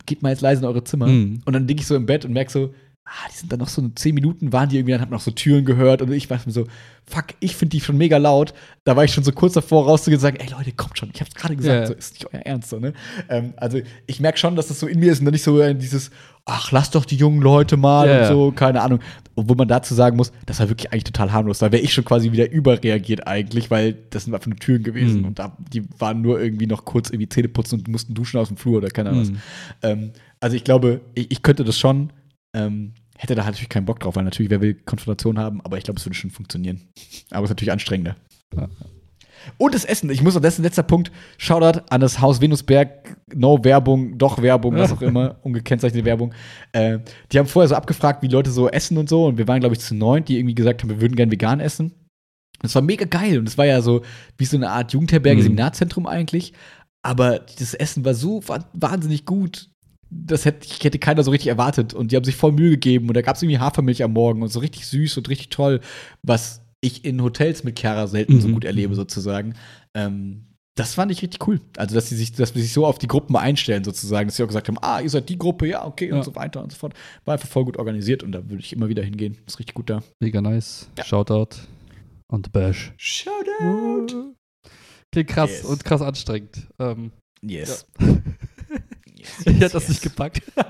geht 0.04 0.22
mal 0.22 0.30
jetzt 0.30 0.42
leise 0.42 0.60
in 0.60 0.66
eure 0.66 0.84
Zimmer. 0.84 1.06
Mhm. 1.06 1.40
Und 1.44 1.52
dann 1.52 1.66
liege 1.66 1.80
ich 1.80 1.86
so 1.86 1.96
im 1.96 2.06
Bett 2.06 2.24
und 2.24 2.32
merke 2.32 2.52
so, 2.52 2.74
ah, 3.08 3.28
die 3.32 3.36
sind 3.36 3.50
dann 3.50 3.58
noch 3.58 3.68
so 3.68 3.86
zehn 3.94 4.14
Minuten, 4.14 4.52
waren 4.52 4.68
die 4.68 4.76
irgendwie, 4.76 4.92
dann 4.92 5.00
hab 5.00 5.10
noch 5.10 5.20
so 5.20 5.30
Türen 5.30 5.64
gehört 5.64 6.02
und 6.02 6.12
ich 6.12 6.28
war 6.28 6.38
mir 6.44 6.52
so, 6.52 6.66
fuck, 7.06 7.26
ich 7.40 7.56
finde 7.56 7.70
die 7.70 7.80
schon 7.80 7.96
mega 7.96 8.18
laut. 8.18 8.52
Da 8.84 8.96
war 8.96 9.04
ich 9.04 9.14
schon 9.14 9.24
so 9.24 9.32
kurz 9.32 9.54
davor 9.54 9.86
rauszugehen 9.86 10.18
und 10.18 10.22
sagen, 10.22 10.36
ey 10.38 10.50
Leute, 10.50 10.72
kommt 10.72 10.98
schon, 10.98 11.10
ich 11.12 11.20
hab's 11.20 11.34
gerade 11.34 11.56
gesagt, 11.56 11.80
ja. 11.80 11.86
so 11.86 11.94
ist 11.94 12.14
nicht 12.14 12.26
euer 12.32 12.40
Ernst, 12.40 12.68
so, 12.68 12.78
ne? 12.78 12.92
Ähm, 13.30 13.54
also 13.56 13.80
ich 14.06 14.20
merke 14.20 14.38
schon, 14.38 14.56
dass 14.56 14.68
das 14.68 14.78
so 14.78 14.86
in 14.86 15.00
mir 15.00 15.10
ist 15.10 15.20
und 15.20 15.24
dann 15.24 15.32
nicht 15.32 15.42
so 15.42 15.58
äh, 15.58 15.74
dieses, 15.74 16.10
ach, 16.44 16.70
lass 16.70 16.90
doch 16.90 17.06
die 17.06 17.16
jungen 17.16 17.40
Leute 17.40 17.78
mal 17.78 18.08
ja, 18.08 18.20
und 18.20 18.28
so, 18.28 18.52
keine 18.52 18.82
Ahnung. 18.82 19.00
Obwohl 19.36 19.56
man 19.56 19.68
dazu 19.68 19.94
sagen 19.94 20.16
muss, 20.16 20.32
das 20.44 20.60
war 20.60 20.68
wirklich 20.68 20.92
eigentlich 20.92 21.04
total 21.04 21.32
harmlos. 21.32 21.60
Da 21.60 21.72
wäre 21.72 21.82
ich 21.82 21.94
schon 21.94 22.04
quasi 22.04 22.32
wieder 22.32 22.50
überreagiert 22.50 23.26
eigentlich, 23.26 23.70
weil 23.70 23.96
das 24.10 24.24
sind 24.24 24.34
einfach 24.34 24.48
nur 24.48 24.58
Türen 24.58 24.82
gewesen 24.82 25.20
mhm. 25.20 25.28
und 25.28 25.38
da, 25.38 25.56
die 25.72 25.84
waren 25.98 26.20
nur 26.20 26.40
irgendwie 26.40 26.66
noch 26.66 26.84
kurz 26.84 27.08
irgendwie 27.08 27.28
Zähne 27.28 27.48
putzen 27.48 27.78
und 27.78 27.88
mussten 27.88 28.12
duschen 28.12 28.38
aus 28.38 28.48
dem 28.48 28.58
Flur 28.58 28.78
oder 28.78 28.88
keine 28.88 29.10
Ahnung 29.10 29.24
mhm. 29.24 29.34
was. 29.80 29.90
Ähm, 29.90 30.10
also 30.40 30.56
ich 30.56 30.64
glaube, 30.64 31.00
ich, 31.14 31.30
ich 31.30 31.42
könnte 31.42 31.64
das 31.64 31.78
schon. 31.78 32.10
Ähm, 32.54 32.94
hätte 33.16 33.34
da 33.34 33.44
natürlich 33.44 33.68
keinen 33.68 33.84
Bock 33.86 34.00
drauf, 34.00 34.16
weil 34.16 34.24
natürlich, 34.24 34.50
wer 34.50 34.60
will 34.60 34.74
Konfrontation 34.74 35.38
haben, 35.38 35.60
aber 35.62 35.76
ich 35.78 35.84
glaube, 35.84 35.98
es 35.98 36.06
würde 36.06 36.14
schon 36.14 36.30
funktionieren. 36.30 36.88
Aber 37.30 37.44
es 37.44 37.50
ist 37.50 37.54
natürlich 37.56 37.72
anstrengender. 37.72 38.16
Ja. 38.56 38.68
Und 39.56 39.74
das 39.74 39.84
Essen. 39.84 40.10
Ich 40.10 40.22
muss 40.22 40.34
noch, 40.34 40.40
das 40.42 40.54
ist 40.54 40.58
ein 40.60 40.64
letzter 40.64 40.82
Punkt. 40.82 41.12
Shoutout 41.36 41.80
an 41.90 42.00
das 42.00 42.20
Haus 42.20 42.40
Venusberg. 42.40 43.16
No 43.34 43.62
Werbung, 43.64 44.18
doch 44.18 44.42
Werbung, 44.42 44.74
was 44.76 44.92
auch 44.92 45.00
immer. 45.02 45.36
Ungekennzeichnete 45.42 46.04
Werbung. 46.04 46.34
Äh, 46.72 46.98
die 47.30 47.38
haben 47.38 47.46
vorher 47.46 47.68
so 47.68 47.74
abgefragt, 47.76 48.22
wie 48.22 48.28
Leute 48.28 48.50
so 48.50 48.68
essen 48.68 48.98
und 48.98 49.08
so. 49.08 49.26
Und 49.26 49.38
wir 49.38 49.46
waren, 49.46 49.60
glaube 49.60 49.74
ich, 49.76 49.80
zu 49.80 49.94
neun, 49.94 50.24
die 50.24 50.38
irgendwie 50.38 50.54
gesagt 50.56 50.82
haben, 50.82 50.90
wir 50.90 51.00
würden 51.00 51.14
gerne 51.14 51.30
vegan 51.30 51.60
essen. 51.60 51.92
Das 52.60 52.74
war 52.74 52.82
mega 52.82 53.04
geil. 53.04 53.38
Und 53.38 53.46
es 53.48 53.56
war 53.56 53.64
ja 53.66 53.80
so 53.80 54.02
wie 54.36 54.44
so 54.44 54.56
eine 54.56 54.70
Art 54.70 54.92
Jugendherberge, 54.92 55.38
Mhm. 55.40 55.44
Seminarzentrum 55.44 56.06
eigentlich. 56.06 56.52
Aber 57.02 57.38
das 57.38 57.74
Essen 57.74 58.04
war 58.04 58.14
so 58.14 58.42
wa- 58.48 58.64
wahnsinnig 58.72 59.24
gut. 59.24 59.70
Das 60.10 60.44
hätte, 60.44 60.66
hätte 60.82 60.98
keiner 60.98 61.22
so 61.22 61.30
richtig 61.30 61.48
erwartet. 61.48 61.92
Und 61.94 62.12
die 62.12 62.16
haben 62.16 62.24
sich 62.24 62.36
voll 62.36 62.52
Mühe 62.52 62.70
gegeben. 62.70 63.08
Und 63.08 63.14
da 63.14 63.22
gab 63.22 63.36
es 63.36 63.42
irgendwie 63.42 63.58
Hafermilch 63.58 64.02
am 64.02 64.12
Morgen 64.12 64.42
und 64.42 64.48
so 64.48 64.60
richtig 64.60 64.86
süß 64.86 65.16
und 65.18 65.28
richtig 65.28 65.50
toll, 65.50 65.80
was 66.22 66.62
ich 66.80 67.04
in 67.04 67.22
Hotels 67.22 67.64
mit 67.64 67.78
Chiara 67.78 68.06
selten 68.06 68.40
so 68.40 68.48
Mhm. 68.48 68.52
gut 68.54 68.64
erlebe, 68.64 68.94
sozusagen. 68.94 69.54
Ähm, 69.94 70.44
das 70.76 70.94
fand 70.94 71.10
ich 71.10 71.22
richtig 71.22 71.46
cool. 71.48 71.60
Also, 71.76 71.96
dass 71.96 72.08
sie 72.08 72.14
sich, 72.16 72.30
dass 72.32 72.54
wir 72.54 72.62
sich 72.62 72.72
so 72.72 72.86
auf 72.86 72.98
die 72.98 73.08
Gruppen 73.08 73.34
einstellen, 73.34 73.82
sozusagen, 73.82 74.28
dass 74.28 74.36
sie 74.36 74.44
auch 74.44 74.48
gesagt 74.48 74.68
haben, 74.68 74.78
ah, 74.80 75.00
ihr 75.00 75.10
seid 75.10 75.28
die 75.28 75.36
Gruppe, 75.36 75.66
ja, 75.66 75.84
okay, 75.84 76.08
Ja. 76.08 76.14
und 76.16 76.24
so 76.24 76.36
weiter 76.36 76.62
und 76.62 76.70
so 76.70 76.78
fort. 76.78 76.94
War 77.24 77.34
einfach 77.34 77.48
voll 77.48 77.64
gut 77.64 77.78
organisiert 77.78 78.22
und 78.22 78.30
da 78.30 78.48
würde 78.48 78.60
ich 78.62 78.72
immer 78.72 78.88
wieder 78.88 79.02
hingehen. 79.02 79.36
Ist 79.46 79.58
richtig 79.58 79.74
gut 79.74 79.90
da. 79.90 80.02
Mega 80.20 80.40
nice. 80.40 80.88
Ja. 80.96 81.04
Shoutout. 81.04 81.56
Und 82.30 82.52
Bash. 82.52 82.92
Shoutout! 82.96 84.34
Klingt 85.12 85.28
krass 85.30 85.50
Yes. 85.50 85.64
und 85.64 85.84
krass 85.84 86.00
anstrengend. 86.02 86.68
Ähm, 86.78 87.10
Yes. 87.42 87.86
yes, 88.00 88.16
ich 89.44 89.60
hätte 89.60 89.70
das 89.74 89.88
nicht 89.88 90.02
gepackt. 90.02 90.42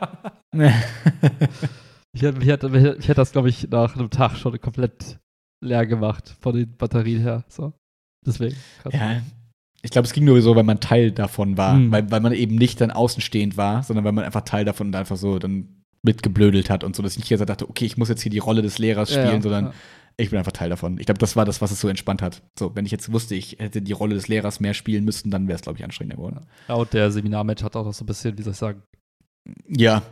Ich 2.15 2.23
hätte, 2.23 2.41
ich 2.41 2.49
hätte, 2.49 2.97
ich 2.99 3.07
hätte 3.07 3.15
das, 3.15 3.33
glaube 3.33 3.51
ich, 3.51 3.69
nach 3.69 3.95
einem 3.95 4.11
Tag 4.11 4.37
schon 4.37 4.59
komplett 4.61 5.19
leer 5.63 5.87
gemacht 5.87 6.35
von 6.41 6.57
den 6.57 6.75
Batterien 6.77 7.21
her. 7.21 7.45
So. 7.49 7.75
Deswegen. 8.27 8.57
Krass. 8.83 8.95
Ja, 8.95 9.21
ich 9.83 9.91
glaube, 9.91 10.07
es 10.07 10.13
ging 10.13 10.25
nur 10.25 10.41
so, 10.43 10.57
weil 10.57 10.65
man 10.65 10.81
Teil 10.81 11.13
davon 11.13 11.57
war. 11.57 11.75
Hm. 11.75 11.93
Weil, 11.93 12.11
weil 12.11 12.21
man 12.21 12.33
eben 12.33 12.57
nicht 12.57 12.81
dann 12.81 12.91
außenstehend 12.91 13.57
war, 13.57 13.83
sondern 13.83 14.05
weil 14.05 14.13
man 14.13 14.25
einfach 14.25 14.43
Teil 14.43 14.65
davon 14.65 14.89
und 14.89 14.97
einfach 14.97 15.17
so 15.17 15.39
dann 15.39 15.85
mitgeblödelt 16.03 16.71
hat 16.71 16.85
und 16.85 16.97
so, 16.97 17.03
dass 17.03 17.13
ich 17.13 17.19
nicht 17.19 17.31
jetzt 17.31 17.49
dachte, 17.49 17.69
okay, 17.69 17.85
ich 17.85 17.97
muss 17.97 18.09
jetzt 18.09 18.23
hier 18.23 18.31
die 18.31 18.39
Rolle 18.39 18.63
des 18.63 18.79
Lehrers 18.79 19.11
Ja, 19.11 19.23
spielen, 19.23 19.37
ja, 19.37 19.43
sondern 19.43 19.65
ja. 19.67 19.73
Ich 20.20 20.31
bin 20.31 20.39
einfach 20.39 20.53
Teil 20.53 20.69
davon. 20.69 20.99
Ich 20.99 21.07
glaube, 21.07 21.19
das 21.19 21.36
war 21.36 21.45
das, 21.45 21.62
was 21.62 21.70
es 21.70 21.81
so 21.81 21.89
entspannt 21.89 22.23
hat. 22.23 22.43
So, 22.59 22.74
wenn 22.74 22.85
ich 22.85 22.90
jetzt 22.90 23.12
wusste, 23.12 23.36
ich 23.36 23.59
hätte 23.61 23.81
die 23.81 23.93
Rolle 23.93 24.16
des 24.16 24.27
Lehrers 24.27 24.59
mehr 24.59 24.74
spielen 24.74 25.05
müssen, 25.05 25.31
dann 25.31 25.47
wäre 25.47 25.57
es, 25.57 25.62
glaube 25.62 25.78
ich, 25.78 25.85
anstrengender 25.85 26.16
geworden. 26.16 26.47
Ja, 26.66 26.74
und 26.74 26.93
der 26.93 27.12
Seminarmatch 27.12 27.62
hat 27.62 27.77
auch 27.77 27.85
noch 27.85 27.95
so 27.95 28.03
ein 28.03 28.07
bisschen, 28.07 28.36
wie 28.36 28.43
soll 28.43 28.53
ich 28.53 28.59
sagen, 28.59 28.82
Ja, 29.69 30.03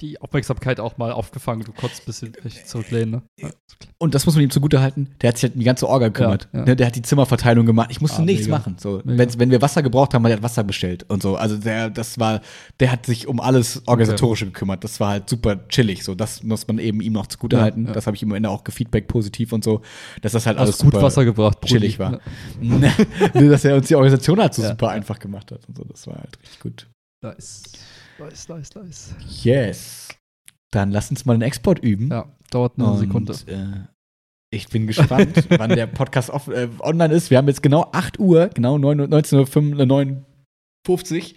die 0.00 0.20
Aufmerksamkeit 0.20 0.78
auch 0.78 0.96
mal 0.96 1.10
aufgefangen. 1.10 1.64
Du 1.64 1.72
konntest 1.72 2.02
ein 2.02 2.06
bisschen 2.06 2.32
dich 2.44 2.64
zurücklehnen. 2.66 3.10
Ne? 3.10 3.22
Ja. 3.40 3.50
und 3.98 4.14
das 4.14 4.26
muss 4.26 4.36
man 4.36 4.44
ihm 4.44 4.50
zugute 4.50 4.80
halten. 4.80 5.08
Der 5.20 5.28
hat 5.28 5.36
sich 5.38 5.42
halt 5.42 5.54
um 5.54 5.58
die 5.58 5.64
ganze 5.64 5.88
Orga 5.88 6.06
gekümmert. 6.06 6.48
Ja, 6.52 6.60
ja. 6.60 6.64
Ne, 6.66 6.76
Der 6.76 6.86
hat 6.86 6.94
die 6.94 7.02
Zimmerverteilung 7.02 7.66
gemacht. 7.66 7.88
Ich 7.90 8.00
musste 8.00 8.22
Ah, 8.22 8.24
nichts 8.24 8.46
mega. 8.46 8.58
machen. 8.58 8.76
So, 8.78 9.02
wenn 9.04 9.50
wir 9.50 9.60
Wasser 9.60 9.82
gebraucht 9.82 10.14
haben, 10.14 10.22
hat 10.24 10.30
er 10.30 10.42
Wasser 10.42 10.62
bestellt 10.62 11.04
und 11.08 11.20
so. 11.22 11.34
Also 11.36 11.56
der, 11.56 11.90
das 11.90 12.18
war, 12.20 12.40
der 12.78 12.92
hat 12.92 13.06
sich 13.06 13.26
um 13.26 13.40
alles 13.40 13.82
Organisatorische 13.86 14.46
gekümmert. 14.46 14.84
Das 14.84 15.00
war 15.00 15.10
halt 15.10 15.28
super 15.28 15.66
chillig. 15.68 16.04
So, 16.04 16.14
das 16.14 16.44
muss 16.44 16.68
man 16.68 16.78
eben 16.78 17.00
ihm 17.00 17.14
noch 17.14 17.26
zugute 17.26 17.56
Ja, 17.56 17.62
halten. 17.62 17.86
ja. 17.86 17.92
Das 17.92 18.06
habe 18.06 18.16
ich 18.16 18.22
ihm 18.22 18.30
am 18.30 18.36
Ende 18.36 18.50
auch 18.50 18.62
gefeedback 18.62 19.08
positiv 19.08 19.52
und 19.52 19.64
so, 19.64 19.82
dass 20.22 20.30
das 20.32 20.46
halt 20.46 20.58
Hast 20.58 20.62
alles 20.62 20.78
gut 20.78 20.92
super 20.92 21.02
Wasser 21.04 21.24
gebracht. 21.24 21.60
Brudi. 21.60 21.72
chillig 21.74 21.98
war. 21.98 22.20
Dass 23.34 23.64
er 23.64 23.74
uns 23.76 23.88
die 23.88 23.96
Organisation 23.96 24.38
halt 24.40 24.54
so 24.54 24.62
super 24.62 24.90
einfach 24.90 25.18
gemacht 25.18 25.50
hat 25.50 25.66
und 25.68 25.76
so. 25.76 25.84
Das 25.84 26.06
war 26.06 26.16
halt 26.16 26.38
richtig 26.40 26.60
gut. 26.60 26.86
Nice. 27.22 27.62
Nice, 28.18 28.48
nice, 28.48 28.74
nice. 28.74 29.14
Yes. 29.44 30.08
Dann 30.70 30.90
lass 30.90 31.10
uns 31.10 31.24
mal 31.24 31.34
den 31.34 31.42
Export 31.42 31.78
üben. 31.78 32.10
Ja, 32.10 32.28
dauert 32.50 32.74
eine 32.76 32.90
Und, 32.90 32.98
Sekunde. 32.98 33.32
Äh, 33.46 33.86
ich 34.50 34.68
bin 34.68 34.86
gespannt, 34.86 35.46
wann 35.58 35.70
der 35.70 35.86
Podcast 35.86 36.30
off, 36.30 36.48
äh, 36.48 36.68
online 36.80 37.14
ist. 37.14 37.30
Wir 37.30 37.38
haben 37.38 37.48
jetzt 37.48 37.62
genau 37.62 37.88
8 37.92 38.18
Uhr, 38.18 38.48
genau 38.48 38.78
9 38.78 39.00
Uhr- 39.00 39.06
19.59 39.06 41.34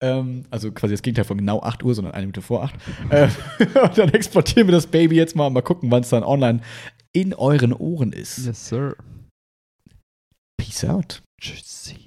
ähm, 0.00 0.44
also 0.50 0.72
quasi 0.72 0.92
das 0.92 1.02
Gegenteil 1.02 1.24
von 1.24 1.38
genau 1.38 1.60
8 1.60 1.82
Uhr, 1.82 1.94
sondern 1.94 2.14
eine 2.14 2.26
Minute 2.26 2.42
vor 2.42 2.64
8. 2.64 2.74
äh, 3.10 3.28
und 3.82 3.98
dann 3.98 4.08
exportieren 4.10 4.68
wir 4.68 4.72
das 4.72 4.86
Baby 4.86 5.16
jetzt 5.16 5.36
mal 5.36 5.46
und 5.46 5.54
mal 5.54 5.62
gucken, 5.62 5.90
wann 5.90 6.02
es 6.02 6.10
dann 6.10 6.24
online 6.24 6.60
in 7.12 7.32
euren 7.32 7.72
Ohren 7.72 8.12
ist. 8.12 8.44
Yes, 8.44 8.68
sir. 8.68 8.96
Peace 10.58 10.84
out. 10.84 11.22
Tschüssi. 11.40 12.06